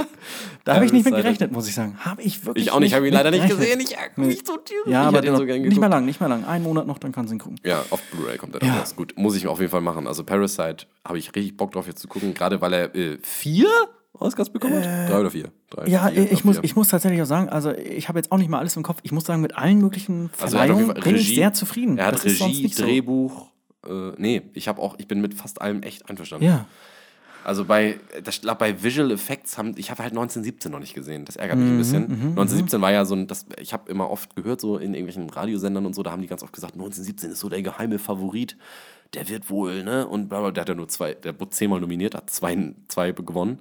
Da 0.65 0.75
habe 0.75 0.85
ich 0.85 0.91
nicht 0.93 1.05
mit 1.05 1.15
gerechnet, 1.15 1.51
muss 1.51 1.67
ich 1.67 1.73
sagen. 1.73 1.97
Habe 2.01 2.21
ich 2.21 2.45
wirklich 2.45 2.65
Ich 2.67 2.71
auch 2.71 2.79
nicht, 2.79 2.93
habe 2.93 3.07
ihn 3.07 3.13
leider 3.13 3.31
nicht 3.31 3.47
gesehen. 3.49 3.79
Ich 3.79 3.97
habe 3.97 4.21
nicht 4.21 4.45
so 4.45 4.57
tief. 4.57 4.77
Ja, 4.85 5.09
ich 5.09 5.15
aber 5.15 5.25
ihn 5.25 5.31
noch- 5.31 5.39
so 5.39 5.45
gern 5.45 5.61
nicht 5.61 5.69
mehr 5.69 5.75
geguckt. 5.75 5.91
lang, 5.91 6.05
nicht 6.05 6.19
mehr 6.19 6.29
lang. 6.29 6.45
Einen 6.45 6.63
Monat 6.63 6.85
noch, 6.85 6.99
dann 6.99 7.11
kannst 7.11 7.31
du 7.31 7.35
ihn 7.35 7.39
gucken. 7.39 7.59
Ja, 7.65 7.83
auf 7.89 8.01
Blu-ray 8.11 8.37
kommt 8.37 8.53
er 8.55 8.59
dann 8.59 8.69
Ja. 8.69 8.79
raus. 8.79 8.95
Gut, 8.95 9.13
muss 9.17 9.35
ich 9.35 9.47
auf 9.47 9.59
jeden 9.59 9.71
Fall 9.71 9.81
machen. 9.81 10.05
Also 10.05 10.23
Parasite 10.23 10.85
habe 11.03 11.17
ich 11.17 11.33
richtig 11.35 11.57
Bock 11.57 11.71
drauf 11.71 11.87
jetzt 11.87 12.01
zu 12.01 12.07
gucken, 12.07 12.33
gerade 12.35 12.61
weil 12.61 12.73
er 12.73 12.95
äh, 12.95 13.17
vier 13.23 13.67
Oscars 14.13 14.49
bekommen 14.49 14.75
hat? 14.75 15.09
Drei 15.09 15.19
oder 15.19 15.31
vier? 15.31 15.51
Drei, 15.69 15.87
Ja, 15.87 16.07
vier, 16.07 16.31
ich, 16.31 16.43
muss, 16.43 16.55
vier. 16.57 16.63
ich 16.65 16.75
muss 16.75 16.89
tatsächlich 16.89 17.21
auch 17.21 17.25
sagen, 17.25 17.49
also 17.49 17.71
ich 17.71 18.09
habe 18.09 18.19
jetzt 18.19 18.31
auch 18.31 18.37
nicht 18.37 18.49
mal 18.49 18.59
alles 18.59 18.75
im 18.75 18.83
Kopf. 18.83 18.99
Ich 19.03 19.11
muss 19.11 19.23
sagen, 19.25 19.41
mit 19.41 19.55
allen 19.57 19.79
möglichen 19.79 20.29
Also 20.39 20.57
er 20.57 20.63
Verleihungen 20.65 20.85
Fall 20.87 21.01
bin 21.01 21.15
ich 21.15 21.35
sehr 21.35 21.53
zufrieden. 21.53 21.97
Er 21.97 22.07
hat 22.07 22.15
Das 22.15 22.25
Regie, 22.25 22.63
nicht 22.63 22.75
so. 22.75 22.83
Drehbuch. 22.83 23.47
Äh, 23.87 24.11
nee, 24.17 24.41
ich 24.53 24.67
habe 24.67 24.81
auch, 24.81 24.95
ich 24.97 25.07
bin 25.07 25.21
mit 25.21 25.33
fast 25.35 25.61
allem 25.61 25.83
echt 25.83 26.09
einverstanden. 26.09 26.45
Ja, 26.45 26.65
Also 27.45 27.63
bei, 27.63 27.99
das, 28.23 28.39
bei 28.41 28.83
Visual 28.83 29.09
Effects 29.11 29.57
haben, 29.57 29.73
ich 29.77 29.89
habe 29.89 30.03
halt 30.03 30.11
1917 30.11 30.69
noch 30.69 30.79
nicht 30.79 30.93
gesehen. 30.93 31.23
Das 31.23 31.37
ärgert 31.37 31.57
mich 31.59 31.67
Mhm, 31.67 31.75
ein 31.75 31.77
bisschen. 31.77 32.03
1917 32.03 32.81
war 32.81 32.91
ja 32.91 33.05
so 33.05 33.15
ein, 33.15 33.27
das, 33.27 33.45
ich 33.61 33.71
habe 33.71 33.89
immer 33.89 34.09
oft 34.09 34.35
gehört, 34.35 34.59
so 34.59 34.77
in 34.77 34.93
irgendwelchen 34.95 35.29
Radiosendern 35.29 35.85
und 35.85 35.95
so, 35.95 36.03
da 36.03 36.11
haben 36.11 36.21
die 36.21 36.27
ganz 36.27 36.43
oft 36.43 36.51
gesagt, 36.51 36.73
1917 36.73 37.31
ist 37.31 37.39
so 37.39 37.47
der 37.47 37.61
geheime 37.61 37.99
Favorit. 37.99 38.57
Der 39.13 39.27
wird 39.29 39.49
wohl, 39.49 39.83
ne? 39.83 40.05
Und 40.07 40.27
bla, 40.29 40.39
bla, 40.41 40.51
der 40.51 40.61
hat 40.61 40.69
ja 40.69 40.75
nur 40.75 40.87
zwei, 40.87 41.13
der 41.15 41.39
wurde 41.39 41.49
zehnmal 41.51 41.79
nominiert, 41.79 42.13
hat 42.13 42.29
zwei, 42.29 42.75
zwei 42.89 43.11
gewonnen. 43.13 43.59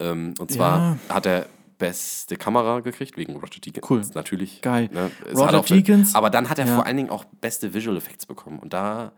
Ähm, 0.00 0.34
und 0.38 0.50
zwar 0.52 0.96
Ja. 1.08 1.14
hat 1.14 1.26
er 1.26 1.46
beste 1.78 2.36
Kamera 2.36 2.80
gekriegt, 2.80 3.16
wegen 3.16 3.34
Roger 3.36 3.60
Deakins. 3.60 3.88
Cool. 3.88 4.02
Natürlich. 4.14 4.60
Geil. 4.62 4.88
Ne? 4.92 5.10
Roger 5.34 5.60
auch- 5.60 5.64
Deakins. 5.64 6.14
Aber 6.14 6.30
dann 6.30 6.48
hat 6.50 6.58
er 6.58 6.66
Ja. 6.66 6.74
vor 6.76 6.86
allen 6.86 6.96
Dingen 6.96 7.10
auch 7.10 7.24
beste 7.40 7.72
Visual 7.74 7.96
Effects 7.96 8.26
bekommen. 8.26 8.58
Und 8.58 8.72
da, 8.72 9.12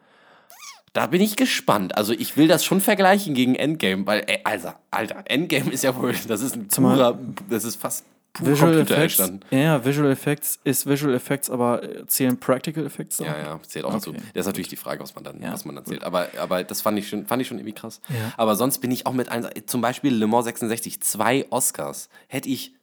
da 0.93 1.07
bin 1.07 1.21
ich 1.23 1.37
gespannt. 1.37 1.97
Also 1.97 2.13
ich 2.13 2.37
will 2.37 2.49
das 2.49 2.65
schon 2.65 2.81
vergleichen 2.81 3.33
gegen 3.35 3.55
Endgame, 3.55 4.07
weil, 4.07 4.25
ey, 4.27 4.41
also, 4.45 4.69
Alter, 4.91 5.23
Endgame 5.27 5.71
ist 5.71 5.85
ja 5.85 5.97
wohl, 5.97 6.15
das 6.29 6.43
ist 6.43 6.55
ein 6.57 6.69
Zumal- 6.69 6.97
purer, 6.97 7.19
das 7.49 7.65
ist 7.65 7.77
fast 7.81 8.05
Visual 8.39 8.57
Computer 8.73 8.81
Effects. 8.97 9.19
entstanden. 9.19 9.41
Ja, 9.51 9.85
Visual 9.85 10.11
Effects 10.11 10.61
ist 10.65 10.87
Visual 10.87 11.15
Effects, 11.15 11.51
aber 11.51 11.83
äh, 11.83 12.07
zählen 12.07 12.39
Practical 12.39 12.87
Effects 12.87 13.17
da? 13.17 13.25
Ja, 13.25 13.39
ja, 13.39 13.61
zählt 13.63 13.85
auch 13.85 13.93
dazu. 13.93 14.11
Okay. 14.11 14.21
Das 14.35 14.43
ist 14.43 14.47
natürlich 14.47 14.69
die 14.69 14.77
Frage, 14.77 15.03
was 15.03 15.15
man 15.15 15.25
dann, 15.25 15.43
Ja, 15.43 15.53
was 15.53 15.65
man 15.65 15.75
dann 15.75 15.85
zählt. 15.85 16.05
Aber, 16.05 16.29
aber 16.39 16.63
das 16.65 16.81
fand 16.81 16.99
ich 16.99 17.09
schon, 17.09 17.27
fand 17.27 17.43
ich 17.43 17.49
schon 17.49 17.59
irgendwie 17.59 17.75
krass. 17.75 18.01
Ja. 18.09 18.33
Aber 18.37 18.55
sonst 18.57 18.79
bin 18.79 18.91
ich 18.93 19.07
auch 19.07 19.13
mit 19.13 19.29
einem, 19.31 19.49
zum 19.67 19.81
Beispiel 19.81 20.15
Le 20.15 20.27
Mans 20.27 20.45
66, 20.45 21.01
zwei 21.01 21.47
Oscars. 21.51 22.09
Hätte 22.29 22.49
ich 22.49 22.75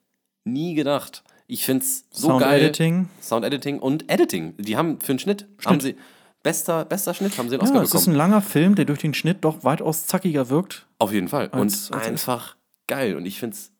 nie 0.44 0.74
gedacht. 0.76 1.24
Ich 1.48 1.64
finde 1.64 1.86
es 1.86 2.06
so 2.12 2.28
Sound 2.28 2.42
geil. 2.42 2.60
Editing. 2.62 3.08
Sound 3.22 3.46
Editing 3.46 3.80
und 3.80 4.10
Editing. 4.12 4.54
Die 4.58 4.76
haben 4.76 5.00
für 5.00 5.14
einen 5.14 5.20
Schnitt, 5.20 5.48
haben 5.66 5.80
sie, 5.80 5.96
bester, 6.44 6.84
bester 6.84 7.14
Schnitt, 7.14 7.38
haben 7.38 7.48
sie 7.50 7.56
einen 7.56 7.64
Ja, 7.66 7.70
Oscar 7.72 7.84
es 7.84 7.94
ist 7.94 8.02
bekommen. 8.02 8.16
ein 8.16 8.18
langer 8.18 8.42
Film, 8.42 8.76
der 8.76 8.84
durch 8.86 9.00
den 9.00 9.14
Schnitt 9.14 9.38
doch 9.46 9.64
weitaus 9.64 10.06
zackiger 10.08 10.50
wirkt. 10.50 10.88
Auf 11.00 11.14
jeden 11.14 11.30
Fall. 11.30 11.48
Als- 11.52 11.90
und 11.90 11.96
als- 11.98 12.08
einfach 12.08 12.58
geil. 12.88 13.16
Und 13.16 13.26
ich 13.26 13.40
finde 13.40 13.56
es 13.56 13.72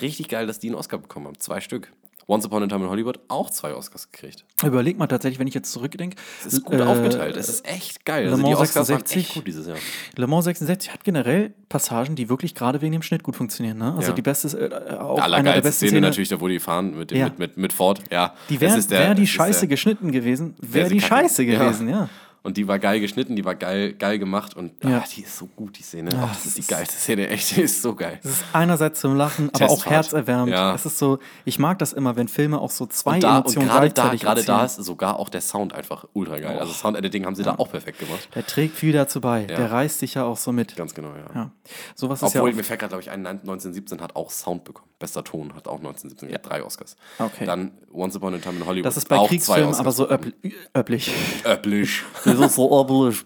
richtig 0.00 0.28
geil, 0.28 0.46
dass 0.46 0.58
die 0.58 0.68
einen 0.68 0.76
Oscar 0.76 0.98
bekommen 0.98 1.26
haben. 1.26 1.38
Zwei 1.38 1.60
Stück. 1.60 1.92
Once 2.28 2.46
Upon 2.46 2.62
a 2.62 2.66
Time 2.68 2.84
in 2.84 2.90
Hollywood 2.90 3.18
auch 3.26 3.50
zwei 3.50 3.74
Oscars 3.74 4.12
gekriegt. 4.12 4.44
Überleg 4.64 4.96
mal 4.96 5.08
tatsächlich, 5.08 5.40
wenn 5.40 5.48
ich 5.48 5.54
jetzt 5.54 5.72
zurückdenke. 5.72 6.16
Es 6.46 6.52
ist 6.52 6.64
gut 6.64 6.78
äh, 6.78 6.82
aufgeteilt. 6.82 7.36
Es 7.36 7.48
ist 7.48 7.66
echt 7.66 8.04
geil. 8.04 8.26
Le 8.26 8.30
Also 8.30 8.42
die 8.44 8.50
Mans 8.50 8.60
Oscars 8.60 8.88
waren 8.88 8.98
66. 8.98 9.16
echt 9.26 9.34
gut 9.34 9.46
dieses 9.48 9.66
Jahr. 9.66 9.76
Le 10.14 10.26
Mans 10.28 10.44
66 10.44 10.92
hat 10.92 11.02
generell 11.02 11.52
Passagen, 11.68 12.14
die 12.14 12.28
wirklich 12.28 12.54
gerade 12.54 12.82
wegen 12.82 12.92
dem 12.92 13.02
Schnitt 13.02 13.24
gut 13.24 13.34
funktionieren. 13.34 13.78
Ne? 13.78 13.94
Also 13.96 14.10
Ja. 14.10 14.14
die 14.14 14.22
beste, 14.22 14.46
äh, 14.56 14.94
auch 14.94 15.14
einer 15.14 15.14
der 15.16 15.24
Allergeilste 15.24 15.62
besten 15.62 15.86
Szene 15.88 16.00
natürlich, 16.02 16.28
da 16.28 16.40
wo 16.40 16.46
die 16.46 16.60
fahren 16.60 16.96
mit, 16.96 17.10
Ja. 17.10 17.24
mit, 17.24 17.40
mit, 17.40 17.56
mit 17.56 17.72
Ford. 17.72 18.00
Ja, 18.12 18.34
Die 18.48 18.60
wäre 18.60 18.76
wär 18.90 19.14
die 19.16 19.26
Scheiße 19.26 19.60
der- 19.60 19.68
geschnitten 19.68 20.12
gewesen, 20.12 20.54
wäre 20.60 20.88
sie 20.88 20.94
die 20.94 21.00
kacke. 21.00 21.22
Scheiße 21.24 21.42
Ja. 21.42 21.58
gewesen, 21.64 21.88
ja. 21.88 22.08
Und 22.42 22.56
die 22.56 22.66
war 22.66 22.78
geil 22.78 23.00
geschnitten, 23.00 23.36
die 23.36 23.44
war 23.44 23.54
geil, 23.54 23.92
geil 23.92 24.18
gemacht 24.18 24.56
und 24.56 24.82
Ja. 24.82 24.98
ah, 24.98 25.04
die 25.14 25.22
ist 25.22 25.36
so 25.36 25.44
gut, 25.46 25.78
die 25.78 25.82
Szene. 25.82 26.10
Ah, 26.14 26.22
Ach, 26.30 26.34
das 26.34 26.46
ist 26.46 26.56
die 26.56 26.60
ist- 26.60 26.68
geilste 26.70 26.96
Szene, 26.96 27.28
echt, 27.28 27.54
die 27.56 27.60
ist 27.62 27.82
so 27.82 27.94
geil. 27.94 28.18
Es 28.22 28.30
ist 28.30 28.44
einerseits 28.54 29.00
zum 29.00 29.14
Lachen, 29.14 29.50
aber 29.54 29.68
auch 29.68 29.84
herzerwärmend. 29.84 30.52
Ja. 30.52 30.74
Es 30.74 30.86
ist 30.86 30.98
so, 30.98 31.18
ich 31.44 31.58
mag 31.58 31.78
das 31.78 31.92
immer, 31.92 32.16
wenn 32.16 32.28
Filme 32.28 32.58
auch 32.58 32.70
so 32.70 32.86
zwei 32.86 33.16
Und, 33.16 33.24
da, 33.24 33.36
und 33.38 33.40
Emotionen 33.56 33.68
gerade 33.68 33.90
da, 33.90 34.14
gerade 34.14 34.42
da 34.44 34.64
ist 34.64 34.76
sogar 34.76 35.18
auch 35.18 35.28
der 35.28 35.42
Sound 35.42 35.74
einfach 35.74 36.06
ultra 36.14 36.38
geil. 36.38 36.58
Also 36.58 36.72
Sound-Editing 36.72 37.26
haben 37.26 37.34
sie 37.34 37.42
da 37.42 37.56
auch 37.56 37.70
perfekt 37.70 37.98
gemacht. 37.98 38.28
Der 38.34 38.46
trägt 38.46 38.74
viel 38.74 38.92
dazu 38.92 39.20
bei. 39.20 39.40
Ja. 39.42 39.46
Der 39.56 39.70
reißt 39.70 39.98
sich 39.98 40.14
ja 40.14 40.24
auch 40.24 40.38
so 40.38 40.50
mit. 40.52 40.76
Ganz 40.76 40.94
genau, 40.94 41.10
ja. 41.10 41.34
Ja. 41.34 41.50
Sowas 41.94 42.22
ist 42.22 42.34
Obwohl, 42.34 42.50
ja 42.50 42.56
mir 42.56 42.64
fällt 42.64 42.80
gerade, 42.80 42.90
glaube 42.90 43.02
ich, 43.02 43.10
ein, 43.10 43.26
1917 43.26 44.00
hat 44.00 44.16
auch 44.16 44.30
Sound 44.30 44.64
bekommen. 44.64 44.88
Bester 44.98 45.24
Ton 45.24 45.54
hat 45.54 45.66
auch 45.68 45.78
1917, 45.78 46.28
ja, 46.30 46.38
drei 46.38 46.62
Oscars. 46.64 46.96
Okay. 47.18 47.44
Dann 47.46 47.72
Once 47.92 48.16
Upon 48.16 48.34
a 48.34 48.38
Time 48.38 48.56
in 48.58 48.66
Hollywood. 48.66 48.86
Das 48.86 48.96
ist 48.98 49.08
bei 49.08 49.18
Kriegsfilmen 49.26 49.74
aber 49.74 49.92
so 49.92 50.06
bekommen. 50.06 50.32
öppl- 50.42 50.52
öpplich. 50.74 51.10
Ist 52.38 52.54
so 52.54 52.80
öpplich. 52.80 53.24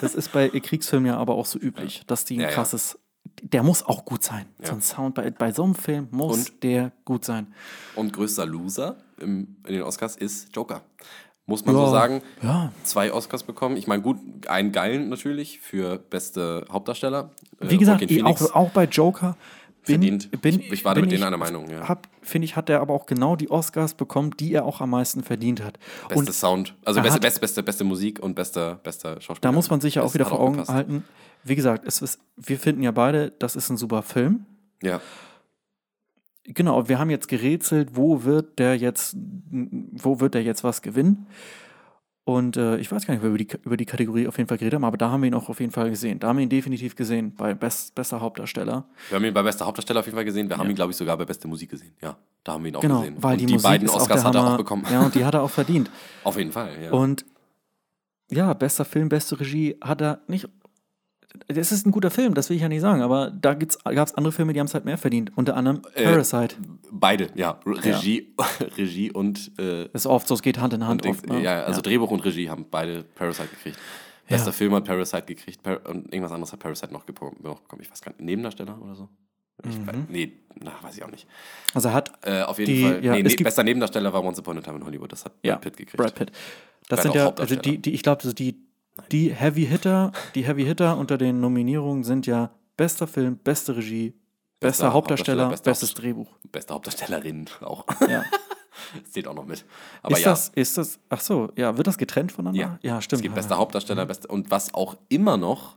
Das 0.00 0.14
ist 0.14 0.32
bei 0.32 0.48
Kriegsfilmen 0.48 1.06
ja 1.06 1.16
aber 1.16 1.34
auch 1.34 1.46
so 1.46 1.58
üblich, 1.58 2.02
dass 2.06 2.24
die 2.24 2.36
ein 2.36 2.40
Ja, 2.40 2.48
krasses. 2.48 2.98
Der 3.42 3.62
muss 3.62 3.84
auch 3.84 4.04
gut 4.04 4.22
sein. 4.22 4.46
So 4.62 4.72
ein 4.72 4.82
Sound 4.82 5.14
bei, 5.14 5.30
bei 5.30 5.52
so 5.52 5.64
einem 5.64 5.74
Film 5.74 6.08
muss 6.10 6.52
der 6.62 6.92
gut 7.04 7.24
sein. 7.24 7.52
Und 7.94 8.12
größter 8.12 8.46
Loser 8.46 8.96
im, 9.20 9.56
in 9.66 9.74
den 9.74 9.82
Oscars 9.82 10.16
ist 10.16 10.54
Joker. 10.54 10.82
Muss 11.48 11.64
man 11.64 11.76
so 11.76 11.86
sagen. 11.88 12.22
Zwei 12.82 13.12
Oscars 13.12 13.44
bekommen. 13.44 13.76
Ich 13.76 13.86
meine, 13.86 14.02
gut, 14.02 14.18
einen 14.48 14.72
geilen 14.72 15.08
natürlich 15.08 15.60
für 15.60 15.98
beste 15.98 16.66
Hauptdarsteller. 16.70 17.30
Äh, 17.60 17.70
Wie 17.70 17.78
gesagt, 17.78 18.00
Joaquin 18.00 18.26
eh, 18.26 18.28
auch, 18.28 18.54
auch 18.54 18.70
bei 18.70 18.84
Joker 18.84 19.36
Verdient. 19.94 20.40
bin 20.42 20.60
Ich- 20.60 20.72
ich 20.72 20.84
war 20.84 20.94
da 20.94 21.00
bin 21.00 21.08
mit 21.08 21.12
denen 21.12 21.24
einer 21.24 21.36
Meinung, 21.36 21.70
ja. 21.70 21.98
Finde 22.22 22.44
ich, 22.44 22.56
hat 22.56 22.68
er 22.68 22.80
aber 22.80 22.92
auch 22.94 23.06
genau 23.06 23.36
die 23.36 23.50
Oscars 23.50 23.94
bekommen, 23.94 24.32
die 24.38 24.52
er 24.52 24.64
auch 24.64 24.80
am 24.80 24.90
meisten 24.90 25.22
verdient 25.22 25.62
hat. 25.62 25.78
Beste 26.08 26.18
Und 26.18 26.32
Sound. 26.34 26.74
Also 26.84 27.00
beste, 27.00 27.14
hat- 27.14 27.22
beste, 27.22 27.40
beste, 27.40 27.62
beste 27.62 27.84
Musik 27.84 28.18
und 28.20 28.34
bester, 28.34 28.76
bester 28.82 29.20
Schauspieler. 29.20 29.40
da 29.40 29.52
muss 29.52 29.70
man 29.70 29.80
sich 29.80 29.94
ja 29.96 30.02
auch 30.02 30.12
wieder 30.14 30.26
vor 30.26 30.40
Augen 30.40 30.52
gepasst. 30.54 30.70
halten. 30.70 31.04
Wie 31.44 31.54
gesagt, 31.54 31.84
es 31.86 32.02
ist, 32.02 32.18
wir 32.36 32.58
finden 32.58 32.82
ja 32.82 32.90
beide, 32.90 33.30
das 33.38 33.54
ist 33.56 33.70
ein 33.70 33.76
super 33.76 34.02
Film. 34.02 34.44
Ja. 34.82 35.00
Genau, 36.44 36.88
wir 36.88 36.98
haben 36.98 37.10
jetzt 37.10 37.28
gerätselt, 37.28 37.90
wo 37.94 38.22
wird 38.24 38.58
der 38.60 38.76
jetzt, 38.76 39.16
wo 39.18 40.20
wird 40.20 40.34
der 40.34 40.42
jetzt 40.44 40.62
was 40.62 40.80
gewinnen? 40.82 41.26
Und 42.28 42.56
äh, 42.56 42.78
ich 42.78 42.90
weiß 42.90 43.06
gar 43.06 43.14
nicht, 43.14 43.20
ob 43.20 43.22
wir 43.22 43.28
über 43.28 43.38
die, 43.38 43.48
über 43.64 43.76
die 43.76 43.84
Kategorie 43.86 44.26
auf 44.26 44.36
jeden 44.36 44.48
Fall 44.48 44.58
geredet 44.58 44.74
haben, 44.74 44.84
aber 44.84 44.96
da 44.96 45.12
haben 45.12 45.22
wir 45.22 45.28
ihn 45.28 45.34
auch 45.34 45.48
auf 45.48 45.60
jeden 45.60 45.70
Fall 45.70 45.90
gesehen. 45.90 46.18
Da 46.18 46.26
haben 46.26 46.38
wir 46.38 46.42
ihn 46.42 46.48
definitiv 46.48 46.96
gesehen, 46.96 47.32
bei 47.36 47.54
Best, 47.54 47.94
bester 47.94 48.20
Hauptdarsteller. 48.20 48.84
Wir 49.10 49.16
haben 49.16 49.24
ihn 49.24 49.32
bei 49.32 49.44
bester 49.44 49.64
Hauptdarsteller 49.64 50.00
auf 50.00 50.06
jeden 50.06 50.16
Fall 50.16 50.24
gesehen. 50.24 50.48
Wir 50.48 50.58
haben 50.58 50.68
ihn, 50.68 50.74
glaube 50.74 50.90
ich, 50.90 50.96
sogar 50.96 51.16
bei 51.16 51.24
beste 51.24 51.46
Musik 51.46 51.70
gesehen. 51.70 51.92
Ja, 52.02 52.16
da 52.42 52.54
haben 52.54 52.64
wir 52.64 52.70
ihn 52.72 52.76
auch 52.76 52.80
Genau, 52.80 52.98
gesehen. 52.98 53.22
weil 53.22 53.34
und 53.34 53.40
die, 53.42 53.46
die, 53.46 53.52
Musik 53.52 53.68
beiden 53.68 53.88
Oscars 53.88 54.24
hat 54.24 54.34
er 54.34 54.44
auch 54.54 54.56
bekommen. 54.56 54.84
Ja, 54.90 55.02
und 55.04 55.14
die 55.14 55.24
hat 55.24 55.34
er 55.34 55.42
auch 55.44 55.50
verdient. 55.50 55.88
Auf 56.24 56.36
jeden 56.36 56.50
Fall, 56.50 56.70
ja. 56.82 56.90
Und 56.90 57.24
ja, 58.28 58.52
bester 58.54 58.84
Film, 58.84 59.08
beste 59.08 59.38
Regie 59.38 59.76
hat 59.80 60.00
er 60.00 60.18
nicht. 60.26 60.48
Das 61.48 61.72
ist 61.72 61.86
ein 61.86 61.90
guter 61.92 62.10
Film, 62.10 62.34
das 62.34 62.48
will 62.50 62.56
ich 62.56 62.62
ja 62.62 62.68
nicht 62.68 62.80
sagen, 62.80 63.02
aber 63.02 63.30
da 63.30 63.54
gab 63.54 63.68
es 64.08 64.14
andere 64.14 64.32
Filme, 64.32 64.52
die 64.52 64.60
haben 64.60 64.66
es 64.66 64.74
halt 64.74 64.84
mehr 64.84 64.98
verdient. 64.98 65.32
Unter 65.36 65.56
anderem 65.56 65.82
Äh, 65.94 66.04
Parasite. 66.04 66.56
Beide, 66.90 67.28
ja. 67.34 67.60
Regie, 67.66 68.34
Regie 68.76 69.10
und, 69.10 69.52
äh, 69.58 69.88
Das 69.92 70.02
ist 70.02 70.06
oft 70.06 70.26
so, 70.28 70.34
es 70.34 70.42
geht 70.42 70.58
Hand 70.60 70.72
in 70.74 70.86
Hand. 70.86 71.06
oft, 71.06 71.26
ne? 71.28 71.40
ja, 71.42 71.62
also 71.64 71.80
Drehbuch 71.80 72.10
und 72.10 72.24
Regie 72.24 72.48
haben 72.50 72.66
beide 72.70 73.02
Parasite 73.02 73.48
gekriegt. 73.48 73.78
Bester 74.28 74.52
Film 74.52 74.74
hat 74.74 74.84
Parasite 74.84 75.22
gekriegt 75.22 75.62
Par 75.62 75.80
und 75.88 76.12
irgendwas 76.12 76.32
anderes 76.32 76.52
hat 76.52 76.58
Parasite 76.58 76.92
noch 76.92 77.04
bekommen. 77.04 77.36
Ich 77.80 77.90
weiß 77.90 78.00
gar 78.02 78.10
nicht, 78.12 78.20
Nebendarsteller 78.20 78.80
oder 78.82 78.94
so? 78.96 79.08
Ich 79.68 79.78
Mhm. 79.78 79.86
weiß, 79.86 79.96
nee, 80.08 80.32
na, 80.60 80.72
weiß 80.82 80.96
ich 80.96 81.04
auch 81.04 81.10
nicht. 81.10 81.26
Also 81.74 81.88
er 81.88 81.94
hat 81.94 82.12
Äh, 82.26 82.42
auf 82.42 82.58
jeden 82.58 82.74
Die- 82.74 82.82
Fall. 82.82 83.04
ja, 83.04 83.12
nee, 83.14 83.22
nee, 83.22 83.36
bester 83.36 83.62
Nebendarsteller 83.62 84.12
war 84.12 84.22
Once 84.24 84.38
Upon 84.40 84.58
a 84.58 84.60
Time 84.60 84.76
in 84.78 84.84
Hollywood. 84.84 85.12
Das 85.12 85.24
hat 85.24 85.32
ja, 85.42 85.52
Brad 85.54 85.62
Pitt 85.62 85.76
gekriegt. 85.76 85.96
Brad 85.96 86.14
Pitt. 86.14 86.32
Das 86.88 87.00
Vielleicht 87.00 87.14
sind 87.14 87.14
ja, 87.14 87.32
also 87.34 87.56
die, 87.56 87.78
die, 87.78 87.92
ich 87.94 88.02
glaube, 88.02 88.18
also 88.22 88.32
die, 88.32 88.56
die 89.12 89.32
Heavy 89.32 89.66
Hitter, 89.66 90.12
die 90.34 90.44
Heavy 90.44 90.64
Hitter 90.64 90.96
unter 90.96 91.18
den 91.18 91.40
Nominierungen 91.40 92.04
sind 92.04 92.26
ja 92.26 92.50
bester 92.76 93.06
Film, 93.06 93.36
beste 93.38 93.76
Regie, 93.76 94.10
bester, 94.10 94.18
Bester 94.60 94.92
Hauptdarsteller, 94.92 95.44
Hauptdarsteller, 95.44 95.50
bester 95.50 95.70
bestes 95.70 95.94
Drehbuch. 95.94 96.28
Beste 96.52 96.74
Hauptdarstellerin 96.74 97.46
auch. 97.60 97.84
Ja. 98.08 98.24
Das 99.02 99.10
zählt 99.12 99.28
auch 99.28 99.34
noch 99.34 99.46
mit. 99.46 99.64
Aber 100.02 100.16
ist 100.16 100.24
ja, 100.24 100.30
das, 100.30 100.48
ist 100.54 100.78
das, 100.78 100.98
ach 101.08 101.20
so, 101.20 101.50
ja, 101.56 101.76
wird 101.76 101.86
das 101.86 101.98
getrennt 101.98 102.32
voneinander? 102.32 102.78
ja. 102.82 102.94
ja 102.94 103.02
stimmt. 103.02 103.18
Es 103.20 103.22
gibt 103.22 103.34
bester 103.34 103.56
Hauptdarsteller, 103.56 104.06
beste, 104.06 104.28
und 104.28 104.50
was 104.50 104.74
auch 104.74 104.96
immer 105.08 105.36
noch. 105.36 105.76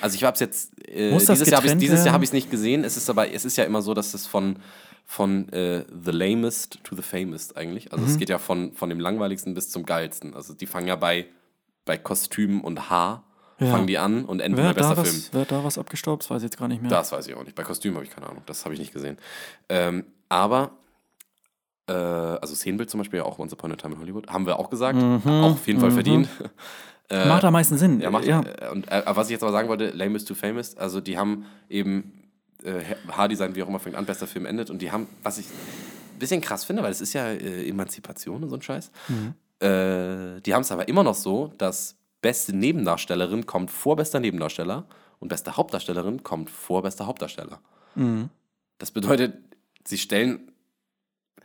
Also 0.00 0.14
ich 0.14 0.22
habe 0.24 0.34
es 0.34 0.40
jetzt 0.40 0.72
äh, 0.88 1.10
Muss 1.10 1.24
das 1.24 1.38
dieses 1.38 1.50
Jahr 1.50 1.60
dieses 1.62 2.04
Jahr 2.04 2.14
habe 2.14 2.22
ich 2.22 2.28
es 2.28 2.32
nicht 2.32 2.50
gesehen. 2.50 2.84
Es 2.84 2.96
ist 2.96 3.10
aber 3.10 3.32
es 3.32 3.44
ist 3.44 3.56
ja 3.56 3.64
immer 3.64 3.82
so, 3.82 3.94
dass 3.94 4.14
es 4.14 4.26
von 4.26 4.58
von 5.04 5.48
äh, 5.52 5.84
the 6.04 6.12
lamest 6.12 6.78
to 6.84 6.94
the 6.94 7.02
famous 7.02 7.56
eigentlich. 7.56 7.92
Also 7.92 8.04
Mhm. 8.04 8.10
es 8.12 8.18
geht 8.18 8.28
ja 8.28 8.38
von 8.38 8.72
von 8.74 8.90
dem 8.90 9.00
langweiligsten 9.00 9.54
bis 9.54 9.70
zum 9.70 9.84
geilsten. 9.84 10.34
Also 10.34 10.54
die 10.54 10.66
fangen 10.66 10.86
ja 10.86 10.94
bei 10.94 11.26
bei 11.88 11.96
Kostüm 11.98 12.60
und 12.60 12.88
Haar 12.90 13.24
Ja. 13.58 13.72
fangen 13.72 13.88
die 13.88 13.98
an 13.98 14.24
und 14.24 14.38
enden 14.40 14.56
Wer 14.58 14.66
bei 14.66 14.74
bester 14.74 14.94
Film. 14.94 15.06
was, 15.06 15.32
wer 15.32 15.40
hat 15.40 15.50
da 15.50 15.64
was 15.64 15.78
abgestaubt? 15.78 16.22
Das 16.22 16.30
weiß 16.30 16.42
ich 16.42 16.50
jetzt 16.50 16.58
gar 16.58 16.68
nicht 16.68 16.80
mehr. 16.80 16.90
Das 16.90 17.10
weiß 17.10 17.26
ich 17.26 17.34
auch 17.34 17.42
nicht. 17.42 17.56
Bei 17.56 17.64
Kostüm 17.64 17.94
habe 17.94 18.04
ich 18.04 18.10
keine 18.10 18.28
Ahnung. 18.28 18.42
Das 18.46 18.64
habe 18.64 18.74
ich 18.74 18.78
nicht 18.80 18.92
gesehen. 18.92 19.16
Ähm, 19.68 20.04
aber, 20.28 20.70
äh, 21.88 21.92
also 21.92 22.54
Szenenbild 22.54 22.90
zum 22.90 22.98
Beispiel, 22.98 23.20
auch 23.22 23.38
Once 23.38 23.52
Upon 23.52 23.72
a 23.72 23.76
Time 23.76 23.94
in 23.94 24.00
Hollywood, 24.00 24.28
haben 24.28 24.46
wir 24.46 24.58
auch 24.58 24.70
gesagt. 24.70 24.98
Auch 25.02 25.52
auf 25.52 25.66
jeden 25.66 25.80
Fall 25.80 25.90
verdient. 25.90 26.28
Äh, 27.10 27.26
Macht 27.26 27.42
am 27.42 27.54
meisten 27.54 27.78
Sinn. 27.78 28.02
ja, 28.02 28.10
macht, 28.10 28.26
ja. 28.26 28.42
Äh, 28.42 28.68
und 28.70 28.86
äh, 28.92 29.02
was 29.06 29.28
ich 29.28 29.30
jetzt 29.32 29.42
aber 29.42 29.50
sagen 29.50 29.70
wollte, 29.70 29.88
Lame 29.92 30.14
is 30.16 30.26
too 30.26 30.34
famous, 30.34 30.76
also 30.76 31.00
die 31.00 31.16
haben 31.16 31.46
eben 31.70 32.12
äh, 32.62 32.82
Haardesign, 33.10 33.54
wie 33.54 33.62
auch 33.62 33.68
immer, 33.68 33.78
fängt 33.78 33.96
an, 33.96 34.04
bester 34.04 34.26
Film 34.26 34.44
endet. 34.44 34.68
Und 34.68 34.82
die 34.82 34.92
haben, 34.92 35.06
was 35.22 35.38
ich 35.38 35.46
ein 35.46 36.18
bisschen 36.18 36.42
krass 36.42 36.64
finde, 36.66 36.82
weil 36.82 36.90
es 36.92 37.00
ist 37.00 37.14
ja 37.14 37.28
äh, 37.28 37.66
Emanzipation 37.66 38.42
und 38.42 38.50
so 38.50 38.56
ein 38.56 38.60
Scheiß. 38.60 38.90
Äh, 39.60 40.40
die 40.40 40.54
haben 40.54 40.62
es 40.62 40.72
aber 40.72 40.88
immer 40.88 41.02
noch 41.02 41.14
so, 41.14 41.52
dass 41.58 41.96
beste 42.20 42.54
Nebendarstellerin 42.54 43.46
kommt 43.46 43.70
vor 43.70 43.96
bester 43.96 44.20
Nebendarsteller 44.20 44.84
und 45.18 45.28
beste 45.28 45.56
Hauptdarstellerin 45.56 46.22
kommt 46.22 46.50
vor 46.50 46.82
bester 46.82 47.06
Hauptdarsteller. 47.06 47.60
Mhm. 47.94 48.30
Das 48.78 48.90
bedeutet, 48.90 49.34
sie 49.84 49.98
stellen. 49.98 50.52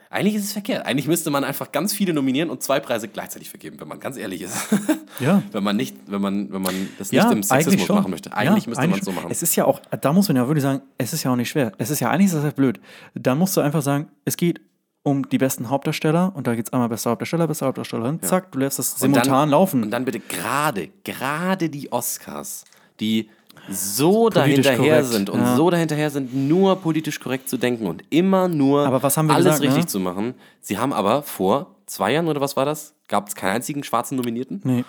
Eigentlich 0.10 0.36
ist 0.36 0.44
es 0.44 0.54
verkehrt. 0.54 0.86
Eigentlich 0.86 1.08
müsste 1.08 1.32
man 1.32 1.44
einfach 1.44 1.72
ganz 1.72 1.92
viele 1.92 2.14
nominieren 2.14 2.52
und 2.52 2.62
zwei 2.62 2.80
Preise 2.80 3.08
gleichzeitig 3.08 3.50
vergeben, 3.50 3.80
wenn 3.80 3.88
man 3.88 4.00
ganz 4.00 4.18
ehrlich 4.18 4.42
ist. 4.42 4.56
Ja. 5.20 5.44
wenn 5.52 5.64
man 5.64 5.76
nicht, 5.76 5.96
wenn 6.08 6.22
man, 6.22 6.52
wenn 6.52 6.64
man 6.64 6.90
das 6.98 7.12
Ja, 7.12 7.26
nicht 7.26 7.32
im 7.34 7.52
eigentlich 7.52 7.66
Sexismus 7.66 7.90
machen 7.90 8.10
möchte. 8.10 8.34
Eigentlich 8.36 8.64
Ja, 8.64 8.70
müsste 8.72 8.88
man 8.88 9.00
es 9.00 9.06
so 9.06 9.12
machen. 9.12 9.28
Es 9.30 9.44
ist 9.44 9.56
ja 9.56 9.66
auch, 9.66 9.80
da 10.02 10.12
muss 10.12 10.28
man 10.28 10.38
ja 10.38 10.48
wirklich 10.48 10.64
sagen, 10.64 10.82
es 10.98 11.14
ist 11.14 11.22
ja 11.22 11.32
auch 11.32 11.36
nicht 11.36 11.50
schwer. 11.50 11.72
Es 11.78 11.92
ist 11.92 12.00
ja 12.00 12.10
eigentlich 12.10 12.26
ist 12.26 12.34
das 12.34 12.44
ja 12.44 12.50
blöd. 12.50 12.80
Da 13.14 13.36
musst 13.36 13.56
du 13.56 13.62
einfach 13.62 13.84
sagen, 13.84 14.08
es 14.26 14.38
geht 14.38 14.60
um 15.04 15.28
die 15.28 15.38
besten 15.38 15.70
Hauptdarsteller 15.70 16.32
und 16.34 16.48
da 16.48 16.56
geht 16.56 16.68
es 16.68 16.74
einmal 16.74 16.90
bester 16.90 17.12
Hauptdarsteller, 17.12 17.48
beste 17.48 17.66
Hauptdarstellerin. 17.66 18.22
Zack, 18.22 18.52
du 18.54 18.60
lässt 18.60 18.80
das 18.80 18.94
Und 18.94 19.00
simultan 19.00 19.32
dann, 19.32 19.50
laufen. 19.50 19.84
Und 19.84 19.92
dann 19.92 20.06
bitte 20.06 20.20
gerade, 20.20 20.90
gerade 21.04 21.70
die 21.70 21.92
Oscars, 21.92 22.64
die 23.00 23.30
so 23.70 24.30
Politisch 24.30 24.66
dahinterher 24.66 24.96
korrekt, 24.96 25.14
sind 25.14 25.30
und 25.30 25.42
ja. 25.42 25.56
so 25.56 25.70
dahinterher 25.70 26.10
sind, 26.10 26.34
nur 26.34 26.78
politisch 26.78 27.20
korrekt 27.20 27.50
zu 27.50 27.58
denken 27.58 27.86
und 27.88 28.04
immer 28.10 28.48
nur 28.48 28.86
Aber 28.86 29.04
was 29.04 29.16
haben 29.18 29.28
wir 29.28 29.36
alles 29.36 29.46
gesagt, 29.46 29.64
richtig 29.64 29.84
ne? 29.84 29.88
zu 29.88 30.00
machen. 30.00 30.34
Sie 30.62 30.78
haben 30.78 30.92
aber 30.94 31.22
vor 31.22 31.76
zwei 31.86 32.14
Jahren 32.14 32.28
oder 32.28 32.42
was 32.42 32.56
war 32.56 32.66
das? 32.66 32.94
Gab 33.08 33.28
es 33.28 33.36
keinen 33.36 33.56
einzigen 33.58 33.84
schwarzen 33.84 34.16
Nominierten? 34.16 34.62
nee. 34.64 34.84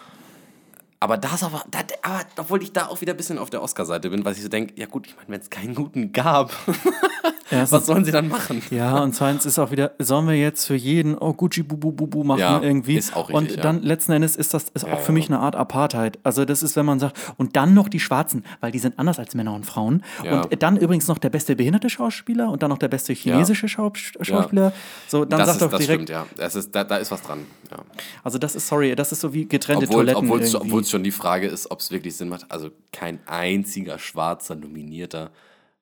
Aber 1.05 1.19
das 1.19 1.43
aber, 1.43 1.63
das, 1.71 1.85
aber, 2.01 2.21
obwohl 2.39 2.63
ich 2.63 2.73
da 2.73 2.87
auch 2.87 3.03
wieder 3.03 3.13
ein 3.13 3.19
bisschen 3.19 3.37
auf 3.37 3.51
der 3.51 3.61
Oscar-Seite 3.61 4.09
bin, 4.09 4.25
weil 4.25 4.33
ich 4.33 4.41
so 4.41 4.49
denke, 4.49 4.73
ja 4.81 4.87
gut, 4.87 5.07
ich 5.07 5.15
meine, 5.17 5.29
wenn 5.29 5.41
es 5.43 5.51
keinen 5.51 5.75
guten 5.75 6.13
gab, 6.13 6.51
Erstens, 7.51 7.73
was 7.73 7.87
sollen 7.87 8.05
sie 8.05 8.11
dann 8.11 8.29
machen? 8.29 8.63
Ja, 8.71 9.03
und 9.03 9.15
zweitens 9.15 9.45
ist 9.45 9.59
auch 9.59 9.71
wieder, 9.71 9.93
sollen 9.99 10.27
wir 10.27 10.35
jetzt 10.35 10.67
für 10.67 10.75
jeden, 10.75 11.17
oh, 11.17 11.35
Gucci, 11.35 11.63
bu, 11.63 11.77
bu, 11.77 11.93
bu, 11.93 12.07
bu 12.07 12.25
machen 12.25 12.41
Ja, 12.41 12.61
irgendwie. 12.61 12.97
ist 12.97 13.15
auch 13.15 13.29
richtig, 13.29 13.37
Und 13.37 13.57
ja. 13.57 13.63
dann 13.63 13.83
letzten 13.83 14.13
Endes 14.13 14.35
ist 14.37 14.55
das 14.55 14.71
ist 14.71 14.85
auch 14.85 15.01
für 15.01 15.09
ja. 15.09 15.13
mich 15.13 15.29
eine 15.29 15.41
Art 15.41 15.55
Apartheid. 15.55 16.19
Also 16.23 16.45
das 16.45 16.63
ist, 16.63 16.75
wenn 16.77 16.87
man 16.87 17.01
sagt, 17.01 17.19
und 17.37 17.55
dann 17.57 17.75
noch 17.75 17.89
die 17.89 18.01
Schwarzen, 18.01 18.45
weil 18.61 18.73
die 18.73 18.79
sind 18.79 18.99
anders 18.99 19.19
als 19.19 19.35
Männer 19.35 19.55
und 19.55 19.67
Frauen. 19.67 20.03
Ja. 20.25 20.43
Und 20.43 20.63
dann 20.63 20.77
übrigens 20.77 21.07
noch 21.07 21.19
der 21.19 21.31
beste 21.31 21.55
behinderte 21.55 21.91
Schauspieler 21.91 22.49
und 22.51 22.63
dann 22.63 22.71
noch 22.71 22.79
der 22.79 22.89
beste 22.89 23.13
chinesische 23.13 23.69
Schauspieler. 23.69 24.73
So, 25.07 25.25
dann 25.25 25.39
das 25.39 25.49
sagt 25.49 25.57
ist, 25.57 25.63
doch 25.63 25.71
das 25.71 25.81
direkt, 25.81 26.03
stimmt, 26.05 26.11
ja. 26.11 26.27
Das 26.37 26.57
ist, 26.57 26.75
da, 26.75 26.83
da 26.83 26.97
ist 26.97 27.11
was 27.11 27.23
dran. 27.23 27.41
Ja. 27.71 27.79
also 28.23 28.39
das 28.39 28.55
ist, 28.55 28.69
sorry, 28.69 28.95
das 28.95 29.13
ist 29.13 29.21
so 29.21 29.33
wie 29.33 29.47
getrennte 29.47 29.87
Obwohl 29.87 30.07
Toiletten 30.07 30.31
obwohl 30.31 30.61
obwohl 30.61 30.85
schon 30.95 31.03
die 31.03 31.11
Frage 31.11 31.49
ist, 31.49 31.73
ob 31.73 31.81
es 31.81 31.91
wirklich 31.91 32.17
Sinn 32.17 32.29
macht. 32.29 32.51
Also 32.53 32.71
kein 32.93 33.19
einziger 33.27 33.99
schwarzer 33.99 34.55
Nominierter. 34.55 35.33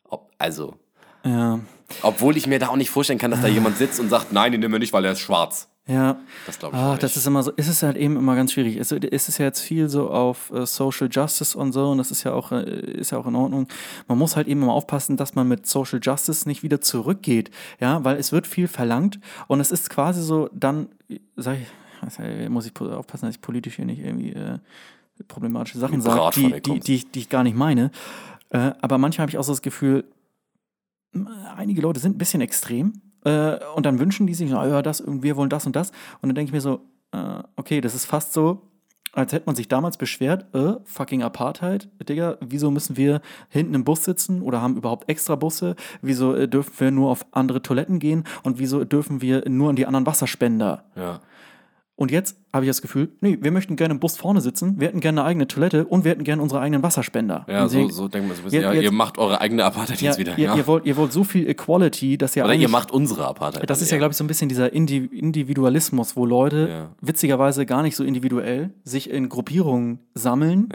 Ob, 0.04 0.30
also, 0.38 0.76
ja, 1.22 1.60
obwohl 2.00 2.38
ich 2.38 2.46
mir 2.46 2.58
da 2.58 2.68
auch 2.68 2.76
nicht 2.76 2.88
vorstellen 2.88 3.18
kann, 3.18 3.30
dass 3.30 3.42
da 3.42 3.48
jemand 3.48 3.76
sitzt 3.76 4.00
und 4.00 4.08
sagt, 4.08 4.32
nein, 4.32 4.52
den 4.52 4.62
nehmen 4.62 4.72
wir 4.72 4.78
nicht, 4.78 4.94
weil 4.94 5.04
er 5.04 5.12
ist 5.12 5.20
schwarz. 5.20 5.68
ja. 5.86 6.16
Das 6.46 6.58
glaube 6.58 6.74
ich 6.74 6.82
auch 6.82 6.90
nicht. 6.92 7.02
das 7.02 7.18
ist 7.18 7.26
immer 7.26 7.42
so, 7.42 7.50
ist 7.50 7.68
es 7.68 7.82
halt 7.82 7.98
eben 7.98 8.16
immer 8.16 8.34
ganz 8.36 8.52
schwierig. 8.52 8.78
Es, 8.78 8.90
es 8.90 9.28
ist 9.28 9.36
ja 9.36 9.44
jetzt 9.44 9.60
viel 9.60 9.90
so 9.90 10.08
auf 10.08 10.50
äh, 10.50 10.64
Social 10.64 11.08
Justice 11.12 11.56
und 11.58 11.72
so 11.72 11.90
und 11.90 11.98
das 11.98 12.10
ist 12.10 12.24
ja 12.24 12.32
auch, 12.32 12.50
äh, 12.50 12.62
ist 12.62 13.10
ja 13.10 13.18
auch 13.18 13.26
in 13.26 13.34
Ordnung. 13.34 13.68
Man 14.08 14.16
muss 14.16 14.34
halt 14.34 14.48
eben 14.48 14.62
immer 14.62 14.72
aufpassen, 14.72 15.18
dass 15.18 15.34
man 15.34 15.46
mit 15.46 15.66
Social 15.66 16.00
Justice 16.02 16.48
nicht 16.48 16.62
wieder 16.62 16.80
zurückgeht, 16.80 17.50
ja, 17.80 18.02
weil 18.02 18.16
es 18.16 18.32
wird 18.32 18.46
viel 18.46 18.66
verlangt 18.66 19.20
und 19.46 19.60
es 19.60 19.70
ist 19.70 19.90
quasi 19.90 20.22
so 20.22 20.48
dann, 20.54 20.88
sag 21.36 21.58
ich, 21.60 22.48
muss 22.48 22.66
ich 22.66 22.80
aufpassen, 22.80 23.26
dass 23.26 23.36
ich 23.36 23.42
politisch 23.42 23.76
hier 23.76 23.84
nicht 23.84 24.00
irgendwie 24.00 24.32
äh, 24.32 24.58
problematische 25.22 25.78
Sachen 25.78 25.94
von 26.02 26.12
die, 26.34 26.42
die, 26.62 26.80
die, 26.86 26.94
ich- 26.96 27.10
die 27.10 27.18
ich 27.20 27.28
gar 27.28 27.42
nicht 27.42 27.56
meine. 27.56 27.90
Äh, 28.50 28.72
aber 28.80 28.98
manchmal 28.98 29.22
habe 29.24 29.30
ich 29.30 29.38
auch 29.38 29.44
so 29.44 29.52
das 29.52 29.62
Gefühl, 29.62 30.04
einige 31.56 31.80
Leute 31.82 32.00
sind 32.00 32.14
ein 32.16 32.18
bisschen 32.18 32.40
extrem 32.40 32.94
äh, 33.24 33.56
und 33.74 33.84
dann 33.86 33.98
wünschen 33.98 34.26
die 34.26 34.34
sich, 34.34 34.50
ja, 34.50 34.82
das, 34.82 35.00
und 35.00 35.22
wir 35.22 35.36
wollen 35.36 35.50
das 35.50 35.66
und 35.66 35.76
das. 35.76 35.90
Und 36.20 36.28
dann 36.28 36.34
denke 36.34 36.48
ich 36.50 36.52
mir 36.52 36.60
so, 36.60 36.80
äh, 37.12 37.42
okay, 37.56 37.80
das 37.80 37.94
ist 37.94 38.06
fast 38.06 38.32
so, 38.32 38.62
als 39.14 39.32
hätte 39.34 39.44
man 39.44 39.54
sich 39.54 39.68
damals 39.68 39.98
beschwert, 39.98 40.46
äh, 40.54 40.76
fucking 40.84 41.22
Apartheid, 41.22 41.90
Digga, 42.08 42.38
wieso 42.40 42.70
müssen 42.70 42.96
wir 42.96 43.20
hinten 43.50 43.74
im 43.74 43.84
Bus 43.84 44.04
sitzen 44.04 44.40
oder 44.40 44.62
haben 44.62 44.76
überhaupt 44.78 45.10
extra 45.10 45.36
Busse? 45.36 45.76
Wieso 46.00 46.34
äh, 46.34 46.48
dürfen 46.48 46.72
wir 46.78 46.90
nur 46.90 47.10
auf 47.10 47.26
andere 47.30 47.60
Toiletten 47.60 47.98
gehen 47.98 48.24
und 48.42 48.58
wieso 48.58 48.84
dürfen 48.84 49.20
wir 49.20 49.46
nur 49.50 49.68
an 49.68 49.76
die 49.76 49.86
anderen 49.86 50.06
Wasserspender? 50.06 50.84
ja. 50.96 51.20
Und 52.03 52.11
jetzt 52.11 52.36
habe 52.53 52.64
ich 52.64 52.68
das 52.68 52.82
Gefühl, 52.82 53.12
nee, 53.20 53.38
wir 53.40 53.53
möchten 53.53 53.76
gerne 53.76 53.94
im 53.94 54.00
Bus 54.00 54.16
vorne 54.16 54.40
sitzen, 54.40 54.80
wir 54.80 54.88
hätten 54.88 54.98
gerne 54.98 55.20
eine 55.20 55.28
eigene 55.28 55.46
Toilette 55.46 55.84
und 55.84 56.03
wir 56.03 56.11
hätten 56.11 56.24
gerne 56.24 56.42
unsere 56.42 56.61
eigenen 56.61 56.82
Wasserspender. 56.82 57.46
Ja, 57.48 57.68
so, 57.68 57.88
so 57.90 58.09
denken 58.09 58.28
wir 58.28 58.34
so 58.34 58.40
ein 58.40 58.44
bisschen. 58.46 58.61
Ja, 58.61 58.72
ihr 58.72 58.90
macht 58.90 59.18
eure 59.18 59.40
eigene 59.40 59.64
Apartheid 59.64 60.00
ja, 60.00 60.11
jetzt 60.11 60.18
wieder. 60.18 60.36
ihr, 60.36 60.46
ja. 60.46 60.57
ihr, 60.57 60.66
wollt, 60.66 60.84
ihr 60.84 60.96
wollt 60.96 61.12
so 61.12 61.22
viel 61.22 61.48
Equality, 61.48 62.18
dass 62.18 62.34
ihr 62.34 62.44
Oder 62.44 62.57
ihr 62.57 62.68
macht 62.68 62.90
unsere 62.90 63.24
Apartheid. 63.24 63.70
das 63.70 63.82
ist 63.82 63.92
ja, 63.92 63.98
glaube 63.98 64.11
ich, 64.11 64.16
so 64.16 64.24
ein 64.24 64.26
bisschen 64.26 64.48
dieser 64.48 64.72
Indi 64.72 64.96
Individualismus, 65.12 66.16
wo 66.16 66.26
Leute 66.26 66.88
witzigerweise 67.00 67.66
gar 67.66 67.82
nicht 67.82 67.94
so 67.94 68.03
individuell 68.03 68.70
sich 68.82 69.09
in 69.09 69.28
Gruppierungen 69.28 70.00
sammeln 70.14 70.70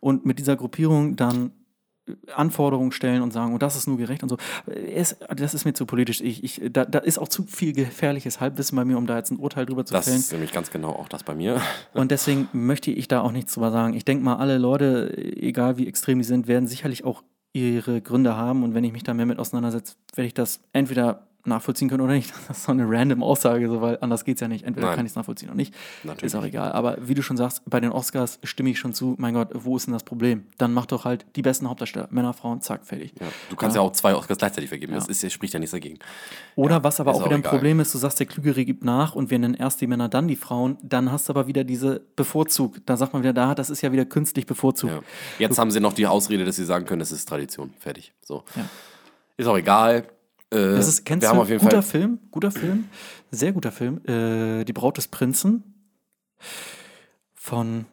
und 0.00 0.26
mit 0.26 0.38
dieser 0.38 0.56
Gruppierung 0.56 1.16
dann 1.16 1.52
Anforderungen 2.34 2.92
stellen 2.92 3.22
und 3.22 3.32
sagen, 3.32 3.52
und 3.52 3.62
das 3.62 3.76
ist 3.76 3.86
nur 3.86 3.96
gerecht 3.96 4.22
und 4.22 4.28
so. 4.28 4.36
Es, 4.66 5.16
das 5.34 5.54
ist 5.54 5.64
mir 5.64 5.72
zu 5.74 5.86
politisch. 5.86 6.20
Ich, 6.20 6.44
ich, 6.44 6.60
da, 6.70 6.84
da 6.84 6.98
ist 7.00 7.18
auch 7.18 7.28
zu 7.28 7.44
viel 7.44 7.72
gefährliches 7.72 8.40
Halbwissen 8.40 8.76
bei 8.76 8.84
mir, 8.84 8.96
um 8.98 9.06
da 9.06 9.16
jetzt 9.16 9.30
ein 9.30 9.38
Urteil 9.38 9.66
drüber 9.66 9.84
zu 9.84 9.92
Das 9.94 10.04
fällen. 10.04 10.18
ist 10.18 10.32
nämlich 10.32 10.52
ganz 10.52 10.70
genau 10.70 10.90
auch 10.90 11.08
das 11.08 11.24
bei 11.24 11.34
mir. 11.34 11.60
Und 11.94 12.10
deswegen 12.10 12.48
möchte 12.52 12.90
ich 12.90 13.08
da 13.08 13.20
auch 13.22 13.32
nichts 13.32 13.54
drüber 13.54 13.70
sagen. 13.70 13.94
Ich 13.94 14.04
denke 14.04 14.24
mal, 14.24 14.36
alle 14.36 14.58
Leute, 14.58 15.16
egal 15.36 15.76
wie 15.78 15.86
extrem 15.88 16.18
die 16.18 16.24
sind, 16.24 16.46
werden 16.46 16.66
sicherlich 16.66 17.04
auch 17.04 17.22
ihre 17.52 18.00
Gründe 18.00 18.36
haben. 18.36 18.62
Und 18.62 18.74
wenn 18.74 18.84
ich 18.84 18.92
mich 18.92 19.02
da 19.02 19.14
mehr 19.14 19.26
mit 19.26 19.38
auseinandersetze, 19.38 19.94
werde 20.14 20.26
ich 20.26 20.34
das 20.34 20.60
entweder 20.72 21.26
nachvollziehen 21.46 21.88
können 21.88 22.02
oder 22.02 22.14
nicht. 22.14 22.32
Das 22.48 22.58
ist 22.58 22.64
so 22.64 22.72
eine 22.72 22.88
random 22.88 23.22
Aussage, 23.22 23.68
so, 23.68 23.80
weil 23.80 23.98
anders 24.00 24.24
geht 24.24 24.36
es 24.36 24.40
ja 24.40 24.46
nicht. 24.46 24.64
Entweder 24.64 24.88
Nein. 24.88 24.96
kann 24.96 25.06
ich 25.06 25.12
es 25.12 25.16
nachvollziehen 25.16 25.48
oder 25.48 25.56
nicht. 25.56 25.74
Natürlich. 26.04 26.24
Ist 26.24 26.34
auch 26.36 26.44
egal. 26.44 26.72
Aber 26.72 26.96
wie 27.00 27.14
du 27.14 27.22
schon 27.22 27.36
sagst, 27.36 27.62
bei 27.66 27.80
den 27.80 27.90
Oscars 27.90 28.38
stimme 28.44 28.70
ich 28.70 28.78
schon 28.78 28.94
zu. 28.94 29.16
Mein 29.18 29.34
Gott, 29.34 29.48
wo 29.52 29.76
ist 29.76 29.86
denn 29.86 29.92
das 29.92 30.04
Problem? 30.04 30.44
Dann 30.58 30.72
mach 30.72 30.86
doch 30.86 31.04
halt 31.04 31.26
die 31.34 31.42
besten 31.42 31.68
Hauptdarsteller. 31.68 32.08
Männer, 32.10 32.32
Frauen, 32.34 32.60
zack, 32.60 32.86
fertig. 32.86 33.14
Ja. 33.20 33.26
Du 33.50 33.56
kannst 33.56 33.76
ja. 33.76 33.82
auch 33.82 33.92
zwei 33.92 34.14
Oscars 34.14 34.38
gleichzeitig 34.38 34.68
vergeben. 34.68 34.92
Das 34.92 35.08
ist, 35.08 35.32
spricht 35.32 35.54
ja 35.54 35.58
nichts 35.58 35.72
dagegen. 35.72 35.98
Oder 36.54 36.84
was 36.84 37.00
aber 37.00 37.14
auch 37.14 37.24
wieder 37.24 37.34
ein. 37.34 37.42
Problem 37.42 37.80
ist, 37.80 37.94
du 37.94 37.98
sagst, 37.98 38.20
der 38.20 38.26
Klügere 38.26 38.64
gibt 38.64 38.84
nach 38.84 39.14
und 39.14 39.30
wir 39.30 39.38
nennen 39.38 39.54
erst 39.54 39.80
die 39.80 39.86
Männer, 39.86 40.08
dann 40.08 40.28
die 40.28 40.36
Frauen, 40.36 40.78
dann 40.82 41.10
hast 41.10 41.28
du 41.28 41.32
aber 41.32 41.46
wieder 41.46 41.64
diese 41.64 42.00
Bevorzug. 42.16 42.84
Da 42.86 42.96
sagt 42.96 43.12
man 43.12 43.22
wieder, 43.22 43.32
da, 43.32 43.54
das 43.54 43.70
ist 43.70 43.82
ja 43.82 43.92
wieder 43.92 44.04
künstlich 44.04 44.46
bevorzugt. 44.46 44.92
Ja. 44.92 45.00
Jetzt 45.38 45.58
haben 45.58 45.70
sie 45.70 45.80
noch 45.80 45.92
die 45.92 46.06
Ausrede, 46.06 46.44
dass 46.44 46.56
sie 46.56 46.64
sagen 46.64 46.86
können, 46.86 47.00
das 47.00 47.12
ist 47.12 47.28
Tradition. 47.28 47.74
Fertig. 47.78 48.12
So. 48.22 48.44
Ja. 48.54 48.64
Ist 49.36 49.46
auch 49.46 49.56
egal. 49.56 50.06
Äh, 50.50 50.56
Das 50.76 50.88
ist, 50.88 51.04
kennst 51.04 51.22
wir 51.24 51.28
du, 51.30 51.34
haben 51.34 51.42
auf 51.42 51.48
jeden 51.48 51.60
guter 51.62 51.82
Fall. 51.82 51.90
Film, 52.00 52.18
guter 52.30 52.50
Film, 52.50 52.88
sehr 53.30 53.52
guter 53.52 53.72
Film, 53.72 54.00
äh, 54.06 54.64
Die 54.64 54.72
Braut 54.72 54.96
des 54.96 55.08
Prinzen 55.08 55.62
von 57.34 57.86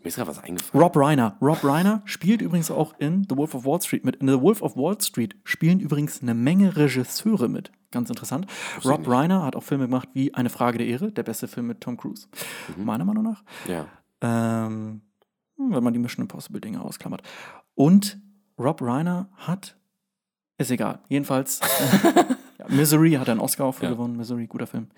Mir 0.00 0.06
ist 0.08 0.14
gerade 0.16 0.30
was 0.30 0.38
eingefallen. 0.42 0.80
Rob 0.82 0.96
Reiner. 0.96 1.36
Rob 1.42 1.62
Reiner 1.64 2.02
spielt 2.04 2.40
übrigens 2.40 2.70
auch 2.70 2.94
in 2.98 3.26
The 3.28 3.36
Wolf 3.36 3.54
of 3.54 3.64
Wall 3.64 3.80
Street 3.82 4.04
mit. 4.04 4.16
In 4.16 4.28
The 4.28 4.40
Wolf 4.40 4.62
of 4.62 4.76
Wall 4.76 4.98
Street 5.00 5.36
spielen 5.44 5.80
übrigens 5.80 6.22
eine 6.22 6.34
Menge 6.34 6.76
Regisseure 6.76 7.48
mit. 7.48 7.72
Ganz 7.90 8.08
interessant. 8.08 8.46
Rob 8.84 9.00
nicht. 9.00 9.08
Reiner 9.10 9.42
hat 9.44 9.56
auch 9.56 9.62
Filme 9.64 9.84
gemacht 9.86 10.08
wie 10.14 10.32
Eine 10.34 10.50
Frage 10.50 10.78
der 10.78 10.86
Ehre, 10.86 11.10
der 11.10 11.24
beste 11.24 11.48
Film 11.48 11.66
mit 11.66 11.80
Tom 11.80 11.96
Cruise, 11.96 12.28
Mhm. 12.76 12.84
meiner 12.84 13.04
Meinung 13.04 13.24
nach. 13.24 13.42
Ja. 13.66 13.86
Ähm, 14.20 15.02
wenn 15.56 15.82
man 15.82 15.92
die 15.92 15.98
Mission 15.98 16.22
Impossible 16.22 16.60
Dinge 16.60 16.80
ausklammert. 16.80 17.22
Und 17.74 18.20
Rob 18.58 18.82
Reiner 18.82 19.28
hat, 19.36 19.76
ist 20.58 20.70
egal, 20.70 21.00
jedenfalls, 21.08 21.60
ja, 22.58 22.66
Misery 22.68 23.12
hat 23.12 23.28
einen 23.28 23.40
Oscar 23.40 23.66
auch 23.66 23.74
für 23.76 23.84
Ja. 23.84 23.90
gewonnen, 23.90 24.16
Misery, 24.16 24.46
guter 24.46 24.66
Film. 24.66 24.88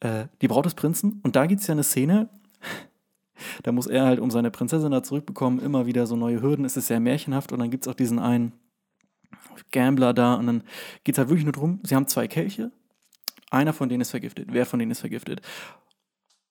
Äh, 0.00 0.26
die 0.40 0.48
Braut 0.48 0.64
des 0.64 0.74
Prinzen. 0.74 1.20
Und 1.22 1.36
da 1.36 1.46
gibt 1.46 1.60
es 1.60 1.66
ja 1.66 1.72
eine 1.72 1.84
Szene, 1.84 2.28
da 3.62 3.72
muss 3.72 3.86
er 3.86 4.04
halt, 4.04 4.20
um 4.20 4.30
seine 4.30 4.50
Prinzessin 4.50 4.90
da 4.90 5.02
zurückbekommen, 5.02 5.60
immer 5.60 5.86
wieder 5.86 6.06
so 6.06 6.16
neue 6.16 6.40
Hürden. 6.40 6.64
Es 6.64 6.76
ist 6.76 6.86
sehr 6.86 7.00
märchenhaft 7.00 7.52
und 7.52 7.58
dann 7.58 7.70
gibt 7.70 7.84
es 7.84 7.88
auch 7.88 7.94
diesen 7.96 8.18
einen 8.18 8.52
Gambler 9.70 10.14
da 10.14 10.34
und 10.34 10.46
dann 10.46 10.62
geht 11.04 11.14
es 11.14 11.18
halt 11.18 11.28
wirklich 11.28 11.44
nur 11.44 11.52
drum, 11.52 11.80
sie 11.82 11.94
haben 11.94 12.06
zwei 12.06 12.28
Kelche, 12.28 12.70
einer 13.50 13.72
von 13.72 13.88
denen 13.88 14.00
ist 14.00 14.10
vergiftet, 14.10 14.48
wer 14.50 14.64
von 14.66 14.78
denen 14.78 14.90
ist 14.92 15.00
vergiftet? 15.00 15.42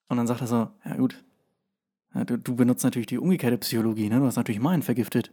Und 0.07 0.17
dann 0.17 0.27
sagt 0.27 0.41
er 0.41 0.47
so, 0.47 0.67
ja 0.85 0.95
gut, 0.97 1.23
ja, 2.13 2.25
du, 2.25 2.37
du 2.37 2.55
benutzt 2.55 2.83
natürlich 2.83 3.07
die 3.07 3.17
umgekehrte 3.17 3.57
Psychologie, 3.57 4.09
ne? 4.09 4.19
Du 4.19 4.25
hast 4.25 4.35
natürlich 4.35 4.59
meinen 4.61 4.81
vergiftet. 4.83 5.31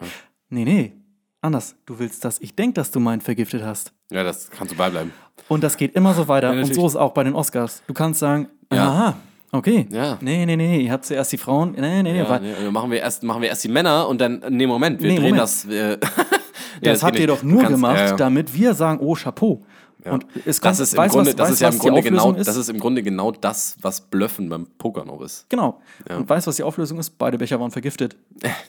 Ja. 0.00 0.06
Nee, 0.50 0.64
nee, 0.64 0.92
anders. 1.40 1.74
Du 1.86 1.98
willst, 1.98 2.24
dass 2.24 2.40
ich 2.40 2.54
denke, 2.54 2.74
dass 2.74 2.90
du 2.90 3.00
meinen 3.00 3.20
vergiftet 3.20 3.62
hast. 3.64 3.92
ja, 4.10 4.22
das 4.24 4.50
kannst 4.50 4.72
du 4.72 4.76
beibleiben. 4.76 5.12
Und 5.48 5.64
das 5.64 5.76
geht 5.76 5.94
immer 5.94 6.14
so 6.14 6.28
weiter. 6.28 6.52
Ja, 6.54 6.62
und 6.62 6.74
so 6.74 6.86
ist 6.86 6.96
auch 6.96 7.12
bei 7.12 7.24
den 7.24 7.34
Oscars. 7.34 7.82
Du 7.86 7.94
kannst 7.94 8.20
sagen, 8.20 8.48
Ja. 8.72 8.88
aha, 8.88 9.16
okay. 9.52 9.86
Ja. 9.90 10.18
Nee, 10.20 10.46
nee, 10.46 10.56
nee, 10.56 10.80
ihr 10.82 10.92
habt 10.92 11.04
zuerst 11.04 11.32
die 11.32 11.38
Frauen. 11.38 11.72
Nee, 11.72 12.02
nee, 12.02 12.12
nee. 12.12 12.18
Ja, 12.18 12.38
nee, 12.38 12.52
also 12.54 12.70
machen, 12.70 12.90
wir 12.90 12.98
erst, 13.00 13.22
machen 13.24 13.42
wir 13.42 13.48
erst 13.48 13.64
die 13.64 13.68
Männer 13.68 14.06
und 14.08 14.20
dann, 14.20 14.42
nee, 14.50 14.66
Moment, 14.66 15.00
wir 15.02 15.08
Nee, 15.08 15.16
drehen 15.16 15.24
Moment. 15.36 15.42
das. 15.42 15.64
Äh, 15.64 15.98
das, 16.82 17.00
geht 17.00 17.02
habt 17.02 17.18
ihr 17.18 17.26
doch 17.26 17.42
nur 17.42 17.64
gemacht, 17.64 18.14
damit 18.18 18.54
wir 18.54 18.74
sagen, 18.74 19.00
oh, 19.00 19.14
Chapeau. 19.14 19.64
Ja. 20.04 20.12
Und 20.12 20.24
es 20.46 20.60
Das 20.60 20.60
kommt, 20.60 20.80
ist 20.80 20.94
im 20.94 21.08
Grunde, 21.08 21.30
was, 21.30 21.36
das 21.36 21.48
weißt, 21.48 21.52
ist 21.52 21.60
ja 21.60 21.68
im 21.68 21.78
Grunde 21.78 22.02
genau, 22.02 22.32
ist? 22.32 22.46
das 22.48 22.56
ist 22.56 22.68
im 22.70 22.78
Grunde 22.80 23.02
genau 23.02 23.32
das, 23.32 23.76
was 23.82 24.00
Blöffen 24.00 24.48
beim 24.48 24.66
Poker 24.78 25.04
noch 25.04 25.20
ist. 25.20 25.44
Genau. 25.50 25.80
Ja. 26.08 26.16
Und 26.16 26.28
weißt 26.28 26.46
du, 26.46 26.48
was 26.48 26.56
die 26.56 26.62
Auflösung 26.62 26.98
ist? 26.98 27.10
Beide 27.18 27.36
Becher 27.38 27.60
waren 27.60 27.70
vergiftet. 27.70 28.16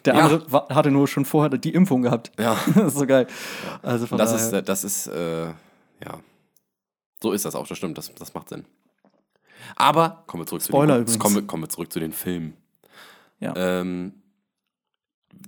Der 0.05 0.15
Ja. 0.15 0.23
andere 0.25 0.51
wa- 0.51 0.67
hatte 0.69 0.91
nur 0.91 1.07
schon 1.07 1.23
vorher 1.25 1.49
die 1.57 1.73
Impfung 1.73 2.01
gehabt. 2.01 2.31
Ja. 2.39 2.57
das 2.75 2.87
ist 2.93 2.99
so 2.99 3.05
geil. 3.05 3.27
Also 3.81 4.07
von 4.07 4.17
Das 4.17 4.31
daher, 4.31 4.45
ist, 4.47 4.53
äh, 4.53 4.63
das 4.63 4.83
ist, 4.83 5.07
äh, 5.07 5.45
ja. 5.45 6.19
So 7.21 7.31
ist 7.31 7.45
das 7.45 7.55
auch, 7.55 7.67
das 7.67 7.77
stimmt, 7.77 7.97
das, 7.97 8.13
das 8.15 8.33
macht 8.33 8.49
Sinn. 8.49 8.65
Aber 9.75 10.23
kommen 10.27 10.41
wir 10.43 10.47
zurück 10.47 10.63
Spoiler 10.63 10.87
zu 10.87 10.91
den, 10.93 11.01
übrigens. 11.03 11.19
kommen, 11.19 11.35
wir- 11.35 11.43
kommen 11.47 11.63
wir 11.63 11.69
zurück 11.69 11.93
zu 11.93 11.99
den 11.99 12.11
Filmen. 12.13 12.57
Ja. 13.39 13.53
Ähm, 13.55 14.13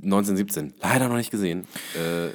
1917, 0.02 0.74
leider 0.82 1.10
noch 1.10 1.16
nicht 1.18 1.32
gesehen. 1.32 1.68
Äh, 1.96 2.30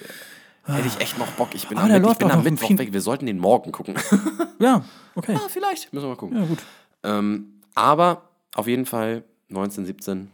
hätte 0.76 0.88
ich 0.88 1.00
echt 1.00 1.18
noch 1.18 1.28
Bock. 1.32 1.54
Ich 1.54 1.66
bin 1.68 1.78
Ah, 1.78 1.82
am, 1.82 1.88
der 1.88 2.00
Mitt- 2.00 2.12
ich 2.12 2.18
bin 2.18 2.30
am 2.30 2.42
Mittwoch 2.42 2.70
weg. 2.78 2.92
Wir 2.92 3.00
sollten 3.00 3.26
den 3.26 3.38
morgen 3.38 3.72
gucken. 3.72 3.94
ja, 4.58 4.84
okay. 5.14 5.34
ah, 5.36 5.48
vielleicht. 5.48 5.92
Müssen 5.92 6.04
wir 6.04 6.10
mal 6.10 6.16
gucken. 6.16 6.36
Ja, 6.36 6.44
gut. 6.46 6.58
Ähm, 7.02 7.60
aber 7.74 8.28
auf 8.54 8.66
jeden 8.66 8.86
Fall 8.86 9.24
1917. 9.50 10.30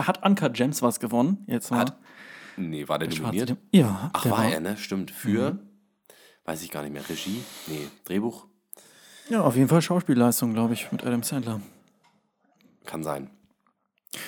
Hat 0.00 0.22
Anka 0.24 0.48
Gems 0.48 0.82
was 0.82 1.00
gewonnen? 1.00 1.44
Jetzt 1.46 1.70
mal. 1.70 1.80
Hat- 1.80 1.96
Nee, 2.58 2.88
war 2.88 2.98
der 2.98 3.06
Schwarze 3.10 3.22
nominiert? 3.22 3.48
Dem- 3.50 3.56
Ja, 3.70 4.10
Ach, 4.14 4.22
der 4.22 4.32
war 4.32 4.44
er, 4.46 4.60
ne? 4.60 4.78
Stimmt. 4.78 5.10
Für, 5.10 5.52
Mhm. 5.52 5.58
weiß 6.46 6.62
ich 6.62 6.70
gar 6.70 6.82
nicht 6.82 6.92
mehr, 6.94 7.06
Regie? 7.06 7.42
Nee, 7.66 7.88
Drehbuch? 8.04 8.46
Ja, 9.28 9.42
auf 9.42 9.56
jeden 9.56 9.68
Fall 9.68 9.82
Schauspielleistung, 9.82 10.54
glaube 10.54 10.72
ich, 10.72 10.90
mit 10.90 11.04
Adam 11.04 11.22
Sandler. 11.22 11.60
Kann 12.86 13.02
sein. 13.04 13.28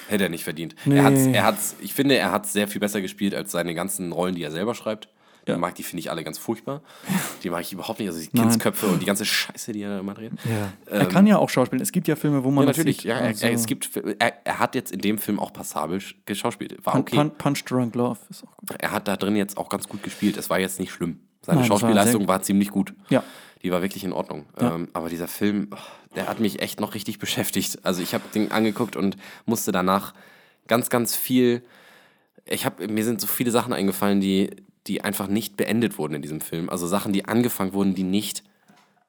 Hätte 0.08 0.24
er 0.24 0.30
nicht 0.30 0.44
verdient. 0.44 0.74
Nee. 0.84 0.96
Er 0.98 1.04
hat's, 1.04 1.26
er 1.26 1.44
hat's, 1.44 1.76
ich 1.80 1.94
finde, 1.94 2.16
er 2.16 2.32
hat 2.32 2.46
sehr 2.46 2.68
viel 2.68 2.80
besser 2.80 3.00
gespielt 3.00 3.34
als 3.34 3.50
seine 3.52 3.74
ganzen 3.74 4.12
Rollen, 4.12 4.34
die 4.34 4.42
er 4.42 4.50
selber 4.50 4.74
schreibt. 4.74 5.08
Ja. 5.46 5.54
Die 5.54 5.60
mag 5.60 5.74
die, 5.76 5.82
finde 5.82 6.00
ich, 6.00 6.10
alle 6.10 6.22
ganz 6.24 6.36
furchtbar. 6.36 6.82
Die 7.42 7.48
mag 7.48 7.62
ich 7.62 7.72
überhaupt 7.72 8.00
nicht. 8.00 8.08
Also 8.08 8.20
die 8.20 8.28
Nein. 8.32 8.50
Kindsköpfe 8.50 8.86
und 8.86 9.00
die 9.00 9.06
ganze 9.06 9.24
Scheiße, 9.24 9.72
die 9.72 9.80
er 9.80 9.88
da 9.90 10.00
immer 10.00 10.12
dreht. 10.12 10.32
Ja. 10.44 10.72
er 10.92 11.06
kann 11.06 11.26
ja 11.26 11.38
auch 11.38 11.48
schauspielen. 11.48 11.80
Es 11.80 11.90
gibt 11.92 12.06
ja 12.06 12.16
Filme, 12.16 12.44
wo 12.44 12.50
man 12.50 12.64
Ähm, 12.64 12.68
Ja, 12.68 12.72
natürlich. 12.76 12.96
sieht. 12.98 13.04
Ja, 13.06 13.16
er, 13.18 13.28
Also, 13.28 13.46
er, 13.46 13.52
es 13.52 13.64
gibt, 13.66 13.88
er, 14.18 14.34
er 14.44 14.58
hat 14.58 14.74
jetzt 14.74 14.90
in 14.92 15.00
dem 15.00 15.16
Film 15.16 15.38
auch 15.40 15.52
passabel 15.54 15.98
sch- 16.00 16.16
geschauspielt. 16.26 16.76
War 16.84 16.96
okay. 16.96 17.16
Pun- 17.16 17.30
Punch 17.30 17.64
Drunk 17.64 17.94
Love 17.94 18.18
ist 18.28 18.44
auch 18.44 18.54
gut. 18.58 18.72
Er 18.78 18.90
hat 18.90 19.08
da 19.08 19.16
drin 19.16 19.36
jetzt 19.36 19.56
auch 19.56 19.70
ganz 19.70 19.88
gut 19.88 20.02
gespielt. 20.02 20.36
Es 20.36 20.50
war 20.50 20.58
jetzt 20.58 20.80
nicht 20.80 20.92
schlimm. 20.92 21.20
Seine 21.40 21.60
Nein, 21.60 21.70
war 21.70 21.78
Schauspielleistung 21.78 22.22
sehr- 22.22 22.28
war, 22.28 22.42
ziemlich 22.42 22.68
gut. 22.70 22.92
Ja. 23.08 23.22
Die 23.62 23.70
war 23.70 23.82
wirklich 23.82 24.04
in 24.04 24.12
Ordnung. 24.12 24.46
Ja. 24.60 24.74
Ähm, 24.74 24.88
aber 24.92 25.08
dieser 25.08 25.28
Film, 25.28 25.68
oh, 25.72 25.76
der 26.14 26.28
hat 26.28 26.40
mich 26.40 26.60
echt 26.62 26.80
noch 26.80 26.94
richtig 26.94 27.18
beschäftigt. 27.18 27.80
Also 27.84 28.02
ich 28.02 28.14
habe 28.14 28.24
den 28.34 28.50
angeguckt 28.52 28.96
und 28.96 29.16
musste 29.46 29.72
danach 29.72 30.14
ganz, 30.68 30.90
ganz 30.90 31.16
viel. 31.16 31.62
Ich 32.44 32.64
habe 32.64 32.86
mir 32.88 33.04
sind 33.04 33.20
so 33.20 33.26
viele 33.26 33.50
Sachen 33.50 33.72
eingefallen, 33.72 34.20
die, 34.20 34.50
die 34.86 35.02
einfach 35.02 35.26
nicht 35.28 35.56
beendet 35.56 35.98
wurden 35.98 36.14
in 36.14 36.22
diesem 36.22 36.40
Film. 36.40 36.68
Also 36.68 36.86
Sachen, 36.86 37.12
die 37.12 37.24
angefangen 37.26 37.72
wurden, 37.72 37.94
die 37.94 38.04
nicht 38.04 38.42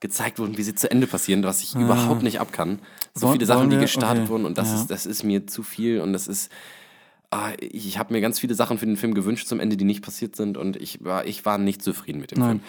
gezeigt 0.02 0.39
wurden, 0.39 0.58
wie 0.58 0.64
sie 0.64 0.76
zu 0.76 0.89
Ende 0.89 1.08
passieren, 1.08 1.43
was 1.43 1.62
ich 1.62 1.76
überhaupt 1.76 2.24
nicht 2.24 2.39
abkann. 2.39 2.80
So 3.14 3.24
Wollen- 3.28 3.34
viele 3.34 3.45
Sachen, 3.45 3.70
die 3.70 3.78
gestartet 3.78 4.24
okay. 4.24 4.30
wurden 4.32 4.45
und 4.45 4.58
das 4.58 4.70
Ja. 4.70 4.76
ist, 4.76 4.88
das 4.88 5.06
ist 5.06 5.24
mir 5.24 5.45
zu 5.45 5.62
viel 5.64 6.02
und 6.02 6.14
das 6.14 6.28
ist. 6.28 6.52
Ah, 7.32 7.52
ich 7.60 8.00
habe 8.00 8.12
mir 8.14 8.22
ganz 8.22 8.39
viele 8.39 8.56
Sachen 8.56 8.80
für 8.80 8.88
den 8.88 8.97
Film 8.97 9.14
gewünscht 9.14 9.47
zum 9.47 9.60
Ende, 9.60 9.78
die 9.78 9.84
nicht 9.86 10.02
passiert 10.02 10.36
sind 10.36 10.58
und 10.58 10.76
ich 10.78 11.04
war, 11.04 11.26
ich 11.28 11.45
war 11.45 11.60
nicht 11.60 11.84
zufrieden 11.84 12.20
mit 12.22 12.32
dem 12.32 12.39
Nein. 12.39 12.50
Film. 12.50 12.62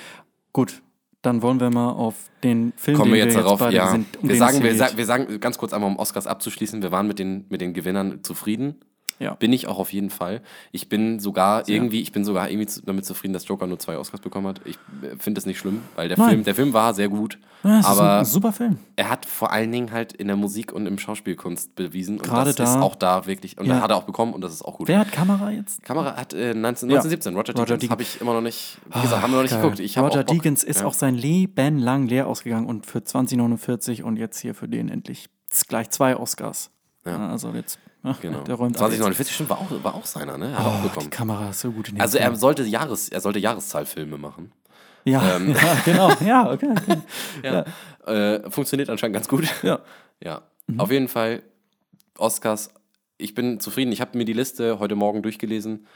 Gut, 0.53 0.83
dann 1.23 1.43
wollen 1.43 1.61
wir 1.61 1.71
mal 1.71 1.91
auf 1.91 2.15
den 2.43 2.73
Film, 2.77 2.97
Kommen 2.97 3.13
wir 3.13 3.25
den 3.25 3.29
jetzt 3.29 3.37
darauf, 3.37 3.59
beide 3.61 3.77
ja. 3.77 3.91
sind, 3.91 4.17
um 4.17 4.29
wir, 4.29 4.37
sagen, 4.37 4.63
wir, 4.63 4.71
hier 4.71 4.79
sa 4.79 4.89
geht. 4.89 4.97
wir 4.97 5.07
sagen 5.07 5.41
ganz 5.41 5.59
kurz 5.59 5.73
einmal, 5.73 5.91
um 5.91 5.99
Oscars 5.99 6.27
abzuschließen, 6.27 6.83
wir 6.83 6.91
waren 6.91 7.07
mit 7.07 7.19
den, 7.19 7.47
mit 7.51 7.61
den 7.61 7.75
Gewinnern 7.75 8.23
zufrieden. 8.23 8.77
Ja. 9.21 9.35
Bin 9.35 9.53
ich 9.53 9.69
auch 9.69 9.79
auf 9.79 9.93
jeden 9.93 10.09
Fall. 10.11 10.41
Ich 10.73 10.89
bin 10.89 11.21
sogar 11.21 11.69
irgendwie, 11.69 12.01
ich 12.01 12.11
bin 12.11 12.25
sogar 12.25 12.51
irgendwie 12.51 12.69
damit 12.87 13.05
zufrieden, 13.05 13.35
dass 13.35 13.47
Joker 13.47 13.67
nur 13.67 13.79
zwei 13.79 13.99
Oscars 13.99 14.21
bekommen 14.23 14.47
hat. 14.47 14.63
Ich 14.65 14.77
äh, 15.03 15.15
finde 15.19 15.39
es 15.39 15.45
nicht 15.47 15.59
schlimm, 15.59 15.83
weil 15.95 16.09
der 16.09 16.17
Nein. 16.19 16.31
Film, 16.31 16.45
der 16.45 16.55
Film 16.55 16.73
war 16.73 16.95
sehr 16.95 17.09
gut. 17.11 17.39
Ja, 17.63 17.81
es 17.81 17.87
ist 17.87 17.87
aber 17.93 18.19
ein 18.21 18.25
super 18.25 18.53
Film. 18.53 18.79
er 18.97 19.11
hat 19.11 19.27
vor 19.27 19.53
allen 19.53 19.71
Dingen 19.71 19.93
halt 19.93 20.15
in 20.15 20.27
der 20.29 20.37
Musik 20.37 20.73
und 20.73 20.87
im 20.87 20.99
Schauspielkunst 20.99 21.75
bewiesen. 21.75 22.17
Und 22.17 22.23
Gerade 22.25 22.55
das 22.55 22.71
ist 22.71 22.77
da- 22.77 22.81
auch 22.81 22.95
da 22.95 23.27
wirklich. 23.27 23.59
Und 23.59 23.67
Ja. 23.67 23.75
da 23.77 23.81
hat 23.83 23.91
er 23.91 23.97
auch 23.99 24.05
bekommen 24.05 24.33
und 24.33 24.41
das 24.41 24.55
ist 24.55 24.63
auch 24.63 24.79
gut. 24.79 24.89
Wer 24.89 25.01
hat 25.01 25.13
Kamera 25.13 25.51
jetzt? 25.51 25.83
Kamera 25.83 26.17
hat 26.17 26.33
äh, 26.33 26.55
19, 26.55 26.89
1917, 26.89 27.35
Roger, 27.37 27.53
Roger 27.55 27.77
Deakins. 27.77 27.91
Habe 27.91 28.03
ich 28.03 28.21
immer 28.23 28.33
noch 28.33 28.41
nicht, 28.41 28.79
wie 28.87 29.03
gesagt, 29.03 29.23
haben 29.23 29.31
wir 29.33 29.37
noch 29.37 29.43
nicht 29.43 29.51
Geil. 29.53 29.61
geguckt. 29.61 29.81
Ich 29.81 29.99
Roger. 29.99 30.25
Deakins 30.25 30.65
ist 30.65 30.83
auch 30.83 30.95
sein 30.95 31.15
Leben 31.15 31.77
lang 31.79 32.07
leer 32.09 32.27
ausgegangen 32.27 32.67
und 32.67 32.87
für 32.87 33.05
2049 33.05 34.03
und 34.03 34.17
jetzt 34.17 34.39
hier 34.41 34.55
für 34.55 34.67
den 34.67 34.89
endlich 34.89 35.29
gleich 35.69 35.91
zwei 35.91 36.17
Oscars. 36.17 36.71
Ja. 37.05 37.29
Also 37.29 37.51
jetzt, 37.53 37.79
ach, 37.87 37.90
Genau. 38.03 38.39
ab 38.41 38.49
jetzt. 38.49 38.79
2049 38.79 39.35
stimmt, 39.35 39.51
war 39.51 39.59
auch, 39.59 39.71
war 39.83 39.95
auch 39.95 40.07
seiner, 40.07 40.39
ne? 40.39 40.57
Hat 40.57 40.65
er 40.65 40.67
auch 40.71 40.75
Oh, 40.79 40.83
die 40.83 40.89
bekommen. 40.89 41.11
Kamera 41.11 41.51
ist 41.51 41.61
so 41.61 41.71
gut 41.71 41.89
in 41.91 42.01
Also 42.01 42.19
er 42.19 42.35
sollte, 42.37 42.63
Jahres, 42.65 43.09
er 43.11 43.21
sollte 43.21 43.39
Jahreszahlfilme 43.39 44.17
machen. 44.19 44.53
Ja, 45.05 45.37
Ähm. 45.37 45.55
ja 45.55 45.75
genau. 45.85 46.11
Ja, 46.25 46.51
okay. 46.53 46.71
okay. 46.71 46.99
Ja. 47.43 47.65
Äh, 48.07 48.51
funktioniert 48.51 48.89
anscheinend 48.91 49.15
ganz 49.15 49.29
gut. 49.29 49.45
Ja. 49.63 49.81
Ja. 50.23 50.43
Auf 50.77 50.91
jeden 50.91 51.09
Fall, 51.09 51.43
Oscars, 52.19 52.71
ich 53.17 53.35
bin 53.35 53.59
zufrieden. 53.59 53.91
Ich 53.91 54.03
habe 54.03 54.19
mir 54.19 54.27
die 54.27 54.35
Liste 54.35 54.79
heute 54.79 54.95
Morgen 54.97 55.23
durchgelesen. 55.23 55.87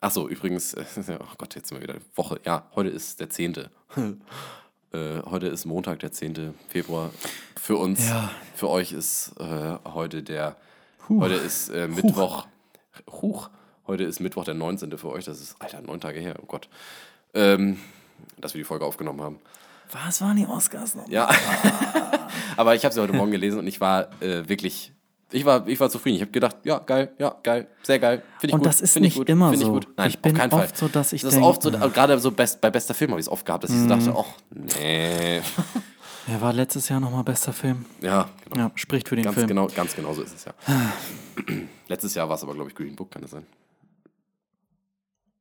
Achso, 0.00 0.28
übrigens, 0.28 0.76
oh 0.76 1.24
Gott, 1.36 1.54
jetzt 1.56 1.68
sind 1.68 1.78
wir 1.78 1.82
wieder 1.88 2.00
Woche. 2.14 2.38
Ja, 2.44 2.66
heute 2.76 2.90
ist 2.90 3.18
der 3.18 3.28
10. 3.28 3.54
äh, 4.92 5.22
heute 5.24 5.48
ist 5.48 5.64
Montag, 5.64 5.98
der 5.98 6.12
10. 6.12 6.54
Februar. 6.68 7.10
Für 7.60 7.76
uns, 7.76 8.08
Ja. 8.08 8.30
für 8.54 8.68
euch 8.68 8.92
ist 8.92 9.32
äh, 9.40 9.78
heute 9.84 10.22
der, 10.22 10.56
Huh. 11.08 11.20
heute 11.20 11.34
ist 11.34 11.68
äh, 11.70 11.88
Mittwoch. 11.88 12.46
Huch. 13.10 13.50
Heute 13.86 14.04
ist 14.04 14.20
Mittwoch, 14.20 14.44
der 14.44 14.54
19. 14.54 14.96
für 14.98 15.10
euch. 15.10 15.24
Das 15.24 15.40
ist, 15.40 15.56
Alter, 15.58 15.80
neun 15.82 16.00
Tage 16.00 16.20
her, 16.20 16.36
oh 16.40 16.46
Gott. 16.46 16.68
Ähm, 17.34 17.78
dass 18.40 18.54
wir 18.54 18.60
die 18.60 18.64
Folge 18.64 18.84
aufgenommen 18.84 19.20
haben. 19.20 19.38
Was 19.90 20.20
waren 20.20 20.36
die 20.36 20.46
Oscars 20.46 20.94
noch? 20.94 21.08
Ja. 21.08 21.28
Aber 22.56 22.74
ich 22.74 22.84
habe 22.84 22.94
sie 22.94 23.00
heute 23.00 23.12
Morgen 23.12 23.30
gelesen 23.30 23.58
und 23.58 23.66
ich 23.66 23.80
war 23.80 24.08
äh, 24.22 24.48
wirklich, 24.48 24.92
ich 25.32 25.44
war, 25.44 25.66
ich 25.66 25.80
war 25.80 25.90
zufrieden. 25.90 26.16
Ich 26.16 26.22
habe 26.22 26.30
gedacht, 26.30 26.56
ja, 26.64 26.78
geil, 26.78 27.12
ja, 27.18 27.34
geil, 27.42 27.66
sehr 27.82 27.98
geil. 27.98 28.22
Finde 28.38 28.46
ich 28.48 28.54
Und 28.54 28.60
gut. 28.60 28.66
das 28.68 28.80
ist 28.80 28.98
nicht 29.00 29.16
gut, 29.16 29.28
immer 29.28 29.50
find 29.50 29.60
ich 29.62 29.66
so. 29.66 29.72
gut. 29.72 29.88
Nein, 29.96 30.08
Ich 30.10 30.18
bin 30.18 30.32
auf 30.32 30.38
keinen 30.38 30.50
Fall. 30.50 30.64
oft 30.64 30.76
so, 30.76 30.88
dass 30.88 31.12
ich 31.12 31.22
Das 31.22 31.30
ist 31.32 31.34
denk, 31.36 31.46
oft 31.46 31.62
so, 31.62 31.70
ah. 31.70 31.88
gerade 31.88 32.18
so 32.20 32.30
best, 32.30 32.60
bei 32.60 32.70
bester 32.70 32.94
Film 32.94 33.10
habe 33.10 33.20
ich 33.20 33.26
es 33.26 33.32
oft 33.32 33.44
gehabt, 33.44 33.64
dass 33.64 33.70
ich 33.70 33.76
so 33.78 33.84
Mhm. 33.84 33.88
dachte, 33.88 34.14
ach, 34.16 34.26
nee. 34.50 35.40
Er 36.28 36.40
war 36.40 36.52
letztes 36.52 36.88
Jahr 36.88 37.00
nochmal 37.00 37.24
bester 37.24 37.52
Film. 37.52 37.84
Ja, 38.00 38.28
genau. 38.44 38.56
Ja, 38.66 38.72
spricht 38.76 39.08
für 39.08 39.16
den 39.16 39.24
Ganz 39.24 39.34
Film. 39.34 39.48
genau, 39.48 39.66
ganz 39.68 39.94
genau 39.96 40.12
so 40.14 40.22
ist 40.22 40.34
es 40.34 40.44
ja. 40.44 40.54
Letztes 41.88 42.14
Jahr 42.14 42.28
war 42.28 42.36
es 42.36 42.42
aber, 42.42 42.54
glaube 42.54 42.70
ich, 42.70 42.76
Green 42.76 42.94
Book, 42.94 43.10
kann 43.10 43.22
das 43.22 43.32
sein? 43.32 43.44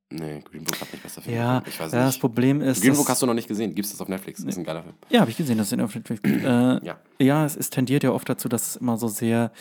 Nee, 0.10 0.42
Green 0.42 0.64
Book 0.64 0.80
hat 0.82 0.92
nicht 0.92 1.04
bester 1.04 1.22
Film. 1.22 1.36
Ja, 1.38 1.64
ich 1.66 1.80
weiß 1.80 1.92
ja, 1.92 2.00
das 2.00 2.16
nicht. 2.16 2.20
Problem 2.22 2.62
ist. 2.62 2.82
Green 2.82 2.96
Book 2.96 3.08
hast 3.08 3.22
du 3.22 3.26
noch 3.26 3.34
nicht 3.34 3.48
gesehen. 3.48 3.74
Gibt 3.76 3.86
es 3.86 3.92
das 3.92 4.02
auf 4.02 4.10
Netflix? 4.10 4.40
Das 4.44 4.50
ist 4.50 4.58
ein 4.58 4.66
geiler 4.66 4.84
Film. 4.84 4.96
Ja, 5.10 5.22
habe 5.22 5.32
ich 5.32 5.38
gesehen, 5.38 5.58
dass 5.58 5.72
es 5.72 5.80
auf 5.80 5.96
Netflix 5.96 6.22
gibt. 6.22 6.44
Äh, 6.44 6.86
Ja. 6.86 7.00
ja, 7.20 7.46
es, 7.46 7.56
es 7.56 7.70
tendiert 7.70 8.04
ja 8.04 8.12
oft 8.12 8.28
dazu, 8.28 8.50
dass 8.50 8.72
es 8.72 8.76
immer 8.76 8.98
so 8.98 9.08
sehr 9.08 9.52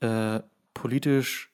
äh, 0.00 0.40
politisch 0.74 1.50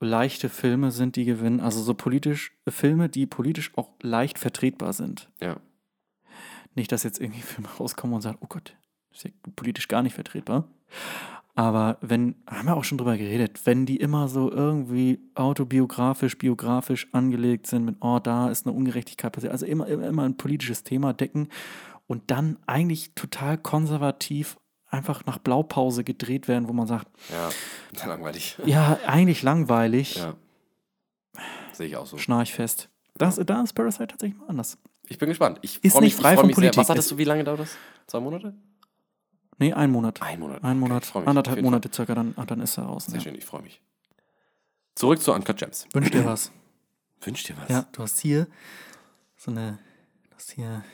leichte 0.00 0.48
Filme 0.48 0.90
sind, 0.92 1.16
die 1.16 1.24
gewinnen. 1.26 1.60
Also 1.60 1.82
so 1.82 1.92
politisch 1.94 2.52
Filme, 2.68 3.08
die 3.10 3.26
politisch 3.26 3.72
auch 3.76 3.90
leicht 4.00 4.38
vertretbar 4.38 4.92
sind. 4.94 5.28
Ja. 5.42 5.56
Nicht, 6.74 6.92
dass 6.92 7.02
jetzt 7.02 7.20
irgendwie 7.20 7.40
Filme 7.42 7.68
rauskommen 7.78 8.14
und 8.16 8.22
sagen, 8.22 8.38
oh 8.40 8.46
Gott, 8.48 8.76
das 9.10 9.18
ist 9.18 9.24
ja 9.24 9.30
politisch 9.56 9.88
gar 9.88 10.02
nicht 10.02 10.14
vertretbar. 10.14 10.64
Aber 11.54 11.98
wenn, 12.00 12.36
haben 12.46 12.66
wir 12.66 12.76
auch 12.76 12.84
schon 12.84 12.96
drüber 12.96 13.18
geredet, 13.18 13.60
wenn 13.66 13.84
die 13.84 13.96
immer 13.98 14.26
so 14.28 14.50
irgendwie 14.50 15.20
autobiografisch, 15.34 16.38
biografisch 16.38 17.08
angelegt 17.12 17.66
sind 17.66 17.84
mit, 17.84 17.96
oh, 18.00 18.18
da 18.18 18.48
ist 18.48 18.66
eine 18.66 18.74
Ungerechtigkeit 18.74 19.32
passiert, 19.32 19.52
also 19.52 19.66
immer, 19.66 19.86
immer, 19.86 20.06
immer 20.06 20.22
ein 20.22 20.38
politisches 20.38 20.82
Thema 20.82 21.12
decken 21.12 21.48
und 22.06 22.30
dann 22.30 22.58
eigentlich 22.66 23.14
total 23.14 23.58
konservativ 23.58 24.58
einfach 24.88 25.26
nach 25.26 25.38
Blaupause 25.38 26.04
gedreht 26.04 26.48
werden, 26.48 26.68
wo 26.68 26.72
man 26.72 26.86
sagt, 26.86 27.08
Ja, 27.30 27.50
langweilig. 28.06 28.56
ja, 28.64 28.98
eigentlich 29.06 29.42
langweilig, 29.42 30.16
Ja. 30.16 30.34
Sehe 31.72 31.86
ich 31.86 31.96
auch 31.96 32.06
so. 32.06 32.16
schnarchfest. 32.18 32.88
Das, 33.14 33.36
da 33.36 33.62
ist 33.62 33.72
Parasite 33.74 34.06
tatsächlich 34.08 34.38
mal 34.38 34.48
anders. 34.48 34.78
Ich 35.08 35.18
bin 35.18 35.28
gespannt. 35.28 35.58
Ich 35.62 35.82
Ist 35.84 35.92
freu 35.92 36.00
mich, 36.00 36.14
nicht 36.14 36.20
frei 36.22 36.36
von 36.36 36.46
mich 36.46 36.54
sehr. 36.56 36.62
Politik. 36.62 36.78
Was 36.78 36.88
hattest 36.88 37.10
du, 37.10 37.18
wie 37.18 37.24
lange 37.24 37.44
dauert 37.44 37.60
das? 37.60 37.76
Zwei 38.06 38.20
Monate? 38.20 38.54
Nee, 39.58 39.72
ein 39.72 39.90
Monat. 39.90 40.20
Ein 40.22 40.40
Monat. 40.40 40.62
Ein 40.64 40.70
Okay, 40.70 40.74
Monat. 40.80 41.10
Auf 41.14 41.26
anderthalb 41.26 41.56
jeden 41.56 41.66
Fall. 41.66 41.70
Monate 41.70 41.90
circa, 41.94 42.14
dann, 42.14 42.34
ah, 42.36 42.44
dann 42.46 42.60
ist 42.60 42.78
er 42.78 42.84
raus. 42.84 43.04
Sehr 43.06 43.16
Ja. 43.16 43.20
schön, 43.20 43.34
ich 43.34 43.44
freue 43.44 43.62
mich. 43.62 43.80
Zurück 44.94 45.20
zu 45.20 45.32
Uncut 45.32 45.56
Gems. 45.56 45.86
Wünsch 45.92 46.10
dir 46.10 46.24
was. 46.24 46.50
Wünsch 47.20 47.42
dir 47.44 47.56
was? 47.58 47.68
Ja, 47.68 47.86
du 47.92 48.02
hast 48.02 48.18
hier 48.20 48.46
so 49.36 49.50
eine. 49.50 49.78
Du 50.30 50.36
hast 50.36 50.50
hier. 50.52 50.84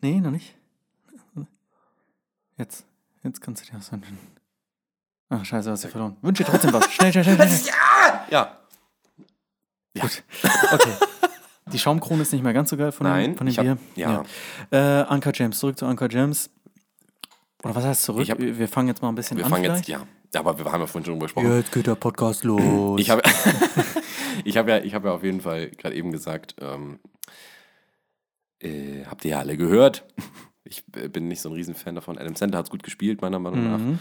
Nee, 0.00 0.20
noch 0.20 0.30
nicht. 0.30 0.54
Jetzt. 2.56 2.84
Jetzt 3.22 3.40
kannst 3.40 3.62
du 3.66 3.70
dir 3.72 3.78
was 3.78 3.90
wünschen. 3.90 4.18
Ach, 5.28 5.44
scheiße, 5.44 5.70
hast 5.70 5.84
du 5.84 5.88
verloren. 5.88 6.16
Wünsch 6.22 6.38
dir 6.38 6.44
trotzdem 6.44 6.72
was. 6.72 6.92
Schnell, 6.92 7.10
schnell, 7.12 7.24
schnell, 7.24 7.36
schnell. 7.48 7.72
Ja. 8.30 8.58
Okay. 9.96 10.20
Die 11.74 11.78
Schaumkrone 11.78 12.22
ist 12.22 12.32
nicht 12.32 12.42
mehr 12.44 12.52
ganz 12.54 12.70
so 12.70 12.76
geil 12.76 12.92
von 12.92 13.06
Nein, 13.06 13.32
dem, 13.32 13.36
von 13.36 13.46
dem 13.46 13.50
ich 13.50 13.58
hab- 13.58 13.64
Bier. 13.66 13.78
ja. 13.96 14.24
ja. 14.72 15.00
Äh, 15.02 15.04
Anker 15.08 15.32
James, 15.34 15.58
zurück 15.58 15.76
zu 15.78 15.84
Anker 15.86 16.08
James. 16.10 16.48
Oder 17.62 17.74
was 17.74 17.84
heißt 17.84 18.02
zurück? 18.04 18.28
Hab- 18.30 18.38
wir 18.38 18.68
fangen 18.68 18.88
jetzt 18.88 19.02
mal 19.02 19.08
ein 19.08 19.14
bisschen 19.14 19.36
Wir 19.36 19.44
an. 19.44 19.50
fangen 19.50 19.64
vielleicht. 19.64 19.88
jetzt, 19.88 20.00
ja. 20.32 20.40
Aber 20.40 20.58
wir 20.58 20.64
haben 20.64 20.80
ja 20.80 20.86
vorhin 20.86 21.04
schon 21.04 21.14
drüber 21.14 21.26
gesprochen. 21.26 21.52
Jetzt 21.56 21.72
geht 21.72 21.86
der 21.86 21.94
Podcast 21.94 22.44
los. 22.44 23.00
Ich 23.00 23.10
habe 23.10 23.22
ich 24.44 24.56
hab 24.56 24.68
ja, 24.68 24.78
ich 24.78 24.94
hab 24.94 25.04
ja 25.04 25.12
auf 25.12 25.22
jeden 25.22 25.40
Fall 25.40 25.70
gerade 25.70 25.94
eben 25.94 26.10
gesagt, 26.12 26.56
ähm, 26.60 26.98
äh, 28.60 29.04
habt 29.06 29.24
ihr 29.24 29.32
ja 29.32 29.38
alle 29.40 29.56
gehört. 29.56 30.04
Ich 30.64 30.82
äh, 30.96 31.08
bin 31.08 31.28
nicht 31.28 31.40
so 31.40 31.48
ein 31.50 31.54
Riesenfan 31.54 31.94
davon. 31.94 32.18
Adam 32.18 32.34
Sandler 32.34 32.58
hat 32.58 32.66
es 32.66 32.70
gut 32.70 32.82
gespielt, 32.82 33.22
meiner 33.22 33.38
Meinung 33.38 33.70
nach. 33.70 33.78
Mhm. 33.78 33.98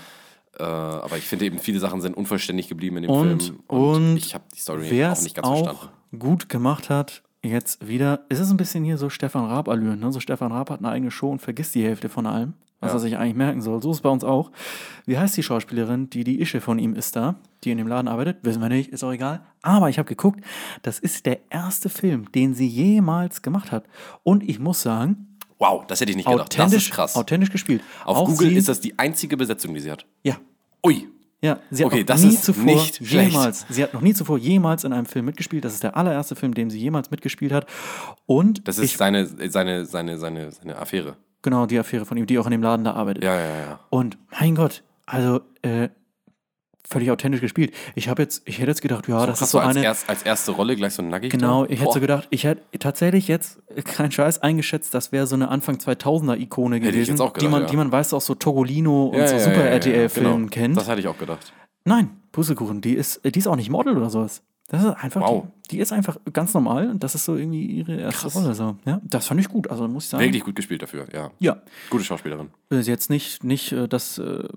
Äh, 0.60 0.64
aber 0.64 1.18
ich 1.18 1.24
finde 1.26 1.46
eben, 1.46 1.60
viele 1.60 1.80
Sachen 1.80 2.02
sind 2.02 2.16
unvollständig 2.16 2.68
geblieben 2.70 2.98
in 2.98 3.04
dem 3.04 3.12
Und- 3.12 3.44
Film. 3.44 3.60
und 3.68 4.18
ich 4.18 4.34
habe 4.36 4.46
die 4.56 4.60
Story 4.60 4.86
Wer 4.90 5.10
auch 5.10 5.14
es 5.14 5.24
nicht 5.24 5.36
ganz 5.36 5.48
auch 5.48 5.64
verstanden. 5.66 6.20
gut 6.20 6.48
gemacht 6.50 6.90
hat, 6.90 7.24
jetzt 7.44 7.88
wieder, 7.88 8.26
ist 8.30 8.40
es 8.40 8.50
ein 8.50 8.58
bisschen 8.58 8.84
hier 8.84 8.98
so 8.98 9.10
Stefan 9.10 9.46
Raab-Allüren. 9.46 10.00
Ne? 10.00 10.12
So 10.12 10.20
Stefan 10.20 10.52
Raab 10.52 10.70
hat 10.70 10.80
eine 10.80 10.90
eigene 10.90 11.12
Show 11.12 11.30
und 11.30 11.42
vergisst 11.42 11.76
die 11.76 11.84
Hälfte 11.84 12.10
von 12.10 12.26
allem, 12.26 12.54
was 12.80 12.92
Ja. 12.92 12.96
er 12.96 13.00
sich 13.00 13.18
eigentlich 13.18 13.36
merken 13.36 13.62
soll. 13.62 13.82
So 13.82 13.92
ist 13.92 13.98
es 13.98 14.02
bei 14.02 14.10
uns 14.10 14.24
auch. 14.24 14.52
Wie 15.06 15.18
heißt 15.18 15.36
die 15.38 15.44
Schauspielerin, 15.44 16.10
die 16.10 16.24
die 16.24 16.42
Ische 16.42 16.62
von 16.62 16.80
ihm 16.80 16.96
ist 16.96 17.16
da, 17.16 17.36
die 17.64 17.72
in 17.72 17.78
dem 17.78 17.88
Laden 17.88 18.08
arbeitet? 18.08 18.38
Wissen 18.44 18.62
wir 18.62 18.70
nicht, 18.70 18.90
ist 18.92 19.04
auch 19.04 19.12
egal. 19.12 19.42
Aber 19.62 19.90
ich 19.90 20.00
habe 20.00 20.08
geguckt, 20.08 20.42
das 20.82 21.00
ist 21.00 21.26
der 21.26 21.40
erste 21.50 21.90
Film, 21.90 22.32
den 22.32 22.54
sie 22.54 22.68
jemals 22.68 23.42
gemacht 23.42 23.72
hat. 23.72 23.86
Und 24.24 24.48
ich 24.48 24.60
muss 24.60 24.82
sagen, 24.82 25.28
Wow, 25.60 25.86
das 25.88 26.02
hätte 26.02 26.12
ich 26.12 26.18
nicht 26.18 26.28
gedacht. 26.28 26.52
Das 26.54 26.60
authentisch, 26.60 26.90
ist 26.90 26.94
krass. 26.94 27.16
authentisch 27.16 27.50
gespielt. 27.52 27.82
Auf 28.04 28.18
Auch 28.18 28.26
Google 28.28 28.50
sie, 28.50 28.56
ist 28.58 28.68
das 28.68 28.82
die 28.82 29.00
einzige 29.00 29.38
Besetzung, 29.38 29.74
die 29.74 29.80
sie 29.80 29.92
hat. 29.92 30.06
Ja, 30.24 30.36
Ui. 30.86 31.08
Ja, 31.44 31.60
sie 31.70 31.84
hat 31.86 31.92
Okay, 31.94 32.06
noch 32.08 32.18
nie 32.18 32.36
zuvor 32.36 32.88
jemals, 33.00 33.66
sie 33.70 33.84
hat 33.84 33.94
noch 33.94 34.02
nie 34.02 34.14
zuvor 34.14 34.38
jemals 34.40 34.84
in 34.84 34.94
einem 34.94 35.06
Film 35.06 35.26
mitgespielt. 35.26 35.64
Das 35.66 35.74
ist 35.74 35.84
der 35.84 35.96
allererste 35.96 36.36
Film, 36.36 36.54
in 36.54 36.56
dem 36.56 36.70
sie 36.70 36.80
jemals 36.80 37.12
mitgespielt 37.12 37.52
hat. 37.52 37.68
Und 38.26 38.68
Das 38.68 38.78
ist 38.78 38.86
ich, 38.86 38.98
seine, 38.98 39.26
seine, 39.28 39.86
seine, 39.86 40.18
seine, 40.18 40.52
seine 40.52 40.78
Affäre. 40.78 41.18
genau 41.42 41.66
die 41.66 41.78
Affäre 41.78 42.06
von 42.06 42.18
ihm, 42.18 42.26
die 42.26 42.40
auch 42.40 42.46
in 42.46 42.52
dem 42.52 42.64
Laden 42.64 42.86
da 42.86 42.94
arbeitet. 42.94 43.24
Ja, 43.24 43.36
ja, 43.36 43.58
ja. 43.58 43.80
Und 43.90 44.18
mein 44.40 44.56
Gott, 44.56 44.84
also 45.06 45.42
äh, 45.62 45.90
völlig 46.88 47.12
authentisch 47.12 47.42
gespielt. 47.42 47.74
Ich 47.96 48.10
habe 48.10 48.22
jetzt, 48.22 48.42
ich 48.46 48.60
hätte 48.60 48.70
jetzt 48.70 48.82
gedacht, 48.82 49.08
ja, 49.08 49.26
das 49.26 49.40
Krass, 49.40 49.48
ist 49.48 49.52
so 49.52 49.60
als, 49.60 49.76
eine. 49.76 49.86
erst, 49.86 50.10
als 50.10 50.24
erste 50.24 50.52
Rolle 50.52 50.76
gleich 50.76 50.94
so 50.94 51.02
ein 51.02 51.10
Nackig. 51.10 51.32
Genau, 51.32 51.66
ich 51.66 51.80
hätte 51.82 51.94
so 51.94 52.00
gedacht, 52.00 52.28
ich 52.30 52.44
hätte 52.44 52.62
tatsächlich 52.80 53.28
jetzt, 53.28 53.60
kein 53.86 54.12
Scheiß, 54.12 54.42
eingeschätzt, 54.42 54.94
das 54.94 55.12
wäre 55.12 55.28
so 55.28 55.36
eine 55.36 55.50
Anfang 55.50 55.78
2000er-Ikone 55.78 56.76
Hätte 56.76 56.88
ich 56.88 57.08
gewesen, 57.08 57.22
auch 57.22 57.32
die, 57.34 57.40
gedacht, 57.40 57.52
man, 57.52 57.62
ja. 57.64 57.68
die 57.68 57.78
man 57.78 57.92
weiß, 57.92 58.14
aus 58.14 58.26
so 58.26 58.36
Togolino 58.36 59.08
und 59.08 59.18
Ja, 59.18 59.28
so 59.28 59.36
ja, 59.36 59.40
Super 59.40 59.60
ja, 59.60 59.66
ja, 59.66 59.72
RTL-Filmen 59.72 60.38
genau. 60.38 60.50
kennt. 60.50 60.78
Das 60.78 60.88
hatte 60.88 61.00
ich 61.00 61.08
auch 61.08 61.18
gedacht. 61.18 61.54
Nein, 61.86 62.10
Pustekuchen, 62.32 62.82
die 62.82 62.94
ist, 62.94 63.22
die 63.24 63.40
ist 63.40 63.48
auch 63.48 63.56
nicht 63.56 63.70
Model 63.70 63.98
oder 63.98 64.10
sowas. 64.10 64.42
Das 64.70 64.82
ist 64.82 64.92
einfach, 64.92 65.22
Wow. 65.22 65.44
die, 65.66 65.76
die 65.76 65.80
ist 65.82 65.92
einfach 65.92 66.18
ganz 66.32 66.54
normal 66.54 66.90
und 66.90 67.04
das 67.04 67.16
ist 67.16 67.26
so 67.26 67.36
irgendwie 67.36 67.66
ihre 67.66 67.96
erste 67.98 68.22
Krass. 68.22 68.36
Rolle. 68.36 68.56
So. 68.56 68.78
Ja, 68.86 69.02
das 69.04 69.28
fand 69.28 69.40
ich 69.42 69.50
gut, 69.50 69.70
also 69.70 69.88
muss 69.90 70.06
ich 70.06 70.10
sagen. 70.10 70.24
Wirklich 70.24 70.44
gut 70.44 70.56
gespielt 70.56 70.82
dafür, 70.82 71.06
ja. 71.14 71.32
Ja, 71.40 71.62
Gute 71.90 72.04
Schauspielerin. 72.06 72.50
ist 72.70 72.88
jetzt 72.88 73.10
nicht, 73.10 73.44
nicht 73.44 73.74
äh, 73.74 73.88
das, 73.90 74.18
äh, 74.20 74.48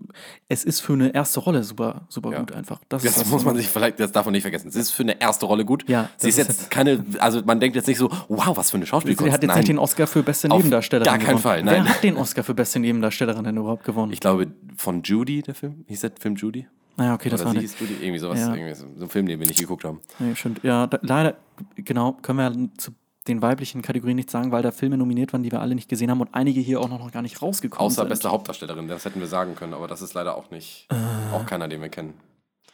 es 0.49 0.63
ist 0.65 0.81
für 0.81 0.93
eine 0.93 1.13
erste 1.13 1.41
Rolle 1.41 1.65
super, 1.65 2.07
super 2.09 2.31
Ja. 2.31 2.39
gut 2.39 2.53
einfach. 2.53 2.81
Das, 2.89 3.03
Das 3.03 3.17
ist 3.19 3.29
muss 3.31 3.45
man 3.45 3.57
sich 3.57 3.69
vielleicht, 3.69 3.99
das 3.99 4.13
darf 4.13 4.25
man 4.25 4.33
nicht 4.33 4.43
vergessen. 4.43 4.71
Sie 4.71 4.79
ist 4.79 4.93
für 4.93 5.03
eine 5.03 5.21
erste 5.21 5.45
Rolle 5.45 5.65
gut. 5.65 5.87
Ja, 5.89 6.09
Sie 6.17 6.29
ist 6.29 6.39
das 6.39 6.49
ist 6.49 6.61
jetzt 6.61 6.71
keine, 6.71 7.05
also 7.19 7.43
man 7.45 7.59
denkt 7.59 7.75
jetzt 7.77 7.89
nicht 7.89 7.99
so, 7.99 8.09
wow, 8.29 8.57
was 8.57 8.71
für 8.71 8.77
eine 8.77 8.85
Sie 8.87 8.91
Schauspielkunst. 8.91 9.33
hat 9.35 9.43
jetzt 9.43 9.49
Nein. 9.49 9.59
nicht 9.59 9.69
den 9.69 9.79
Oscar 9.79 10.07
für 10.07 10.23
beste 10.23 10.49
Auf 10.51 10.59
Nebendarstellerin 10.59 11.07
gar 11.11 11.19
keinen 11.19 11.27
gewonnen. 11.39 11.43
Fall, 11.43 11.63
nein. 11.65 11.85
Wer 11.85 11.89
hat 11.95 12.03
den 12.05 12.17
Oscar 12.17 12.45
für 12.45 12.55
beste 12.55 12.79
Nebendarstellerin 12.79 13.43
denn 13.45 13.57
überhaupt 13.57 13.83
gewonnen? 13.85 14.13
Ich 14.13 14.21
glaube, 14.21 14.47
von 14.77 15.03
Judy, 15.03 15.43
der 15.43 15.55
Film. 15.57 15.85
Hieß 15.89 16.01
der 16.03 16.13
Film 16.19 16.37
Judy? 16.37 16.69
Naja, 16.97 17.15
okay, 17.15 17.29
das 17.29 17.41
Oder 17.41 17.47
war 17.49 17.53
sie 17.55 17.61
nicht. 17.63 17.79
hieß 17.79 17.89
Judy? 17.89 18.03
Irgendwie 18.05 18.19
sowas. 18.19 18.41
Ja. 18.41 18.55
Irgendwie 18.55 18.75
so, 18.75 18.87
so 18.97 19.05
ein 19.05 19.11
Film, 19.11 19.27
den 19.27 19.39
wir 19.41 19.47
nicht 19.47 19.59
geguckt 19.61 19.85
haben. 19.85 20.01
Nee, 20.19 20.35
stimmt. 20.35 20.63
Ja, 20.63 20.87
da, 20.87 20.99
leider, 21.03 21.37
genau, 21.77 22.13
können 22.23 22.39
wir 22.39 22.69
zu 22.79 22.93
den 23.29 23.43
weiblichen 23.43 23.83
Kategorien 23.83 24.17
nicht 24.17 24.31
sagen, 24.31 24.53
weil 24.53 24.63
da 24.63 24.71
Filme 24.71 24.97
nominiert 24.97 25.33
waren, 25.33 25.43
die 25.43 25.51
wir 25.51 25.61
alle 25.61 25.75
nicht 25.75 25.89
gesehen 25.89 26.11
haben 26.11 26.21
und 26.21 26.29
einige 26.33 26.61
hier 26.61 26.81
auch 26.81 26.89
noch, 26.89 27.11
gar 27.11 27.23
nicht 27.23 27.43
rausgekommen 27.43 27.87
Außer 27.87 28.03
sind. 28.03 28.09
beste 28.09 28.31
Hauptdarstellerin, 28.31 28.87
das 28.87 29.05
hätten 29.05 29.19
wir 29.19 29.27
sagen 29.27 29.57
können, 29.57 29.75
aber 29.75 29.89
das 29.89 30.01
ist 30.01 30.15
leider 30.15 30.37
auch 30.37 30.51
nicht, 30.53 30.87
Äh. 30.91 31.35
auch 31.35 31.45
keiner, 31.45 31.67
den 31.67 31.81
wir 31.83 31.89
kennen. 31.89 32.15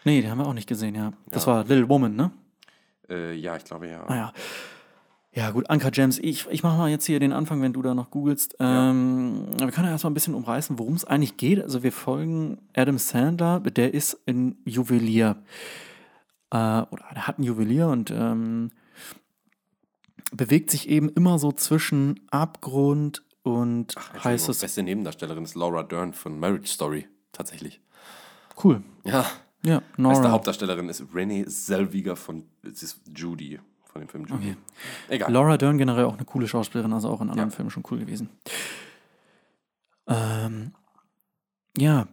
Nee, 0.05 0.20
den 0.20 0.31
haben 0.31 0.39
wir 0.39 0.47
auch 0.47 0.53
nicht 0.53 0.68
gesehen, 0.68 0.95
ja. 0.95 1.12
Das 1.31 1.47
Ja. 1.47 1.53
war 1.53 1.64
Little 1.64 1.89
Woman, 1.89 2.16
ne? 2.16 2.31
Äh, 3.09 3.35
ja, 3.35 3.57
ich 3.57 3.64
glaube 3.64 3.89
ja. 3.89 4.05
Naja. 4.07 4.33
Ja, 5.35 5.51
gut, 5.51 5.70
Anka 5.70 5.91
James, 5.93 6.18
ich, 6.18 6.47
ich 6.51 6.62
mache 6.62 6.76
mal 6.76 6.91
jetzt 6.91 7.07
hier 7.07 7.18
den 7.18 7.33
Anfang, 7.33 7.62
wenn 7.62 7.72
du 7.72 7.80
da 7.80 7.95
noch 7.95 8.11
googelst. 8.11 8.57
Ähm, 8.61 9.47
Wir 9.59 9.70
können 9.70 9.87
ja 9.87 9.93
erstmal 9.93 10.11
ein 10.11 10.14
bisschen 10.14 10.35
umreißen, 10.35 10.78
worum 10.78 10.93
es 10.95 11.07
eigentlich 11.07 11.39
geht. 11.39 11.62
Also, 11.62 11.83
wir 11.83 11.93
folgen 11.93 12.59
Adam 12.74 12.99
Sandler, 12.99 13.61
der 13.61 13.95
ist 13.95 14.20
ein 14.26 14.59
Juwelier. 14.66 15.37
Äh, 16.51 16.57
oder 16.57 17.05
er 17.14 17.26
hat 17.26 17.39
einen 17.39 17.47
Juwelier 17.47 17.89
und 17.89 18.11
ähm, 18.11 18.72
bewegt 20.33 20.70
sich 20.70 20.89
eben 20.91 21.09
immer 21.09 21.39
so 21.39 21.51
zwischen 21.51 22.20
Abgrund 22.30 23.22
und 23.43 23.97
Entschuldigung, 23.97 24.24
heißes. 24.24 24.59
Beste 24.61 24.83
Nebendarstellerin 24.83 25.45
ist 25.45 25.55
Laura 25.55 25.83
Dern 25.83 26.12
von 26.12 26.39
Marriage 26.39 26.68
Story, 26.68 27.09
tatsächlich. 27.33 27.80
Cool. 28.62 28.83
Ja. 29.05 29.24
Ja, 29.64 29.78
Beste 29.78 30.03
Nora. 30.03 30.30
Hauptdarstellerin 30.33 30.89
ist 30.89 31.05
Renee 31.14 31.47
Zellweger 31.47 32.16
von, 32.16 32.45
Judy 33.16 33.61
von 33.93 34.01
dem 34.01 34.09
Film 34.09 34.24
Julie. 34.26 34.57
Egal. 35.09 35.30
Laura 35.30 35.57
Dern 35.59 35.78
generell 35.78 36.05
auch 36.05 36.14
eine 36.16 36.24
coole 36.24 36.49
Schauspielerin, 36.49 36.93
also 36.93 37.09
auch 37.11 37.20
in 37.20 37.28
anderen 37.30 37.51
Ja. 37.51 37.55
Filmen 37.57 37.70
schon 37.70 37.84
cool 37.90 37.99
gewesen. 37.99 38.30
Ähm, 40.09 40.72
ja, 41.76 42.07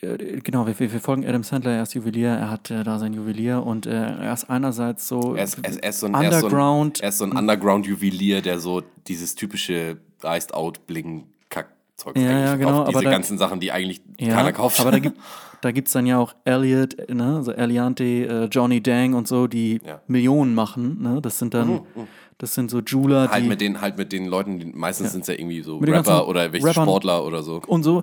äh, 0.00 0.40
genau, 0.40 0.66
wir, 0.66 0.78
wir 0.78 1.00
folgen 1.00 1.26
Adam 1.26 1.42
Sandler, 1.42 1.72
er 1.72 1.82
ist 1.82 1.94
Juwelier, 1.94 2.30
er 2.30 2.50
hat 2.50 2.70
äh, 2.70 2.84
da 2.84 2.98
sein 2.98 3.12
Juwelier 3.12 3.62
und 3.64 3.86
äh, 3.86 3.90
er 3.90 4.32
ist 4.32 4.48
einerseits 4.48 5.08
so 5.08 5.34
Er 5.34 5.44
ist, 5.44 5.58
er, 5.62 5.88
ist, 5.88 6.00
so 6.00 6.06
ein, 6.06 6.14
er, 6.14 6.30
ist 6.30 6.40
so 6.40 6.46
ein, 6.46 6.52
Underground. 6.52 7.00
er 7.00 7.08
ist 7.08 7.18
so 7.18 7.24
ein 7.24 7.32
Underground-Juwelier, 7.36 8.42
der 8.42 8.60
so 8.60 8.82
dieses 9.08 9.34
typische 9.34 9.98
Iced-Out-Bling-Kack-Zeug 12.10 12.16
Ja, 12.16 12.38
ja, 12.40 12.56
genau, 12.56 12.68
verkauft. 12.68 12.88
aber 12.88 12.92
Diese 12.98 13.04
da- 13.04 13.10
ganzen 13.10 13.38
Sachen, 13.38 13.60
die 13.60 13.72
eigentlich 13.72 14.02
ja, 14.18 14.34
keiner 14.34 14.52
kauft. 14.52 14.80
aber 14.80 14.90
da 14.90 14.98
gibt 14.98 15.18
da 15.62 15.70
gibt's 15.70 15.92
dann 15.92 16.06
ja 16.06 16.18
auch 16.18 16.34
Elliot, 16.44 16.96
ne, 17.08 17.42
so 17.44 17.52
Eliante, 17.52 18.04
äh, 18.04 18.44
Johnny 18.46 18.82
Dang 18.82 19.14
und 19.14 19.28
so, 19.28 19.46
die 19.46 19.80
Ja. 19.86 20.00
Millionen 20.08 20.54
machen, 20.54 21.00
ne, 21.02 21.20
das 21.22 21.38
sind 21.38 21.54
dann, 21.54 21.82
das 22.38 22.54
sind 22.56 22.68
so 22.68 22.80
Jeweler, 22.80 23.30
halt 23.30 23.44
die 23.44 23.48
mit 23.48 23.60
den, 23.60 23.80
halt 23.80 23.96
mit 23.96 24.10
den 24.10 24.26
Leuten, 24.26 24.58
die, 24.58 24.64
meistens 24.66 25.12
sind 25.12 25.20
es 25.20 25.28
ja 25.28 25.34
irgendwie 25.34 25.62
so 25.62 25.78
Rapper 25.78 26.26
oder 26.26 26.52
welche 26.52 26.66
Rappern. 26.66 26.84
Sportler 26.84 27.24
oder 27.24 27.44
so. 27.44 27.62
Und 27.68 27.84
so 27.84 28.02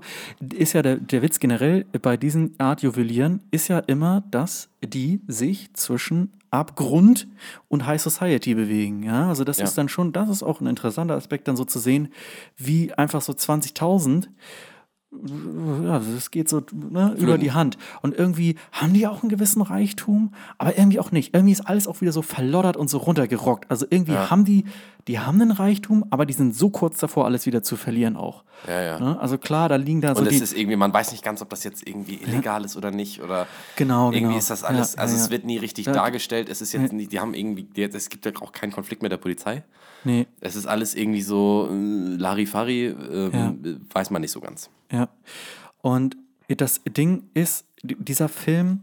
ist 0.53 0.71
ja 0.71 0.81
der, 0.81 0.95
der 0.95 1.21
Witz 1.21 1.39
generell 1.39 1.85
bei 2.01 2.15
diesen 2.15 2.55
Art 2.59 2.81
Juwelieren 2.81 3.41
ist 3.51 3.67
ja 3.67 3.79
immer, 3.79 4.23
dass 4.31 4.69
die 4.81 5.19
sich 5.27 5.73
zwischen 5.73 6.31
Abgrund 6.51 7.27
und 7.67 7.85
High 7.85 8.01
Society 8.01 8.55
bewegen. 8.55 9.03
Ja, 9.03 9.29
also 9.29 9.43
das 9.43 9.57
Ja. 9.59 9.65
ist 9.65 9.77
dann 9.77 9.89
schon, 9.89 10.11
das 10.13 10.29
ist 10.29 10.43
auch 10.43 10.61
ein 10.61 10.67
interessanter 10.67 11.15
Aspekt, 11.15 11.47
dann 11.47 11.55
so 11.55 11.65
zu 11.65 11.79
sehen, 11.79 12.09
wie 12.57 12.93
einfach 12.93 13.21
so 13.21 13.33
20.000 13.33 14.29
ja, 15.11 15.99
das 15.99 16.29
geht 16.29 16.49
so 16.49 16.61
ne, 16.71 17.15
über 17.17 17.39
die 17.39 17.51
Hand. 17.51 17.77
Und 18.01 18.15
irgendwie 18.15 18.55
haben 18.71 18.93
die 18.93 19.07
auch 19.07 19.23
einen 19.23 19.29
gewissen 19.29 19.61
Reichtum, 19.63 20.33
aber 20.59 20.77
irgendwie 20.77 20.99
auch 20.99 21.11
nicht. 21.11 21.33
Irgendwie 21.33 21.51
ist 21.51 21.61
alles 21.61 21.87
auch 21.87 22.01
wieder 22.01 22.11
so 22.11 22.21
verloddert 22.21 22.77
und 22.77 22.89
so 22.89 22.99
runtergerockt. 22.99 23.69
Also 23.71 23.87
irgendwie 23.89 24.13
haben 24.13 24.45
die, 24.45 24.65
die 25.07 25.17
haben 25.17 25.41
einen 25.41 25.51
Reichtum, 25.51 26.05
aber 26.11 26.27
die 26.27 26.33
sind 26.33 26.55
so 26.55 26.69
kurz 26.69 26.99
davor, 26.99 27.25
alles 27.25 27.47
wieder 27.47 27.63
zu 27.63 27.75
verlieren 27.75 28.15
auch. 28.15 28.43
Ja, 28.67 28.81
ja. 28.81 28.99
Ne? 28.99 29.19
Also 29.19 29.39
klar, 29.39 29.67
da 29.67 29.77
liegen 29.77 30.01
da 30.01 30.13
so 30.13 30.21
Und 30.21 30.27
es 30.27 30.37
die, 30.37 30.43
ist 30.43 30.55
irgendwie, 30.55 30.75
man 30.75 30.93
weiß 30.93 31.11
nicht 31.11 31.23
ganz, 31.23 31.41
ob 31.41 31.49
das 31.49 31.63
jetzt 31.63 31.87
irgendwie 31.87 32.15
illegal 32.21 32.63
ist 32.63 32.77
oder 32.77 32.91
nicht. 32.91 33.23
Oder 33.23 33.47
Genau, 33.77 34.09
irgendwie 34.09 34.21
genau. 34.25 34.37
ist 34.37 34.51
das 34.51 34.63
alles, 34.63 34.93
Ja, 34.93 35.01
also 35.01 35.15
ja, 35.15 35.21
es 35.21 35.27
ja. 35.27 35.31
wird 35.31 35.45
nie 35.45 35.57
richtig 35.57 35.87
Ja. 35.87 35.93
dargestellt. 35.93 36.49
Es 36.49 36.61
ist 36.61 36.71
jetzt 36.73 36.93
nicht, 36.93 37.11
die 37.11 37.19
haben 37.19 37.33
irgendwie, 37.33 37.67
es 37.81 38.09
gibt 38.09 38.27
ja 38.27 38.31
auch 38.41 38.51
keinen 38.51 38.71
Konflikt 38.71 39.01
mit 39.01 39.11
der 39.11 39.17
Polizei. 39.17 39.63
Nee, 40.05 40.27
Es 40.39 40.55
ist 40.55 40.65
alles 40.65 40.95
irgendwie 40.95 41.21
so 41.21 41.67
äh, 41.71 42.15
Larifari, 42.15 42.85
ähm, 42.87 43.31
Ja. 43.33 43.55
weiß 43.93 44.09
man 44.11 44.21
nicht 44.21 44.31
so 44.31 44.39
ganz. 44.39 44.69
ja. 44.91 45.09
Und 45.81 46.17
das 46.47 46.81
Ding 46.85 47.29
ist, 47.33 47.65
dieser 47.83 48.27
Film, 48.27 48.81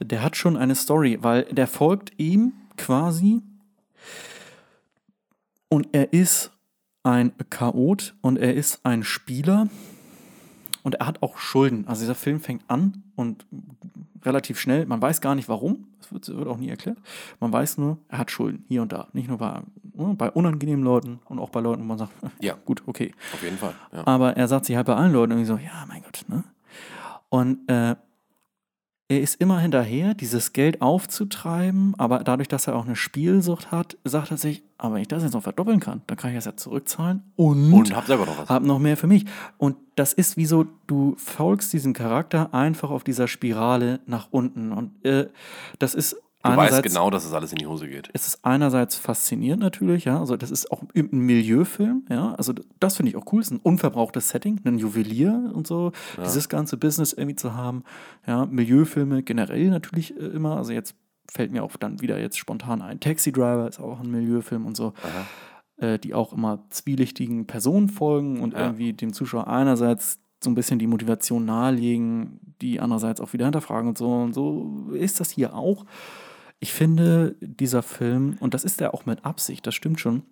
der 0.00 0.22
hat 0.22 0.36
schon 0.36 0.56
eine 0.56 0.74
Story, 0.74 1.18
weil 1.20 1.44
der 1.44 1.66
folgt 1.66 2.12
ihm 2.18 2.52
quasi 2.76 3.42
und 5.68 5.88
er 5.92 6.12
ist 6.12 6.50
ein 7.02 7.32
Chaot 7.50 8.14
und 8.22 8.38
er 8.38 8.54
ist 8.54 8.80
ein 8.84 9.04
Spieler 9.04 9.68
und 10.82 10.94
er 10.96 11.06
hat 11.06 11.22
auch 11.22 11.36
Schulden. 11.38 11.86
Also 11.86 12.00
dieser 12.02 12.14
Film 12.14 12.40
fängt 12.40 12.62
an 12.68 13.02
und 13.14 13.46
relativ 14.24 14.58
schnell, 14.58 14.86
man 14.86 15.02
weiß 15.02 15.20
gar 15.20 15.34
nicht 15.34 15.48
warum, 15.48 15.86
das 16.04 16.12
wird, 16.28 16.36
wird 16.38 16.48
auch 16.48 16.56
nie 16.58 16.68
erklärt, 16.68 16.98
man 17.40 17.52
weiß 17.52 17.78
nur, 17.78 17.98
er 18.08 18.18
hat 18.18 18.30
Schulden, 18.30 18.64
hier 18.68 18.82
und 18.82 18.92
da. 18.92 19.08
Nicht 19.12 19.28
nur 19.28 19.38
bei, 19.38 19.60
ne, 19.94 20.14
bei 20.16 20.30
unangenehmen 20.30 20.84
Leuten 20.84 21.20
und 21.26 21.38
auch 21.38 21.50
bei 21.50 21.60
Leuten, 21.60 21.82
wo 21.82 21.86
man 21.86 21.98
sagt, 21.98 22.12
Ja. 22.40 22.54
gut, 22.64 22.82
okay. 22.86 23.12
Auf 23.32 23.42
jeden 23.42 23.58
Fall. 23.58 23.74
Ja. 23.92 24.06
Aber 24.06 24.36
er 24.36 24.48
sagt 24.48 24.66
sich 24.66 24.76
halt 24.76 24.86
bei 24.86 24.94
allen 24.94 25.12
Leuten 25.12 25.32
irgendwie 25.32 25.46
so, 25.46 25.56
ja, 25.56 25.84
mein 25.88 26.02
Gott, 26.02 26.24
ne? 26.28 26.44
Und 27.28 27.68
äh, 27.68 27.96
er 29.08 29.20
ist 29.20 29.38
immer 29.40 29.60
hinterher, 29.60 30.14
dieses 30.14 30.54
Geld 30.54 30.80
aufzutreiben, 30.80 31.94
aber 31.98 32.20
dadurch, 32.20 32.48
dass 32.48 32.66
er 32.66 32.76
auch 32.76 32.86
eine 32.86 32.96
Spielsucht 32.96 33.70
hat, 33.70 33.98
sagt 34.04 34.30
er 34.30 34.38
sich, 34.38 34.62
aber 34.78 34.94
wenn 34.94 35.02
ich 35.02 35.08
das 35.08 35.22
jetzt 35.22 35.34
noch 35.34 35.42
verdoppeln 35.42 35.78
kann, 35.78 36.00
dann 36.06 36.16
kann 36.16 36.30
ich 36.30 36.36
das 36.36 36.46
ja 36.46 36.56
zurückzahlen 36.56 37.22
und, 37.36 37.72
Und 37.72 37.94
hab 37.94 38.06
selber 38.06 38.24
noch 38.24 38.38
was. 38.38 38.48
hab 38.48 38.62
noch 38.62 38.78
mehr 38.78 38.96
für 38.96 39.06
mich. 39.06 39.26
Und 39.58 39.76
das 39.94 40.14
ist 40.14 40.38
wie 40.38 40.46
so, 40.46 40.66
du 40.86 41.14
folgst 41.18 41.72
diesem 41.74 41.92
Charakter 41.92 42.54
einfach 42.54 42.90
auf 42.90 43.04
dieser 43.04 43.28
Spirale 43.28 44.00
nach 44.06 44.28
unten. 44.30 44.72
Und 44.72 45.04
äh, 45.04 45.28
das 45.78 45.94
ist 45.94 46.16
Du 46.44 46.56
weißt 46.56 46.82
genau, 46.82 47.08
dass 47.10 47.24
es 47.24 47.32
alles 47.32 47.52
in 47.52 47.58
die 47.58 47.66
Hose 47.66 47.88
geht. 47.88 48.10
es 48.12 48.26
ist 48.26 48.44
einerseits 48.44 48.96
faszinierend 48.96 49.62
natürlich, 49.62 50.04
ja, 50.04 50.20
also 50.20 50.36
das 50.36 50.50
ist 50.50 50.70
auch 50.70 50.82
ein 50.94 51.08
Milieufilm, 51.10 52.04
ja, 52.10 52.34
also 52.34 52.52
das 52.80 52.96
finde 52.96 53.10
ich 53.10 53.16
auch 53.16 53.24
cool, 53.32 53.40
es 53.40 53.46
ist 53.46 53.52
ein 53.52 53.60
unverbrauchtes 53.62 54.28
Setting, 54.28 54.60
ein 54.64 54.78
Juwelier 54.78 55.50
und 55.54 55.66
so, 55.66 55.92
dieses 56.22 56.48
ganze 56.48 56.76
Business 56.76 57.12
irgendwie 57.14 57.36
zu 57.36 57.54
haben, 57.54 57.82
ja, 58.26 58.44
Milieufilme 58.46 59.22
generell 59.22 59.70
natürlich 59.70 60.14
äh, 60.16 60.26
immer, 60.26 60.56
also 60.58 60.72
jetzt 60.72 60.94
fällt 61.32 61.50
mir 61.50 61.64
auch 61.64 61.76
dann 61.76 62.02
wieder 62.02 62.20
jetzt 62.20 62.36
spontan 62.38 62.82
ein, 62.82 63.00
Taxi 63.00 63.32
Driver 63.32 63.66
ist 63.66 63.80
auch 63.80 64.00
ein 64.00 64.10
Milieufilm 64.10 64.66
und 64.66 64.76
so, 64.76 64.92
äh, 65.78 65.98
die 65.98 66.12
auch 66.14 66.32
immer 66.34 66.64
zwielichtigen 66.68 67.46
Personen 67.46 67.88
folgen 67.88 68.40
und 68.40 68.52
Ja. 68.52 68.66
irgendwie 68.66 68.92
dem 68.92 69.12
Zuschauer 69.14 69.48
einerseits 69.48 70.18
so 70.42 70.50
ein 70.50 70.54
bisschen 70.54 70.78
die 70.78 70.86
Motivation 70.86 71.46
nahelegen, 71.46 72.38
die 72.60 72.78
andererseits 72.78 73.20
auch 73.22 73.32
wieder 73.32 73.46
hinterfragen 73.46 73.88
und 73.88 73.98
so. 73.98 74.12
Und 74.12 74.34
so 74.34 74.90
ist 74.92 75.18
das 75.18 75.30
hier 75.30 75.54
auch. 75.54 75.86
Ich 76.64 76.72
finde, 76.72 77.36
dieser 77.42 77.82
Film, 77.82 78.38
und 78.40 78.54
das 78.54 78.64
ist 78.64 78.80
ja 78.80 78.94
auch 78.94 79.04
mit 79.04 79.22
Absicht, 79.26 79.66
das 79.66 79.74
stimmt 79.74 80.00
schon. 80.00 80.22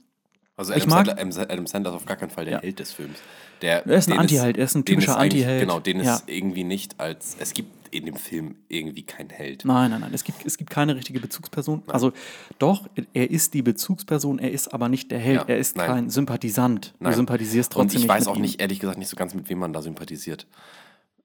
Also 0.56 0.72
Ich 0.72 0.84
Adam, 0.84 0.88
mag- 0.88 1.06
Sandler, 1.18 1.50
Adam 1.52 1.66
Sandler 1.66 1.90
ist 1.90 1.96
auf 1.96 2.06
gar 2.06 2.16
keinen 2.16 2.30
Fall 2.30 2.46
der 2.46 2.54
Ja. 2.54 2.60
Held 2.62 2.78
des 2.78 2.90
Films. 2.90 3.18
Der, 3.60 3.86
Er 3.86 3.98
ist 3.98 4.10
ein 4.10 4.18
Antiheld, 4.18 4.56
er 4.56 4.64
ist 4.64 4.74
ein 4.74 4.86
typischer 4.86 5.18
Antiheld. 5.18 5.60
Genau, 5.60 5.78
den 5.78 6.00
Ja. 6.00 6.14
ist 6.14 6.24
irgendwie 6.30 6.64
nicht 6.64 6.98
als. 6.98 7.36
Es 7.38 7.52
gibt 7.52 7.70
in 7.94 8.06
dem 8.06 8.16
Film 8.16 8.54
irgendwie 8.68 9.02
keinen 9.02 9.28
Held. 9.28 9.66
Nein, 9.66 9.90
nein, 9.90 10.00
nein, 10.00 10.14
es 10.14 10.24
gibt, 10.24 10.46
es 10.46 10.56
gibt 10.56 10.70
keine 10.70 10.96
richtige 10.96 11.20
Bezugsperson. 11.20 11.82
Also 11.88 12.12
doch, 12.58 12.88
er 13.12 13.30
ist 13.30 13.52
die 13.52 13.60
Bezugsperson, 13.60 14.38
er 14.38 14.52
ist 14.52 14.72
aber 14.72 14.88
nicht 14.88 15.10
der 15.10 15.18
Held, 15.18 15.40
Ja, 15.40 15.44
er 15.48 15.58
ist 15.58 15.76
nein. 15.76 15.86
kein 15.86 16.08
Sympathisant. 16.10 16.94
Nein. 16.98 17.12
Du 17.12 17.16
sympathisierst 17.16 17.76
Und 17.76 17.82
trotzdem 17.82 18.00
ich 18.00 18.08
weiß 18.08 18.26
auch 18.26 18.36
ihm. 18.36 18.40
nicht, 18.42 18.58
ehrlich 18.62 18.80
gesagt, 18.80 18.96
nicht 18.98 19.08
so 19.10 19.16
ganz, 19.16 19.34
mit 19.34 19.50
wem 19.50 19.58
man 19.58 19.74
da 19.74 19.82
sympathisiert. 19.82 20.46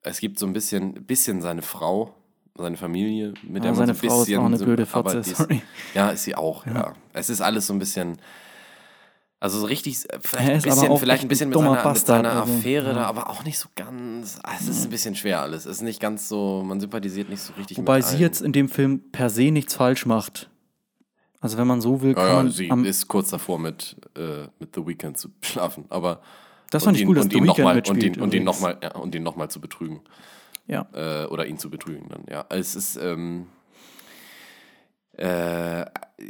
Es 0.01 0.20
gibt 0.20 0.38
so 0.38 0.45
ein 0.45 0.51
bisschen, 0.51 1.05
bisschen 1.05 1.41
seine 1.41 1.62
Frau, 1.62 2.14
seine 2.58 2.78
Familie, 2.78 3.34
mit 3.43 3.64
der 3.64 3.72
Ah, 3.72 3.76
man 3.76 3.86
so 3.88 3.91
ein 3.91 3.95
Frau 3.95 4.08
ist 4.22 4.26
bisschen. 4.26 4.41
auch 4.41 4.45
eine 4.45 4.58
blöde 4.58 4.88
aber 4.91 5.12
Fotze, 5.12 5.18
ist- 5.30 5.38
sorry. 5.38 5.62
Ja, 5.93 6.10
ist 6.10 6.24
sie 6.24 6.36
auch, 6.36 6.66
ja. 6.66 6.93
Es 7.14 7.30
ist 7.30 7.41
alles 7.41 7.68
so 7.68 7.74
ein 7.74 7.80
bisschen. 7.80 8.18
Also 9.39 9.60
so 9.60 9.68
richtig, 9.68 9.97
äh, 10.12 10.18
vielleicht 10.20 10.49
ein 10.49 10.55
ist 10.58 10.66
aber 10.66 10.76
bisschen, 10.82 10.97
vielleicht 10.97 11.22
ein 11.24 11.28
bisschen 11.28 11.49
mit 11.49 11.58
seiner, 11.60 11.70
Bastard, 11.76 11.95
mit 12.24 12.32
seiner 12.32 12.41
also, 12.41 12.53
Affäre 12.53 12.88
ja. 12.88 12.93
da, 12.93 13.03
aber 13.05 13.30
auch 13.30 13.43
nicht 13.43 13.60
so 13.60 13.70
ganz. 13.76 14.39
ah, 14.43 14.53
Es 14.60 14.68
ist 14.68 14.86
ein 14.86 14.89
bisschen 14.89 15.14
schwer 15.16 15.41
alles. 15.41 15.66
Es 15.68 15.78
ist 15.78 15.82
nicht 15.84 15.99
ganz 15.99 16.28
so, 16.28 16.64
man 16.66 16.80
sympathisiert 16.80 17.30
nicht 17.30 17.41
so 17.41 17.53
richtig 17.53 17.78
Wobei 17.78 17.97
mit 17.97 18.05
sie 18.05 18.14
allen. 18.16 18.22
jetzt 18.22 18.41
in 18.41 18.51
dem 18.51 18.68
Film 18.68 19.12
per 19.12 19.30
se 19.30 19.51
nichts 19.51 19.76
falsch 19.76 20.08
macht. 20.08 20.49
Also 21.39 21.60
wenn 21.60 21.68
man 21.68 21.82
so 21.82 22.01
will, 22.01 22.16
kann 22.16 22.24
Ja, 22.24 22.30
ja, 22.30 22.36
man 22.38 22.51
sie 22.51 22.89
ist 22.89 23.08
kurz 23.08 23.30
davor, 23.30 23.60
mit, 23.60 23.95
äh, 24.18 24.47
mit 24.60 24.74
The 24.74 24.88
Weeknd 24.88 25.18
zu 25.20 25.30
schlafen, 25.43 25.86
aber. 25.89 26.20
Das 26.72 26.82
und 26.82 26.88
fand 26.88 26.97
ich 26.97 27.03
ihn- 27.03 27.10
cool, 27.10 27.16
dass 27.16 27.26
und 27.26 27.32
The 27.32 27.38
ihn 27.38 27.43
Weeknd 27.43 27.58
nochmal 27.60 27.74
und 27.74 27.76
mitspielt 27.76 28.18
ihn, 28.18 28.24
und 28.24 28.34
ihn 28.34 28.41
übrigens. 28.41 28.45
nochmal 28.62 28.78
ja, 28.82 28.95
und 28.95 29.14
ihn 29.14 29.22
noch 29.24 29.36
mal 29.36 29.49
zu 29.49 29.62
betrügen. 29.62 30.01
Ja. 30.68 30.88
Äh, 30.93 31.26
oder 31.28 31.45
ihn 31.45 31.57
zu 31.57 31.70
betrügen 31.70 32.09
dann, 32.09 32.24
ja. 32.30 32.45
Es 32.49 32.76
ist, 32.76 32.97
ähm, 32.97 33.47
äh, 35.18 35.86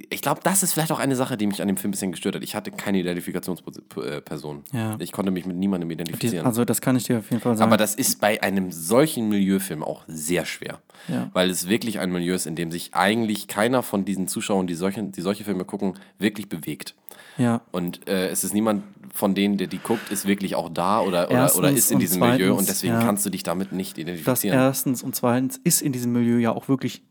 ich 0.10 0.22
glaube, 0.22 0.42
das 0.44 0.64
ist 0.64 0.74
vielleicht 0.74 0.92
auch 0.92 1.00
eine 1.00 1.16
Sache, 1.16 1.38
die 1.38 1.48
mich 1.48 1.62
an 1.62 1.68
dem 1.68 1.78
Film 1.78 1.90
ein 1.90 1.92
bisschen 1.92 2.12
gestört 2.12 2.36
hat. 2.36 2.44
Ich 2.44 2.56
hatte 2.56 2.72
keine 2.72 3.00
Identifikationsperson. 3.00 4.64
Ja. 4.74 4.96
Ich 5.00 5.12
konnte 5.12 5.32
mich 5.32 5.46
mit 5.46 5.56
niemandem 5.58 5.92
identifizieren. 5.92 6.46
also 6.46 6.66
das 6.66 6.82
kann 6.82 6.96
ich 6.96 7.04
dir 7.04 7.20
auf 7.20 7.30
jeden 7.30 7.42
Fall 7.42 7.56
sagen. 7.56 7.70
Aber 7.70 7.78
das 7.78 7.96
ist 7.96 8.20
bei 8.20 8.42
einem 8.42 8.72
solchen 8.72 9.30
Milieufilm 9.30 9.84
auch 9.84 10.04
sehr 10.08 10.46
schwer. 10.46 10.82
Ja. 11.08 11.30
Weil 11.34 11.50
es 11.50 11.70
wirklich 11.70 12.00
ein 12.00 12.12
Milieu 12.12 12.34
ist, 12.34 12.48
in 12.48 12.56
dem 12.56 12.72
sich 12.72 12.94
eigentlich 12.94 13.48
keiner 13.48 13.84
von 13.84 14.04
diesen 14.04 14.28
Zuschauern, 14.28 14.68
die 14.68 14.76
solche, 14.76 15.04
die 15.04 15.22
solche 15.22 15.44
Filme 15.44 15.66
gucken, 15.66 15.94
wirklich 16.18 16.50
bewegt. 16.50 16.96
ja. 17.38 17.62
Und 17.72 18.08
äh, 18.10 18.28
es 18.30 18.44
ist 18.44 18.54
niemand 18.54 18.84
von 19.18 19.34
denen, 19.34 19.58
der 19.58 19.68
die 19.68 19.80
guckt, 19.80 20.12
ist 20.12 20.28
wirklich 20.28 20.56
auch 20.56 20.70
da 20.70 21.02
oder, 21.02 21.30
oder, 21.30 21.56
oder 21.56 21.70
Erstens 21.72 21.78
ist 21.80 21.92
in 21.92 22.00
diesem 22.00 22.20
Milieu 22.20 22.52
und 22.52 22.58
zweitens, 22.60 22.68
deswegen 22.68 22.94
ja. 22.94 23.02
kannst 23.04 23.26
du 23.26 23.30
dich 23.32 23.44
damit 23.44 23.72
nicht 23.72 23.98
Das 23.98 24.02
identifizieren. 24.02 24.58
erstens 24.58 25.02
und 25.04 25.16
zweitens 25.16 25.58
ist 25.58 25.82
in 25.82 25.92
diesem 25.92 26.12
Milieu 26.12 26.38
ja 26.38 26.52
auch 26.52 26.70
wirklich 26.70 27.04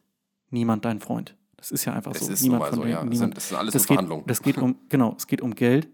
niemand 0.51 0.85
dein 0.85 1.01
Freund. 1.01 1.37
Das 1.57 1.73
ist 1.73 1.85
ja 1.85 1.95
einfach 1.95 2.15
Es 2.15 2.27
so. 2.27 2.33
ist 2.33 2.43
niemand 2.43 2.65
von 2.67 2.75
so, 2.77 2.87
ja. 2.87 3.03
Es 3.03 3.09
niemand, 3.09 3.37
es 3.37 3.49
sind 3.49 3.59
alles 3.59 3.73
das 3.73 3.83
nur 3.83 3.87
geht, 3.89 3.95
Verhandlungen. 3.97 4.25
Das 4.27 4.43
geht 4.43 4.59
um, 4.59 4.77
genau, 4.89 5.15
es 5.17 5.27
geht 5.27 5.41
um 5.41 5.55
Geld. 5.55 5.89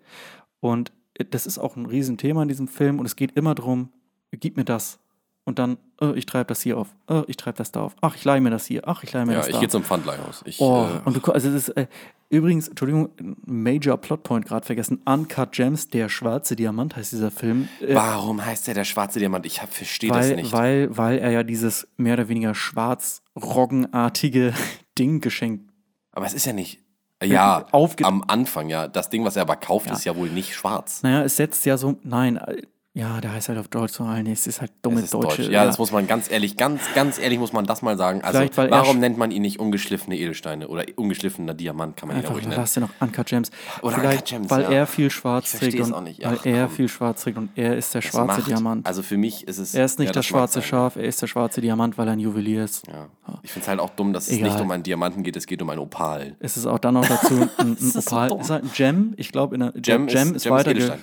Und 0.61 0.93
äh, 1.15 1.25
das 1.25 1.47
ist 1.47 1.59
auch 1.59 1.77
ein 1.77 1.87
Riesenthema 1.87 2.43
in 2.43 2.49
diesem 2.49 2.69
Film. 2.69 2.99
Und 2.99 3.07
es 3.07 3.17
geht 3.17 3.33
immer 3.33 3.55
darum, 3.55 3.89
gib 4.33 4.57
mir 4.57 4.65
das. 4.65 4.99
Und 5.45 5.59
dann, 5.59 5.77
oh, 6.01 6.13
ich 6.15 6.25
treibe 6.27 6.47
das 6.47 6.63
hier 6.63 6.79
auf. 6.79 6.95
Oh, 7.09 7.25
ich 7.27 7.37
treibe 7.37 7.59
das 7.59 7.73
da 7.73 7.81
auf. 7.81 7.97
Ach, 8.01 8.15
ich 8.15 8.25
leihe 8.25 8.41
mir 8.41 8.51
das 8.51 8.67
hier. 8.67 8.83
Ach, 8.87 9.03
ich 9.03 9.13
leihe 9.13 9.27
mir 9.27 9.33
ja, 9.33 9.39
das 9.39 9.49
ich 9.49 9.55
da. 9.55 9.61
gehe 9.61 9.69
zum 9.69 9.83
Pfandleihhaus. 9.83 10.43
Ich, 10.45 10.61
Oh, 10.61 10.87
äh, 10.87 11.01
und 11.05 11.17
du, 11.17 11.33
also 11.33 11.51
das 11.51 11.69
ist, 11.69 11.77
äh, 11.77 11.89
übrigens, 12.29 12.69
Entschuldigung, 12.69 13.09
Major 13.45 13.97
Plotpoint 13.97 14.47
gerade 14.47 14.65
vergessen. 14.65 15.03
Uncut 15.05 15.51
Gems, 15.51 15.89
der 15.89 16.09
schwarze 16.09 16.55
Diamant 16.55 16.95
heißt 16.95 17.11
dieser 17.11 17.33
Film. 17.33 17.69
Äh, 17.81 17.97
warum 17.97 18.45
heißt 18.45 18.69
der 18.69 18.75
der 18.75 18.85
schwarze 18.85 19.19
Diamant? 19.19 19.45
Ich 19.45 19.59
verstehe 19.61 20.13
das 20.13 20.29
nicht. 20.31 20.53
weil, 20.53 20.97
weil 20.97 21.19
er 21.19 21.33
ja 21.33 21.43
dieses 21.43 21.89
mehr 21.97 22.15
oder 22.15 22.29
weniger 22.29 22.55
schwarz-roggenartige 22.55 24.55
Ding 24.99 25.21
geschenkt. 25.21 25.71
aber 26.13 26.27
es 26.27 26.35
ist 26.35 26.47
ja 26.47 26.53
nicht. 26.53 26.81
Ja, 27.23 27.67
Aufge- 27.73 28.05
am 28.05 28.25
Anfang, 28.27 28.69
ja. 28.69 28.89
Das 28.89 29.09
Ding, 29.09 29.25
was 29.25 29.37
er 29.37 29.43
aber 29.43 29.55
kauft, 29.57 29.87
Ja. 29.87 29.93
ist 29.93 30.05
ja 30.05 30.17
wohl 30.17 30.29
nicht 30.29 30.55
schwarz. 30.55 31.03
Naja, 31.05 31.23
es 31.23 31.37
setzt 31.37 31.65
ja 31.67 31.77
so, 31.79 31.97
nein, 32.03 32.37
äh, 32.37 32.63
Ja, 32.95 33.23
der 33.23 33.33
heißt 33.33 33.49
halt 33.49 33.59
auf 33.59 33.69
Deutsch 33.69 33.95
so 33.95 34.05
allen. 34.05 34.27
Es 34.27 34.47
ist 34.47 34.61
halt 34.61 34.71
dumme 34.83 34.99
Es 34.99 35.05
ist 35.05 35.15
deutsche. 35.15 35.43
Deutsch. 35.45 35.51
Ja, 35.51 35.65
das 35.65 35.79
muss 35.79 35.93
man 35.93 36.07
ganz 36.07 36.31
ehrlich, 36.31 36.59
ganz, 36.59 36.83
ganz 36.95 37.19
ehrlich 37.19 37.39
muss 37.39 37.55
man 37.55 37.65
das 37.65 37.81
mal 37.81 37.97
sagen. 37.97 38.21
Also, 38.23 38.39
warum 38.69 38.99
nennt 38.99 39.17
man 39.17 39.31
ihn 39.31 39.41
nicht 39.41 39.59
ungeschliffene 39.59 40.15
Edelsteine 40.19 40.69
oder 40.69 40.85
ungeschliffener 40.97 41.55
Diamant, 41.55 41.97
kann 41.97 42.09
man 42.09 42.17
ihn 42.17 42.19
Einfach, 42.19 42.33
auch 42.33 42.35
ruhig 42.37 42.47
nennen. 42.47 42.61
hast 42.61 42.77
du 42.77 42.81
noch? 42.81 42.91
Uncut 43.01 43.27
Gems. 43.29 43.51
Oder 43.81 43.95
Vielleicht, 43.97 44.17
Uncut 44.19 44.29
Gems, 44.29 44.51
weil 44.51 44.63
ja. 44.65 44.71
er 44.73 44.87
viel 44.87 45.11
schwarz 45.11 45.53
trägt 45.53 45.79
es 45.81 45.87
und 45.89 45.95
auch 45.95 46.03
nicht. 46.03 46.23
weil 46.23 46.37
Ach, 46.39 46.45
er 46.45 46.67
komm. 46.67 46.77
viel 46.77 46.89
schwarz 46.89 47.23
trägt 47.23 47.39
und 47.39 47.49
er 47.57 47.79
ist 47.79 47.95
der 47.95 48.03
Das 48.03 48.11
schwarze 48.11 48.27
macht- 48.41 48.47
Diamant. 48.51 48.87
Also 48.87 49.03
für 49.03 49.17
mich 49.17 49.49
ist 49.49 49.57
es. 49.57 49.75
er 49.75 49.87
ist 49.87 49.99
nicht 49.99 50.09
ja, 50.09 50.13
das 50.13 50.27
mag 50.27 50.29
schwarze. 50.29 50.61
Schaf, 50.61 50.97
er 50.97 51.05
ist 51.05 51.23
der 51.23 51.29
schwarze 51.29 51.63
Diamant, 51.63 51.97
weil 51.97 52.07
er 52.09 52.13
ein 52.13 52.21
Juwelier 52.21 52.65
ist. 52.65 52.87
Ja. 52.89 53.09
Ich 53.43 53.53
finde 53.53 53.63
es 53.65 53.69
halt 53.69 53.81
auch 53.81 53.91
dumm, 53.91 54.13
dass 54.13 54.27
es 54.29 54.35
Egal. 54.37 54.51
nicht 54.51 54.61
um 54.61 54.71
einen 54.71 54.83
Diamanten 54.83 55.23
geht, 55.23 55.37
es 55.37 55.47
geht 55.47 55.63
um 55.63 55.71
einen 55.71 55.81
Opal. 55.81 56.37
Es 56.41 56.59
ist 56.59 56.67
auch 56.67 56.79
dann 56.79 56.93
noch 56.93 57.07
dazu 57.09 57.35
ein, 57.41 57.49
ein 57.69 57.73
ist 57.73 57.95
so 57.95 57.99
Opal. 58.01 58.29
dumm. 58.29 58.41
ist 58.43 58.51
halt 58.51 58.65
ein 58.65 58.71
Gem. 58.75 59.15
Ich 59.17 59.33
glaube, 59.33 59.55
in 59.55 59.61
der 59.63 59.73
Gem, 59.73 60.07
Gem 60.09 60.35
ist, 60.35 60.45
ist, 60.45 60.51
weiter. 60.51 60.99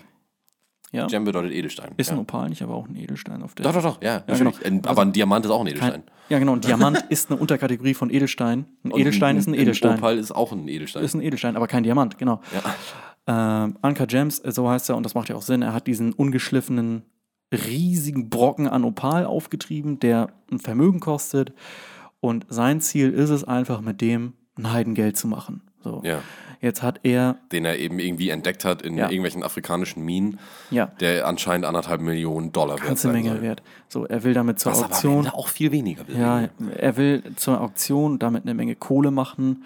Ja, 0.91 1.05
Gem 1.07 1.23
bedeutet 1.23 1.51
Edelstein. 1.53 1.91
ist 1.97 2.07
ja. 2.09 2.15
ein 2.15 2.19
Opal 2.19 2.49
nicht, 2.49 2.61
aber 2.63 2.73
auch 2.75 2.87
ein 2.87 2.95
Edelstein 2.95 3.43
auf 3.43 3.53
der. 3.55 3.63
Doch, 3.65 3.73
doch, 3.73 3.83
doch, 3.83 4.01
ja, 4.01 4.23
Ja, 4.27 4.35
genau. 4.35 4.51
Ein- 4.63 4.85
Aber 4.85 5.03
ein 5.03 5.11
Diamant 5.13 5.45
ist 5.45 5.51
auch 5.51 5.61
ein 5.61 5.67
Edelstein. 5.67 6.03
Ja, 6.29 6.39
genau. 6.39 6.53
Ein 6.53 6.61
Diamant 6.61 7.05
ist 7.09 7.29
eine 7.29 7.39
Unterkategorie 7.39 7.93
von 7.93 8.09
Edelstein. 8.09 8.65
Ein 8.83 8.91
Edelstein 8.97 9.37
ist 9.37 9.47
ein 9.47 9.53
Edelstein. 9.53 9.97
Opal 9.99 10.17
ist 10.17 10.31
auch 10.31 10.51
ein 10.51 10.67
Edelstein. 10.67 11.03
Ist 11.03 11.13
ein 11.13 11.21
Edelstein, 11.21 11.55
aber 11.55 11.67
kein 11.67 11.83
Diamant, 11.83 12.17
genau. 12.17 12.41
ja. 12.53 12.75
Ähm, 13.27 13.77
Anka 13.83 14.05
Gems, 14.05 14.39
äh, 14.39 14.51
so 14.51 14.67
heißt 14.67 14.89
er, 14.89 14.97
und 14.97 15.03
das 15.03 15.13
macht 15.13 15.29
ja 15.29 15.35
auch 15.35 15.43
Sinn. 15.43 15.61
Er 15.61 15.73
hat 15.73 15.85
diesen 15.85 16.13
ungeschliffenen, 16.13 17.03
riesigen 17.53 18.29
Brocken 18.29 18.67
an 18.67 18.83
Opal 18.83 19.25
aufgetrieben, 19.25 19.99
der 19.99 20.31
ein 20.51 20.59
Vermögen 20.59 20.99
kostet. 20.99 21.53
Und 22.19 22.45
sein 22.49 22.81
Ziel 22.81 23.11
ist 23.11 23.29
es 23.29 23.43
einfach, 23.43 23.81
mit 23.81 24.01
dem 24.01 24.33
ein 24.57 24.71
Heidengeld 24.71 25.17
zu 25.17 25.27
machen. 25.27 25.61
So. 25.83 26.01
ja. 26.03 26.21
Jetzt 26.61 26.83
hat 26.83 26.99
er, 27.03 27.37
Den 27.53 27.63
er 27.63 27.77
eben 27.77 27.99
irgendwie 27.99 28.29
entdeckt 28.29 28.65
hat 28.65 28.81
in 28.81 28.97
Ja. 28.97 29.05
irgendwelchen 29.05 29.43
afrikanischen 29.43 30.03
Minen, 30.03 30.39
ja, 30.71 30.87
der 30.99 31.25
anscheinend 31.25 31.65
anderthalb 31.65 32.01
Millionen 32.01 32.51
Dollar 32.51 32.75
wert 32.79 32.87
ganze 32.87 33.03
sein 33.03 33.13
Menge 33.13 33.29
soll. 33.29 33.41
wert. 33.41 33.63
So, 33.87 34.05
er 34.05 34.23
will 34.23 34.33
damit 34.33 34.59
zur 34.59 34.73
Was 34.73 34.79
aber 34.83 34.93
Auktion. 34.93 35.17
Ende 35.19 35.33
auch 35.35 35.47
viel 35.47 35.71
weniger 35.71 36.07
will. 36.07 36.17
Ja, 36.19 36.49
er 36.77 36.97
will 36.97 37.23
zur 37.37 37.61
Auktion 37.61 38.19
damit 38.19 38.43
eine 38.43 38.53
Menge 38.53 38.75
Kohle 38.75 39.09
machen. 39.11 39.63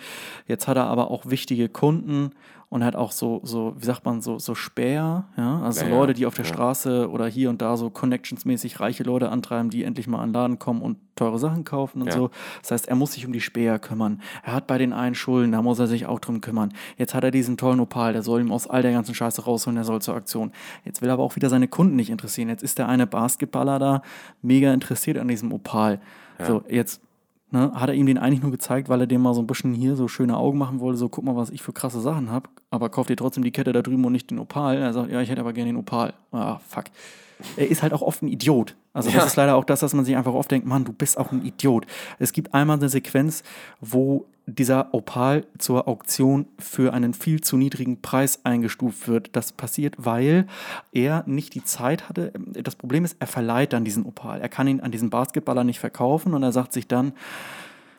Jetzt 0.47 0.67
hat 0.67 0.77
er 0.77 0.85
aber 0.85 1.09
auch 1.09 1.23
wichtige 1.29 1.67
Kunden 1.67 2.31
und 2.73 2.83
hat 2.83 2.95
auch 2.95 3.11
so, 3.11 3.39
so 3.43 3.75
wie 3.77 3.85
sagt 3.85 4.03
man, 4.03 4.19
so, 4.21 4.39
so 4.39 4.55
Späher, 4.55 5.25
ja, 5.37 5.61
also 5.61 5.81
Ja, 5.81 5.89
ja, 5.91 5.95
Leute, 5.95 6.13
die 6.15 6.25
auf 6.25 6.33
der 6.33 6.43
ja. 6.45 6.51
Straße 6.51 7.07
oder 7.07 7.27
hier 7.27 7.51
und 7.51 7.61
da 7.61 7.77
so 7.77 7.91
connectionsmäßig 7.91 8.79
reiche 8.79 9.03
Leute 9.03 9.29
antreiben, 9.29 9.69
die 9.69 9.83
endlich 9.83 10.07
mal 10.07 10.17
an 10.19 10.29
den 10.29 10.33
Laden 10.33 10.57
kommen 10.59 10.81
und 10.81 10.97
teure 11.15 11.37
Sachen 11.37 11.65
kaufen 11.65 12.01
und 12.01 12.07
Ja. 12.07 12.13
so. 12.13 12.31
Das 12.63 12.71
heißt, 12.71 12.87
er 12.87 12.95
muss 12.95 13.13
sich 13.13 13.27
um 13.27 13.31
die 13.31 13.41
Späher 13.41 13.77
kümmern. 13.77 14.21
Er 14.41 14.53
hat 14.53 14.65
bei 14.65 14.79
den 14.79 14.91
einen 14.91 15.13
Schulden, 15.13 15.51
da 15.51 15.61
muss 15.61 15.77
er 15.77 15.85
sich 15.85 16.07
auch 16.07 16.19
drum 16.19 16.41
kümmern. 16.41 16.73
Jetzt 16.97 17.13
hat 17.13 17.23
er 17.23 17.29
diesen 17.29 17.57
tollen 17.57 17.79
Opal, 17.79 18.11
der 18.13 18.23
soll 18.23 18.41
ihm 18.41 18.51
aus 18.51 18.65
all 18.65 18.81
der 18.81 18.91
ganzen 18.91 19.13
Scheiße 19.13 19.43
rausholen, 19.45 19.75
der 19.75 19.85
soll 19.85 20.01
zur 20.01 20.15
Auktion. 20.15 20.51
Jetzt 20.83 21.03
will 21.03 21.09
er 21.09 21.13
aber 21.13 21.23
auch 21.23 21.35
wieder 21.35 21.49
seine 21.49 21.67
Kunden 21.67 21.95
nicht 21.95 22.09
interessieren. 22.09 22.49
Jetzt 22.49 22.63
ist 22.63 22.79
der 22.79 22.87
eine 22.89 23.05
Basketballer 23.05 23.77
da 23.77 24.01
mega 24.41 24.73
interessiert 24.73 25.19
an 25.19 25.27
diesem 25.27 25.53
Opal. 25.53 25.99
So, 26.47 26.63
jetzt 26.67 26.99
ne, 27.53 27.71
hat 27.73 27.89
er 27.89 27.95
ihm 27.95 28.05
den 28.05 28.17
eigentlich 28.17 28.41
nur 28.41 28.51
gezeigt, 28.51 28.89
weil 28.89 28.99
er 28.99 29.07
dem 29.07 29.21
mal 29.21 29.33
so 29.33 29.41
ein 29.41 29.47
bisschen 29.47 29.73
hier 29.73 29.95
so 29.95 30.07
schöne 30.07 30.35
Augen 30.35 30.57
machen 30.57 30.79
wollte, 30.79 30.97
so 30.97 31.07
guck 31.07 31.23
mal, 31.23 31.35
was 31.35 31.51
ich 31.51 31.61
für 31.61 31.71
krasse 31.71 32.01
Sachen 32.01 32.29
habe, 32.29 32.49
aber 32.69 32.89
kauft 32.89 33.09
dir 33.09 33.15
trotzdem 33.15 33.43
die 33.43 33.51
Kette 33.51 33.71
da 33.71 33.81
drüben 33.81 34.03
und 34.03 34.11
nicht 34.11 34.31
den 34.31 34.39
Opal. 34.39 34.77
Er 34.77 34.91
sagt, 34.91 35.11
ja, 35.11 35.21
ich 35.21 35.29
hätte 35.29 35.41
aber 35.41 35.53
gerne 35.53 35.69
den 35.69 35.77
Opal. 35.77 36.13
Ah, 36.31 36.57
fuck. 36.67 36.85
Er 37.57 37.69
ist 37.69 37.83
halt 37.83 37.93
auch 37.93 38.01
oft 38.01 38.21
ein 38.21 38.27
Idiot. 38.27 38.75
Also 38.93 39.09
Ja. 39.09 39.15
das 39.17 39.27
ist 39.27 39.35
leider 39.35 39.55
auch 39.55 39.63
das, 39.65 39.79
dass 39.81 39.93
man 39.93 40.05
sich 40.05 40.15
einfach 40.15 40.33
oft 40.33 40.49
denkt, 40.51 40.67
Mann, 40.67 40.85
du 40.85 40.93
bist 40.93 41.17
auch 41.17 41.31
ein 41.31 41.43
Idiot. 41.45 41.85
Es 42.19 42.31
gibt 42.31 42.53
einmal 42.53 42.77
eine 42.77 42.89
Sequenz, 42.89 43.43
wo 43.81 44.25
dieser 44.45 44.93
Opal 44.93 45.45
zur 45.57 45.87
Auktion 45.87 46.47
für 46.59 46.93
einen 46.93 47.13
viel 47.13 47.39
zu 47.41 47.55
niedrigen 47.55 48.01
Preis 48.01 48.41
eingestuft 48.43 49.07
wird. 49.07 49.29
Das 49.35 49.53
passiert, 49.53 49.95
weil 49.97 50.47
er 50.91 51.23
nicht 51.27 51.53
die 51.55 51.63
Zeit 51.63 52.09
hatte. 52.09 52.33
Das 52.35 52.75
Problem 52.75 53.05
ist, 53.05 53.15
er 53.19 53.27
verleiht 53.27 53.71
dann 53.71 53.85
diesen 53.85 54.05
Opal. 54.05 54.41
Er 54.41 54.49
kann 54.49 54.67
ihn 54.67 54.81
an 54.81 54.91
diesen 54.91 55.09
Basketballer 55.09 55.63
nicht 55.63 55.79
verkaufen 55.79 56.33
und 56.33 56.43
er 56.43 56.51
sagt 56.51 56.73
sich 56.73 56.87
dann, 56.87 57.13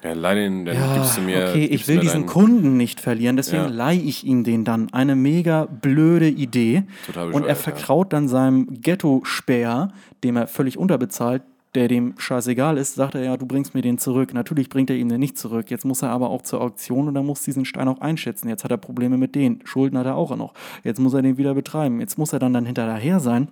Ja, 0.04 0.12
leih 0.12 0.34
den, 0.34 0.66
dann 0.66 0.76
ja, 0.76 0.94
gibst 0.96 1.16
du 1.16 1.22
mir. 1.22 1.48
okay, 1.48 1.64
ich 1.64 1.88
will 1.88 1.98
diesen 2.00 2.20
deinen- 2.22 2.26
Kunden 2.26 2.76
nicht 2.76 3.00
verlieren, 3.00 3.36
deswegen 3.36 3.62
Ja. 3.64 3.68
leihe 3.70 3.98
ich 4.00 4.24
ihm 4.26 4.44
den 4.44 4.64
dann. 4.64 4.92
Eine 4.92 5.16
mega 5.16 5.64
blöde 5.64 6.28
Idee. 6.28 6.82
Total 7.06 7.28
und 7.28 7.32
er 7.32 7.38
bescheuert, 7.40 7.48
ja. 7.48 7.54
vertraut 7.54 8.12
dann 8.12 8.28
seinem 8.28 8.68
Ghetto-Späher, 8.82 9.88
dem 10.22 10.36
er 10.36 10.46
völlig 10.46 10.76
unterbezahlt, 10.78 11.42
der 11.74 11.88
dem 11.88 12.14
scheißegal 12.18 12.76
ist, 12.78 12.94
sagt 12.94 13.14
er, 13.16 13.24
ja, 13.24 13.36
du 13.36 13.46
bringst 13.46 13.74
mir 13.74 13.82
den 13.82 13.98
zurück. 13.98 14.32
Natürlich 14.32 14.68
bringt 14.68 14.90
er 14.90 14.96
ihm 14.96 15.08
den 15.08 15.18
nicht 15.18 15.36
zurück. 15.36 15.70
Jetzt 15.70 15.84
muss 15.84 16.02
er 16.02 16.10
aber 16.10 16.30
auch 16.30 16.42
zur 16.42 16.60
Auktion 16.60 17.08
und 17.08 17.16
er 17.16 17.22
muss 17.24 17.42
diesen 17.42 17.64
Stein 17.64 17.88
auch 17.88 18.00
einschätzen. 18.00 18.48
Jetzt 18.48 18.62
hat 18.62 18.70
er 18.70 18.76
Probleme 18.76 19.16
mit 19.18 19.34
denen. 19.34 19.60
Schulden 19.64 19.98
hat 19.98 20.06
er 20.06 20.14
auch 20.16 20.36
noch. 20.36 20.54
Jetzt 20.84 21.00
muss 21.00 21.14
er 21.14 21.22
den 21.22 21.36
wieder 21.36 21.54
betreiben. 21.54 21.98
Jetzt 22.00 22.16
muss 22.18 22.32
er 22.32 22.38
dann, 22.38 22.52
dann 22.52 22.64
hinterher 22.66 23.18
sein. 23.20 23.48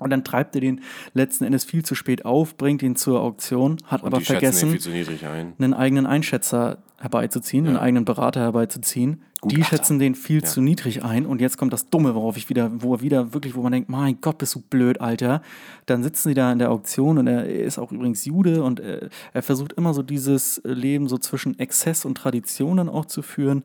Und 0.00 0.10
dann 0.10 0.24
treibt 0.24 0.54
er 0.56 0.60
den 0.60 0.80
letzten 1.12 1.44
Endes 1.44 1.64
viel 1.64 1.84
zu 1.84 1.94
spät 1.94 2.24
auf, 2.24 2.56
bringt 2.56 2.82
ihn 2.82 2.96
zur 2.96 3.20
Auktion, 3.20 3.78
hat 3.84 4.02
Und 4.02 4.08
aber 4.08 4.18
die 4.18 4.24
vergessen, 4.24 4.76
ein. 5.22 5.52
einen 5.58 5.74
eigenen 5.74 6.06
Einschätzer 6.06 6.78
herbeizuziehen, 6.98 7.66
einen 7.66 7.76
eigenen 7.76 8.04
Berater 8.04 8.40
herbeizuziehen. 8.40 9.22
Die 9.44 9.56
Gutachter. 9.56 9.76
schätzen 9.76 9.98
den 9.98 10.14
viel 10.14 10.42
zu 10.42 10.62
niedrig 10.62 11.04
ein 11.04 11.26
und 11.26 11.40
jetzt 11.40 11.58
kommt 11.58 11.72
das 11.72 11.90
Dumme, 11.90 12.14
worauf 12.14 12.36
ich 12.38 12.48
wieder, 12.48 12.70
wo 12.82 12.94
er 12.94 13.02
wieder 13.02 13.34
wirklich, 13.34 13.54
wo 13.54 13.62
man 13.62 13.72
denkt, 13.72 13.90
mein 13.90 14.18
Gott, 14.20 14.38
bist 14.38 14.54
du 14.54 14.60
blöd, 14.60 15.00
Alter. 15.02 15.42
Dann 15.84 16.02
sitzen 16.02 16.30
die 16.30 16.34
da 16.34 16.50
in 16.50 16.58
der 16.58 16.70
Auktion 16.70 17.18
und 17.18 17.26
er 17.26 17.46
ist 17.46 17.78
auch 17.78 17.92
übrigens 17.92 18.24
Jude 18.24 18.64
und 18.64 18.80
äh, 18.80 19.10
er 19.34 19.42
versucht 19.42 19.74
immer 19.74 19.92
so 19.92 20.02
dieses 20.02 20.62
Leben 20.64 21.08
so 21.08 21.18
zwischen 21.18 21.58
Exzess 21.58 22.06
und 22.06 22.16
Tradition 22.16 22.78
dann 22.78 22.88
auch 22.88 23.04
zu 23.04 23.20
führen. 23.20 23.64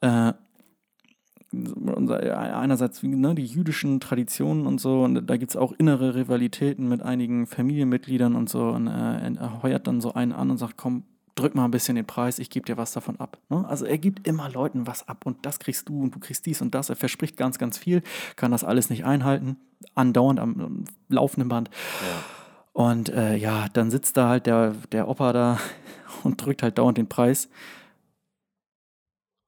Äh, 0.00 0.32
einerseits 1.52 3.02
ne, 3.02 3.34
die 3.34 3.44
jüdischen 3.44 4.00
Traditionen 4.00 4.66
und 4.66 4.80
so, 4.80 5.02
und 5.02 5.26
da 5.26 5.36
gibt 5.36 5.50
es 5.50 5.56
auch 5.56 5.72
innere 5.72 6.14
Rivalitäten 6.14 6.88
mit 6.88 7.02
einigen 7.02 7.46
Familienmitgliedern 7.46 8.34
und 8.34 8.48
so. 8.48 8.68
Und 8.68 8.86
äh, 8.86 9.34
er 9.34 9.62
heuert 9.62 9.86
dann 9.86 10.00
so 10.00 10.14
einen 10.14 10.32
an 10.32 10.50
und 10.50 10.58
sagt, 10.58 10.76
komm, 10.76 11.04
drück 11.34 11.54
mal 11.54 11.64
ein 11.64 11.70
bisschen 11.70 11.96
den 11.96 12.06
Preis, 12.06 12.38
ich 12.38 12.50
gebe 12.50 12.66
dir 12.66 12.76
was 12.76 12.92
davon 12.92 13.18
ab. 13.20 13.38
Ne? 13.48 13.66
Also 13.68 13.84
er 13.84 13.98
gibt 13.98 14.26
immer 14.26 14.50
Leuten 14.50 14.86
was 14.86 15.08
ab 15.08 15.24
und 15.24 15.44
das 15.44 15.58
kriegst 15.58 15.88
du 15.88 16.02
und 16.02 16.14
du 16.14 16.18
kriegst 16.18 16.46
dies 16.46 16.62
und 16.62 16.74
das. 16.74 16.90
Er 16.90 16.96
verspricht 16.96 17.36
ganz, 17.36 17.58
ganz 17.58 17.78
viel, 17.78 18.02
kann 18.36 18.50
das 18.50 18.64
alles 18.64 18.90
nicht 18.90 19.04
einhalten, 19.04 19.56
andauernd 19.94 20.40
am, 20.40 20.60
am 20.60 20.84
laufenden 21.08 21.48
Band. 21.48 21.70
Und 22.72 23.10
äh, 23.10 23.36
ja, 23.36 23.66
dann 23.72 23.90
sitzt 23.90 24.16
da 24.16 24.28
halt 24.28 24.46
der, 24.46 24.74
der 24.92 25.08
Opa 25.08 25.32
da 25.32 25.58
und 26.22 26.44
drückt 26.44 26.62
halt 26.62 26.78
dauernd 26.78 26.98
den 26.98 27.08
Preis 27.08 27.48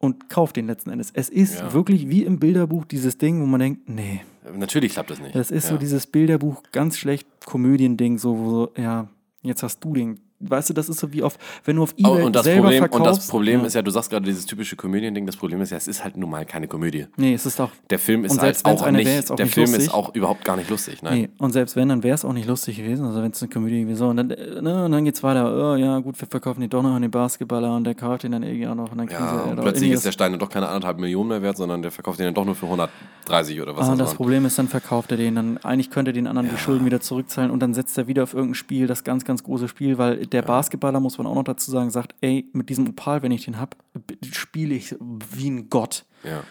und 0.05 0.28
kauft 0.30 0.57
den 0.57 0.66
letzten 0.66 0.90
Endes. 0.90 1.11
Es 1.14 1.28
ist 1.28 1.59
Ja. 1.61 1.72
wirklich 1.72 2.09
wie 2.09 2.22
im 2.24 2.38
Bilderbuch 2.38 2.84
dieses 2.84 3.18
Ding, 3.18 3.40
wo 3.40 3.46
man 3.46 3.61
denkt, 3.61 3.88
nee, 3.88 4.20
Natürlich 4.57 4.92
klappt 4.92 5.11
das 5.11 5.20
nicht. 5.20 5.34
das 5.34 5.50
ist 5.50 5.64
ja. 5.64 5.70
so 5.70 5.76
dieses 5.78 6.07
Bilderbuch 6.07 6.62
ganz 6.72 6.98
schlecht 6.98 7.26
Komödiending, 7.46 8.18
so, 8.18 8.38
wo 8.38 8.50
so, 8.50 8.72
ja, 8.76 9.09
jetzt 9.42 9.62
hast 9.62 9.80
du 9.84 9.94
den. 9.94 10.20
Weißt 10.49 10.70
du, 10.70 10.74
das 10.74 10.88
ist 10.88 11.01
so 11.01 11.12
wie 11.12 11.22
auf, 11.22 11.38
wenn 11.64 11.76
du 11.76 11.82
auf 11.82 11.95
Oh, 12.05 12.14
Ebay 12.14 12.22
und, 12.24 12.36
das 12.36 12.45
selber 12.45 12.62
Problem, 12.62 12.78
verkaufst. 12.80 13.01
und 13.01 13.07
das 13.18 13.26
Problem 13.28 13.61
ja. 13.61 13.66
ist 13.66 13.74
ja, 13.74 13.82
du 13.82 13.90
sagst 13.90 14.11
gerade 14.11 14.24
dieses 14.26 14.47
typische 14.47 14.76
Komödiending, 14.76 15.26
das 15.26 15.36
Problem 15.36 15.61
ist 15.61 15.70
ja, 15.70 15.76
es 15.76 15.86
ist 15.88 16.05
halt 16.05 16.16
nun 16.16 16.30
mal 16.30 16.45
keine 16.45 16.68
Komödie. 16.68 17.07
Nee, 17.16 17.34
es 17.34 17.47
ist 17.47 17.59
doch. 17.59 17.70
Der 17.90 17.99
Film 17.99 18.24
ist 18.24 18.40
halt 18.40 18.61
auch 18.64 18.90
nicht, 18.90 19.07
ist 19.09 19.30
auch 19.30 19.36
der 19.36 19.47
nicht 19.47 19.55
Film 19.55 19.66
lustig. 19.66 19.86
ist 19.86 19.95
auch 19.95 20.14
überhaupt 20.14 20.45
gar 20.45 20.57
nicht 20.57 20.70
lustig, 20.70 21.03
nein. 21.03 21.18
Nee, 21.22 21.28
und 21.38 21.53
selbst 21.53 21.76
wenn, 21.76 21.88
dann 21.88 22.03
wäre 22.03 22.14
es 22.14 22.24
auch 22.24 22.32
nicht 22.32 22.47
lustig 22.49 22.76
gewesen, 22.76 23.05
also 23.07 23.22
wenn 23.22 23.30
es 23.30 23.42
eine 23.42 23.51
Komödie 23.51 23.82
gewesen 23.82 24.01
wäre. 24.01 24.11
Und 24.11 24.16
dann, 24.16 24.30
äh, 24.30 24.61
ne, 24.62 24.84
und 24.84 24.92
dann 24.92 25.05
geht's 25.05 25.22
weiter, 25.22 25.72
oh 25.72 25.76
ja, 25.76 25.99
gut, 26.01 26.20
wir 26.20 26.28
verkaufen 26.28 26.61
den 26.61 26.70
doch 26.70 26.82
noch 26.82 26.95
an 26.95 27.03
den 27.03 27.11
Basketballer 27.11 27.74
und 27.76 27.84
der 27.84 27.95
kauft 27.95 28.24
ihn 28.24 28.32
dann 28.32 28.42
irgendwie 28.42 28.66
auch 28.66 28.74
noch 28.74 28.90
und 28.92 28.99
dann 28.99 29.09
Ja, 29.09 29.18
ja, 29.18 29.42
und 29.45 29.57
doch 29.57 29.62
plötzlich 29.64 29.90
ist 29.90 30.05
der 30.05 30.12
Stein 30.12 30.32
dann 30.32 30.40
doch 30.40 30.51
keine 30.51 30.66
anderthalb 30.68 30.99
Millionen 30.99 31.28
mehr 31.28 31.42
wert, 31.42 31.57
sondern 31.57 31.82
der 31.82 31.90
verkauft 31.90 32.18
den 32.18 32.26
dann 32.26 32.34
doch 32.34 32.45
nur 32.45 32.55
für 32.55 32.66
130 32.66 33.61
oder 33.62 33.76
was 33.76 33.86
Ah, 33.86 33.90
das 33.90 33.99
das 33.99 34.09
waren. 34.09 34.16
Problem 34.16 34.45
ist, 34.47 34.59
dann 34.59 34.68
verkauft 34.68 35.11
er 35.11 35.16
den. 35.16 35.34
Dann 35.34 35.59
eigentlich 35.59 35.90
könnte 35.90 36.11
er 36.11 36.12
den 36.14 36.26
anderen 36.26 36.51
die 36.51 36.59
Schulden 36.59 36.84
wieder 36.86 37.01
zurückzahlen 37.01 37.51
und 37.51 37.61
dann 37.61 37.74
setzt 37.74 37.97
er 37.99 38.07
wieder 38.07 38.22
auf 38.22 38.34
irgendein 38.34 38.55
Spiel, 38.55 38.86
das 38.86 39.05
ganz, 39.05 39.24
ganz 39.24 39.42
große 39.42 39.68
Spiel, 39.68 39.99
weil 39.99 40.26
der 40.35 40.43
Basketballer, 40.43 41.01
muss 41.01 41.16
man 41.18 41.26
auch 41.26 41.35
noch 41.35 41.45
dazu 41.45 41.70
sagen, 41.70 41.91
sagt, 41.91 42.14
ey, 42.20 42.49
mit 42.53 42.68
diesem 42.68 42.89
Opal, 42.89 43.22
wenn 43.22 43.32
ich 43.32 43.45
den 43.47 43.59
hab, 43.59 43.76
b- 43.95 44.16
spiele 44.30 44.74
ich 44.74 44.95
wie 45.01 45.49
ein 45.51 45.70
Gott. 45.70 46.05
Ja. 46.22 46.43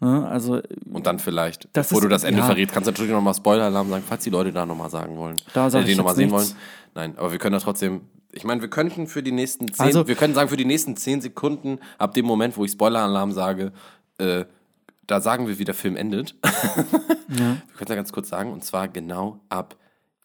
Ne? 0.00 0.26
Also 0.28 0.60
Und 0.92 1.06
dann 1.06 1.18
vielleicht, 1.18 1.68
Das 1.72 1.88
bevor 1.88 1.98
ist- 1.98 2.04
du 2.04 2.08
das 2.08 2.24
Ende 2.24 2.40
ja. 2.40 2.46
verrätst, 2.46 2.72
kannst 2.72 2.86
du 2.86 2.92
natürlich 2.92 3.12
nochmal 3.12 3.34
Spoiler-Alarm 3.34 3.88
sagen, 3.90 4.04
falls 4.06 4.24
die 4.24 4.30
Leute 4.30 4.52
da 4.52 4.64
nochmal 4.64 4.88
sagen 4.90 5.16
wollen. 5.18 5.36
Da 5.52 5.68
sag 5.68 5.80
äh, 5.80 5.82
ich 5.82 5.88
den 5.90 5.96
nochmal 5.98 6.14
sehen 6.14 6.30
nichts. 6.30 6.50
wollen. 6.52 6.58
Nein, 6.94 7.18
aber 7.18 7.32
wir 7.32 7.38
können 7.38 7.52
da 7.54 7.58
trotzdem. 7.60 8.02
Ich 8.32 8.44
meine, 8.44 8.60
wir 8.62 8.70
könnten 8.70 9.06
für 9.08 9.22
die 9.22 9.32
nächsten 9.32 9.72
zehn, 9.72 9.86
Also- 9.86 10.06
wir 10.06 10.14
können 10.14 10.34
sagen, 10.34 10.48
für 10.48 10.56
die 10.56 10.64
nächsten 10.64 10.96
zehn 10.96 11.20
Sekunden, 11.20 11.78
ab 11.98 12.14
dem 12.14 12.24
Moment, 12.26 12.56
wo 12.56 12.64
ich 12.64 12.70
Spoiler-Alarm 12.72 13.32
sage, 13.32 13.72
äh, 14.18 14.44
da 15.06 15.20
sagen 15.20 15.48
wir, 15.48 15.58
wie 15.58 15.64
der 15.64 15.74
Film 15.74 15.96
endet. 15.96 16.36
Wir 17.28 17.36
können 17.36 17.60
es 17.80 17.88
ja 17.88 17.94
ganz 17.94 18.12
kurz 18.12 18.28
sagen, 18.28 18.52
und 18.52 18.64
zwar 18.64 18.88
genau 18.88 19.40
ab 19.48 19.76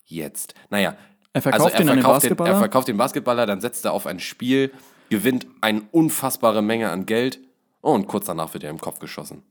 jetzt. 0.05 0.53
Naja, 0.69 0.95
Er 1.35 1.41
verkauft 1.41 1.77
den 1.77 1.89
an 1.89 1.97
den 1.97 2.01
verkauft 2.01 2.21
Basketballer? 2.21 2.49
er 2.51 2.59
verkauft 2.59 2.87
den 2.87 2.95
Basketballer, 2.97 3.45
dann 3.45 3.59
setzt 3.59 3.83
er 3.83 3.91
auf 3.91 4.07
ein 4.07 4.19
Spiel, 4.21 4.71
gewinnt 5.09 5.45
eine 5.59 5.81
unfassbare 5.91 6.61
Menge 6.61 6.89
an 6.89 7.05
Geld 7.05 7.39
und 7.81 8.07
kurz 8.07 8.27
danach 8.27 8.53
wird 8.53 8.63
er 8.63 8.69
im 8.69 8.79
Kopf 8.79 8.99
geschossen. 8.99 9.43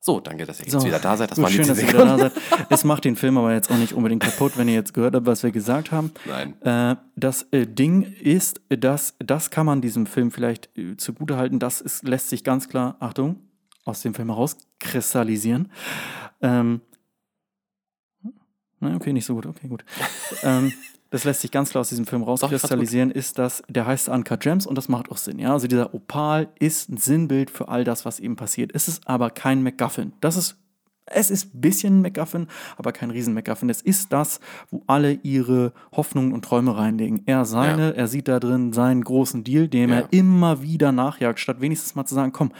So, 0.00 0.20
danke, 0.20 0.46
dass 0.46 0.58
ihr 0.58 0.64
jetzt 0.64 0.72
So, 0.72 0.86
wieder 0.86 0.98
da 0.98 1.18
seid. 1.18 1.32
Das 1.32 1.36
gut, 1.36 1.44
waren 1.44 1.50
die 1.50 1.56
schön, 1.56 1.64
10 1.66 1.74
dass 1.74 1.82
ihr 1.82 1.88
wieder 1.90 2.06
da 2.06 2.18
seid. 2.18 2.32
Es 2.70 2.84
macht 2.84 3.04
den 3.04 3.16
Film 3.16 3.36
aber 3.36 3.52
jetzt 3.52 3.70
auch 3.70 3.76
nicht 3.76 3.92
unbedingt 3.92 4.22
kaputt, 4.22 4.56
wenn 4.56 4.68
ihr 4.68 4.74
jetzt 4.74 4.94
gehört 4.94 5.14
habt, 5.14 5.26
was 5.26 5.42
wir 5.42 5.50
gesagt 5.50 5.92
haben. 5.92 6.12
Nein. 6.24 6.54
Äh, 6.62 6.96
das 7.14 7.42
äh, 7.50 7.66
Ding 7.66 8.02
ist, 8.02 8.62
dass 8.70 9.16
das 9.18 9.50
kann 9.50 9.66
man 9.66 9.82
diesem 9.82 10.06
Film 10.06 10.30
vielleicht 10.30 10.70
äh, 10.78 10.96
zugutehalten. 10.96 11.58
Das 11.58 11.82
ist, 11.82 12.08
lässt 12.08 12.30
sich 12.30 12.42
ganz 12.42 12.70
klar, 12.70 12.96
Achtung, 13.00 13.40
aus 13.84 14.00
dem 14.00 14.14
Film 14.14 14.28
herauskristallisieren. 14.28 15.70
Ähm, 16.40 16.80
okay, 18.80 19.12
nicht 19.12 19.26
so 19.26 19.34
gut. 19.34 19.46
Okay, 19.46 19.68
gut. 19.68 19.84
ähm, 20.42 20.72
das 21.10 21.24
lässt 21.24 21.40
sich 21.40 21.50
ganz 21.50 21.70
klar 21.70 21.80
aus 21.80 21.88
diesem 21.88 22.06
Film 22.06 22.22
rauskristallisieren, 22.22 23.10
ist, 23.10 23.38
dass 23.38 23.62
der 23.68 23.86
heißt 23.86 24.08
Uncut 24.08 24.40
Gems 24.40 24.66
und 24.66 24.76
das 24.76 24.88
macht 24.88 25.10
auch 25.10 25.16
Sinn. 25.16 25.38
Ja? 25.38 25.52
Also 25.52 25.68
dieser 25.68 25.94
Opal 25.94 26.48
ist 26.58 26.90
ein 26.90 26.96
Sinnbild 26.96 27.50
für 27.50 27.68
all 27.68 27.84
das, 27.84 28.04
was 28.04 28.18
eben 28.18 28.36
passiert. 28.36 28.72
Es 28.74 28.88
ist 28.88 29.06
aber 29.06 29.30
kein 29.30 29.62
MacGuffin. 29.62 30.12
Das 30.20 30.36
ist 30.36 30.56
es 31.08 31.30
ist 31.30 31.54
ein 31.54 31.60
bisschen 31.60 32.02
MacGuffin, 32.02 32.48
aber 32.76 32.90
kein 32.90 33.10
riesen 33.10 33.32
MacGuffin. 33.32 33.70
Es 33.70 33.80
ist 33.80 34.12
das, 34.12 34.40
wo 34.70 34.82
alle 34.88 35.12
ihre 35.12 35.72
Hoffnungen 35.92 36.32
und 36.32 36.44
Träume 36.44 36.76
reinlegen. 36.76 37.22
Er 37.26 37.44
seine, 37.44 37.90
ja. 37.90 37.94
er 37.94 38.08
sieht 38.08 38.26
da 38.26 38.40
drin 38.40 38.72
seinen 38.72 39.04
großen 39.04 39.44
Deal, 39.44 39.68
dem 39.68 39.90
ja. 39.90 40.00
er 40.00 40.08
immer 40.10 40.62
wieder 40.62 40.90
nachjagt, 40.90 41.38
statt 41.38 41.60
wenigstens 41.60 41.94
mal 41.94 42.06
zu 42.06 42.16
sagen, 42.16 42.32
komm, 42.32 42.50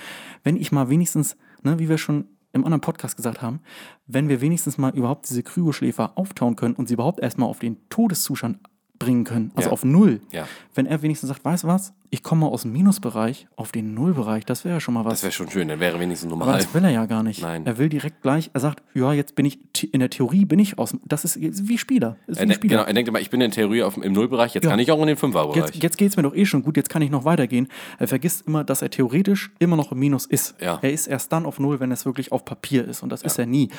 wenn 0.44 0.56
ich 0.56 0.70
mal 0.70 0.88
wenigstens, 0.88 1.36
ne, 1.62 1.80
wie 1.80 1.88
wir 1.88 1.98
schon 1.98 2.28
im 2.56 2.64
anderen 2.64 2.80
Podcast 2.80 3.16
gesagt 3.16 3.42
haben, 3.42 3.60
wenn 4.06 4.28
wir 4.28 4.40
wenigstens 4.40 4.78
mal 4.78 4.94
überhaupt 4.94 5.28
diese 5.28 5.42
Kryoschläfer 5.42 6.12
auftauen 6.16 6.56
können 6.56 6.74
und 6.74 6.88
sie 6.88 6.94
überhaupt 6.94 7.20
erstmal 7.20 7.48
auf 7.48 7.58
den 7.58 7.88
Todeszustand 7.88 8.58
bringen 8.98 9.24
können, 9.24 9.52
also 9.54 9.68
ja. 9.68 9.72
auf 9.72 9.84
Null. 9.84 10.20
Ja. 10.32 10.48
Wenn 10.74 10.86
er 10.86 11.02
wenigstens 11.02 11.28
sagt, 11.28 11.44
weißt 11.44 11.64
du 11.64 11.68
was, 11.68 11.92
ich 12.10 12.22
komme 12.22 12.46
aus 12.46 12.62
dem 12.62 12.72
Minusbereich 12.72 13.48
auf 13.56 13.72
den 13.72 13.94
Nullbereich, 13.94 14.44
das 14.44 14.64
wäre 14.64 14.76
ja 14.76 14.80
schon 14.80 14.94
mal 14.94 15.04
was. 15.04 15.14
Das 15.14 15.22
wäre 15.24 15.32
schon 15.32 15.50
schön, 15.50 15.68
dann 15.68 15.80
wäre 15.80 15.98
wenigstens 16.00 16.30
normal. 16.30 16.48
Aber 16.48 16.58
das 16.58 16.72
will 16.74 16.84
er 16.84 16.90
ja 16.90 17.06
gar 17.06 17.22
nicht. 17.22 17.42
Nein. 17.42 17.66
Er 17.66 17.78
will 17.78 17.88
direkt 17.88 18.22
gleich, 18.22 18.50
er 18.52 18.60
sagt, 18.60 18.82
ja, 18.94 19.12
jetzt 19.12 19.34
bin 19.34 19.46
ich, 19.46 19.58
in 19.92 20.00
der 20.00 20.10
Theorie 20.10 20.44
bin 20.44 20.58
ich 20.58 20.78
aus, 20.78 20.96
das 21.04 21.24
ist 21.24 21.38
wie 21.40 21.78
Spieler. 21.78 22.16
Ist 22.26 22.40
er, 22.40 22.48
wie 22.48 22.54
Spieler. 22.54 22.76
Genau, 22.76 22.86
er 22.86 22.94
denkt 22.94 23.08
immer, 23.08 23.20
ich 23.20 23.30
bin 23.30 23.40
in 23.40 23.50
der 23.50 23.54
Theorie 23.54 23.82
auf, 23.82 23.96
im 23.96 24.12
Nullbereich, 24.12 24.54
jetzt 24.54 24.64
ja. 24.64 24.70
kann 24.70 24.78
ich 24.78 24.90
auch 24.90 25.00
in 25.00 25.08
den 25.08 25.16
Fünferbereich. 25.16 25.56
Jetzt, 25.56 25.82
jetzt 25.82 25.98
geht 25.98 26.10
es 26.10 26.16
mir 26.16 26.22
doch 26.22 26.34
eh 26.34 26.46
schon 26.46 26.62
gut, 26.62 26.76
jetzt 26.76 26.88
kann 26.88 27.02
ich 27.02 27.10
noch 27.10 27.24
weitergehen. 27.24 27.68
Er 27.98 28.08
vergisst 28.08 28.46
immer, 28.46 28.64
dass 28.64 28.82
er 28.82 28.90
theoretisch 28.90 29.52
immer 29.58 29.76
noch 29.76 29.92
im 29.92 29.98
Minus 29.98 30.26
ist. 30.26 30.54
Ja. 30.60 30.78
Er 30.82 30.92
ist 30.92 31.06
erst 31.06 31.32
dann 31.32 31.46
auf 31.46 31.58
Null, 31.58 31.80
wenn 31.80 31.92
es 31.92 32.04
wirklich 32.04 32.32
auf 32.32 32.44
Papier 32.44 32.86
ist 32.86 33.02
und 33.02 33.10
das 33.10 33.22
ist 33.22 33.38
er 33.38 33.46
nie. 33.46 33.70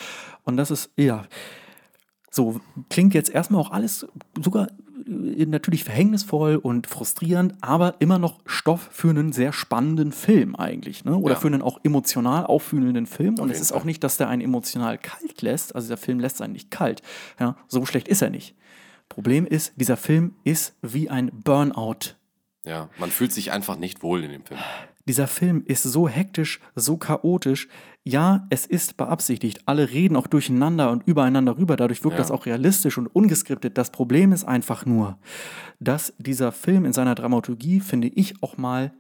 Und 0.44 0.58
das 0.58 0.72
ist, 0.72 0.92
ja... 0.96 1.24
So, 2.30 2.60
klingt 2.90 3.16
jetzt 3.16 3.34
erstmal 3.34 3.62
auch 3.62 3.72
alles 3.72 4.06
sogar 4.40 4.68
natürlich 5.08 5.84
verhängnisvoll 5.84 6.58
und 6.58 6.88
frustrierend, 6.88 7.56
aber 7.62 7.96
immer 8.00 8.20
noch 8.20 8.40
Stoff 8.46 8.90
für 8.92 9.10
einen 9.10 9.32
sehr 9.32 9.54
spannenden 9.54 10.12
Film 10.12 10.56
eigentlich, 10.56 11.06
ne? 11.06 11.16
Oder 11.18 11.34
Ja. 11.36 11.40
für 11.40 11.48
einen 11.48 11.62
auch 11.62 11.80
emotional 11.84 12.46
auffühlenden 12.46 13.06
Film. 13.06 13.40
Und 13.40 13.50
es 13.50 13.62
ist 13.62 13.70
Fall. 13.72 13.80
auch 13.80 13.84
nicht, 13.86 14.04
dass 14.04 14.18
der 14.18 14.28
einen 14.30 14.42
emotional 14.42 14.98
kalt 14.98 15.42
lässt. 15.42 15.76
Also 15.76 15.88
der 15.88 15.98
Film 15.98 16.20
lässt 16.20 16.42
einen 16.42 16.54
nicht 16.54 16.72
kalt. 16.72 17.02
Ja, 17.40 17.56
so 17.68 17.86
schlecht 17.86 18.08
ist 18.08 18.22
er 18.22 18.30
nicht. 18.30 18.56
Problem 19.10 19.46
ist, 19.46 19.74
dieser 19.78 19.98
Film 19.98 20.36
ist 20.44 20.76
wie 20.82 21.10
ein 21.10 21.32
Burnout. 21.34 22.16
Ja, 22.66 22.90
man 23.00 23.10
fühlt 23.10 23.32
sich 23.32 23.52
einfach 23.52 23.78
nicht 23.78 24.04
wohl 24.04 24.24
in 24.24 24.32
dem 24.32 24.44
Film. 24.44 24.60
Dieser 25.06 25.28
Film 25.28 25.64
ist 25.66 25.84
so 25.84 26.10
hektisch, 26.10 26.60
so 26.76 26.98
chaotisch. 26.98 27.70
Ja, 28.10 28.48
es 28.50 28.66
ist 28.66 28.96
beabsichtigt. 28.96 29.64
Alle 29.66 29.92
reden 29.92 30.16
auch 30.16 30.28
durcheinander 30.28 30.92
und 30.92 31.06
übereinander 31.06 31.58
rüber. 31.58 31.76
Dadurch 31.76 32.06
wirkt 32.06 32.16
Ja. 32.16 32.20
das 32.24 32.32
auch 32.32 32.46
realistisch 32.46 32.98
und 32.98 33.08
ungeskriptet. 33.08 33.78
Das 33.78 33.90
Problem 33.90 34.32
ist 34.32 34.46
einfach 34.46 34.86
nur, 34.86 35.18
dass 35.82 36.14
dieser 36.18 36.54
Film 36.54 36.86
in 36.86 36.94
seiner 36.94 37.16
Dramaturgie, 37.16 37.82
finde 37.82 38.08
ich, 38.08 38.42
auch 38.42 38.56
mal 38.58 38.94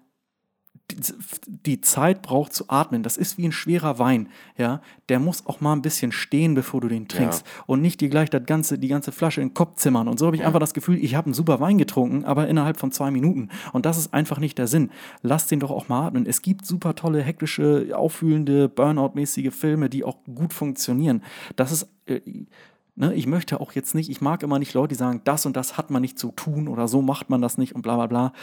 die, 1.48 1.82
Zeit 1.82 2.22
braucht 2.22 2.54
zu 2.54 2.66
atmen. 2.70 3.04
Das 3.04 3.18
ist 3.18 3.38
wie 3.38 3.46
ein 3.46 3.52
schwerer 3.52 4.00
Wein. 4.00 4.30
Ja, 4.58 4.82
der 5.10 5.20
muss 5.20 5.46
auch 5.46 5.60
mal 5.60 5.74
ein 5.74 5.82
bisschen 5.82 6.12
stehen, 6.12 6.56
bevor 6.56 6.82
du 6.82 6.88
den 6.88 7.08
trinkst. 7.08 7.46
Und 7.66 7.82
nicht 7.82 8.00
dir 8.00 8.10
gleich 8.10 8.30
das 8.30 8.46
ganze, 8.46 8.80
die 8.80 8.88
ganze 8.88 9.12
Flasche 9.12 9.42
in 9.42 9.50
den 9.50 9.54
Kopf 9.54 9.76
zimmern. 9.76 10.08
Und 10.08 10.18
so 10.18 10.26
habe 10.26 10.36
ich 10.36 10.46
einfach 10.46 10.60
das 10.60 10.74
Gefühl, 10.74 11.04
ich 11.04 11.16
habe 11.16 11.26
einen 11.26 11.34
super 11.34 11.60
Wein 11.60 11.78
getrunken, 11.78 12.24
aber 12.26 12.48
innerhalb 12.48 12.78
von 12.78 12.92
zwei 12.92 13.12
Minuten. 13.12 13.50
Und 13.74 13.86
das 13.86 13.98
ist 13.98 14.14
einfach 14.14 14.40
nicht 14.40 14.58
der 14.58 14.68
Sinn. 14.68 14.92
Lass 15.22 15.48
den 15.48 15.60
doch 15.60 15.72
auch 15.72 15.90
mal 15.90 16.08
atmen. 16.08 16.26
Es 16.26 16.42
gibt 16.42 16.66
super 16.66 16.96
tolle, 16.96 17.22
hektische, 17.22 17.92
auffühlende, 17.94 18.70
Burnout-mäßige 18.70 19.54
Filme, 19.54 19.90
die 19.90 20.04
auch 20.04 20.18
gut 20.34 20.54
funktionieren. 20.54 21.24
Das 21.56 21.72
ist. 21.72 21.90
Äh, 22.06 22.22
Ne, 23.00 23.14
ich 23.14 23.28
möchte 23.28 23.62
auch 23.62 23.74
jetzt 23.74 23.94
nicht, 23.94 24.10
ich 24.10 24.22
mag 24.22 24.42
immer 24.42 24.58
nicht 24.58 24.74
Leute, 24.74 24.88
die 24.88 24.96
sagen, 24.96 25.22
das 25.24 25.46
und 25.46 25.56
das 25.56 25.78
hat 25.78 25.92
man 25.92 26.02
nicht 26.02 26.18
zu 26.18 26.32
tun 26.32 26.68
oder 26.68 26.88
so 26.88 27.04
macht 27.04 27.30
man 27.30 27.44
das 27.44 27.60
nicht 27.60 27.76
und 27.76 27.84
bla 27.84 27.96
bla 27.96 28.08
bla. 28.08 28.34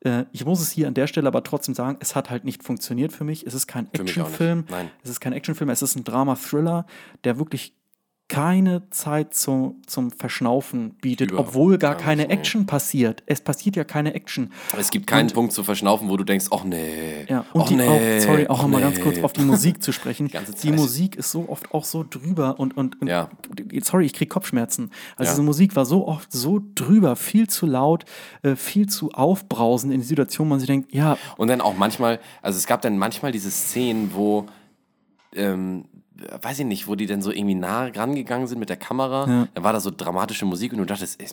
Äh, 0.00 0.24
ich 0.32 0.44
muss 0.44 0.60
es 0.60 0.70
hier 0.70 0.88
an 0.88 0.94
der 0.94 1.06
Stelle 1.06 1.28
aber 1.28 1.42
trotzdem 1.42 1.74
sagen, 1.74 1.98
es 2.00 2.16
hat 2.16 2.30
halt 2.30 2.44
nicht 2.44 2.62
funktioniert 2.62 3.12
für 3.12 3.24
mich. 3.24 3.46
Es 3.46 3.54
ist 3.54 3.66
kein. 3.66 3.92
Actionfilm. 3.92 4.64
Nein. 4.68 4.90
Es 5.02 5.10
ist 5.10 5.20
kein 5.20 5.32
Actionfilm, 5.32 5.70
es 5.70 5.82
ist 5.82 5.96
ein 5.96 6.04
Drama-Thriller, 6.04 6.86
der 7.24 7.38
wirklich 7.38 7.74
keine 8.30 8.88
Zeit 8.90 9.34
zum, 9.34 9.82
zum 9.86 10.12
Verschnaufen 10.12 10.90
bietet, 11.02 11.32
Überhaupt 11.32 11.48
obwohl 11.48 11.78
gar 11.78 11.96
keine 11.96 12.26
nee. 12.28 12.32
Action 12.32 12.64
passiert. 12.64 13.24
Es 13.26 13.40
passiert 13.40 13.74
ja 13.74 13.82
keine 13.82 14.14
Action. 14.14 14.52
Es 14.78 14.92
gibt 14.92 15.08
keinen 15.08 15.26
Und- 15.26 15.34
Punkt 15.34 15.52
zu 15.52 15.64
verschnaufen, 15.64 16.08
wo 16.08 16.16
du 16.16 16.22
denkst, 16.22 16.46
ach 16.52 16.62
nee. 16.62 17.24
Ja, 17.28 17.44
und 17.52 17.68
die 17.68 17.74
nee, 17.74 17.88
auch, 17.88 18.22
sorry, 18.24 18.46
auch 18.46 18.58
och 18.58 18.62
nochmal 18.62 18.82
ganz 18.82 18.98
nee. 18.98 19.02
kurz 19.02 19.18
auf 19.18 19.32
die 19.32 19.40
Musik 19.42 19.82
zu 19.82 19.90
sprechen. 19.92 20.28
Die 20.62 20.68
Die. 20.68 20.72
Musik 20.72 21.16
ist 21.16 21.32
so 21.32 21.48
oft 21.48 21.74
auch 21.74 21.84
so 21.84 22.04
drüber 22.08 22.60
und, 22.60 22.76
und, 22.76 23.00
und 23.02 23.08
Ja. 23.08 23.28
sorry, 23.82 24.06
ich 24.06 24.12
krieg 24.12 24.30
Kopfschmerzen. 24.30 24.90
Also 25.16 25.28
Ja. 25.30 25.34
diese 25.34 25.42
Musik 25.42 25.74
war 25.74 25.84
so 25.84 26.06
oft 26.06 26.30
so 26.30 26.60
drüber, 26.76 27.16
viel 27.16 27.48
zu 27.48 27.66
laut, 27.66 28.04
äh, 28.44 28.54
viel 28.54 28.88
zu 28.88 29.10
aufbrausend 29.10 29.92
in 29.92 30.00
die 30.02 30.06
Situation, 30.06 30.46
wo 30.46 30.50
man 30.50 30.60
sich 30.60 30.68
denkt, 30.68 30.94
ja, 30.94 31.18
Und 31.36 31.48
dann 31.48 31.60
auch 31.60 31.76
manchmal, 31.76 32.20
also 32.42 32.56
es 32.56 32.66
gab 32.68 32.80
dann 32.82 32.96
manchmal 32.96 33.32
diese 33.32 33.50
Szenen, 33.50 34.12
wo, 34.14 34.46
ähm, 35.34 35.84
weiß 36.42 36.58
ich 36.60 36.66
nicht, 36.66 36.86
wo 36.88 36.94
die 36.94 37.06
dann 37.06 37.22
so 37.22 37.30
irgendwie 37.30 37.54
nah 37.54 37.86
rangegangen 37.86 38.46
sind 38.46 38.58
mit 38.58 38.68
der 38.68 38.76
Kamera. 38.76 39.26
Ja. 39.28 39.48
Dann 39.54 39.64
war 39.64 39.72
da 39.72 39.80
so 39.80 39.90
dramatische 39.94 40.44
Musik 40.44 40.72
und 40.72 40.78
du 40.78 40.84
dachtest, 40.86 41.20
ey, 41.20 41.28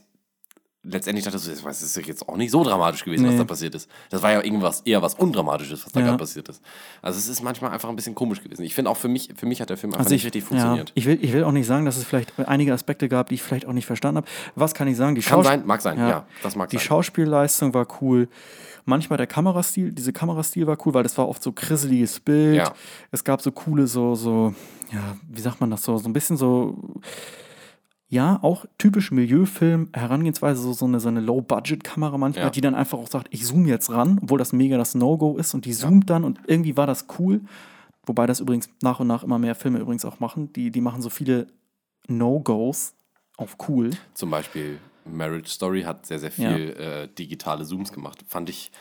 letztendlich 0.84 1.26
dachtest 1.26 1.48
du, 1.48 1.52
das 1.66 1.82
ist 1.82 1.98
jetzt 2.08 2.30
auch 2.30 2.38
nicht 2.38 2.50
so 2.52 2.64
dramatisch 2.64 3.04
gewesen, 3.04 3.26
was 3.26 3.34
Nee. 3.34 3.38
da 3.40 3.44
passiert 3.44 3.76
ist. 3.76 3.90
Das 4.10 4.22
war 4.22 4.32
ja 4.32 4.42
irgendwas, 4.42 4.82
eher 4.82 5.02
was 5.02 5.16
Undramatisches, 5.16 5.86
was 5.86 5.92
da 5.92 6.00
Ja. 6.00 6.06
gerade 6.06 6.18
passiert 6.20 6.48
ist. 6.48 6.62
Also 7.02 7.20
es 7.20 7.28
ist 7.28 7.44
manchmal 7.44 7.72
einfach 7.72 7.90
ein 7.90 7.96
bisschen 7.98 8.16
komisch 8.16 8.42
gewesen. 8.42 8.64
Ich 8.64 8.74
finde 8.74 8.90
auch 8.92 8.96
für 8.96 9.10
mich, 9.10 9.30
für 9.36 9.46
mich 9.48 9.60
hat 9.60 9.70
der 9.70 9.76
Film 9.76 9.92
einfach 9.94 10.06
Also 10.06 10.14
nicht 10.14 10.22
ich, 10.22 10.26
richtig 10.28 10.44
ja, 10.44 10.48
funktioniert. 10.48 10.92
ich, 10.96 11.06
will, 11.06 11.20
ich 11.22 11.34
will 11.34 11.44
auch 11.44 11.52
nicht 11.52 11.68
sagen, 11.68 11.84
dass 11.84 11.98
es 11.98 12.06
vielleicht 12.06 12.32
einige 12.40 12.72
Aspekte 12.74 13.10
gab, 13.10 13.28
die 13.30 13.36
ich 13.36 13.44
vielleicht 13.44 13.66
auch 13.66 13.74
nicht 13.74 13.86
verstanden 13.86 14.18
habe. 14.18 14.28
Was 14.56 14.74
kann 14.74 14.88
ich 14.88 14.96
sagen? 14.96 15.16
Die 15.16 15.22
Kann 15.22 15.40
Schaus- 15.40 15.46
sein, 15.46 15.66
mag 15.66 15.82
sein, 15.82 15.98
ja, 16.00 16.26
das 16.42 16.56
mag 16.56 16.70
Die 16.70 16.78
sein. 16.78 16.86
Schauspielleistung 16.86 17.74
war 17.74 17.88
cool. 18.02 18.30
Manchmal 18.90 19.18
der 19.18 19.28
Kamerastil, 19.28 19.92
diese 19.92 20.14
Kamerastil 20.14 20.66
war 20.66 20.78
cool, 20.86 20.94
weil 20.94 21.04
das 21.04 21.18
war 21.18 21.28
oft 21.28 21.44
so 21.44 21.52
grisseliges 21.52 22.22
Bild. 22.22 22.56
Ja. 22.56 22.74
Es 23.12 23.26
gab 23.26 23.42
so 23.42 23.52
coole, 23.52 23.86
so, 23.86 24.16
so, 24.16 24.56
ja, 24.94 25.18
wie 25.30 25.42
sagt 25.42 25.60
man 25.60 25.70
das 25.70 25.84
so, 25.84 25.98
so 25.98 26.08
ein 26.08 26.14
bisschen 26.14 26.38
so, 26.38 27.02
ja, 28.08 28.40
auch 28.42 28.66
typisch 28.78 29.12
Milieufilm, 29.12 29.90
Herangehensweise, 29.94 30.62
so, 30.62 30.72
so 30.72 30.86
eine, 30.86 31.02
so 31.02 31.10
eine 31.10 31.20
Low-Budget-Kamera 31.20 32.18
manchmal, 32.18 32.46
Ja. 32.46 32.50
die 32.50 32.62
dann 32.62 32.76
einfach 32.76 32.98
auch 32.98 33.10
sagt, 33.10 33.28
ich 33.32 33.44
zoome 33.46 33.68
jetzt 33.68 33.90
ran, 33.92 34.20
obwohl 34.24 34.40
das 34.40 34.54
mega 34.54 34.78
das 34.78 34.96
No-Go 34.96 35.36
ist 35.36 35.54
und 35.54 35.66
die 35.66 35.74
zoomt 35.74 36.10
dann 36.10 36.24
und 36.24 36.40
irgendwie 36.48 36.78
war 36.78 36.88
das 36.88 37.08
cool. 37.20 37.42
Wobei 38.06 38.26
das 38.26 38.40
übrigens 38.40 38.70
nach 38.82 39.02
und 39.02 39.08
nach 39.08 39.24
immer 39.26 39.38
mehr 39.38 39.54
Filme 39.56 39.80
übrigens 39.80 40.06
auch 40.06 40.22
machen. 40.22 40.54
Die, 40.54 40.72
die 40.72 40.80
machen 40.80 41.02
so 41.02 41.10
viele 41.10 41.48
No-Gos 42.08 42.94
auf 43.36 43.58
cool. 43.68 43.90
Zum 44.14 44.32
Beispiel 44.32 44.80
Marriage 45.12 45.50
Story 45.50 45.84
hat 45.84 46.06
sehr, 46.06 46.20
sehr 46.20 46.32
viel 46.32 46.72
äh, 46.80 47.08
digitale 47.08 47.66
Zooms 47.66 47.92
gemacht. 47.92 48.24
Fand 48.28 48.50
ich, 48.50 48.72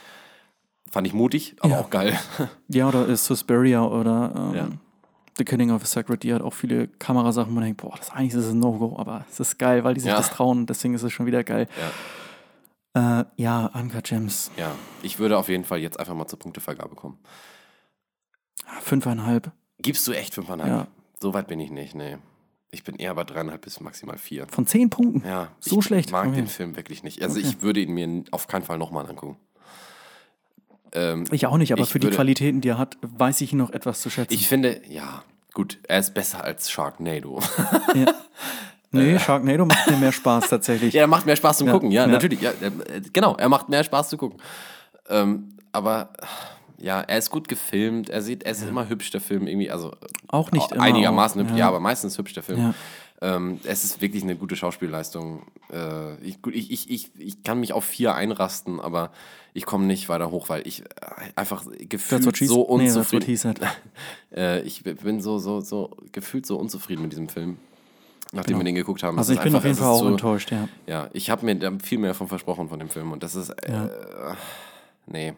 fand 0.90 1.06
ich 1.06 1.12
mutig, 1.12 1.56
aber 1.60 1.74
Ja. 1.74 1.80
auch 1.80 1.90
geil. 1.90 2.18
Ja, 2.68 2.88
oder 2.88 3.06
ist 3.06 3.24
Suspiria 3.24 3.84
oder 3.84 4.32
ähm, 4.34 4.54
Ja. 4.54 4.68
The 5.38 5.44
Killing 5.44 5.70
of 5.70 5.82
a 5.82 5.86
Sacred 5.86 6.22
Deer 6.22 6.36
hat 6.36 6.42
auch 6.42 6.54
viele 6.54 6.88
Kamerasachen, 6.88 7.50
wo 7.50 7.54
man 7.56 7.64
denkt, 7.64 7.82
boah, 7.82 7.94
das 7.96 8.10
eigentlich 8.10 8.32
ist 8.32 8.46
es 8.46 8.52
ein 8.52 8.58
No-Go, 8.58 8.96
aber 8.98 9.26
es 9.30 9.38
ist 9.38 9.58
geil, 9.58 9.84
weil 9.84 9.92
die 9.92 10.00
sich 10.00 10.08
Ja. 10.10 10.16
das 10.16 10.30
trauen 10.30 10.64
deswegen 10.66 10.94
ist 10.94 11.02
es 11.02 11.12
schon 11.12 11.26
wieder 11.26 11.44
geil. 11.44 11.68
Ja, 12.94 13.20
äh, 13.20 13.24
ja 13.36 13.66
Uncut 13.74 14.04
Gems, 14.04 14.50
Ja, 14.56 14.74
ich 15.02 15.18
würde 15.18 15.36
auf 15.36 15.48
jeden 15.50 15.64
Fall 15.64 15.78
jetzt 15.80 16.00
einfach 16.00 16.14
mal 16.14 16.26
zur 16.26 16.38
Punktevergabe 16.38 16.94
kommen. 16.94 17.18
fünfeinhalb. 18.80 19.52
Gibst 19.78 20.06
du 20.08 20.12
echt 20.12 20.34
fünfeinhalb? 20.34 20.70
Ja. 20.70 20.86
So 21.20 21.34
weit 21.34 21.48
bin 21.48 21.60
ich 21.60 21.70
nicht, 21.70 21.94
nee. 21.94 22.16
Ich 22.70 22.84
bin 22.84 22.96
eher 22.96 23.14
bei 23.14 23.24
dreieinhalb 23.24 23.62
bis 23.62 23.80
maximal 23.80 24.18
vier. 24.18 24.46
Von 24.48 24.66
zehn 24.66 24.90
Punkten? 24.90 25.26
Ja, 25.26 25.48
So 25.60 25.78
ich 25.78 25.84
schlecht? 25.86 26.10
mag 26.10 26.26
Okay. 26.26 26.36
den 26.36 26.46
Film 26.48 26.76
wirklich 26.76 27.02
nicht. 27.02 27.22
Also 27.22 27.38
Okay. 27.38 27.48
ich 27.48 27.62
würde 27.62 27.80
ihn 27.80 27.92
mir 27.94 28.24
auf 28.32 28.48
keinen 28.48 28.64
Fall 28.64 28.76
nochmal 28.78 29.06
angucken. 29.08 29.36
Ähm, 30.92 31.24
Ich 31.30 31.46
auch 31.46 31.56
nicht, 31.58 31.72
aber 31.72 31.82
Ich 31.82 31.88
für 31.90 31.98
die 31.98 32.06
würde- 32.08 32.16
Qualitäten, 32.16 32.60
die 32.60 32.68
er 32.68 32.78
hat, 32.78 32.96
weiß 33.02 33.40
ich 33.40 33.52
ihn 33.52 33.58
noch 33.58 33.70
etwas 33.70 34.00
zu 34.00 34.10
schätzen. 34.10 34.32
ich 34.34 34.48
finde, 34.48 34.80
ja, 34.88 35.22
gut, 35.54 35.78
er 35.88 35.98
ist 36.00 36.14
besser 36.14 36.44
als 36.44 36.70
Sharknado. 36.70 37.40
ja. 37.94 38.06
Nee, 38.92 39.18
Sharknado 39.18 39.66
macht 39.66 39.90
mir 39.90 39.96
mehr 39.96 40.12
Spaß 40.12 40.48
tatsächlich. 40.48 40.94
ja, 40.94 41.02
er 41.02 41.06
macht 41.06 41.26
mehr 41.26 41.36
Spaß 41.36 41.58
zum 41.58 41.66
Ja, 41.66 41.72
Gucken, 41.72 41.90
ja, 41.90 42.02
ja. 42.02 42.06
natürlich. 42.06 42.40
Ja, 42.40 42.52
äh, 42.52 42.70
genau, 43.12 43.34
er 43.36 43.48
macht 43.48 43.68
mehr 43.68 43.84
Spaß 43.84 44.08
zu 44.08 44.16
gucken. 44.16 44.40
Ähm, 45.10 45.58
aber 45.72 46.10
ja, 46.78 47.00
er 47.00 47.18
ist 47.18 47.30
gut 47.30 47.48
gefilmt, 47.48 48.10
er 48.10 48.22
sieht, 48.22 48.42
er 48.42 48.52
ist 48.52 48.62
immer 48.62 48.88
hübsch, 48.88 49.10
der 49.10 49.20
Film 49.20 49.46
irgendwie, 49.46 49.70
also 49.70 49.92
Auch 50.28 50.50
nicht 50.52 50.72
immer 50.72 50.82
einigermaßen 50.82 51.40
auch, 51.40 51.44
hübsch, 51.44 51.52
ja. 51.52 51.58
ja. 51.60 51.68
aber 51.68 51.80
meistens 51.80 52.18
hübsch 52.18 52.34
der 52.34 52.42
Film. 52.42 52.58
Ja. 52.58 52.74
Ähm, 53.22 53.60
es 53.64 53.84
ist 53.84 54.02
wirklich 54.02 54.22
eine 54.22 54.36
gute 54.36 54.56
Schauspielleistung. 54.56 55.46
Äh, 55.72 56.16
ich, 56.16 56.38
ich, 56.52 56.90
ich, 56.90 57.10
ich, 57.18 57.42
kann 57.42 57.60
mich 57.60 57.72
auf 57.72 57.84
vier 57.84 58.14
einrasten, 58.14 58.78
aber 58.78 59.10
ich 59.54 59.64
komme 59.64 59.86
nicht 59.86 60.10
weiter 60.10 60.30
hoch, 60.30 60.50
weil 60.50 60.66
ich 60.66 60.82
äh, 60.82 60.84
einfach 61.34 61.64
gefühlt 61.78 62.36
so 62.36 62.60
nee, 62.76 62.84
unzufrieden. 62.84 63.36
said. 63.36 63.60
äh, 64.36 64.60
ich 64.62 64.82
bin 64.82 65.22
so, 65.22 65.38
so, 65.38 65.60
so 65.62 65.96
gefühlt 66.12 66.44
so 66.44 66.58
unzufrieden 66.58 67.02
mit 67.02 67.12
diesem 67.12 67.30
Film, 67.30 67.56
nachdem 68.32 68.48
Genau. 68.48 68.60
wir 68.60 68.64
den 68.64 68.74
geguckt 68.74 69.02
haben. 69.02 69.16
Also 69.16 69.32
ich 69.32 69.38
bin 69.38 69.46
einfach- 69.46 69.60
auf 69.60 69.64
jeden 69.64 69.78
Fall 69.78 69.88
auch 69.88 70.00
so, 70.00 70.08
enttäuscht, 70.08 70.52
ja. 70.52 70.68
Ja, 70.86 71.08
ich 71.14 71.30
habe 71.30 71.46
mir 71.46 71.54
da 71.54 71.72
viel 71.82 71.98
mehr 71.98 72.12
von 72.12 72.28
versprochen 72.28 72.68
von 72.68 72.78
dem 72.78 72.90
Film 72.90 73.12
und 73.12 73.22
das 73.22 73.34
ist, 73.34 73.48
äh, 73.48 73.72
Ja. 73.72 73.90
nee. 75.06 75.32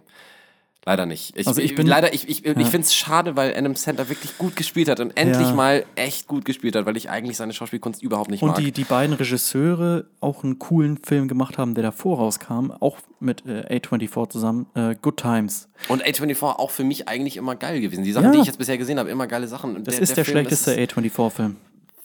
Leider 0.87 1.05
nicht. 1.05 1.37
Ich, 1.37 1.47
Also 1.47 1.61
ich 1.61 1.75
bin- 1.75 1.87
leider, 1.87 2.15
ich, 2.15 2.29
ich, 2.29 2.47
ich 2.47 2.57
Ja. 2.57 2.65
finde 2.65 2.87
es 2.87 2.95
schade, 2.95 3.37
weil 3.37 3.55
Adam 3.55 3.75
Sandler 3.75 4.09
wirklich 4.09 4.39
gut 4.39 4.57
gespielt 4.57 4.89
hat 4.89 5.01
und 5.01 5.15
endlich 5.19 5.49
Ja. 5.49 5.55
mal 5.55 5.85
echt 5.97 6.27
gut 6.29 6.45
gespielt 6.47 6.77
hat, 6.77 6.87
weil 6.87 6.97
ich 6.97 7.11
eigentlich 7.11 7.37
seine 7.37 7.53
Schauspielkunst 7.53 8.03
überhaupt 8.03 8.31
nicht 8.31 8.43
Und 8.43 8.51
mag. 8.51 8.57
die, 8.59 8.73
die 8.73 8.85
beiden 8.85 9.15
Regisseure 9.15 10.07
auch 10.21 10.45
einen 10.45 10.59
coolen 10.59 10.97
Film 10.97 11.29
gemacht 11.29 11.59
haben, 11.59 11.75
der 11.75 11.83
davor 11.83 12.19
rauskam, 12.19 12.71
auch 12.81 12.97
mit 13.21 13.45
äh, 13.45 13.67
A24 13.81 14.31
zusammen, 14.31 14.67
äh, 14.75 14.95
Good 15.03 15.19
Times. 15.19 15.69
Und 15.89 16.03
A24 16.07 16.43
auch 16.59 16.71
für 16.71 16.85
mich 16.85 17.07
eigentlich 17.09 17.37
immer 17.37 17.55
geil 17.57 17.81
gewesen. 17.81 18.05
Die 18.05 18.13
Sachen, 18.13 18.27
Ja. 18.27 18.33
die 18.33 18.39
ich 18.39 18.47
jetzt 18.47 18.59
bisher 18.59 18.79
gesehen 18.79 18.99
habe, 18.99 19.11
immer 19.11 19.27
geile 19.27 19.47
Sachen. 19.49 19.77
Und 19.77 19.87
Das 19.87 19.99
ist 19.99 20.17
der, 20.17 20.25
Film, 20.25 20.37
schlechteste 20.37 20.71
das 20.75 20.81
ist, 20.81 20.97
A24-Film. 20.97 21.57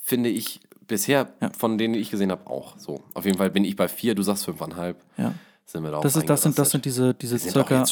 finde 0.02 0.30
ich, 0.30 0.60
bisher 0.88 1.30
von 1.58 1.78
denen, 1.78 1.94
ich 1.94 2.12
gesehen 2.12 2.32
habe, 2.32 2.48
auch 2.48 2.78
so. 2.78 3.00
Auf 3.14 3.24
jeden 3.26 3.38
Fall 3.38 3.50
bin 3.50 3.64
ich 3.64 3.78
bei 3.78 3.88
vier, 3.88 4.14
du 4.16 4.24
sagst 4.24 4.44
fünfeinhalb. 4.44 4.98
Ja. 5.18 5.34
Sind 5.66 5.84
wir 5.84 5.92
da 5.92 6.02
Das, 6.02 6.18
auch 6.18 6.20
ist, 6.22 6.30
das, 6.30 6.42
sind, 6.42 6.60
das 6.60 6.72
sind 6.72 6.84
diese, 6.84 7.14
diese 7.14 7.40
circa. 7.40 7.86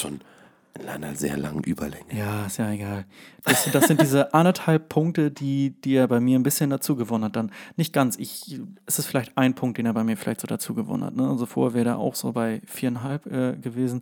In 0.79 0.87
einer 0.87 1.15
sehr 1.15 1.37
langen 1.37 1.63
Überlänge. 1.63 2.05
Ja, 2.13 2.45
ist 2.45 2.57
ja 2.57 2.71
egal. 2.71 3.05
Das, 3.43 3.69
das 3.71 3.87
sind 3.87 4.01
diese 4.01 4.33
anderthalb 4.33 4.89
Punkte, 4.89 5.31
die, 5.31 5.71
die 5.81 5.95
er 5.95 6.07
bei 6.07 6.19
mir 6.19 6.39
ein 6.39 6.43
bisschen 6.43 6.69
dazu 6.69 6.95
gewonnen 6.95 7.25
hat. 7.25 7.35
Dann 7.35 7.51
nicht 7.75 7.93
ganz. 7.93 8.17
Ich, 8.17 8.59
es 8.85 8.99
ist 8.99 9.05
vielleicht 9.05 9.37
ein 9.37 9.53
Punkt, 9.53 9.77
den 9.77 9.85
er 9.85 9.93
bei 9.93 10.03
mir 10.03 10.17
vielleicht 10.17 10.41
so 10.41 10.47
dazu 10.47 10.73
gewonnen 10.73 11.03
hat. 11.03 11.15
Ne? 11.15 11.27
Also 11.27 11.45
vorher 11.45 11.73
wäre 11.73 11.89
er 11.89 11.97
auch 11.97 12.15
so 12.15 12.31
bei 12.31 12.61
viereinhalb 12.65 13.25
äh, 13.25 13.57
gewesen. 13.57 14.01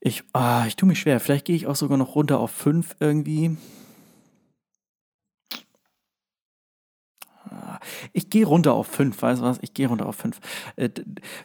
Ich, 0.00 0.22
ah, 0.32 0.64
ich 0.66 0.76
tue 0.76 0.88
mich 0.88 1.00
schwer. 1.00 1.18
Vielleicht 1.18 1.46
gehe 1.46 1.56
ich 1.56 1.66
auch 1.66 1.76
sogar 1.76 1.98
noch 1.98 2.14
runter 2.14 2.38
auf 2.38 2.52
fünf 2.52 2.94
irgendwie. 3.00 3.56
Ich 8.12 8.30
gehe 8.30 8.46
runter 8.46 8.74
auf 8.74 8.86
fünf, 8.86 9.20
weißt 9.20 9.40
du 9.40 9.44
was? 9.44 9.58
Ich 9.62 9.74
gehe 9.74 9.88
runter 9.88 10.06
auf 10.06 10.16
fünf. 10.16 10.40
Äh, 10.76 10.90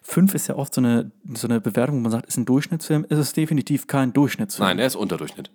fünf 0.02 0.34
ist 0.34 0.48
ja 0.48 0.56
oft 0.56 0.74
so 0.74 0.82
eine, 0.82 1.12
so 1.34 1.48
eine 1.48 1.62
Bewertung, 1.62 1.98
wo 1.98 2.02
man 2.02 2.12
sagt, 2.12 2.28
ist 2.28 2.38
ein 2.38 2.46
Durchschnittsfilm. 2.46 3.06
Ist 3.10 3.18
es 3.18 3.34
definitiv 3.34 3.88
kein 3.88 4.14
Durchschnittsfilm. 4.14 4.68
Nein, 4.68 4.80
er 4.80 4.88
ist 4.88 4.96
Unterdurchschnitt. 4.96 5.52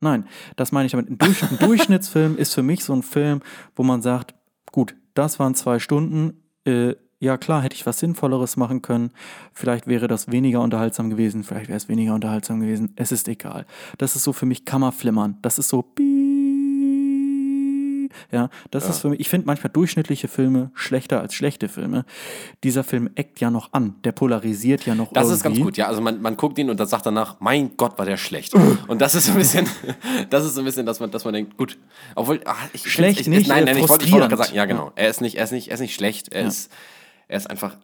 Nein, 0.00 0.26
das 0.56 0.72
meine 0.72 0.86
ich 0.86 0.92
damit. 0.92 1.10
Ein, 1.10 1.18
Durch 1.18 1.42
ein 1.42 1.58
Durchschnittsfilm 1.58 2.36
ist 2.36 2.54
für 2.54 2.62
mich 2.62 2.84
so 2.84 2.94
ein 2.94 3.02
Film, 3.02 3.40
wo 3.76 3.82
man 3.82 4.00
sagt, 4.02 4.34
gut, 4.72 4.94
das 5.14 5.38
waren 5.38 5.54
zwei 5.54 5.78
Stunden. 5.78 6.42
Äh, 6.64 6.94
ja 7.18 7.36
klar, 7.36 7.62
hätte 7.62 7.76
ich 7.76 7.84
was 7.84 7.98
Sinnvolleres 7.98 8.56
machen 8.56 8.80
können. 8.80 9.10
Vielleicht 9.52 9.86
wäre 9.86 10.08
das 10.08 10.32
weniger 10.32 10.62
unterhaltsam 10.62 11.10
gewesen. 11.10 11.44
Vielleicht 11.44 11.68
wäre 11.68 11.76
es 11.76 11.88
weniger 11.88 12.14
unterhaltsam 12.14 12.60
gewesen. 12.60 12.94
Es 12.96 13.12
ist 13.12 13.28
egal. 13.28 13.66
Das 13.98 14.16
ist 14.16 14.24
so 14.24 14.32
für 14.32 14.46
mich 14.46 14.64
Kammerflimmern. 14.64 15.36
Das 15.42 15.58
ist 15.58 15.68
so 15.68 15.82
piep. 15.82 16.29
Ja, 18.32 18.48
das 18.70 18.88
ist 18.88 19.00
für 19.00 19.08
mich, 19.08 19.20
ich 19.20 19.28
finde 19.28 19.46
manchmal 19.46 19.70
durchschnittliche 19.72 20.28
Filme 20.28 20.70
schlechter 20.74 21.20
als 21.20 21.34
schlechte 21.34 21.68
Filme. 21.68 22.04
Dieser 22.64 22.84
Film 22.84 23.10
eckt 23.14 23.40
ja 23.40 23.50
noch 23.50 23.72
an. 23.72 23.94
Der 24.04 24.12
polarisiert 24.12 24.86
ja 24.86 24.94
noch 24.94 25.12
Das 25.12 25.24
irgendwie. 25.24 25.34
ist 25.36 25.42
ganz 25.42 25.60
gut, 25.60 25.76
ja. 25.76 25.86
Also 25.86 26.00
man, 26.00 26.20
man 26.22 26.36
guckt 26.36 26.58
ihn 26.58 26.70
und 26.70 26.78
dann 26.80 26.86
sagt 26.88 27.06
danach, 27.06 27.36
mein 27.40 27.76
Gott, 27.76 27.98
war 27.98 28.06
der 28.06 28.16
schlecht. 28.16 28.54
Und 28.88 29.00
das 29.00 29.14
ist 29.14 29.26
so 29.26 29.32
ein 29.32 29.38
bisschen, 29.38 29.68
das 30.30 30.44
ist 30.44 30.54
so 30.54 30.60
ein 30.60 30.64
bisschen, 30.64 30.86
dass 30.86 31.00
man, 31.00 31.10
dass 31.10 31.24
man 31.24 31.34
denkt, 31.34 31.56
gut, 31.56 31.78
obwohl, 32.14 32.40
ach, 32.44 32.56
ich 32.72 32.90
Schlecht 32.90 33.20
ich, 33.20 33.28
nicht, 33.28 33.48
nein, 33.48 33.62
äh, 33.66 33.72
nein, 33.74 33.82
ich 33.82 33.88
wollte 33.88 34.04
ich 34.04 34.12
wollte 34.12 34.28
frustrierend. 34.28 34.44
sagen, 34.46 34.56
ja 34.56 34.64
genau. 34.66 34.92
Er 34.96 35.08
ist 35.08 35.20
nicht, 35.20 35.36
er 35.36 35.44
ist 35.44 35.52
nicht, 35.52 35.68
er 35.68 35.74
ist 35.74 35.80
nicht 35.80 35.94
schlecht. 35.94 36.32
Er 36.32 36.46
ist, 36.46 36.70
er 37.28 37.36
ist 37.38 37.48
einfach. 37.50 37.76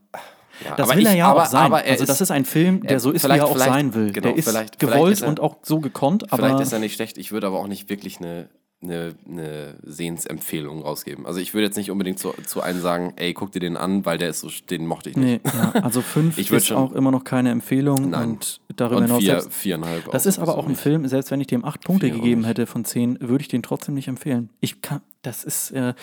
Ja, 0.65 0.75
Das 0.75 0.89
will 0.97 1.05
er 1.07 1.13
ich- 1.13 1.19
ja 1.19 1.29
aber, 1.31 1.43
auch 1.43 1.47
sein. 1.47 1.65
Aber 1.67 1.77
also 1.85 2.07
das 2.07 2.21
ist 2.23 2.31
ein 2.31 2.47
Film, 2.47 2.81
der 2.81 2.93
er- 2.93 3.01
so 3.01 3.11
ist, 3.11 3.25
wie 3.29 3.33
er 3.33 3.45
auch 3.45 3.59
sein 3.59 3.93
will. 3.95 4.11
genau, 4.13 4.29
der 4.29 4.37
ist 4.39 4.79
gewollt 4.79 5.13
ist 5.13 5.21
er- 5.23 5.29
und 5.29 5.39
auch 5.39 5.57
so 5.63 5.81
gekonnt, 5.81 6.33
aber 6.33 6.45
Vielleicht 6.45 6.61
ist 6.61 6.73
er 6.73 6.79
nicht 6.79 6.95
schlecht, 6.95 7.19
ich 7.19 7.31
würde 7.31 7.47
aber 7.49 7.59
auch 7.59 7.67
nicht 7.69 7.91
wirklich 7.91 8.19
eine, 8.21 8.49
eine, 8.83 9.15
eine 9.27 9.79
Sehensempfehlung 9.83 10.83
rausgeben. 10.83 11.27
Also 11.27 11.41
ich 11.41 11.55
würde 11.55 11.67
jetzt 11.67 11.77
nicht 11.77 11.91
unbedingt 11.91 12.19
zu, 12.19 12.33
zu 12.47 12.61
einem 12.61 12.81
sagen, 12.81 13.15
ey, 13.17 13.33
guck 13.33 13.51
dir 13.53 13.61
den 13.61 13.77
an, 13.77 14.05
weil 14.05 14.19
der 14.19 14.29
ist 14.29 14.41
so, 14.41 14.51
den 14.71 14.87
mochte 14.87 15.11
ich 15.11 15.17
nicht. 15.17 15.45
nee, 15.45 15.51
ja, 15.59 15.71
also 15.83 16.03
fünf 16.03 16.37
Ich 16.39 16.51
ist 16.51 16.67
schon- 16.67 16.77
auch 16.77 16.93
immer 16.93 17.11
noch 17.11 17.25
keine 17.25 17.51
Empfehlung 17.51 18.11
Nein. 18.11 18.31
und 18.33 18.61
darüber 18.77 18.99
Und 18.99 19.05
hinaus 19.07 19.21
vier, 19.23 19.41
selbst, 19.41 19.55
viereinhalb. 19.55 20.11
das 20.13 20.27
ist 20.27 20.39
aber 20.39 20.57
auch 20.59 20.65
ein 20.65 20.73
nicht. 20.73 20.81
Film, 20.81 21.07
selbst 21.09 21.31
wenn 21.31 21.41
ich 21.41 21.47
dem 21.47 21.65
acht 21.65 21.83
Punkte 21.83 22.07
Vier 22.07 22.15
gegeben 22.17 22.45
hätte 22.45 22.67
von 22.67 22.85
zehn, 22.85 23.19
würde 23.21 23.43
ich 23.43 23.49
den 23.49 23.63
trotzdem 23.63 23.95
nicht 23.95 24.09
empfehlen. 24.09 24.51
Ich 24.61 24.83
kann, 24.83 25.01
das 25.23 25.43
ist, 25.45 25.71
äh, 25.73 25.95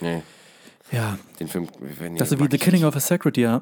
Nee, 0.00 0.22
ja, 0.92 1.18
den 1.40 1.48
Film. 1.48 1.68
nee, 2.00 2.18
das 2.18 2.32
ist 2.32 2.38
wie 2.40 2.48
The 2.50 2.58
Killing 2.58 2.80
nicht. 2.80 2.88
of 2.88 2.96
a 2.96 3.00
Secretary. 3.00 3.60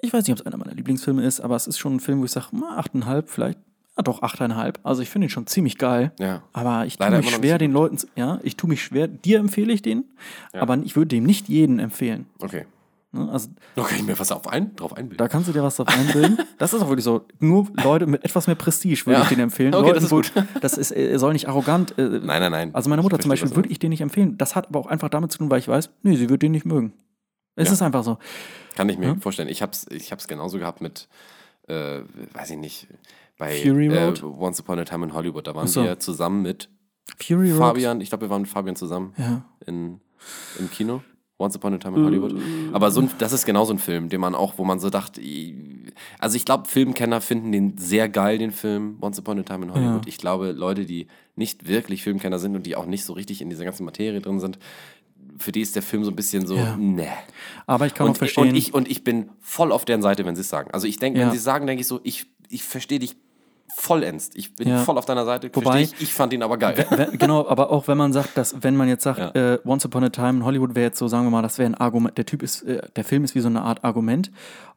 Ich 0.00 0.12
weiß 0.12 0.24
nicht, 0.26 0.32
ob 0.32 0.40
es 0.40 0.46
einer 0.46 0.56
meiner 0.56 0.74
Lieblingsfilme 0.74 1.24
ist, 1.24 1.40
aber 1.40 1.56
es 1.56 1.66
ist 1.66 1.78
schon 1.78 1.96
ein 1.96 2.00
Film, 2.00 2.20
wo 2.20 2.24
ich 2.24 2.32
sage, 2.32 2.46
achteinhalb, 2.74 3.28
vielleicht, 3.30 3.58
ja 4.02 4.12
doch, 4.12 4.22
achteinhalb. 4.22 4.78
Also 4.82 5.02
ich 5.02 5.10
finde 5.10 5.26
ihn 5.26 5.30
schon 5.30 5.46
ziemlich 5.46 5.78
geil. 5.78 6.12
Ja. 6.18 6.42
Aber 6.52 6.86
ich 6.86 6.98
tue 6.98 7.10
mich 7.10 7.30
schwer, 7.30 7.58
den 7.58 7.72
Leuten, 7.72 7.98
ja, 8.16 8.38
ich 8.42 8.56
tue 8.56 8.68
mich 8.68 8.82
schwer, 8.82 9.08
dir 9.08 9.38
empfehle 9.38 9.72
ich 9.72 9.82
den, 9.82 10.04
aber 10.52 10.76
ich 10.78 10.96
würde 10.96 11.08
dem 11.08 11.24
nicht 11.24 11.48
jeden 11.48 11.78
empfehlen. 11.78 12.26
Okay. 12.40 12.66
Ne? 13.14 13.28
Also 13.30 13.50
Da 13.74 13.82
kann 13.82 13.98
ich 13.98 14.04
mir 14.04 14.18
was 14.18 14.32
auf 14.32 14.48
ein, 14.48 14.74
drauf 14.74 14.92
einbilden. 14.96 15.18
da 15.18 15.28
kannst 15.28 15.46
du 15.48 15.52
dir 15.52 15.62
was 15.62 15.76
drauf 15.76 15.88
einbilden. 15.88 16.38
Das 16.58 16.72
ist 16.72 16.80
auch 16.82 16.88
wirklich 16.88 17.04
so. 17.04 17.26
Nur 17.40 17.66
Leute 17.82 18.06
mit 18.06 18.24
etwas 18.24 18.46
mehr 18.46 18.56
Prestige 18.56 19.04
würde 19.04 19.18
Ja. 19.18 19.22
ich 19.24 19.28
den 19.28 19.40
empfehlen. 19.40 19.74
Okay, 19.74 19.82
Leuten, 19.88 19.94
das 19.96 20.04
ist 20.04 20.10
gut. 20.10 20.32
Das 20.62 20.78
ist, 20.78 20.92
er 20.92 21.18
soll 21.18 21.32
nicht 21.34 21.48
arrogant. 21.48 21.98
Äh, 21.98 22.02
Nein, 22.22 22.40
nein, 22.40 22.52
nein. 22.52 22.74
Also 22.74 22.88
meine 22.88 23.02
Mutter 23.02 23.18
zum 23.18 23.28
Beispiel 23.28 23.54
würde 23.54 23.68
ich 23.68 23.78
den 23.78 23.90
nicht 23.90 24.00
empfehlen. 24.00 24.38
Das 24.38 24.54
hat 24.56 24.68
aber 24.68 24.78
auch 24.80 24.86
einfach 24.86 25.08
damit 25.10 25.30
zu 25.32 25.38
tun, 25.38 25.50
weil 25.50 25.58
ich 25.58 25.68
weiß, 25.68 25.90
nee, 26.02 26.16
sie 26.16 26.30
wird 26.30 26.40
den 26.42 26.52
nicht 26.52 26.64
mögen. 26.66 26.92
Es 27.56 27.66
Ja. 27.68 27.74
ist 27.74 27.82
einfach 27.82 28.02
so. 28.04 28.16
Kann 28.76 28.88
ich 28.88 28.96
mir 28.96 29.16
vorstellen. 29.16 29.48
Ich 29.48 29.60
habe 29.60 29.72
es 29.72 29.86
ich 29.90 30.10
hab's 30.12 30.26
genauso 30.28 30.58
gehabt 30.58 30.80
mit, 30.80 31.08
äh, 31.68 32.00
weiß 32.32 32.50
ich 32.52 32.56
nicht, 32.58 32.86
bei 33.46 33.56
Fury 33.62 33.86
äh? 33.88 34.12
Once 34.22 34.60
Upon 34.60 34.78
a 34.78 34.84
Time 34.84 35.04
in 35.06 35.12
Hollywood. 35.14 35.46
Da 35.46 35.54
waren 35.54 35.66
so. 35.68 35.82
wir 35.82 35.98
zusammen 35.98 36.42
mit 36.42 36.68
Fury 37.18 37.50
Road. 37.50 37.58
Fabian. 37.58 38.00
Ich 38.00 38.08
glaube, 38.10 38.26
wir 38.26 38.30
waren 38.30 38.42
mit 38.42 38.50
Fabian 38.50 38.76
zusammen 38.76 39.12
Ja. 39.18 39.44
in, 39.66 40.00
im 40.58 40.70
Kino. 40.70 41.02
Once 41.38 41.56
Upon 41.56 41.74
a 41.74 41.78
Time 41.78 41.96
in 41.98 42.04
Hollywood. 42.04 42.36
Aber 42.72 42.92
so 42.92 43.00
ein, 43.00 43.10
das 43.18 43.32
ist 43.32 43.44
genau 43.44 43.64
so 43.64 43.72
ein 43.72 43.80
Film, 43.80 44.08
den 44.08 44.20
man 44.20 44.36
auch, 44.36 44.58
wo 44.58 44.64
man 44.64 44.78
so 44.78 44.90
dachte, 44.90 45.20
also 46.20 46.36
ich 46.36 46.44
glaube, 46.44 46.68
Filmkenner 46.68 47.20
finden 47.20 47.50
den 47.50 47.76
sehr 47.78 48.08
geil, 48.08 48.38
den 48.38 48.52
Film 48.52 48.98
Once 49.00 49.18
Upon 49.18 49.40
a 49.40 49.42
Time 49.42 49.64
in 49.64 49.74
Hollywood. 49.74 50.04
Ja. 50.04 50.08
Ich 50.08 50.18
glaube, 50.18 50.52
Leute, 50.52 50.84
die 50.86 51.08
nicht 51.34 51.66
wirklich 51.66 52.04
Filmkenner 52.04 52.38
sind 52.38 52.54
und 52.54 52.64
die 52.64 52.76
auch 52.76 52.86
nicht 52.86 53.04
so 53.04 53.12
richtig 53.12 53.42
in 53.42 53.50
dieser 53.50 53.64
ganzen 53.64 53.84
Materie 53.84 54.20
drin 54.20 54.38
sind, 54.38 54.60
für 55.38 55.50
die 55.50 55.62
ist 55.62 55.74
der 55.74 55.82
Film 55.82 56.04
so 56.04 56.10
ein 56.12 56.16
bisschen 56.16 56.46
so, 56.46 56.54
Ja. 56.54 56.76
ne. 56.76 57.08
Aber 57.66 57.86
ich 57.86 57.94
kann 57.94 58.04
auch 58.06 58.10
Und, 58.10 58.18
verstehen. 58.18 58.50
und, 58.50 58.54
ich, 58.54 58.72
und 58.72 58.88
ich 58.88 59.02
bin 59.02 59.30
voll 59.40 59.72
auf 59.72 59.84
deren 59.84 60.02
Seite, 60.02 60.24
wenn 60.24 60.36
sie 60.36 60.42
es 60.42 60.48
sagen. 60.48 60.70
Also 60.72 60.86
ich 60.86 60.98
denke, 60.98 61.18
Ja. 61.18 61.24
wenn 61.24 61.32
sie 61.32 61.38
es 61.38 61.44
sagen, 61.44 61.66
denke 61.66 61.80
ich 61.80 61.88
so, 61.88 61.98
ich, 62.04 62.26
ich 62.50 62.62
verstehe 62.62 63.00
dich 63.00 63.16
vollends. 63.76 64.30
Ich 64.34 64.54
bin 64.54 64.68
Ja. 64.68 64.78
voll 64.78 64.96
auf 64.98 65.04
deiner 65.06 65.24
Seite. 65.24 65.50
Wobei- 65.54 65.82
ich, 65.82 66.00
ich 66.00 66.12
fand 66.12 66.32
ihn 66.32 66.42
aber 66.42 66.56
geil. 66.58 66.86
Genau, 67.18 67.46
aber 67.48 67.70
auch 67.70 67.88
wenn 67.88 67.98
man 67.98 68.12
sagt, 68.12 68.36
dass, 68.36 68.62
wenn 68.62 68.76
man 68.76 68.88
jetzt 68.88 69.02
sagt, 69.04 69.18
Ja. 69.34 69.54
äh, 69.54 69.58
Once 69.64 69.84
Upon 69.84 70.04
a 70.04 70.08
Time 70.10 70.30
in 70.40 70.44
Hollywood 70.44 70.74
wäre 70.74 70.86
jetzt 70.86 70.98
so, 70.98 71.08
sagen 71.08 71.24
wir 71.26 71.30
mal, 71.30 71.42
das 71.42 71.58
wäre 71.58 71.68
ein 71.70 71.74
Argument, 71.74 72.16
der 72.16 72.26
Typ 72.26 72.42
ist, 72.42 72.62
äh, 72.62 72.82
der 72.96 73.04
Film 73.04 73.24
ist 73.24 73.34
wie 73.34 73.40
so 73.40 73.48
eine 73.48 73.62
Art 73.62 73.82
Argument 73.84 74.30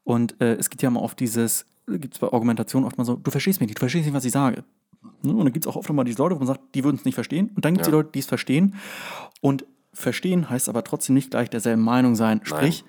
und 0.03 0.39
äh, 0.41 0.53
es 0.55 0.69
gibt 0.69 0.81
ja 0.81 0.89
mal 0.89 1.01
oft 1.01 1.19
dieses, 1.19 1.65
gibt 1.87 2.13
es 2.15 2.19
bei 2.19 2.27
Argumentation 2.31 2.83
oft 2.85 2.97
mal 2.97 3.03
so, 3.05 3.15
du 3.15 3.31
verstehst 3.31 3.59
mich 3.59 3.67
nicht, 3.67 3.77
du 3.77 3.81
verstehst 3.81 4.05
nicht, 4.05 4.15
was 4.15 4.25
ich 4.25 4.31
sage. 4.31 4.63
Ne? 5.21 5.31
Und 5.33 5.45
dann 5.45 5.53
gibt 5.53 5.65
es 5.65 5.71
auch 5.71 5.75
oft 5.75 5.89
mal 5.91 6.03
diese 6.03 6.17
Leute, 6.19 6.35
wo 6.35 6.39
man 6.39 6.47
sagt, 6.47 6.61
die 6.73 6.83
würden 6.83 6.95
es 6.95 7.05
nicht 7.05 7.15
verstehen 7.15 7.51
und 7.55 7.63
dann 7.65 7.73
gibt 7.73 7.81
es 7.81 7.87
Ja. 7.87 7.91
die 7.91 7.97
Leute, 7.97 8.09
die 8.13 8.19
es 8.19 8.25
verstehen 8.25 8.75
und 9.41 9.65
verstehen 9.93 10.49
heißt 10.49 10.67
aber 10.67 10.83
trotzdem 10.83 11.13
nicht 11.15 11.31
gleich 11.31 11.49
derselben 11.49 11.81
Meinung 11.83 12.15
sein. 12.15 12.41
Sprich, 12.43 12.83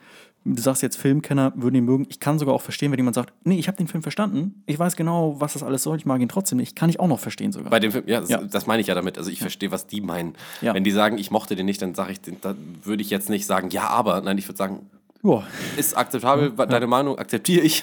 du 0.55 0.63
sagst 0.63 0.83
jetzt, 0.83 0.97
Filmkenner 0.97 1.53
würden 1.57 1.75
ihn 1.77 1.85
mögen. 1.85 2.07
Ich 2.09 2.21
kann 2.21 2.39
sogar 2.39 2.55
auch 2.55 2.63
verstehen, 2.63 2.93
wenn 2.93 2.99
jemand 2.99 3.15
sagt, 3.15 3.33
nee, 3.45 3.59
ich 3.59 3.67
habe 3.69 3.77
den 3.77 3.89
Film 3.89 4.03
verstanden. 4.03 4.63
Ich 4.67 4.79
weiß 4.79 4.97
genau, 4.97 5.41
was 5.41 5.55
das 5.55 5.63
alles 5.63 5.83
soll. 5.83 5.97
Ich 5.97 6.07
mag 6.07 6.21
ihn 6.21 6.29
trotzdem 6.29 6.59
nicht. 6.59 6.77
Kann 6.77 6.89
ich 6.91 7.01
auch 7.01 7.09
noch 7.09 7.19
verstehen 7.21 7.53
sogar. 7.53 7.71
Bei 7.71 7.81
dem 7.81 7.93
Film, 7.93 8.05
ja, 8.07 8.21
das, 8.21 8.31
Ja. 8.31 8.43
das 8.43 8.67
meine 8.67 8.81
ich 8.81 8.87
ja 8.87 8.95
damit. 8.95 9.19
Also 9.19 9.31
ich 9.31 9.41
verstehe, 9.41 9.71
was 9.71 9.87
die 9.87 10.01
meinen. 10.01 10.35
Ja. 10.63 10.73
Wenn 10.75 10.85
die 10.85 10.91
sagen, 10.93 11.19
ich 11.19 11.31
mochte 11.31 11.57
den 11.57 11.67
nicht, 11.67 11.83
dann 11.83 11.95
sage 11.95 12.13
ich, 12.13 12.21
den- 12.21 12.41
da 12.41 12.55
würde 12.83 13.03
ich 13.03 13.11
jetzt 13.11 13.29
nicht 13.31 13.47
sagen, 13.47 13.71
ja, 13.71 13.89
aber. 13.89 14.21
Nein, 14.21 14.39
ich 14.39 14.47
würde 14.49 14.59
sagen, 14.59 14.87
Joa. 15.23 15.45
ist 15.77 15.97
akzeptabel, 15.97 16.51
deine 16.53 16.87
Meinung 16.87 17.19
akzeptiere 17.19 17.63
ich, 17.65 17.83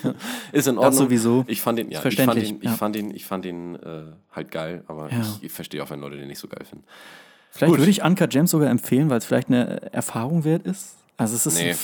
ist 0.54 0.68
in 0.68 0.78
Ordnung. 0.78 0.94
sowieso. 1.06 1.44
Ich 1.48 1.62
fand 1.62 1.78
den, 1.80 1.92
ja, 1.92 2.04
ich 2.06 2.16
fand 2.16 2.36
den, 2.38 2.56
ich 2.58 2.64
ja. 2.64 2.72
fand 2.72 2.96
den, 2.96 3.14
ich 3.14 3.26
fand 3.26 3.44
den 3.46 3.76
äh, 3.76 4.04
halt 4.32 4.52
geil, 4.52 4.84
aber 4.88 5.12
Ja. 5.12 5.20
ich, 5.22 5.44
ich 5.44 5.52
verstehe 5.52 5.84
auch, 5.84 5.90
wenn 5.90 6.00
Leute 6.00 6.16
den 6.18 6.28
nicht 6.28 6.40
so 6.40 6.48
geil 6.48 6.64
finden. 6.70 6.86
Vielleicht 7.52 7.72
Gut. 7.72 7.80
würde 7.82 7.92
ich 7.92 8.02
Uncut 8.04 8.30
Gems 8.30 8.52
sogar 8.52 8.70
empfehlen, 8.70 9.10
weil 9.10 9.18
es 9.18 9.26
vielleicht 9.26 9.50
eine 9.50 9.92
Erfahrung 9.94 10.44
wert 10.46 10.66
ist. 10.66 10.96
Also 11.18 11.36
es 11.36 11.46
ist 11.46 11.58
Nee. 11.60 11.76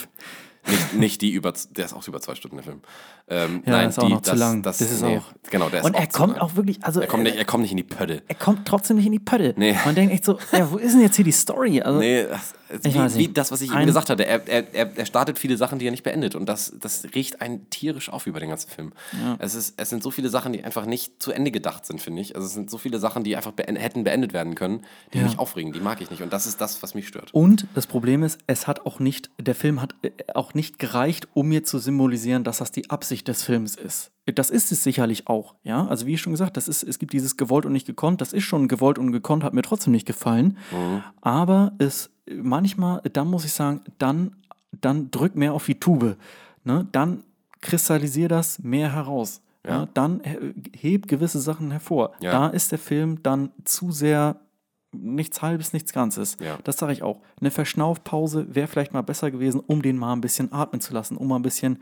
Nicht, 0.68 0.94
nicht 0.94 1.22
die 1.22 1.32
über, 1.32 1.54
der 1.72 1.86
ist 1.86 1.94
auch 1.94 2.08
über 2.08 2.20
zwei 2.22 2.36
Stunden 2.36 2.58
der 2.58 2.64
Film. 2.66 2.82
Ähm, 3.28 3.64
Ja, 3.66 3.72
nein, 3.72 3.90
ist 3.90 3.98
auch 4.00 4.06
die, 4.08 4.14
noch 4.14 4.22
zu 4.22 4.32
das, 4.32 4.40
lang. 4.40 4.62
Das, 4.62 4.78
Das 4.80 4.92
ist 4.92 5.02
nee, 5.02 5.18
auch- 5.18 5.50
Genau, 5.50 5.70
der 5.70 5.80
ist 5.80 5.86
und 5.86 5.94
er 5.96 6.04
auch 6.04 6.08
zu 6.10 6.18
kommt 6.18 6.42
auch 6.42 6.56
wirklich, 6.56 6.84
also 6.84 7.02
Er 7.02 7.08
kommt, 7.08 7.24
nicht, 7.24 7.38
er 7.38 7.46
kommt 7.46 7.62
nicht 7.64 7.72
in 7.72 7.78
die 7.78 7.84
Pötte. 7.84 8.22
er 8.28 8.36
kommt 8.36 8.68
trotzdem 8.68 8.98
nicht 8.98 9.06
in 9.06 9.14
die 9.14 9.20
Pötte. 9.20 9.54
Nee. 9.58 9.76
Man 9.86 9.96
denkt 9.96 10.14
echt 10.14 10.26
so, 10.26 10.38
ja, 10.52 10.70
wo 10.70 10.78
ist 10.78 10.94
denn 10.94 11.02
jetzt 11.02 11.16
hier 11.16 11.26
die 11.26 11.32
Story? 11.32 11.82
Also, 11.82 12.00
Nee, 12.00 12.24
das, 12.26 12.54
wie, 12.84 13.16
wie 13.16 13.28
das, 13.30 13.52
was 13.52 13.62
ich 13.62 13.72
Ein- 13.72 13.80
eben 13.80 13.88
gesagt 13.88 14.10
hatte. 14.10 14.26
Er, 14.26 14.48
er, 14.48 14.98
er, 14.98 15.06
startet 15.06 15.40
viele 15.40 15.58
Sachen, 15.58 15.80
die 15.80 15.88
er 15.88 15.92
nicht 15.92 16.04
beendet. 16.04 16.36
Und 16.36 16.48
das, 16.48 16.74
das 16.80 17.04
riecht 17.16 17.42
einen 17.42 17.70
tierisch 17.70 18.10
auf 18.10 18.28
über 18.28 18.40
den 18.40 18.50
ganzen 18.50 18.70
Film. 18.70 18.94
Es, 19.40 19.56
ist, 19.56 19.74
es 19.78 19.90
sind 19.90 20.04
so 20.04 20.12
viele 20.12 20.30
Sachen, 20.30 20.54
die 20.54 20.64
einfach 20.64 20.86
nicht 20.86 21.22
zu 21.22 21.32
Ende 21.32 21.52
gedacht 21.52 21.86
sind, 21.86 22.02
finde 22.02 22.22
ich. 22.22 22.36
Also 22.36 22.46
es 22.48 22.54
sind 22.54 22.70
so 22.70 22.78
viele 22.78 23.00
Sachen, 23.00 23.24
die 23.24 23.36
einfach 23.36 23.52
beend, 23.52 23.80
hätten 23.80 24.04
beendet 24.04 24.34
werden 24.34 24.56
können, 24.56 24.86
die 25.14 25.18
Ja. 25.20 25.24
mich 25.24 25.40
aufregen. 25.40 25.74
Die 25.74 25.80
mag 25.80 26.02
ich 26.02 26.10
nicht. 26.12 26.22
Und 26.22 26.32
das 26.34 26.46
ist 26.48 26.62
das, 26.62 26.82
was 26.84 26.94
mich 26.96 27.08
stört. 27.08 27.34
Und 27.34 27.66
das 27.76 27.88
Problem 27.88 28.24
ist, 28.24 28.40
es 28.48 28.68
hat 28.68 28.86
auch 28.86 29.00
nicht, 29.00 29.30
der 29.40 29.56
Film 29.56 29.82
hat 29.82 29.96
äh, 30.02 30.12
auch 30.36 30.54
nicht 30.54 30.80
gereicht, 30.80 31.28
um 31.34 31.48
mir 31.50 31.64
zu 31.64 31.80
symbolisieren, 31.80 32.44
dass 32.44 32.60
das 32.60 32.72
die 32.72 32.90
Absicht 32.90 33.28
des 33.28 33.44
Films 33.44 33.76
ist. 33.76 34.12
Das 34.36 34.52
ist 34.52 34.72
es 34.72 34.84
sicherlich 34.84 35.28
auch, 35.28 35.56
ja. 35.64 35.88
Also 35.88 36.06
wie 36.06 36.16
schon 36.16 36.34
gesagt, 36.34 36.56
das 36.56 36.68
ist, 36.68 36.84
es 36.84 37.00
gibt 37.00 37.14
dieses 37.14 37.36
gewollt 37.36 37.66
und 37.66 37.72
nicht 37.72 37.88
gekonnt. 37.88 38.22
Das 38.22 38.32
ist 38.32 38.44
schon 38.44 38.68
gewollt 38.68 39.00
und 39.00 39.12
gekonnt, 39.12 39.44
hat 39.44 39.56
mir 39.56 39.64
trotzdem 39.64 39.92
nicht 39.92 40.06
gefallen. 40.06 40.58
Aber 41.22 41.72
es 41.80 42.12
manchmal, 42.36 43.02
dann 43.14 43.28
muss 43.28 43.46
ich 43.46 43.54
sagen, 43.54 43.82
dann, 43.98 44.36
dann 44.72 45.12
drück 45.12 45.36
mehr 45.36 45.54
auf 45.54 45.66
die 45.66 45.80
Tube. 45.80 46.18
Ne? 46.64 46.88
Dann 46.92 47.24
kristallisier 47.62 48.28
das 48.28 48.60
mehr 48.60 48.94
heraus. 48.94 49.42
ja. 49.68 49.88
dann 49.94 50.22
äh, 50.22 50.54
hebt 50.74 51.08
gewisse 51.08 51.40
Sachen 51.40 51.72
hervor. 51.72 52.14
Ja. 52.22 52.32
Da 52.32 52.48
ist 52.48 52.72
der 52.72 52.80
Film 52.80 53.22
dann 53.24 53.52
zu 53.66 53.92
sehr 53.92 54.38
nichts 54.92 55.42
Halbes, 55.42 55.74
nichts 55.74 55.94
Ganzes. 55.94 56.38
Ja. 56.40 56.58
Das 56.64 56.78
sage 56.78 56.94
ich 56.94 57.04
auch. 57.04 57.22
Eine 57.40 57.52
Verschnaufpause 57.52 58.56
wäre 58.56 58.68
vielleicht 58.68 58.94
mal 58.94 59.02
besser 59.02 59.32
gewesen, 59.32 59.62
um 59.66 59.82
den 59.82 59.98
mal 59.98 60.14
ein 60.14 60.22
bisschen 60.22 60.52
atmen 60.52 60.82
zu 60.82 60.94
lassen, 60.94 61.18
um 61.18 61.28
mal 61.28 61.36
ein 61.36 61.44
bisschen 61.44 61.80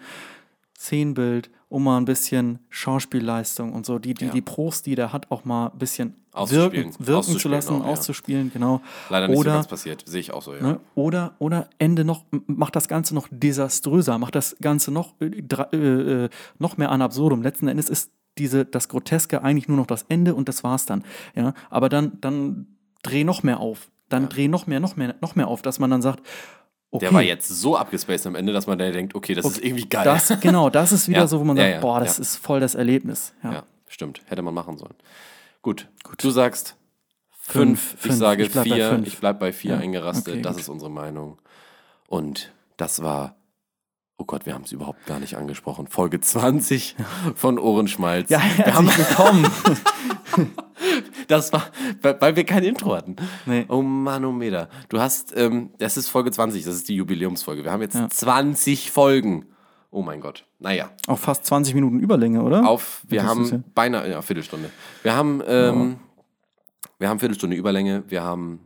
Szenenbild, 0.77 1.49
um 1.69 1.83
mal 1.83 1.97
ein 1.97 2.05
bisschen 2.05 2.59
Schauspielleistung 2.69 3.73
und 3.73 3.85
so, 3.85 3.97
die, 3.99 4.13
die, 4.13 4.25
Ja. 4.25 4.31
die 4.31 4.41
Pros, 4.41 4.83
die 4.83 4.95
der 4.95 5.11
hat, 5.11 5.31
auch 5.31 5.43
mal 5.43 5.67
ein 5.71 5.77
bisschen 5.79 6.13
wirken, 6.33 6.93
wirken 6.99 7.37
zu 7.39 7.49
lassen, 7.49 7.81
auch, 7.81 7.85
ja. 7.85 7.91
auszuspielen, 7.91 8.51
genau. 8.53 8.81
Leider 9.09 9.27
nicht 9.27 9.37
Oder- 9.39 9.51
so 9.51 9.55
ganz 9.57 9.67
passiert. 9.67 10.03
Sehe 10.05 10.19
ich 10.19 10.31
auch 10.31 10.43
so, 10.43 10.53
ja. 10.53 10.61
Ne? 10.61 10.79
Oder, 10.93 11.33
oder 11.39 11.67
Ende 11.79 12.05
noch, 12.05 12.25
macht 12.45 12.75
das 12.75 12.87
Ganze 12.87 13.15
noch 13.15 13.27
desaströser, 13.31 14.19
macht 14.19 14.35
das 14.35 14.55
Ganze 14.61 14.91
noch, 14.91 15.15
äh, 15.19 15.25
äh, 15.25 16.25
äh, 16.25 16.29
noch 16.59 16.77
mehr 16.77 16.91
an 16.91 17.01
absurdum. 17.01 17.41
Letzten 17.41 17.67
Endes 17.67 17.89
ist 17.89 18.11
diese, 18.37 18.63
das 18.65 18.87
Groteske 18.87 19.41
eigentlich 19.41 19.67
nur 19.67 19.77
noch 19.77 19.87
das 19.87 20.03
Ende 20.09 20.35
und 20.35 20.47
das 20.47 20.63
war's 20.63 20.85
dann. 20.85 21.03
Ja? 21.35 21.55
Aber 21.71 21.89
dann, 21.89 22.19
dann 22.21 22.67
dreh 23.01 23.23
noch 23.23 23.41
mehr 23.41 23.59
auf. 23.59 23.89
Dann 24.09 24.29
dreh 24.29 24.47
noch 24.47 24.67
mehr, 24.67 24.79
noch 24.79 24.95
mehr, 24.95 25.15
noch 25.21 25.35
mehr 25.35 25.47
auf, 25.47 25.63
dass 25.63 25.79
man 25.79 25.89
dann 25.89 26.03
sagt, 26.03 26.21
okay, 26.91 27.05
Der 27.05 27.13
war 27.13 27.21
jetzt 27.21 27.47
so 27.47 27.77
abgespaced 27.77 28.27
am 28.27 28.35
Ende, 28.35 28.53
dass 28.53 28.67
man 28.67 28.77
da 28.77 28.89
denkt, 28.91 29.15
okay, 29.15 29.33
das 29.33 29.45
ist 29.45 29.63
irgendwie 29.63 29.87
geil. 29.87 30.03
das, 30.05 30.31
genau, 30.39 30.69
das 30.69 30.91
ist 30.91 31.07
wieder 31.07 31.19
Ja, 31.19 31.27
so, 31.27 31.39
wo 31.39 31.43
man 31.43 31.57
sagt, 31.57 31.69
ja, 31.69 31.79
boah, 31.79 31.99
das 31.99 32.19
ist 32.19 32.37
voll 32.37 32.59
das 32.59 32.75
Erlebnis. 32.75 33.33
Ja. 33.43 33.63
Stimmt. 33.87 34.21
Hätte 34.25 34.41
man 34.41 34.53
machen 34.53 34.77
sollen. 34.77 34.95
Gut. 35.61 35.87
Du 36.17 36.29
sagst 36.29 36.75
Fünf, 37.49 37.79
fünf. 37.81 37.93
Ich 37.95 38.01
fünf. 38.01 38.15
sage 38.15 38.43
Ich 38.43 38.51
vier. 38.51 39.01
Ich 39.05 39.17
bleib 39.19 39.39
bei 39.39 39.53
vier 39.53 39.77
eingerastet. 39.77 40.33
okay, 40.33 40.41
das 40.41 40.53
gut. 40.53 40.61
ist 40.63 40.69
unsere 40.69 40.91
Meinung. 40.91 41.39
Und 42.07 42.51
das 42.75 43.01
war, 43.01 43.37
oh 44.17 44.25
Gott, 44.25 44.45
wir 44.45 44.53
haben 44.53 44.63
es 44.63 44.73
überhaupt 44.73 45.05
gar 45.05 45.19
nicht 45.21 45.37
angesprochen. 45.37 45.87
Folge 45.87 46.19
20 46.19 46.97
von 47.35 47.57
Ohrenschmalz. 47.57 48.29
Ja, 48.29 48.41
wir 48.57 48.73
haben, 48.73 48.89
herzlich 48.89 49.07
willkommen. 49.07 49.47
das 51.27 51.51
war, 51.53 51.63
weil, 52.01 52.35
wir 52.35 52.43
kein 52.45 52.63
Intro 52.63 52.95
hatten. 52.95 53.15
Nee. 53.45 53.65
Oh 53.69 53.81
Manometer. 53.81 54.69
Du 54.89 54.99
hast, 54.99 55.35
ähm, 55.37 55.71
das 55.77 55.97
ist 55.97 56.09
Folge 56.09 56.31
20, 56.31 56.63
das 56.63 56.75
ist 56.75 56.89
die 56.89 56.95
Jubiläumsfolge. 56.95 57.63
Wir 57.63 57.71
haben 57.71 57.81
jetzt 57.81 57.95
Ja. 57.95 58.09
20 58.09 58.91
Folgen. 58.91 59.45
Oh 59.91 60.01
mein 60.01 60.19
Gott. 60.21 60.45
Naja. 60.59 60.89
Auch 61.07 61.19
fast 61.19 61.45
20 61.45 61.73
Minuten 61.73 61.99
Überlänge, 61.99 62.41
oder? 62.43 62.67
Auf, 62.67 63.01
wir 63.07 63.17
Das 63.21 63.25
ja- 63.25 63.29
haben 63.29 63.63
beinahe, 63.73 64.09
ja, 64.11 64.21
Viertelstunde. 64.21 64.69
Wir 65.03 65.15
haben, 65.15 65.41
ähm, 65.47 65.97
wir 66.99 67.09
haben 67.09 67.19
Viertelstunde 67.19 67.55
Überlänge. 67.55 68.03
Wir 68.07 68.23
haben, 68.23 68.59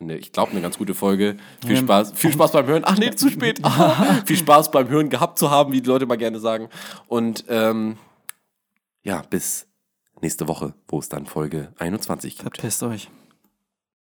eine, 0.00 0.16
ich 0.16 0.32
glaube, 0.32 0.52
eine 0.52 0.60
ganz 0.60 0.78
gute 0.78 0.94
Folge. 0.94 1.36
Viel 1.66 1.76
Ja. 1.76 1.80
Spaß, 1.82 2.12
viel 2.14 2.32
Spaß 2.32 2.52
beim 2.52 2.66
Hören. 2.66 2.82
Ach 2.84 2.96
nee, 2.98 3.10
zu 3.10 3.28
spät. 3.30 3.60
Ah, 3.62 4.20
viel 4.26 4.36
Spaß 4.36 4.70
beim 4.70 4.88
Hören 4.88 5.08
gehabt 5.10 5.38
zu 5.38 5.50
haben, 5.50 5.72
wie 5.72 5.80
die 5.80 5.88
Leute 5.88 6.06
mal 6.06 6.16
gerne 6.16 6.38
sagen. 6.38 6.68
Und 7.08 7.44
ähm, 7.48 7.96
ja, 9.02 9.22
bis 9.28 9.66
nächste 10.24 10.48
Woche, 10.48 10.72
wo 10.88 10.98
es 10.98 11.08
dann 11.08 11.26
Folge 11.26 11.72
21 11.78 12.38
gibt. 12.38 12.56
Verpisst 12.56 12.82
euch. 12.82 13.10